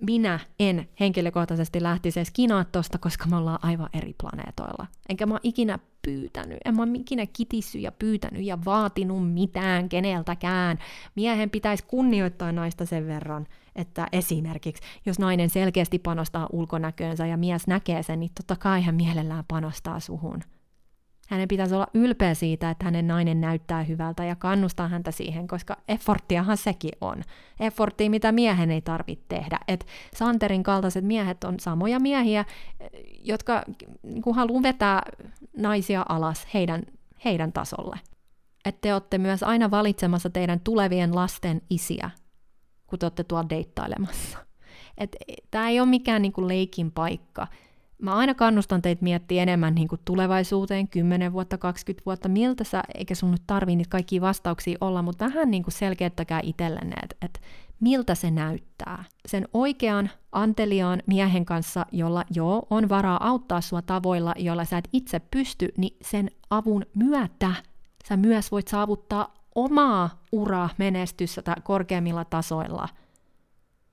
Minä 0.01 0.41
en 0.59 0.89
henkilökohtaisesti 1.01 1.83
lähtisi 1.83 2.21
edes 2.21 2.31
kinaa 2.31 2.65
tosta, 2.65 2.99
koska 2.99 3.27
me 3.27 3.37
ollaan 3.37 3.59
aivan 3.63 3.89
eri 3.93 4.15
planeetoilla. 4.23 4.87
Enkä 5.09 5.27
mä 5.27 5.35
oon 5.35 5.41
ikinä 5.43 5.79
pyytänyt, 6.03 6.59
en 6.65 6.77
mä 6.77 6.83
oon 6.83 6.97
ikinä 6.97 7.27
kitissy 7.33 7.79
ja 7.79 7.93
pyytänyt 7.93 8.43
ja 8.43 8.59
vaatinut 8.65 9.33
mitään 9.33 9.89
keneltäkään. 9.89 10.79
Miehen 11.15 11.51
pitäisi 11.51 11.85
kunnioittaa 11.87 12.53
naista 12.53 12.87
sen 12.87 13.07
verran, 13.07 13.47
että 13.77 14.07
esimerkiksi 14.13 14.83
jos 15.07 15.19
nainen 15.19 15.51
selkeästi 15.51 15.99
panostaa 15.99 16.49
ulkonäköönsä 16.53 17.27
ja 17.27 17.37
mies 17.37 17.67
näkee 17.67 18.03
sen, 18.03 18.21
niin 18.21 18.31
totta 18.35 18.57
kai 18.57 18.83
hän 18.83 18.95
mielellään 18.95 19.45
panostaa 19.49 20.01
suhun. 20.01 20.41
Hänen 21.29 21.49
pitäisi 21.49 21.75
olla 21.75 21.87
ylpeä 21.95 22.35
siitä, 22.35 22.71
että 22.71 22.85
hänen 22.85 23.07
nainen 23.07 23.41
näyttää 23.41 23.83
hyvältä 23.83 24.25
ja 24.25 24.37
kannustaa 24.37 24.89
häntä 24.89 25.11
siihen, 25.11 25.49
koska 25.49 25.77
efforttiahan 25.89 26.57
sekin 26.57 26.93
on. 27.01 27.23
Efforttia, 27.61 28.11
mitä 28.11 28.33
miehen 28.33 28.71
ei 28.71 28.81
tarvitse 28.81 29.25
tehdä. 29.29 29.59
Et 29.69 29.87
Santerin 30.15 30.63
kaltaiset 30.63 31.05
miehet 31.05 31.45
on 31.45 31.61
samoja 31.61 32.01
miehiä, 32.01 32.45
jotka 33.25 33.63
niin 34.03 34.35
haluaa 34.35 34.63
vetää 34.63 35.03
naisia 35.57 36.07
alas 36.09 36.47
heidän, 36.55 36.83
heidän 37.25 37.53
tasolle. 37.53 38.01
Että 38.65 38.81
te 38.81 38.95
olette 38.95 39.19
myös 39.19 39.43
aina 39.43 39.71
valitsemassa 39.71 40.31
teidän 40.31 40.61
tulevien 40.61 41.15
lasten 41.15 41.63
isiä, 41.71 42.11
kun 42.87 42.99
te 42.99 43.07
olette 43.07 43.25
tuolla 43.25 43.49
deittailemassa. 43.49 44.39
Tämä 45.51 45.69
ei 45.69 45.81
ole 45.81 45.89
mikään 45.89 46.23
niinku 46.23 46.49
leikin 46.49 46.93
paikka. 46.93 47.47
Mä 48.03 48.15
aina 48.15 48.35
kannustan 48.35 48.83
teitä 48.83 49.03
miettiä 49.03 49.43
enemmän 49.43 49.75
niinku 49.75 49.97
tulevaisuuteen, 50.05 50.89
10 50.89 51.33
vuotta, 51.33 51.59
20 51.59 52.03
vuotta, 52.07 52.29
miltä 52.29 52.65
sä, 52.65 52.83
eikä 52.95 53.15
sun 53.15 53.31
nyt 53.31 53.43
tarvii 53.47 53.77
niitä 53.77 53.91
kaikkia 53.91 54.21
vastauksia 54.21 54.79
olla, 54.81 55.03
mutta 55.03 55.25
vähän 55.25 55.51
niinku 55.51 55.71
selkeyttäkää 55.71 56.41
itsellenne, 56.43 56.95
että 57.03 57.17
et 57.23 57.41
miltä 57.81 58.15
se 58.15 58.31
näyttää. 58.31 59.05
Sen 59.27 59.49
oikean, 59.53 60.11
anteliaan 60.33 61.03
miehen 61.07 61.45
kanssa, 61.45 61.87
jolla 61.93 62.25
joo, 62.35 62.67
on 62.71 62.89
varaa 62.89 63.29
auttaa 63.29 63.61
sua 63.61 63.83
tavoilla, 63.83 64.35
joilla 64.39 64.65
sä 64.65 64.79
et 64.79 64.89
itse 64.93 65.21
pysty, 65.21 65.69
niin 65.77 65.97
sen 66.03 66.31
avun 66.51 66.87
myötä 66.95 67.53
sä 68.09 68.17
myös 68.17 68.53
voit 68.53 68.69
saavuttaa 68.69 69.35
omaa 69.57 70.23
uraa 70.33 70.71
menestystä 70.79 71.57
korkeammilla 71.65 72.25
tasoilla. 72.25 72.89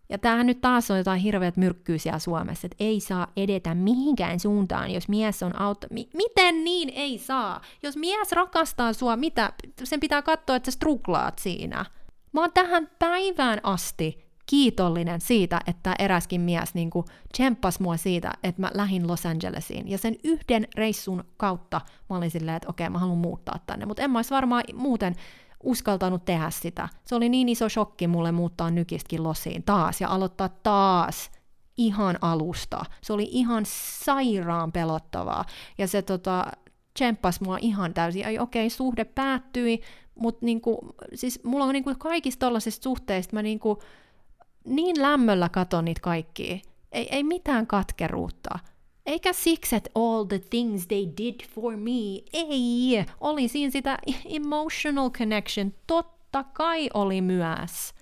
Ja 0.10 0.18
tämähän 0.18 0.46
nyt 0.46 0.62
taas 0.62 0.92
on 0.92 0.98
jotain 0.98 1.20
hirveät 1.20 1.58
myrkkyä 1.58 1.98
siellä 1.98 2.20
Suomessa, 2.20 2.66
että 2.68 2.84
ei 2.84 3.00
saa 3.00 3.28
edetä 3.38 3.76
mihinkään 3.76 4.40
suuntaan, 4.40 4.92
jos 4.92 5.08
mies 5.08 5.44
on 5.44 5.60
auto... 5.60 5.88
Mi- 5.90 6.10
miten 6.14 6.64
niin 6.64 6.92
ei 6.96 7.18
saa? 7.18 7.62
Jos 7.84 7.98
mies 7.98 8.32
rakastaa 8.32 8.94
sua, 8.94 9.16
mitä? 9.16 9.54
Sen 9.84 10.00
pitää 10.00 10.22
katsoa, 10.22 10.56
että 10.56 10.72
sä 10.72 10.76
struklaat 10.76 11.40
siinä. 11.40 11.86
Mä 12.32 12.42
oon 12.42 12.52
tähän 12.54 12.90
päivään 13.00 13.60
asti 13.64 14.24
kiitollinen 14.46 15.22
siitä, 15.22 15.60
että 15.68 15.96
eräskin 16.00 16.42
mies 16.42 16.74
niin 16.74 16.90
tsemppasi 17.34 17.82
mua 17.82 17.98
siitä, 17.98 18.34
että 18.44 18.62
mä 18.62 18.72
lähdin 18.74 19.08
Los 19.08 19.26
Angelesiin. 19.26 19.90
Ja 19.90 19.98
sen 19.98 20.16
yhden 20.24 20.68
reissun 20.76 21.24
kautta 21.38 21.82
mä 22.10 22.18
olin 22.18 22.32
silleen, 22.32 22.58
että 22.58 22.70
okei, 22.70 22.90
mä 22.90 23.00
haluan 23.00 23.18
muuttaa 23.18 23.60
tänne. 23.66 23.86
Mutta 23.86 24.02
en 24.02 24.12
mä 24.12 24.18
olisi 24.18 24.34
varmaan 24.34 24.64
muuten 24.74 25.16
uskaltanut 25.64 26.26
tehdä 26.26 26.50
sitä. 26.50 26.90
Se 27.06 27.16
oli 27.16 27.30
niin 27.30 27.50
iso 27.50 27.70
shokki 27.70 28.08
mulle 28.08 28.32
muuttaa 28.32 28.72
nykistkin 28.72 29.24
losiin 29.24 29.64
taas 29.64 30.02
ja 30.02 30.10
aloittaa 30.10 30.50
taas 30.50 31.32
ihan 31.78 32.18
alusta. 32.22 32.86
Se 33.02 33.14
oli 33.14 33.28
ihan 33.32 33.64
sairaan 34.04 34.72
pelottavaa. 34.72 35.46
Ja 35.78 35.88
se 35.88 36.02
tota, 36.02 36.46
tsemppasi 36.94 37.44
mua 37.44 37.58
ihan 37.62 37.94
täysin. 37.94 38.26
Ai 38.26 38.40
okei, 38.40 38.66
okay, 38.66 38.70
suhde 38.70 39.06
päättyi, 39.06 39.82
mutta 40.16 40.46
niinku, 40.46 40.96
siis 41.14 41.44
mulla 41.44 41.66
on 41.66 41.74
niinku 41.74 41.96
kaikista 41.98 42.46
tollaisista 42.46 42.84
suhteista, 42.84 43.36
mä 43.36 43.42
niinku, 43.42 43.82
niin 44.66 45.02
lämmöllä 45.02 45.50
katon 45.50 45.86
niitä 45.86 46.02
kaikkia. 46.02 46.58
Ei, 46.92 47.08
ei 47.16 47.24
mitään 47.24 47.68
katkeruutta. 47.68 48.60
Eikä 49.06 49.34
siksi, 49.34 49.76
että 49.76 49.90
all 49.96 50.24
the 50.24 50.40
things 50.40 50.88
they 50.88 51.08
did 51.18 51.36
for 51.56 51.78
me. 51.78 52.22
Ei, 52.34 53.06
oli 53.22 53.48
siinä 53.48 53.72
sitä 53.72 53.98
emotional 54.26 55.10
connection. 55.10 55.74
Totta 55.88 56.44
kai 56.44 56.90
oli 56.94 57.22
myös. 57.22 57.94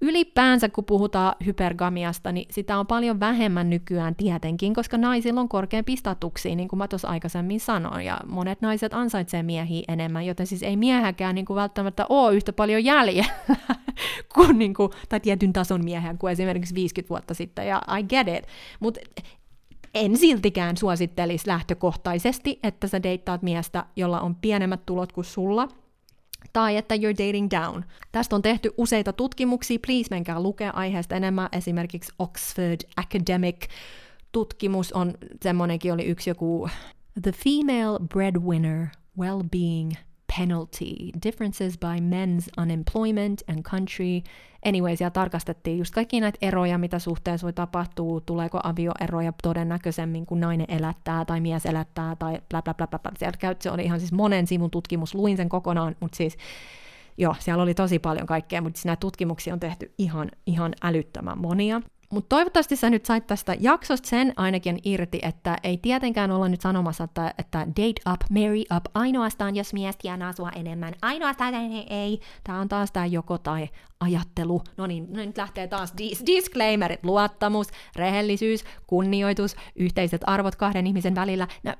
Ylipäänsä 0.00 0.68
kun 0.68 0.84
puhutaan 0.84 1.34
hypergamiasta, 1.46 2.32
niin 2.32 2.46
sitä 2.50 2.78
on 2.78 2.86
paljon 2.86 3.20
vähemmän 3.20 3.70
nykyään 3.70 4.16
tietenkin, 4.16 4.74
koska 4.74 4.98
naisilla 4.98 5.40
on 5.40 5.48
korkeampi 5.48 5.96
statuksia, 5.96 6.56
niin 6.56 6.68
kuin 6.68 6.78
mä 6.78 6.88
tuossa 6.88 7.08
aikaisemmin 7.08 7.60
sanoin, 7.60 8.06
ja 8.06 8.20
monet 8.26 8.60
naiset 8.60 8.94
ansaitsee 8.94 9.42
miehiä 9.42 9.82
enemmän, 9.88 10.26
joten 10.26 10.46
siis 10.46 10.62
ei 10.62 10.76
miehäkään 10.76 11.34
niin 11.34 11.44
kuin 11.44 11.54
välttämättä 11.54 12.06
ole 12.08 12.34
yhtä 12.34 12.52
paljon 12.52 12.84
jäljellä 12.84 13.24
kuin, 14.34 14.58
niin 14.58 14.74
kuin, 14.74 14.90
tai 15.08 15.20
tietyn 15.20 15.52
tason 15.52 15.84
miehen 15.84 16.18
kuin 16.18 16.32
esimerkiksi 16.32 16.74
50 16.74 17.08
vuotta 17.08 17.34
sitten, 17.34 17.66
ja 17.66 17.82
I 17.98 18.02
get 18.02 18.28
it. 18.28 18.44
Mutta 18.80 19.00
en 19.94 20.16
siltikään 20.16 20.76
suosittelisi 20.76 21.48
lähtökohtaisesti, 21.48 22.58
että 22.62 22.86
sä 22.86 23.02
deittaat 23.02 23.42
miestä, 23.42 23.86
jolla 23.96 24.20
on 24.20 24.34
pienemmät 24.34 24.86
tulot 24.86 25.12
kuin 25.12 25.24
sulla, 25.24 25.68
tai 26.52 26.76
että 26.76 26.94
you're 26.94 27.26
dating 27.26 27.48
down. 27.50 27.84
Tästä 28.12 28.36
on 28.36 28.42
tehty 28.42 28.70
useita 28.76 29.12
tutkimuksia, 29.12 29.78
please 29.86 30.06
menkää 30.10 30.42
lukea 30.42 30.70
aiheesta 30.70 31.14
enemmän, 31.14 31.48
esimerkiksi 31.52 32.12
Oxford 32.18 32.80
Academic 32.96 33.66
tutkimus 34.32 34.92
on, 34.92 35.14
semmonenkin 35.42 35.92
oli 35.92 36.04
yksi 36.04 36.30
joku 36.30 36.68
The 37.22 37.32
Female 37.32 37.98
Breadwinner 38.08 38.86
Well-Being 39.20 40.07
penalty, 40.36 41.10
differences 41.24 41.78
by 41.78 42.00
men's 42.00 42.62
unemployment 42.62 43.42
and 43.48 43.62
country. 43.62 44.22
Anyway, 44.66 44.96
siellä 44.96 45.10
tarkastettiin 45.10 45.78
just 45.78 45.94
kaikki 45.94 46.20
näitä 46.20 46.38
eroja, 46.42 46.78
mitä 46.78 46.98
suhteessa 46.98 47.44
voi 47.44 47.52
tapahtua, 47.52 48.20
tuleeko 48.20 48.60
avioeroja 48.62 49.32
todennäköisemmin, 49.42 50.26
kun 50.26 50.40
nainen 50.40 50.66
elättää 50.68 51.24
tai 51.24 51.40
mies 51.40 51.66
elättää 51.66 52.16
tai 52.16 52.40
bla 52.48 52.62
bla 52.62 52.74
bla 52.74 52.86
bla. 52.86 52.98
bla. 52.98 53.12
Siellä 53.18 53.38
käy, 53.38 53.56
se 53.60 53.70
oli 53.70 53.84
ihan 53.84 54.00
siis 54.00 54.12
monen 54.12 54.46
sivun 54.46 54.70
tutkimus, 54.70 55.14
luin 55.14 55.36
sen 55.36 55.48
kokonaan, 55.48 55.96
mutta 56.00 56.16
siis 56.16 56.36
joo, 57.18 57.34
siellä 57.38 57.62
oli 57.62 57.74
tosi 57.74 57.98
paljon 57.98 58.26
kaikkea, 58.26 58.60
mutta 58.60 58.76
siis 58.76 58.84
nämä 58.84 58.96
tutkimuksia 58.96 59.52
on 59.52 59.60
tehty 59.60 59.92
ihan, 59.98 60.30
ihan 60.46 60.72
älyttömän 60.82 61.38
monia. 61.38 61.82
Mutta 62.12 62.36
toivottavasti 62.36 62.76
sä 62.76 62.90
nyt 62.90 63.06
sait 63.06 63.26
tästä 63.26 63.56
jaksosta 63.60 64.08
sen 64.08 64.32
ainakin 64.36 64.78
irti, 64.84 65.18
että 65.22 65.58
ei 65.62 65.76
tietenkään 65.76 66.30
olla 66.30 66.48
nyt 66.48 66.60
sanomassa, 66.60 67.04
että, 67.04 67.34
että 67.38 67.58
date 67.58 68.12
up, 68.12 68.20
marry 68.30 68.62
up, 68.76 68.84
ainoastaan 68.94 69.56
jos 69.56 69.72
mies 69.72 69.96
tienaa 69.96 70.32
sua 70.32 70.50
enemmän, 70.50 70.94
ainoastaan 71.02 71.54
ei, 71.54 71.86
ei. 71.90 72.20
Tämä 72.44 72.60
on 72.60 72.68
taas 72.68 72.92
tämä 72.92 73.06
joko 73.06 73.38
tai 73.38 73.68
ajattelu. 74.00 74.62
No 74.76 74.86
niin, 74.86 75.06
no 75.12 75.16
nyt 75.16 75.36
lähtee 75.36 75.66
taas 75.66 75.92
dis- 75.92 76.26
disclaimerit, 76.26 77.04
luottamus, 77.04 77.68
rehellisyys, 77.96 78.64
kunnioitus, 78.86 79.56
yhteiset 79.76 80.20
arvot 80.26 80.56
kahden 80.56 80.86
ihmisen 80.86 81.14
välillä. 81.14 81.48
No, 81.62 81.74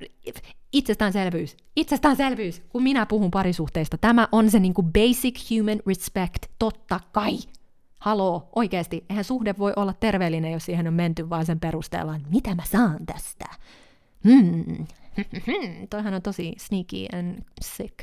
itsestäänselvyys, 0.73 1.57
itsestäänselvyys, 1.77 2.63
kun 2.69 2.83
minä 2.83 3.07
puhun 3.07 3.31
parisuhteista. 3.31 3.99
Tämä 3.99 4.29
on 4.33 4.51
se 4.51 4.59
niinku 4.59 4.83
basic 4.83 5.51
human 5.51 5.81
respect, 5.87 6.47
totta 6.59 7.01
kai. 7.13 7.39
Haloo, 7.99 8.49
oikeasti, 8.57 9.05
eihän 9.11 9.25
suhde 9.25 9.55
voi 9.59 9.73
olla 9.77 9.93
terveellinen, 9.93 10.53
jos 10.53 10.65
siihen 10.65 10.89
on 10.89 10.95
menty 10.95 11.31
vaan 11.31 11.47
sen 11.47 11.61
perusteella, 11.61 12.17
että 12.17 12.29
mitä 12.29 12.55
mä 12.55 12.63
saan 12.65 13.07
tästä. 13.07 13.47
Hmm. 14.25 14.87
Toihan 15.91 16.15
on 16.15 16.23
tosi 16.23 16.55
sneaky 16.59 17.07
and 17.19 17.43
sick. 17.61 17.99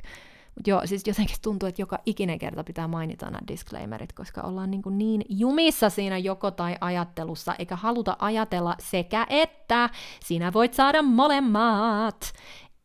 Mutta 0.55 0.69
joo, 0.69 0.81
siis 0.85 1.07
jotenkin 1.07 1.35
tuntuu, 1.41 1.69
että 1.69 1.81
joka 1.81 1.99
ikinen 2.05 2.39
kerta 2.39 2.63
pitää 2.63 2.87
mainita 2.87 3.25
nämä 3.25 3.39
disclaimerit, 3.47 4.13
koska 4.13 4.41
ollaan 4.41 4.71
niin, 4.71 4.81
kuin 4.81 4.97
niin 4.97 5.21
jumissa 5.29 5.89
siinä 5.89 6.17
joko 6.17 6.51
tai 6.51 6.75
ajattelussa, 6.81 7.55
eikä 7.59 7.75
haluta 7.75 8.15
ajatella 8.19 8.75
sekä 8.79 9.27
että. 9.29 9.89
Sinä 10.25 10.53
voit 10.53 10.73
saada 10.73 11.01
molemmat. 11.01 12.33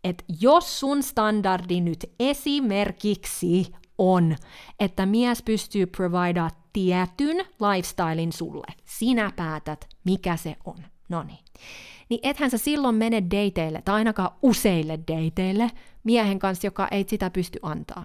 Et 0.05 0.25
jos 0.41 0.81
sun 0.81 1.03
standardi 1.03 1.81
nyt 1.81 2.13
esimerkiksi 2.21 3.73
on, 3.99 4.37
että 4.81 5.07
mies 5.07 5.43
pystyy 5.43 5.87
providaa 5.87 6.51
tietyn 6.73 7.37
lifestylein 7.37 8.33
sulle. 8.33 8.75
Sinä 8.85 9.33
päätät, 9.37 9.89
mikä 10.05 10.37
se 10.37 10.57
on. 10.65 10.85
No 11.09 11.23
niin. 11.23 11.39
Niin 12.09 12.21
ethän 12.23 12.51
sä 12.51 12.59
silloin 12.59 12.95
mene 12.95 13.23
dateille, 13.23 13.83
tai 13.85 13.95
ainakaan 13.95 14.31
useille 14.43 14.99
dateille, 14.99 15.71
miehen 16.05 16.39
kanssa, 16.39 16.67
joka 16.67 16.89
ei 16.91 17.05
sitä 17.09 17.31
pysty 17.31 17.59
antaa. 17.63 18.05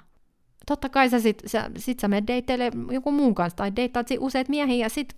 Totta 0.65 0.89
kai 0.89 1.09
sä 1.09 1.19
sit, 1.19 1.41
sä, 1.45 1.71
sit 1.77 1.99
sä 1.99 2.07
menet 2.07 2.27
dateille 2.27 2.71
joku 2.91 3.11
muun 3.11 3.35
kanssa, 3.35 3.57
tai 3.57 3.75
deittaat 3.75 4.07
useat 4.19 4.49
miehiä, 4.49 4.85
ja 4.85 4.89
sit 4.89 5.15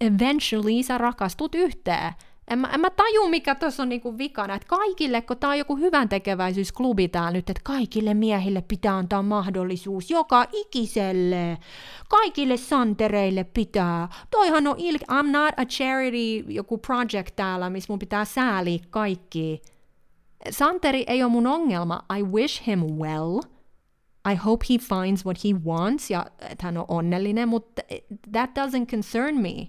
eventually 0.00 0.82
sä 0.82 0.98
rakastut 0.98 1.54
yhteen. 1.54 2.12
En 2.48 2.58
mä, 2.58 2.68
en 2.68 2.80
mä 2.80 2.90
taju, 2.90 3.28
mikä 3.28 3.54
tuossa 3.54 3.82
on 3.82 3.88
niinku 3.88 4.18
vikana, 4.18 4.54
että 4.54 4.68
kaikille, 4.68 5.22
kun 5.22 5.36
tää 5.36 5.50
on 5.50 5.58
joku 5.58 5.76
hyvän 5.76 6.08
tekeväisyysklubi 6.08 7.08
täällä 7.08 7.30
nyt, 7.30 7.50
että 7.50 7.60
kaikille 7.64 8.14
miehille 8.14 8.62
pitää 8.68 8.96
antaa 8.96 9.22
mahdollisuus, 9.22 10.10
joka 10.10 10.46
ikiselle, 10.52 11.58
kaikille 12.08 12.56
santereille 12.56 13.44
pitää. 13.44 14.08
Toihan 14.30 14.66
on 14.66 14.76
il- 14.76 15.12
I'm 15.12 15.30
not 15.30 15.54
a 15.56 15.64
charity, 15.64 16.52
joku 16.52 16.78
project 16.78 17.36
täällä, 17.36 17.70
missä 17.70 17.92
mun 17.92 17.98
pitää 17.98 18.24
sääliä 18.24 18.78
kaikki. 18.90 19.62
Santeri 20.50 21.04
ei 21.06 21.22
ole 21.22 21.32
mun 21.32 21.46
ongelma, 21.46 22.00
I 22.18 22.22
wish 22.22 22.66
him 22.66 22.80
well. 22.80 23.40
I 24.32 24.34
hope 24.34 24.66
he 24.70 24.78
finds 24.78 25.26
what 25.26 25.44
he 25.44 25.50
wants 25.66 26.10
ja 26.10 26.26
että 26.40 26.66
hän 26.66 26.76
on 26.76 26.84
onnellinen, 26.88 27.48
mutta 27.48 27.82
that 28.32 28.50
doesn't 28.50 28.86
concern 28.90 29.36
me. 29.40 29.68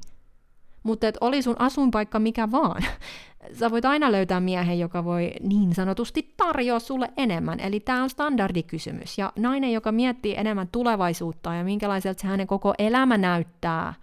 Mutta 0.86 1.08
että 1.08 1.18
oli 1.22 1.42
sun 1.42 1.56
asuinpaikka 1.60 2.20
mikä 2.20 2.52
vaan, 2.52 2.84
sä 3.60 3.72
voit 3.72 3.86
aina 3.86 4.12
löytää 4.12 4.40
miehen, 4.40 4.80
joka 4.80 5.04
voi 5.06 5.32
niin 5.42 5.76
sanotusti 5.76 6.34
tarjoa 6.38 6.80
sulle 6.80 7.12
enemmän. 7.18 7.60
Eli 7.60 7.80
tämä 7.80 8.04
on 8.04 8.10
standardikysymys. 8.10 9.18
Ja 9.18 9.34
nainen, 9.36 9.74
joka 9.74 9.92
miettii 9.92 10.36
enemmän 10.38 10.68
tulevaisuutta 10.72 11.54
ja 11.54 11.64
minkälaiselta 11.64 12.22
se 12.22 12.28
hänen 12.28 12.48
koko 12.48 12.74
elämä 12.78 13.18
näyttää, 13.18 13.94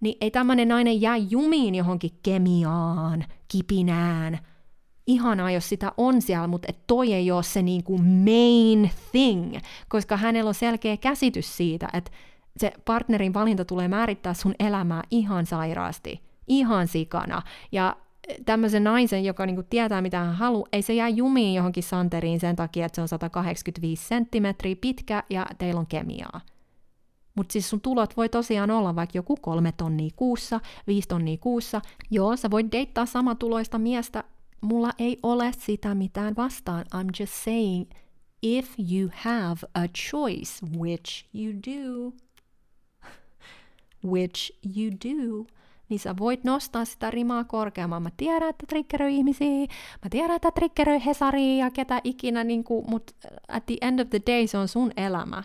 niin 0.00 0.16
ei 0.20 0.30
tämmöinen 0.30 0.68
nainen 0.68 1.00
jää 1.00 1.16
jumiin 1.16 1.74
johonkin 1.74 2.18
kemiaan, 2.22 3.24
kipinään. 3.48 4.38
Ihanaa, 5.06 5.50
jos 5.50 5.68
sitä 5.68 5.92
on 5.96 6.22
siellä, 6.22 6.46
mutta 6.46 6.66
et 6.70 6.86
toi 6.86 7.12
ei 7.12 7.30
ole 7.30 7.42
se 7.42 7.62
niinku 7.62 7.98
main 7.98 8.90
thing, 9.10 9.56
koska 9.88 10.16
hänellä 10.16 10.48
on 10.48 10.54
selkeä 10.54 10.96
käsitys 10.96 11.56
siitä, 11.56 11.88
että 11.92 12.10
se 12.56 12.72
partnerin 12.84 13.34
valinta 13.34 13.64
tulee 13.64 13.88
määrittää 13.88 14.34
sun 14.34 14.54
elämää 14.58 15.02
ihan 15.10 15.46
sairaasti, 15.46 16.22
ihan 16.48 16.88
sikana. 16.88 17.42
Ja 17.72 17.96
tämmöisen 18.46 18.84
naisen, 18.84 19.24
joka 19.24 19.46
niinku 19.46 19.62
tietää, 19.62 20.02
mitä 20.02 20.18
hän 20.18 20.34
haluaa, 20.34 20.68
ei 20.72 20.82
se 20.82 20.94
jää 20.94 21.08
jumiin 21.08 21.54
johonkin 21.54 21.82
santeriin 21.82 22.40
sen 22.40 22.56
takia, 22.56 22.86
että 22.86 22.96
se 22.96 23.02
on 23.02 23.08
185 23.08 24.06
senttimetriä 24.06 24.76
pitkä 24.80 25.22
ja 25.30 25.46
teillä 25.58 25.80
on 25.80 25.86
kemiaa. 25.86 26.40
Mutta 27.34 27.52
siis 27.52 27.70
sun 27.70 27.80
tulot 27.80 28.16
voi 28.16 28.28
tosiaan 28.28 28.70
olla 28.70 28.96
vaikka 28.96 29.18
joku 29.18 29.36
kolme 29.36 29.72
tonnia 29.72 30.10
kuussa, 30.16 30.60
viisi 30.86 31.08
tonnia 31.08 31.36
kuussa. 31.40 31.80
Joo, 32.10 32.36
sä 32.36 32.50
voit 32.50 32.72
deittaa 32.72 33.06
samatuloista 33.06 33.78
miestä. 33.78 34.24
Mulla 34.60 34.90
ei 34.98 35.18
ole 35.22 35.52
sitä 35.58 35.94
mitään 35.94 36.36
vastaan. 36.36 36.84
I'm 36.94 37.20
just 37.20 37.32
saying, 37.32 37.90
if 38.42 38.74
you 38.92 39.10
have 39.14 39.60
a 39.74 39.88
choice, 39.88 40.66
which 40.78 41.26
you 41.34 41.52
do, 41.52 42.12
which 44.04 44.58
you 44.76 44.90
do, 44.90 45.46
niin 45.88 46.00
sä 46.00 46.14
voit 46.18 46.44
nostaa 46.44 46.84
sitä 46.84 47.10
rimaa 47.10 47.44
korkeamman. 47.44 48.02
Mä 48.02 48.10
tiedän, 48.16 48.48
että 48.48 48.66
triggeröi 48.68 49.16
ihmisiä, 49.16 49.60
mä 50.04 50.10
tiedän, 50.10 50.36
että 50.36 50.50
triggeröi 50.50 51.04
Hesaria 51.04 51.64
ja 51.64 51.70
ketä 51.70 52.00
ikinä, 52.04 52.44
niin 52.44 52.64
kuin, 52.64 52.84
mutta 52.90 53.12
at 53.48 53.66
the 53.66 53.76
end 53.80 54.00
of 54.00 54.10
the 54.10 54.20
day 54.26 54.46
se 54.46 54.58
on 54.58 54.68
sun 54.68 54.92
elämä. 54.96 55.42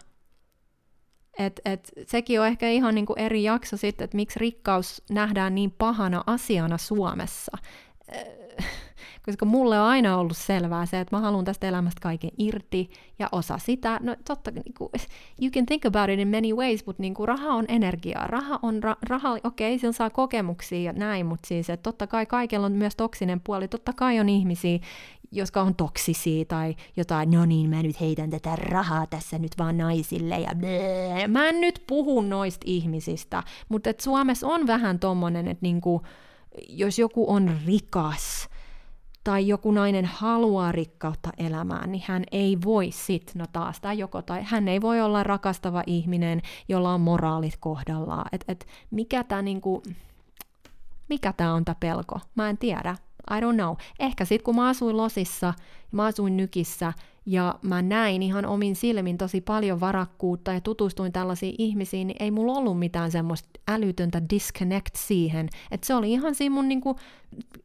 Et, 1.39 1.61
et, 1.65 1.91
sekin 2.07 2.41
on 2.41 2.47
ehkä 2.47 2.69
ihan 2.69 2.95
niinku 2.95 3.13
eri 3.17 3.43
jakso 3.43 3.77
sitten, 3.77 4.05
että 4.05 4.15
miksi 4.15 4.39
rikkaus 4.39 5.03
nähdään 5.09 5.55
niin 5.55 5.71
pahana 5.71 6.23
asiana 6.27 6.77
Suomessa. 6.77 7.57
Koska 9.25 9.45
mulle 9.45 9.79
on 9.79 9.87
aina 9.87 10.17
ollut 10.17 10.37
selvää 10.37 10.85
se, 10.85 10.99
että 10.99 11.15
mä 11.15 11.21
haluan 11.21 11.45
tästä 11.45 11.67
elämästä 11.67 11.99
kaiken 12.01 12.31
irti 12.37 12.89
ja 13.19 13.29
osa 13.31 13.57
sitä. 13.57 13.99
No 14.03 14.15
totta, 14.27 14.51
niinku, 14.51 14.91
you 15.41 15.51
can 15.51 15.65
think 15.65 15.85
about 15.85 16.09
it 16.09 16.19
in 16.19 16.27
many 16.27 16.53
ways, 16.53 16.85
mutta 16.85 17.01
niinku, 17.01 17.25
raha 17.25 17.53
on 17.53 17.65
energiaa. 17.67 18.27
Raha 18.27 18.59
on, 18.61 18.83
ra, 18.83 18.95
raha, 19.09 19.31
okei, 19.43 19.73
okay, 19.73 19.79
sillä 19.79 19.93
saa 19.93 20.09
kokemuksia 20.09 20.81
ja 20.81 20.93
näin, 20.93 21.25
mutta 21.25 21.47
siis, 21.47 21.69
että 21.69 21.83
totta 21.83 22.07
kai 22.07 22.25
kaikella 22.25 22.65
on 22.65 22.71
myös 22.71 22.95
toksinen 22.95 23.41
puoli. 23.43 23.67
Totta 23.67 23.93
kai 23.93 24.19
on 24.19 24.29
ihmisiä, 24.29 24.79
jotka 25.31 25.61
on 25.61 25.75
toksisia 25.75 26.45
tai 26.45 26.75
jotain, 26.97 27.31
no 27.31 27.45
niin, 27.45 27.69
mä 27.69 27.83
nyt 27.83 28.01
heitän 28.01 28.29
tätä 28.29 28.55
rahaa 28.55 29.07
tässä 29.07 29.37
nyt 29.37 29.51
vaan 29.57 29.77
naisille 29.77 30.39
ja 30.39 30.51
blää. 30.55 31.27
Mä 31.27 31.49
en 31.49 31.61
nyt 31.61 31.83
puhu 31.87 32.21
noista 32.21 32.63
ihmisistä, 32.65 33.43
mutta 33.69 33.89
et 33.89 33.99
Suomessa 33.99 34.47
on 34.47 34.67
vähän 34.67 34.99
tommonen, 34.99 35.47
että 35.47 35.61
niinku, 35.61 36.01
jos 36.69 36.99
joku 36.99 37.31
on 37.31 37.57
rikas 37.65 38.48
tai 39.29 39.47
joku 39.47 39.71
nainen 39.71 40.05
haluaa 40.05 40.71
rikkautta 40.71 41.29
elämään, 41.37 41.91
niin 41.91 42.03
hän 42.07 42.23
ei 42.31 42.57
voi 42.65 42.91
sit, 42.91 43.31
no 43.35 43.45
taas 43.51 43.79
tai 43.79 43.97
joko, 43.97 44.21
tai 44.21 44.43
hän 44.43 44.67
ei 44.67 44.81
voi 44.81 45.01
olla 45.01 45.23
rakastava 45.23 45.83
ihminen, 45.87 46.41
jolla 46.67 46.93
on 46.93 47.01
moraalit 47.01 47.57
kohdallaan. 47.59 48.25
Et, 48.31 48.45
et 48.47 48.67
mikä 48.91 49.23
tämä 49.23 49.41
niinku, 49.41 49.83
mikä 51.09 51.33
tää 51.33 51.53
on 51.53 51.65
tämä 51.65 51.75
pelko? 51.79 52.19
Mä 52.35 52.49
en 52.49 52.57
tiedä. 52.57 52.95
I 53.31 53.39
don't 53.39 53.55
know. 53.55 53.75
Ehkä 53.99 54.25
sitten 54.25 54.45
kun 54.45 54.55
mä 54.55 54.67
asuin 54.67 54.97
Losissa, 54.97 55.53
mä 55.91 56.05
asuin 56.05 56.37
Nykissä, 56.37 56.93
ja 57.25 57.55
mä 57.61 57.81
näin 57.81 58.23
ihan 58.23 58.45
omin 58.45 58.75
silmin 58.75 59.17
tosi 59.17 59.41
paljon 59.41 59.79
varakkuutta 59.79 60.53
ja 60.53 60.61
tutustuin 60.61 61.11
tällaisiin 61.11 61.55
ihmisiin, 61.57 62.07
niin 62.07 62.17
ei 62.19 62.31
mulla 62.31 62.53
ollut 62.53 62.79
mitään 62.79 63.11
semmoista 63.11 63.49
älytöntä 63.67 64.21
disconnect 64.29 64.95
siihen. 64.95 65.49
Että 65.71 65.87
se 65.87 65.95
oli 65.95 66.11
ihan 66.11 66.35
siinä 66.35 66.55
mun 66.55 66.67
niinku, 66.67 66.95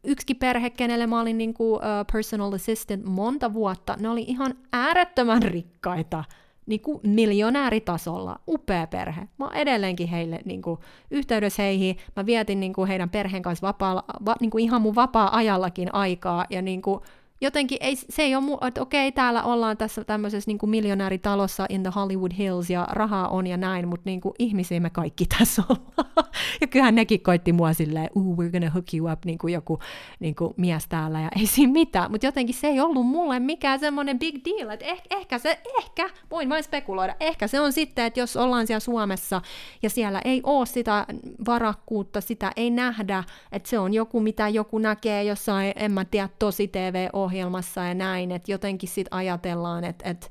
yksikin 0.04 0.36
perhe, 0.36 0.70
kenelle 0.70 1.06
mä 1.06 1.20
olin 1.20 1.38
niinku, 1.38 1.74
uh, 1.74 1.80
personal 2.12 2.52
assistant 2.52 3.04
monta 3.04 3.52
vuotta, 3.52 3.96
ne 4.00 4.08
oli 4.08 4.22
ihan 4.22 4.54
äärettömän 4.72 5.42
rikkaita 5.42 6.24
niin 6.66 6.80
kuin 6.80 7.00
miljonääritasolla, 7.02 8.40
upea 8.48 8.86
perhe. 8.86 9.28
Mä 9.38 9.44
oon 9.44 9.54
edelleenkin 9.54 10.08
heille 10.08 10.40
niin 10.44 10.62
kuin, 10.62 10.80
yhteydessä 11.10 11.62
heihin. 11.62 11.96
Mä 12.16 12.26
vietin 12.26 12.60
niin 12.60 12.72
kuin, 12.72 12.88
heidän 12.88 13.10
perheen 13.10 13.42
kanssa 13.42 13.66
vapaa, 13.66 14.02
va, 14.26 14.36
niin 14.40 14.50
kuin 14.50 14.64
ihan 14.64 14.82
mun 14.82 14.94
vapaa-ajallakin 14.94 15.94
aikaa 15.94 16.44
ja 16.50 16.62
niin 16.62 16.82
kuin, 16.82 17.00
jotenkin 17.40 17.78
ei, 17.80 17.96
se 17.96 18.22
ei 18.22 18.34
ole, 18.34 18.44
mu- 18.44 18.66
että 18.66 18.82
okei, 18.82 19.12
täällä 19.12 19.42
ollaan 19.42 19.76
tässä 19.76 20.04
tämmöisessä 20.04 20.50
niin 20.50 20.70
miljonääritalossa 20.70 21.66
in 21.68 21.82
the 21.82 21.92
Hollywood 21.94 22.32
Hills 22.38 22.70
ja 22.70 22.88
rahaa 22.90 23.28
on 23.28 23.46
ja 23.46 23.56
näin, 23.56 23.88
mutta 23.88 24.02
niin 24.04 24.20
kuin 24.20 24.34
ihmisiä 24.38 24.80
me 24.80 24.90
kaikki 24.90 25.26
tässä 25.38 25.62
ollaan. 25.68 26.30
ja 26.60 26.66
kyllähän 26.66 26.94
nekin 26.94 27.22
koitti 27.22 27.52
mua 27.52 27.72
silleen, 27.72 28.10
ooh, 28.14 28.38
we're 28.38 28.50
gonna 28.50 28.70
hook 28.70 28.94
you 28.94 29.12
up, 29.12 29.24
niin 29.24 29.38
kuin 29.38 29.54
joku 29.54 29.78
niin 30.20 30.34
kuin 30.34 30.54
mies 30.56 30.88
täällä 30.88 31.20
ja 31.20 31.28
ei 31.38 31.46
siinä 31.46 31.72
mitään, 31.72 32.10
mutta 32.10 32.26
jotenkin 32.26 32.54
se 32.54 32.66
ei 32.66 32.80
ollut 32.80 33.06
mulle 33.06 33.40
mikään 33.40 33.80
semmoinen 33.80 34.18
big 34.18 34.34
deal, 34.44 34.70
että 34.70 34.86
eh, 34.86 35.02
ehkä 35.10 35.38
se, 35.38 35.60
ehkä, 35.78 36.10
voin 36.30 36.48
vain 36.48 36.64
spekuloida, 36.64 37.16
ehkä 37.20 37.46
se 37.46 37.60
on 37.60 37.72
sitten, 37.72 38.04
että 38.04 38.20
jos 38.20 38.36
ollaan 38.36 38.66
siellä 38.66 38.80
Suomessa 38.80 39.42
ja 39.82 39.90
siellä 39.90 40.20
ei 40.24 40.40
ole 40.44 40.66
sitä 40.66 41.06
varakkuutta, 41.46 42.20
sitä 42.20 42.52
ei 42.56 42.70
nähdä, 42.70 43.24
että 43.52 43.68
se 43.68 43.78
on 43.78 43.94
joku, 43.94 44.20
mitä 44.20 44.48
joku 44.48 44.78
näkee 44.78 45.24
jossain, 45.24 45.72
en 45.76 45.92
mä 45.92 46.04
tiedä, 46.04 46.28
tosi 46.38 46.68
TV-ohjelmassa, 46.68 47.33
ohjelmassa 47.34 47.80
ja 47.84 47.94
näin, 47.94 48.32
että 48.32 48.52
jotenkin 48.52 48.88
sitten 48.88 49.14
ajatellaan, 49.14 49.84
että, 49.84 50.10
että 50.10 50.26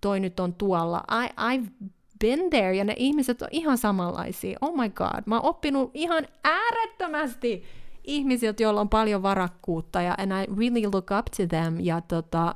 toi 0.00 0.20
nyt 0.20 0.40
on 0.40 0.54
tuolla. 0.54 1.04
I, 1.24 1.28
I've 1.28 1.70
been 2.20 2.50
there, 2.50 2.74
ja 2.74 2.84
ne 2.84 2.94
ihmiset 2.96 3.42
on 3.42 3.48
ihan 3.50 3.78
samanlaisia. 3.78 4.58
Oh 4.60 4.76
my 4.76 4.88
god, 4.88 5.22
mä 5.26 5.36
oon 5.36 5.44
oppinut 5.44 5.90
ihan 5.94 6.26
äärettömästi 6.44 7.64
ihmisiltä, 8.04 8.62
joilla 8.62 8.80
on 8.80 8.88
paljon 8.88 9.22
varakkuutta, 9.22 10.02
ja 10.02 10.14
and 10.18 10.32
I 10.32 10.46
really 10.56 10.90
look 10.92 11.10
up 11.18 11.26
to 11.36 11.46
them, 11.48 11.80
ja 11.80 12.00
tota, 12.00 12.54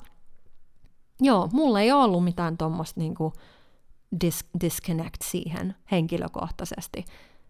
joo, 1.21 1.49
mulla 1.53 1.81
ei 1.81 1.93
ollut 1.93 2.25
mitään 2.25 2.59
tuommoista 2.59 3.01
niinku 3.01 3.33
dis- 4.25 4.61
disconnect 4.61 5.23
siihen 5.25 5.75
henkilökohtaisesti. 5.91 7.05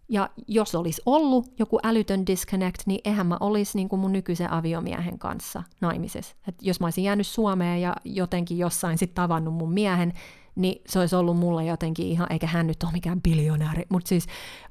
Ja 0.09 0.30
jos 0.47 0.74
olisi 0.74 1.02
ollut 1.06 1.47
joku 1.59 1.78
älytön 1.82 2.26
disconnect, 2.26 2.86
niin 2.86 3.01
eihän 3.05 3.26
mä 3.26 3.36
olisi 3.40 3.78
niin 3.78 3.89
kuin 3.89 4.01
mun 4.01 4.12
nykyisen 4.12 4.52
aviomiehen 4.52 5.18
kanssa 5.18 5.62
naimisessa. 5.80 6.36
Et 6.48 6.55
jos 6.62 6.80
mä 6.80 6.86
olisin 6.86 7.05
jäänyt 7.05 7.26
Suomeen 7.26 7.80
ja 7.80 7.97
jotenkin 8.05 8.59
jossain 8.59 8.98
sitten 8.98 9.14
tavannut 9.14 9.55
mun 9.55 9.72
miehen, 9.72 10.12
niin 10.55 10.82
se 10.86 10.98
olisi 10.98 11.16
ollut 11.16 11.36
mulle 11.36 11.64
jotenkin 11.64 12.06
ihan, 12.06 12.32
eikä 12.32 12.47
hän 12.47 12.66
nyt 12.66 12.82
ole 12.82 12.93
mikään 12.93 13.22
biljonääri, 13.22 13.82
mutta 13.89 14.09
siis 14.09 14.26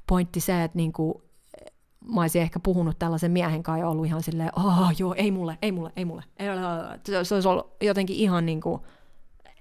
pointti 0.06 0.40
se, 0.40 0.64
että 0.64 0.76
niin 0.76 0.92
kuin, 0.92 1.14
mä 2.14 2.20
olisin 2.20 2.42
ehkä 2.42 2.60
puhunut 2.60 2.98
tällaisen 2.98 3.30
miehen 3.30 3.62
kanssa 3.62 3.80
ja 3.80 3.88
ollut 3.88 4.06
ihan 4.06 4.22
silleen, 4.22 4.50
oh, 4.56 4.92
joo, 4.98 5.14
ei 5.14 5.30
mulle, 5.30 5.58
ei 5.62 5.72
mulle, 5.72 5.92
ei 5.96 6.04
mulle. 6.04 6.24
Se 7.22 7.34
olisi 7.34 7.48
ollut 7.48 7.76
jotenkin 7.82 8.16
ihan 8.16 8.46
niin 8.46 8.60
kuin, 8.60 8.82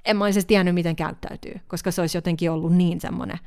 en 0.05 0.17
mä 0.17 0.23
olisi 0.23 0.43
tiennyt, 0.47 0.73
miten 0.73 0.95
käyttäytyy, 0.95 1.61
koska 1.67 1.91
se 1.91 2.01
olisi 2.01 2.17
jotenkin 2.17 2.51
ollut 2.51 2.73
niin 2.73 3.01
semmoinen 3.01 3.39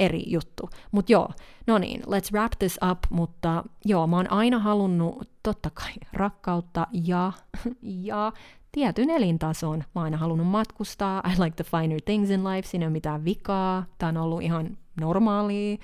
eri 0.00 0.22
juttu. 0.26 0.70
Mutta 0.92 1.12
joo, 1.12 1.28
no 1.66 1.78
niin, 1.78 2.00
let's 2.00 2.32
wrap 2.32 2.52
this 2.58 2.78
up, 2.90 2.98
mutta 3.10 3.64
joo, 3.84 4.06
mä 4.06 4.16
oon 4.16 4.32
aina 4.32 4.58
halunnut 4.58 5.28
totta 5.42 5.70
kai 5.70 5.92
rakkautta 6.12 6.86
ja, 6.92 7.32
ja 7.82 8.32
tietyn 8.72 9.10
elintason. 9.10 9.78
Mä 9.78 9.84
oon 9.94 10.04
aina 10.04 10.16
halunnut 10.16 10.46
matkustaa, 10.46 11.22
I 11.32 11.42
like 11.42 11.56
the 11.56 11.64
finer 11.64 12.00
things 12.04 12.30
in 12.30 12.44
life, 12.44 12.68
siinä 12.68 12.84
ei 12.84 12.86
ole 12.86 12.92
mitään 12.92 13.24
vikaa, 13.24 13.84
tää 13.98 14.08
on 14.08 14.16
ollut 14.16 14.42
ihan 14.42 14.78
normaalia. 15.00 15.76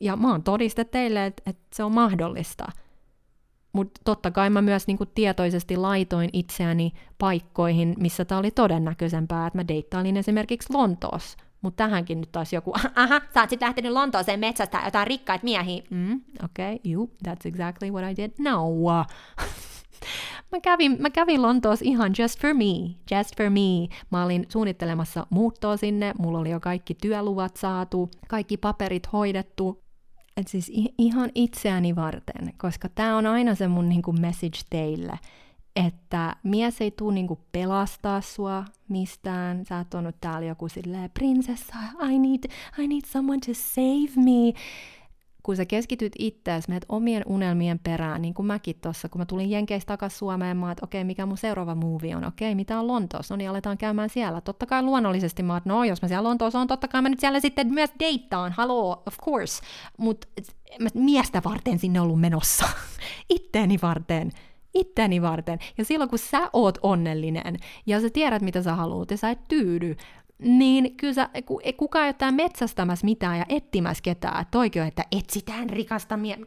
Ja 0.00 0.16
mä 0.16 0.30
oon 0.30 0.42
todiste 0.42 0.84
teille, 0.84 1.26
että, 1.26 1.42
että 1.46 1.76
se 1.76 1.84
on 1.84 1.94
mahdollista. 1.94 2.64
Mutta 3.72 4.00
totta 4.04 4.30
kai 4.30 4.50
mä 4.50 4.62
myös 4.62 4.86
niinku 4.86 5.06
tietoisesti 5.06 5.76
laitoin 5.76 6.30
itseäni 6.32 6.92
paikkoihin, 7.18 7.94
missä 7.98 8.24
tämä 8.24 8.38
oli 8.38 8.50
todennäköisempää, 8.50 9.46
että 9.46 9.58
mä 9.58 9.68
deittailin 9.68 10.16
esimerkiksi 10.16 10.72
Lontoossa 10.72 11.38
mutta 11.64 11.84
tähänkin 11.84 12.20
nyt 12.20 12.32
taas 12.32 12.52
joku, 12.52 12.72
aha, 12.94 13.20
sä 13.34 13.40
oot 13.40 13.50
sit 13.50 13.60
lähtenyt 13.60 13.92
Lontooseen 13.92 14.40
metsästä 14.40 14.82
jotain 14.84 15.06
rikkaita 15.06 15.44
miehiä. 15.44 15.82
Mm, 15.90 16.20
okei, 16.44 16.74
okay, 16.74 16.92
you, 16.92 17.10
that's 17.28 17.48
exactly 17.48 17.90
what 17.90 18.10
I 18.10 18.22
did. 18.22 18.30
No. 18.38 18.66
mä, 20.52 20.60
kävin, 20.62 20.96
mä 21.00 21.10
kävin 21.10 21.42
Lontoossa 21.42 21.84
ihan 21.84 22.12
just 22.18 22.40
for 22.40 22.54
me, 22.54 22.94
just 23.16 23.36
for 23.36 23.50
me. 23.50 23.96
Mä 24.10 24.24
olin 24.24 24.46
suunnittelemassa 24.48 25.26
muuttoa 25.30 25.76
sinne, 25.76 26.14
mulla 26.18 26.38
oli 26.38 26.50
jo 26.50 26.60
kaikki 26.60 26.94
työluvat 26.94 27.56
saatu, 27.56 28.10
kaikki 28.28 28.56
paperit 28.56 29.12
hoidettu. 29.12 29.84
Et 30.36 30.48
siis 30.48 30.72
ihan 30.98 31.30
itseäni 31.34 31.96
varten, 31.96 32.52
koska 32.56 32.88
tämä 32.88 33.16
on 33.16 33.26
aina 33.26 33.54
se 33.54 33.68
mun 33.68 33.88
niinku 33.88 34.12
message 34.12 34.58
teille– 34.70 35.18
että 35.76 36.36
mies 36.42 36.80
ei 36.80 36.90
tule 36.90 37.14
niinku 37.14 37.40
pelastaa 37.52 38.20
sua 38.20 38.64
mistään. 38.88 39.64
Sä 39.64 39.78
oot 39.78 39.94
ollut 39.94 40.16
täällä 40.20 40.46
joku 40.46 40.68
silleen, 40.68 41.10
prinsessa, 41.10 41.74
I 42.10 42.18
need, 42.18 42.44
I 42.78 42.88
need 42.88 43.02
someone 43.06 43.40
to 43.46 43.52
save 43.54 44.24
me. 44.24 44.60
Kun 45.42 45.56
sä 45.56 45.64
keskityt 45.64 46.12
itseäsi, 46.18 46.68
menet 46.68 46.84
omien 46.88 47.22
unelmien 47.26 47.78
perään, 47.78 48.22
niin 48.22 48.34
kuin 48.34 48.46
mäkin 48.46 48.76
tuossa, 48.80 49.08
kun 49.08 49.20
mä 49.20 49.26
tulin 49.26 49.50
Jenkeistä 49.50 49.86
takaisin 49.86 50.18
Suomeen, 50.18 50.56
mä 50.56 50.70
okei, 50.70 50.82
okay, 50.82 51.04
mikä 51.04 51.26
mun 51.26 51.38
seuraava 51.38 51.74
movie 51.74 52.16
on, 52.16 52.24
okei, 52.24 52.48
okay, 52.48 52.54
mitä 52.54 52.78
on 52.80 52.86
Lontoossa, 52.86 53.34
no 53.34 53.36
niin 53.36 53.50
aletaan 53.50 53.78
käymään 53.78 54.10
siellä. 54.10 54.40
Totta 54.40 54.66
kai 54.66 54.82
luonnollisesti 54.82 55.42
mä 55.42 55.56
että 55.56 55.68
no, 55.68 55.84
jos 55.84 56.02
mä 56.02 56.08
siellä 56.08 56.28
Lontoossa 56.28 56.60
on, 56.60 56.66
totta 56.66 56.88
kai 56.88 57.02
mä 57.02 57.08
nyt 57.08 57.20
siellä 57.20 57.40
sitten 57.40 57.74
myös 57.74 57.90
deittaan, 58.00 58.52
haloo, 58.52 59.02
of 59.06 59.16
course, 59.24 59.62
mutta 59.98 60.26
miestä 60.94 61.42
varten 61.44 61.78
sinne 61.78 62.00
ollut 62.00 62.20
menossa, 62.20 62.68
itteeni 63.36 63.78
varten 63.82 64.32
itteni 64.74 65.22
varten. 65.22 65.58
Ja 65.78 65.84
silloin 65.84 66.10
kun 66.10 66.18
sä 66.18 66.50
oot 66.52 66.78
onnellinen 66.82 67.56
ja 67.86 68.00
sä 68.00 68.10
tiedät 68.10 68.42
mitä 68.42 68.62
sä 68.62 68.74
haluat 68.74 69.10
ja 69.10 69.16
sä 69.16 69.30
et 69.30 69.48
tyydy, 69.48 69.96
niin 70.38 70.96
kyllä 70.96 71.12
sä, 71.12 71.28
kukaan 71.76 72.06
ei 72.06 72.14
ole 72.22 72.30
metsästämässä 72.30 73.04
mitään 73.04 73.38
ja 73.38 73.44
etsimässä 73.48 74.02
ketään. 74.02 74.42
Että 74.42 74.58
oikein, 74.58 74.88
että 74.88 75.04
etsitään 75.12 75.70
rikasta 75.70 76.16
miestä. 76.16 76.46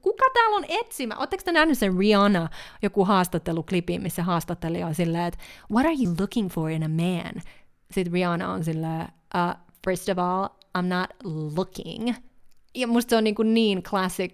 kuka 0.00 0.24
täällä 0.34 0.56
on 0.56 0.64
etsimä? 0.68 1.16
Oletteko 1.16 1.42
te 1.44 1.52
nähnyt 1.52 1.78
sen 1.78 1.98
Rihanna, 1.98 2.48
joku 2.82 3.04
haastatteluklipi, 3.04 3.98
missä 3.98 4.22
haastattelija 4.22 4.86
on 4.86 4.94
silleen, 4.94 5.24
että 5.24 5.40
what 5.72 5.86
are 5.86 5.94
you 6.04 6.14
looking 6.18 6.50
for 6.50 6.70
in 6.70 6.82
a 6.82 6.88
man? 6.88 7.42
Sitten 7.90 8.12
Rihanna 8.12 8.52
on 8.52 8.64
silleen, 8.64 9.08
uh, 9.34 9.60
first 9.86 10.08
of 10.08 10.18
all, 10.18 10.48
I'm 10.78 10.86
not 10.86 11.10
looking– 11.56 12.14
ja 12.74 12.86
musta 12.86 13.10
se 13.10 13.16
on 13.16 13.24
niin, 13.24 13.34
kuin 13.34 13.54
niin 13.54 13.82
classic, 13.82 14.32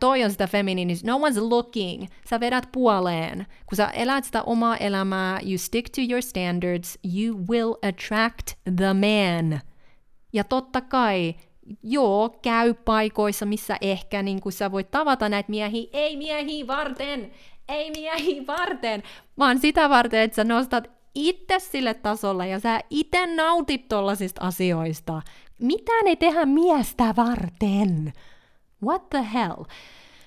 toi 0.00 0.24
on 0.24 0.30
sitä 0.30 0.46
feminiinis, 0.46 1.04
no 1.04 1.18
one's 1.18 1.48
looking, 1.50 2.06
sä 2.30 2.40
vedät 2.40 2.68
puoleen, 2.72 3.46
kun 3.66 3.76
sä 3.76 3.86
elät 3.86 4.24
sitä 4.24 4.42
omaa 4.42 4.76
elämää, 4.76 5.40
you 5.46 5.58
stick 5.58 5.88
to 5.88 6.00
your 6.10 6.22
standards, 6.22 6.98
you 7.16 7.38
will 7.50 7.74
attract 7.82 8.46
the 8.76 8.92
man. 8.92 9.60
Ja 10.32 10.44
totta 10.44 10.80
kai, 10.80 11.34
joo, 11.82 12.28
käy 12.42 12.74
paikoissa, 12.74 13.46
missä 13.46 13.76
ehkä 13.80 14.22
niin 14.22 14.40
kuin 14.40 14.52
sä 14.52 14.72
voit 14.72 14.90
tavata 14.90 15.28
näitä 15.28 15.50
miehiä, 15.50 15.88
ei 15.92 16.16
miehiä 16.16 16.66
varten, 16.66 17.30
ei 17.68 17.90
miehiä 17.90 18.46
varten, 18.46 19.02
vaan 19.38 19.58
sitä 19.58 19.90
varten, 19.90 20.20
että 20.20 20.36
sä 20.36 20.44
nostat 20.44 20.90
itse 21.14 21.58
sille 21.58 21.94
tasolle 21.94 22.48
ja 22.48 22.60
sä 22.60 22.80
itse 22.90 23.34
nautit 23.34 23.88
tollasista 23.88 24.46
asioista. 24.46 25.22
Mitä 25.60 25.92
ne 26.04 26.16
tehdä 26.16 26.46
miestä 26.46 27.14
varten? 27.16 28.12
What 28.82 29.10
the 29.10 29.26
hell? 29.34 29.64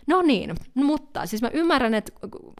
No 0.07 0.21
niin, 0.21 0.55
mutta 0.73 1.25
siis 1.25 1.41
mä 1.41 1.49
ymmärrän, 1.53 1.93
että 1.93 2.11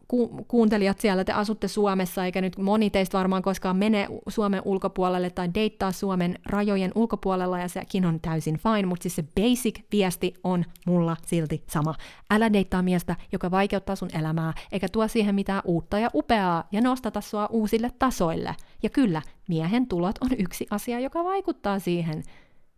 ku- 0.07 0.45
kuuntelijat 0.47 0.99
siellä, 0.99 1.23
te 1.23 1.31
asutte 1.31 1.67
Suomessa, 1.67 2.25
eikä 2.25 2.41
nyt 2.41 2.57
moni 2.57 2.89
teistä 2.89 3.17
varmaan 3.17 3.41
koskaan 3.41 3.77
mene 3.77 4.07
Suomen 4.27 4.61
ulkopuolelle 4.65 5.29
tai 5.29 5.49
deittaa 5.53 5.91
Suomen 5.91 6.39
rajojen 6.45 6.91
ulkopuolella, 6.95 7.59
ja 7.59 7.67
sekin 7.67 8.05
on 8.05 8.19
täysin 8.19 8.57
fine, 8.57 8.85
mutta 8.85 9.03
siis 9.03 9.15
se 9.15 9.23
basic 9.41 9.79
viesti 9.91 10.33
on 10.43 10.65
mulla 10.85 11.17
silti 11.25 11.63
sama. 11.67 11.95
Älä 12.31 12.53
deittaa 12.53 12.81
miestä, 12.81 13.15
joka 13.31 13.51
vaikeuttaa 13.51 13.95
sun 13.95 14.09
elämää, 14.19 14.53
eikä 14.71 14.87
tuo 14.89 15.07
siihen 15.07 15.35
mitään 15.35 15.61
uutta 15.65 15.99
ja 15.99 16.09
upeaa, 16.13 16.67
ja 16.71 16.81
nostata 16.81 17.21
sua 17.21 17.47
uusille 17.51 17.91
tasoille. 17.99 18.55
Ja 18.83 18.89
kyllä, 18.89 19.21
miehen 19.47 19.87
tulot 19.87 20.15
on 20.21 20.29
yksi 20.37 20.67
asia, 20.71 20.99
joka 20.99 21.23
vaikuttaa 21.23 21.79
siihen. 21.79 22.23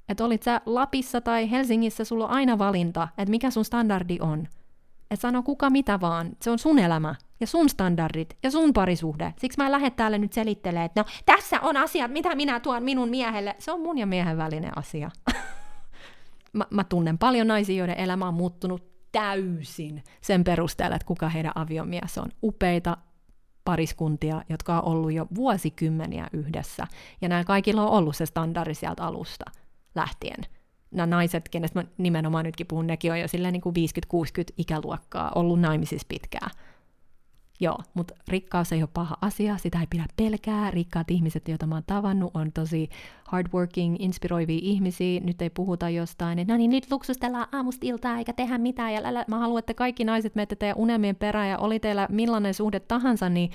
Että 0.10 0.26
olit 0.26 0.44
sä 0.44 0.62
Lapissa 0.66 1.22
tai 1.22 1.52
Helsingissä, 1.52 2.04
sulla 2.04 2.26
on 2.26 2.32
aina 2.32 2.58
valinta, 2.58 3.08
että 3.18 3.30
mikä 3.30 3.52
sun 3.52 3.66
standardi 3.66 4.18
on. 4.22 4.48
Että 5.12 5.22
sano 5.22 5.44
kuka 5.44 5.70
mitä 5.70 6.02
vaan, 6.02 6.32
se 6.42 6.52
on 6.52 6.60
sun 6.60 6.80
elämä 6.80 7.16
ja 7.40 7.48
sun 7.48 7.70
standardit 7.70 8.38
ja 8.44 8.52
sun 8.52 8.74
parisuhde. 8.74 9.34
Siksi 9.38 9.58
mä 9.58 9.66
en 9.66 9.72
lähde 9.72 9.90
täällä 9.90 10.18
nyt 10.18 10.34
selittelemään, 10.34 10.86
että 10.86 11.02
no 11.02 11.06
tässä 11.26 11.62
on 11.62 11.78
asiat, 11.78 12.12
mitä 12.12 12.36
minä 12.36 12.60
tuon 12.60 12.84
minun 12.84 13.10
miehelle. 13.10 13.56
Se 13.60 13.72
on 13.72 13.82
mun 13.82 13.98
ja 13.98 14.06
miehen 14.06 14.38
välinen 14.38 14.78
asia. 14.78 15.12
mä, 16.54 16.66
mä 16.70 16.84
tunnen 16.84 17.18
paljon 17.18 17.48
naisia, 17.48 17.76
joiden 17.76 18.00
elämä 18.00 18.28
on 18.28 18.34
muuttunut 18.34 18.84
täysin 19.12 20.04
sen 20.22 20.44
perusteella, 20.44 20.96
että 20.96 21.06
kuka 21.06 21.30
heidän 21.30 21.52
aviomies 21.56 22.18
on. 22.18 22.30
Upeita 22.44 22.98
pariskuntia, 23.66 24.42
jotka 24.50 24.80
on 24.80 24.86
ollut 24.86 25.14
jo 25.14 25.28
vuosikymmeniä 25.36 26.28
yhdessä. 26.34 26.88
Ja 27.22 27.30
nämä 27.30 27.44
kaikilla 27.44 27.84
on 27.84 27.98
ollut 27.98 28.16
se 28.16 28.26
standardi 28.26 28.74
sieltä 28.74 29.04
alusta 29.04 29.46
lähtien. 29.96 30.44
Nämä 30.92 31.06
naiset, 31.06 31.50
kenestä 31.50 31.80
mä 31.80 31.88
nimenomaan 31.98 32.46
nytkin 32.46 32.68
puhun, 32.68 32.88
nekin 32.88 33.12
on 33.12 33.20
jo 33.20 33.28
silleen 33.28 33.54
niin 33.54 33.62
kuin 33.62 33.76
50-60 33.76 34.54
ikäluokkaa 34.58 35.32
ollut 35.36 35.60
naimisissa 35.60 36.06
pitkään. 36.08 36.52
Joo, 37.60 37.78
mutta 37.94 38.16
rikkaus 38.28 38.72
ei 38.72 38.82
ole 38.82 38.90
paha 38.94 39.18
asia, 39.22 39.58
sitä 39.58 39.80
ei 39.80 39.88
pidä 39.90 40.06
pelkää. 40.18 40.72
Rikkaat 40.72 41.12
ihmiset, 41.12 41.48
joita 41.48 41.66
mä 41.66 41.76
oon 41.76 41.84
tavannut, 41.88 42.32
on 42.34 42.52
tosi 42.52 42.90
hardworking, 43.28 43.96
inspiroivia 44.00 44.60
ihmisiä. 44.62 45.20
Nyt 45.20 45.42
ei 45.42 45.50
puhuta 45.50 45.90
jostain, 45.90 46.40
että 46.40 46.54
no 46.54 46.58
niin, 46.58 46.72
nyt 46.72 46.92
luksustellaan 46.92 47.48
aamusta 47.52 47.88
iltaa 47.88 48.18
eikä 48.18 48.34
tehdä 48.34 48.58
mitään. 48.58 48.94
Ja 48.94 49.04
lälä, 49.04 49.26
mä 49.28 49.40
haluan, 49.40 49.60
että 49.60 49.74
kaikki 49.74 50.04
naiset 50.04 50.36
menette 50.36 50.56
teidän 50.56 50.78
unelmien 50.78 51.16
perään 51.16 51.50
ja 51.50 51.58
oli 51.58 51.80
teillä 51.80 52.08
millainen 52.12 52.54
suhde 52.54 52.80
tahansa, 52.80 53.30
niin 53.30 53.52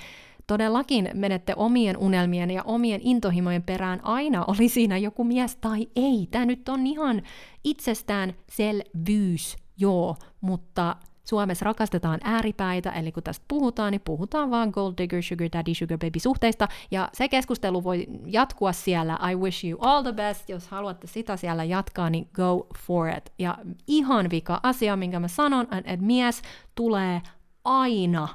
todellakin 0.46 1.10
menette 1.14 1.54
omien 1.56 1.96
unelmien 1.96 2.50
ja 2.50 2.62
omien 2.62 3.00
intohimojen 3.04 3.62
perään, 3.62 4.00
aina 4.02 4.44
oli 4.44 4.68
siinä 4.68 4.98
joku 4.98 5.24
mies 5.24 5.56
tai 5.56 5.88
ei. 5.96 6.28
Tämä 6.30 6.46
nyt 6.46 6.68
on 6.68 6.86
ihan 6.86 7.22
itsestään 7.64 8.34
selvyys, 8.48 9.56
joo, 9.76 10.16
mutta 10.40 10.96
Suomessa 11.24 11.64
rakastetaan 11.64 12.20
ääripäitä, 12.24 12.90
eli 12.90 13.12
kun 13.12 13.22
tästä 13.22 13.44
puhutaan, 13.48 13.90
niin 13.90 14.00
puhutaan 14.04 14.50
vaan 14.50 14.70
gold 14.70 14.94
digger, 14.98 15.22
sugar 15.22 15.48
daddy, 15.52 15.74
sugar 15.74 15.98
baby 15.98 16.18
suhteista, 16.18 16.68
ja 16.90 17.08
se 17.12 17.28
keskustelu 17.28 17.84
voi 17.84 18.06
jatkua 18.26 18.72
siellä. 18.72 19.18
I 19.30 19.36
wish 19.36 19.64
you 19.64 19.78
all 19.80 20.02
the 20.02 20.12
best, 20.12 20.48
jos 20.48 20.68
haluatte 20.68 21.06
sitä 21.06 21.36
siellä 21.36 21.64
jatkaa, 21.64 22.10
niin 22.10 22.28
go 22.34 22.66
for 22.78 23.08
it. 23.08 23.32
Ja 23.38 23.58
ihan 23.86 24.30
vika 24.30 24.60
asia, 24.62 24.96
minkä 24.96 25.20
mä 25.20 25.28
sanon, 25.28 25.66
että 25.72 26.04
mies 26.04 26.42
tulee 26.74 27.22
aina 27.64 28.28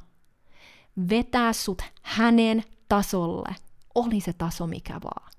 vetää 1.10 1.54
sut 1.54 1.82
hänen 2.02 2.64
tasolle, 2.90 3.56
oli 3.96 4.20
se 4.20 4.34
taso 4.34 4.68
mikä 4.68 4.94
vaan. 4.94 5.32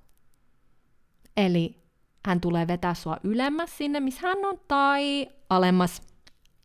Eli 1.36 1.82
hän 2.26 2.40
tulee 2.40 2.66
vetää 2.66 2.94
sua 2.94 3.16
ylemmäs 3.24 3.78
sinne, 3.78 4.00
missä 4.00 4.28
hän 4.28 4.44
on, 4.44 4.60
tai 4.68 5.28
alemmas. 5.50 6.02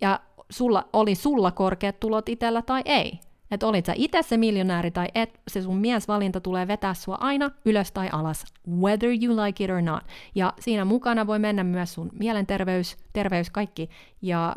Ja 0.01 0.19
sulla, 0.49 0.89
oli 0.93 1.15
sulla 1.15 1.51
korkeat 1.51 1.99
tulot 1.99 2.29
itsellä 2.29 2.61
tai 2.61 2.81
ei. 2.85 3.19
Että 3.51 3.67
olit 3.67 3.85
sä 3.85 3.93
itse 3.95 4.21
se 4.21 4.37
miljonääri 4.37 4.91
tai 4.91 5.07
et, 5.15 5.39
se 5.47 5.61
sun 5.61 5.77
miesvalinta 5.77 6.41
tulee 6.41 6.67
vetää 6.67 6.93
sua 6.93 7.15
aina 7.15 7.51
ylös 7.65 7.91
tai 7.91 8.09
alas, 8.11 8.45
whether 8.81 9.09
you 9.23 9.45
like 9.45 9.63
it 9.63 9.69
or 9.69 9.81
not. 9.81 10.03
Ja 10.35 10.53
siinä 10.59 10.85
mukana 10.85 11.27
voi 11.27 11.39
mennä 11.39 11.63
myös 11.63 11.93
sun 11.93 12.09
mielenterveys, 12.19 12.97
terveys, 13.13 13.49
kaikki. 13.49 13.89
Ja 14.21 14.55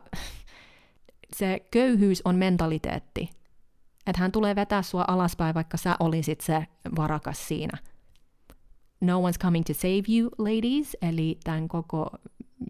se 1.38 1.66
köyhyys 1.70 2.22
on 2.24 2.36
mentaliteetti 2.36 3.30
että 4.06 4.20
hän 4.20 4.32
tulee 4.32 4.56
vetää 4.56 4.82
sua 4.82 5.04
alaspäin, 5.08 5.54
vaikka 5.54 5.76
sä 5.76 5.96
olisit 6.00 6.40
se 6.40 6.66
varakas 6.96 7.48
siinä. 7.48 7.78
No 9.00 9.20
one's 9.20 9.38
coming 9.42 9.64
to 9.64 9.74
save 9.74 10.02
you, 10.18 10.30
ladies, 10.38 10.96
eli 11.02 11.38
tämän 11.44 11.68
koko 11.68 12.10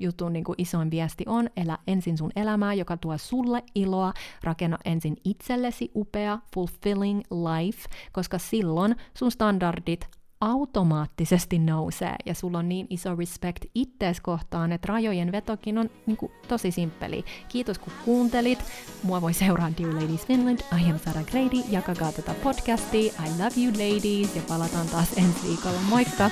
jutun 0.00 0.32
niin 0.32 0.44
kuin 0.44 0.54
isoin 0.58 0.90
viesti 0.90 1.24
on, 1.26 1.48
elä 1.56 1.78
ensin 1.86 2.18
sun 2.18 2.30
elämää, 2.36 2.74
joka 2.74 2.96
tuo 2.96 3.18
sulle 3.18 3.62
iloa, 3.74 4.12
rakenna 4.42 4.78
ensin 4.84 5.16
itsellesi 5.24 5.90
upea, 5.94 6.38
fulfilling 6.54 7.20
life, 7.30 7.88
koska 8.12 8.38
silloin 8.38 8.96
sun 9.18 9.30
standardit 9.30 10.08
automaattisesti 10.44 11.58
nousee 11.58 12.16
ja 12.26 12.34
sulla 12.34 12.58
on 12.58 12.68
niin 12.68 12.86
iso 12.90 13.14
respect 13.16 13.64
ittees 13.74 14.20
kohtaan, 14.20 14.72
että 14.72 14.86
rajojen 14.88 15.32
vetokin 15.32 15.78
on 15.78 15.90
niin 16.06 16.16
kuin, 16.16 16.32
tosi 16.48 16.70
simppeli. 16.70 17.24
Kiitos 17.48 17.78
kun 17.78 17.92
kuuntelit. 18.04 18.58
Mua 19.02 19.20
voi 19.20 19.34
seuraa 19.34 19.72
Dear 19.78 19.94
Ladies 19.94 20.26
Finland. 20.26 20.58
I 20.58 20.90
am 20.90 20.98
Sarah 20.98 21.24
Grady. 21.24 21.62
Jakakaa 21.70 22.12
tätä 22.12 22.34
podcastia. 22.42 23.12
I 23.26 23.28
love 23.42 23.64
you 23.64 23.72
ladies 23.72 24.36
ja 24.36 24.42
palataan 24.48 24.86
taas 24.88 25.12
ensi 25.16 25.48
viikolla. 25.48 25.78
Moikka! 25.88 26.30